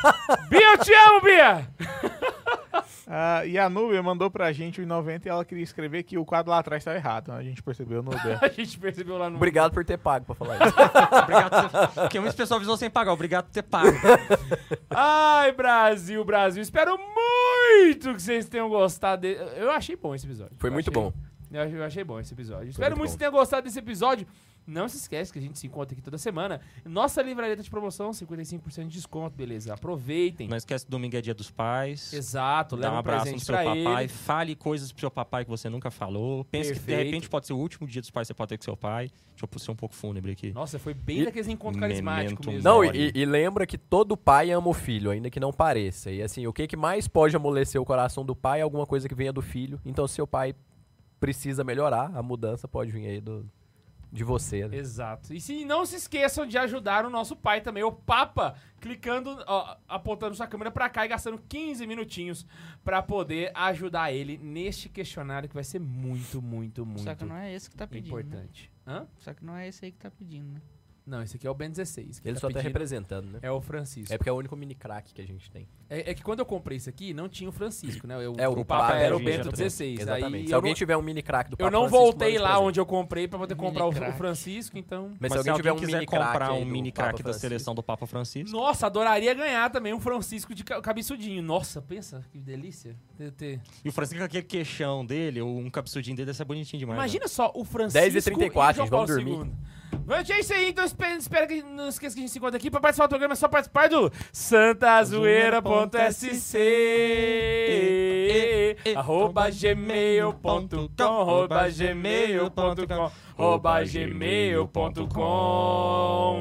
Bia, 0.49 0.73
eu 0.73 0.77
te 0.79 0.93
amo, 0.93 1.21
Bia! 1.21 1.69
Ah, 3.11 3.43
e 3.43 3.57
a 3.57 3.67
Núbia 3.67 4.03
mandou 4.03 4.29
pra 4.29 4.51
gente 4.53 4.79
o 4.79 4.85
90 4.85 5.27
e 5.27 5.31
ela 5.31 5.43
queria 5.43 5.63
escrever 5.63 6.03
que 6.03 6.15
o 6.15 6.23
quadro 6.23 6.51
lá 6.51 6.59
atrás 6.59 6.83
tá 6.83 6.93
errado. 6.93 7.31
A 7.31 7.41
gente 7.41 7.63
percebeu, 7.63 8.03
Núbia. 8.03 8.37
A 8.39 8.47
gente 8.49 8.77
percebeu 8.77 9.17
lá 9.17 9.31
no. 9.31 9.37
Obrigado 9.37 9.73
por 9.73 9.83
ter 9.83 9.97
pago 9.97 10.25
pra 10.27 10.35
falar 10.35 10.57
isso. 10.57 10.75
Obrigado 11.23 11.71
por 11.71 11.87
ter... 11.89 12.01
Porque 12.01 12.19
muitas 12.19 12.35
pessoas 12.35 12.57
avisou 12.57 12.77
sem 12.77 12.87
pagar. 12.87 13.11
Obrigado 13.13 13.45
por 13.45 13.51
ter 13.53 13.63
pago. 13.63 13.89
Ai, 14.91 15.51
Brasil, 15.53 16.23
Brasil. 16.23 16.61
Espero 16.61 16.97
muito 16.99 18.13
que 18.13 18.21
vocês 18.21 18.47
tenham 18.47 18.69
gostado. 18.69 19.23
De... 19.23 19.33
Eu 19.57 19.71
achei 19.71 19.95
bom 19.95 20.13
esse 20.13 20.27
episódio. 20.27 20.53
Foi 20.59 20.69
Eu 20.69 20.73
muito 20.73 20.91
achei- 20.91 21.01
bom. 21.03 21.11
Eu 21.51 21.83
achei, 21.83 22.03
bom 22.03 22.19
esse 22.19 22.31
episódio. 22.31 22.69
Espero 22.69 22.95
muito 22.95 22.99
muito 22.99 22.99
bom. 22.99 23.01
que 23.01 23.09
vocês 23.09 23.17
tenham 23.17 23.31
gostado 23.31 23.63
desse 23.63 23.79
episódio. 23.79 24.27
Não 24.69 24.87
se 24.87 24.97
esquece 24.97 25.33
que 25.33 25.39
a 25.39 25.41
gente 25.41 25.57
se 25.57 25.65
encontra 25.65 25.93
aqui 25.93 26.01
toda 26.01 26.17
semana. 26.17 26.61
Nossa 26.85 27.21
livraria 27.21 27.57
tá 27.57 27.63
de 27.63 27.69
promoção, 27.69 28.11
55% 28.11 28.83
de 28.83 28.89
desconto, 28.89 29.35
beleza? 29.35 29.73
Aproveitem. 29.73 30.47
Não 30.47 30.55
esquece 30.57 30.85
que 30.85 30.91
domingo 30.91 31.15
é 31.17 31.21
dia 31.21 31.33
dos 31.33 31.49
pais. 31.49 32.13
Exato, 32.13 32.75
Dá 32.75 32.83
leva 32.83 32.93
um 32.93 32.95
um 32.95 32.99
abraço 32.99 33.17
no 33.19 33.23
presente 33.31 33.45
seu 33.45 33.55
pra 33.55 33.63
papai. 33.65 34.03
ele. 34.03 34.07
Fale 34.09 34.55
coisas 34.55 34.91
pro 34.91 34.99
seu 34.99 35.11
papai 35.11 35.43
que 35.43 35.49
você 35.49 35.69
nunca 35.69 35.89
falou. 35.89 36.45
Pense 36.45 36.69
que 36.73 36.79
de 36.79 36.85
Perfeito. 36.85 37.05
repente 37.05 37.29
pode 37.29 37.47
ser 37.47 37.53
o 37.53 37.57
último 37.57 37.87
dia 37.87 38.01
dos 38.01 38.11
pais 38.11 38.27
que 38.27 38.33
você 38.33 38.33
pode 38.35 38.49
ter 38.49 38.57
com 38.57 38.63
seu 38.63 38.77
pai. 38.77 39.09
Deixa 39.35 39.47
eu 39.51 39.59
ser 39.59 39.71
um 39.71 39.75
pouco 39.75 39.95
fúnebre 39.95 40.31
aqui. 40.33 40.51
Nossa, 40.51 40.77
foi 40.77 40.93
bem 40.93 41.21
E- 41.21 41.25
daqueles 41.25 41.47
encontros 41.47 41.79
carismáticos 41.79 42.45
mesmo. 42.45 42.61
Não, 42.63 42.83
e, 42.83 43.11
e 43.15 43.25
lembra 43.25 43.65
que 43.65 43.77
todo 43.77 44.15
pai 44.15 44.51
ama 44.51 44.67
o 44.69 44.73
filho, 44.73 45.09
ainda 45.09 45.29
que 45.29 45.39
não 45.39 45.51
pareça. 45.51 46.11
E 46.11 46.21
assim, 46.21 46.45
o 46.45 46.53
que, 46.53 46.67
que 46.67 46.77
mais 46.77 47.07
pode 47.07 47.35
amolecer 47.35 47.81
o 47.81 47.85
coração 47.85 48.23
do 48.23 48.35
pai 48.35 48.59
é 48.59 48.63
alguma 48.63 48.85
coisa 48.85 49.09
que 49.09 49.15
venha 49.15 49.33
do 49.33 49.41
filho. 49.41 49.79
Então, 49.85 50.05
se 50.07 50.15
seu 50.15 50.27
pai 50.27 50.53
precisa 51.19 51.63
melhorar, 51.63 52.11
a 52.15 52.21
mudança 52.21 52.67
pode 52.67 52.91
vir 52.91 53.05
aí 53.07 53.21
do, 53.21 53.45
de 54.11 54.23
você. 54.23 54.67
né? 54.67 54.77
Exato. 54.77 55.33
E 55.33 55.39
se 55.39 55.63
não 55.65 55.85
se 55.85 55.95
esqueçam 55.95 56.45
de 56.45 56.57
ajudar 56.57 57.05
o 57.05 57.09
nosso 57.09 57.35
pai 57.35 57.61
também, 57.61 57.83
o 57.83 57.91
Papa, 57.91 58.55
clicando, 58.79 59.43
ó, 59.47 59.77
apontando 59.87 60.35
sua 60.35 60.47
câmera 60.47 60.71
pra 60.71 60.89
cá 60.89 61.05
e 61.05 61.09
gastando 61.09 61.37
15 61.47 61.85
minutinhos 61.85 62.45
pra 62.83 63.01
poder 63.01 63.51
ajudar 63.53 64.11
ele 64.11 64.37
neste 64.37 64.89
questionário 64.89 65.47
que 65.47 65.55
vai 65.55 65.63
ser 65.63 65.79
muito, 65.79 66.41
muito, 66.41 66.85
muito 66.85 67.03
Só 67.03 67.13
que 67.13 67.25
não 67.25 67.35
é 67.35 67.53
esse 67.53 67.69
que 67.69 67.75
tá 67.75 67.85
pedindo. 67.87 68.15
Né? 68.15 68.21
importante. 68.21 68.71
Hã? 68.87 69.07
Só 69.17 69.33
que 69.33 69.45
não 69.45 69.55
é 69.55 69.67
esse 69.67 69.85
aí 69.85 69.91
que 69.91 69.99
tá 69.99 70.09
pedindo, 70.09 70.53
né? 70.53 70.61
Não, 71.09 71.23
esse 71.23 71.37
aqui 71.37 71.47
é 71.47 71.49
o 71.49 71.53
Ben 71.55 71.71
16. 71.71 72.19
que 72.19 72.27
Ele 72.27 72.35
tá 72.35 72.39
só 72.41 72.47
tá 72.47 72.53
pedindo 72.53 72.67
representando, 72.67 73.25
né? 73.31 73.39
É 73.41 73.51
o 73.51 73.59
Francisco. 73.59 74.13
É 74.13 74.17
porque 74.17 74.29
é 74.29 74.31
o 74.31 74.35
único 74.35 74.55
mini 74.55 74.75
crack 74.75 75.11
que 75.11 75.19
a 75.21 75.25
gente 75.25 75.49
tem. 75.49 75.67
É, 75.89 76.11
é 76.11 76.13
que 76.13 76.21
quando 76.21 76.39
eu 76.39 76.45
comprei 76.45 76.77
isso 76.77 76.87
aqui, 76.87 77.15
não 77.15 77.27
tinha 77.27 77.49
o 77.49 77.51
Francisco, 77.51 78.05
né? 78.05 78.15
Eu, 78.23 78.35
É, 78.37 78.47
o, 78.47 78.51
o 78.51 78.63
Papa 78.63 78.83
Papa 78.89 78.97
era 78.99 79.15
o 79.15 79.19
Bento 79.19 79.45
já 79.45 79.51
tá 79.51 79.57
16. 79.57 80.01
Exatamente. 80.01 80.35
Aí 80.35 80.45
Se 80.47 80.51
eu 80.53 80.55
alguém 80.57 80.71
não, 80.71 80.77
tiver 80.77 80.95
um 80.97 81.01
mini 81.01 81.23
crack 81.23 81.49
do 81.49 81.55
eu 81.55 81.57
Papa 81.57 81.71
não 81.71 81.89
Francisco, 81.89 82.03
voltei 82.03 82.37
lá 82.37 82.49
presente. 82.49 82.67
onde 82.67 82.79
eu 82.79 82.85
comprei 82.85 83.27
pra 83.27 83.39
poder 83.39 83.55
comprar 83.55 83.85
o, 83.85 83.89
o. 83.89 84.13
Francisco, 84.13 84.77
então... 84.77 85.09
Mas, 85.19 85.19
Mas 85.19 85.31
se 85.31 85.37
alguém 85.39 85.53
tiver 85.55 85.71
um 85.71 85.77
quiser 85.77 86.05
comprar 86.05 86.53
um 86.53 86.63
mini 86.63 86.91
crack 86.91 87.23
da 87.23 87.33
seleção 87.33 87.73
do 87.73 87.81
Papa 87.81 88.05
Francisco. 88.05 88.55
Nossa, 88.55 88.85
adoraria 88.85 89.33
ganhar 89.33 89.71
também 89.71 89.93
um 89.93 89.99
Francisco 89.99 90.53
de 90.53 90.63
ca- 90.63 90.79
cabeçudinho. 90.79 91.41
Nossa, 91.41 91.81
pensa, 91.81 92.23
que 92.31 92.37
delícia. 92.39 92.95
E 93.83 93.89
o 93.89 93.91
Francisco 93.91 94.19
com 94.19 94.25
aquele 94.25 94.43
queixão 94.43 95.03
dele, 95.03 95.41
ou 95.41 95.57
um 95.57 95.69
cabeçudinho 95.71 96.15
dele, 96.15 96.27
deve 96.27 96.37
ser 96.37 96.45
bonitinho 96.45 96.79
demais. 96.79 96.97
Imagina 96.97 97.27
só 97.27 97.51
o 97.55 97.63
Francisco 97.65 97.99
10 97.99 98.15
e 98.15 98.21
34, 98.21 98.83
e 98.83 98.85
o 98.85 98.87
João 98.87 99.07
gente, 99.07 99.07
Paulo 99.07 99.07
vamos 99.07 99.45
dormir. 99.47 99.78
É 100.09 100.39
isso 100.39 100.53
aí. 100.53 100.69
Então 100.69 100.83
espero 100.83 101.47
que 101.47 101.61
não 101.61 101.87
esqueça 101.87 102.15
que 102.15 102.19
a 102.19 102.23
gente 102.23 102.31
se 102.31 102.39
encontra 102.39 102.57
aqui 102.57 102.71
pra 102.71 102.79
participar 102.79 103.05
do 103.07 103.09
programa. 103.09 103.33
É 103.33 103.35
só 103.35 103.47
participar 103.47 103.89
do 103.89 104.11
santazoeira.sc 104.31 106.57
arroba 108.95 109.49
gmail.com 109.51 111.03
arroba 111.03 111.69
gmail.com 111.69 113.11
arroba 113.37 113.83
gmail.com 113.83 115.25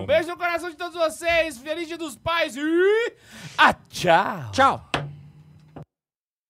Beijo 0.07 0.29
no 0.29 0.37
coração 0.37 0.71
de 0.71 0.77
todos 0.77 0.95
vocês. 0.95 1.59
Feliz 1.59 1.89
dia 1.89 1.99
dos 1.99 2.15
pais 2.17 2.57
e... 2.57 2.61
Ah, 3.57 3.75
tchau. 3.91 4.51
Tchau! 4.53 5.08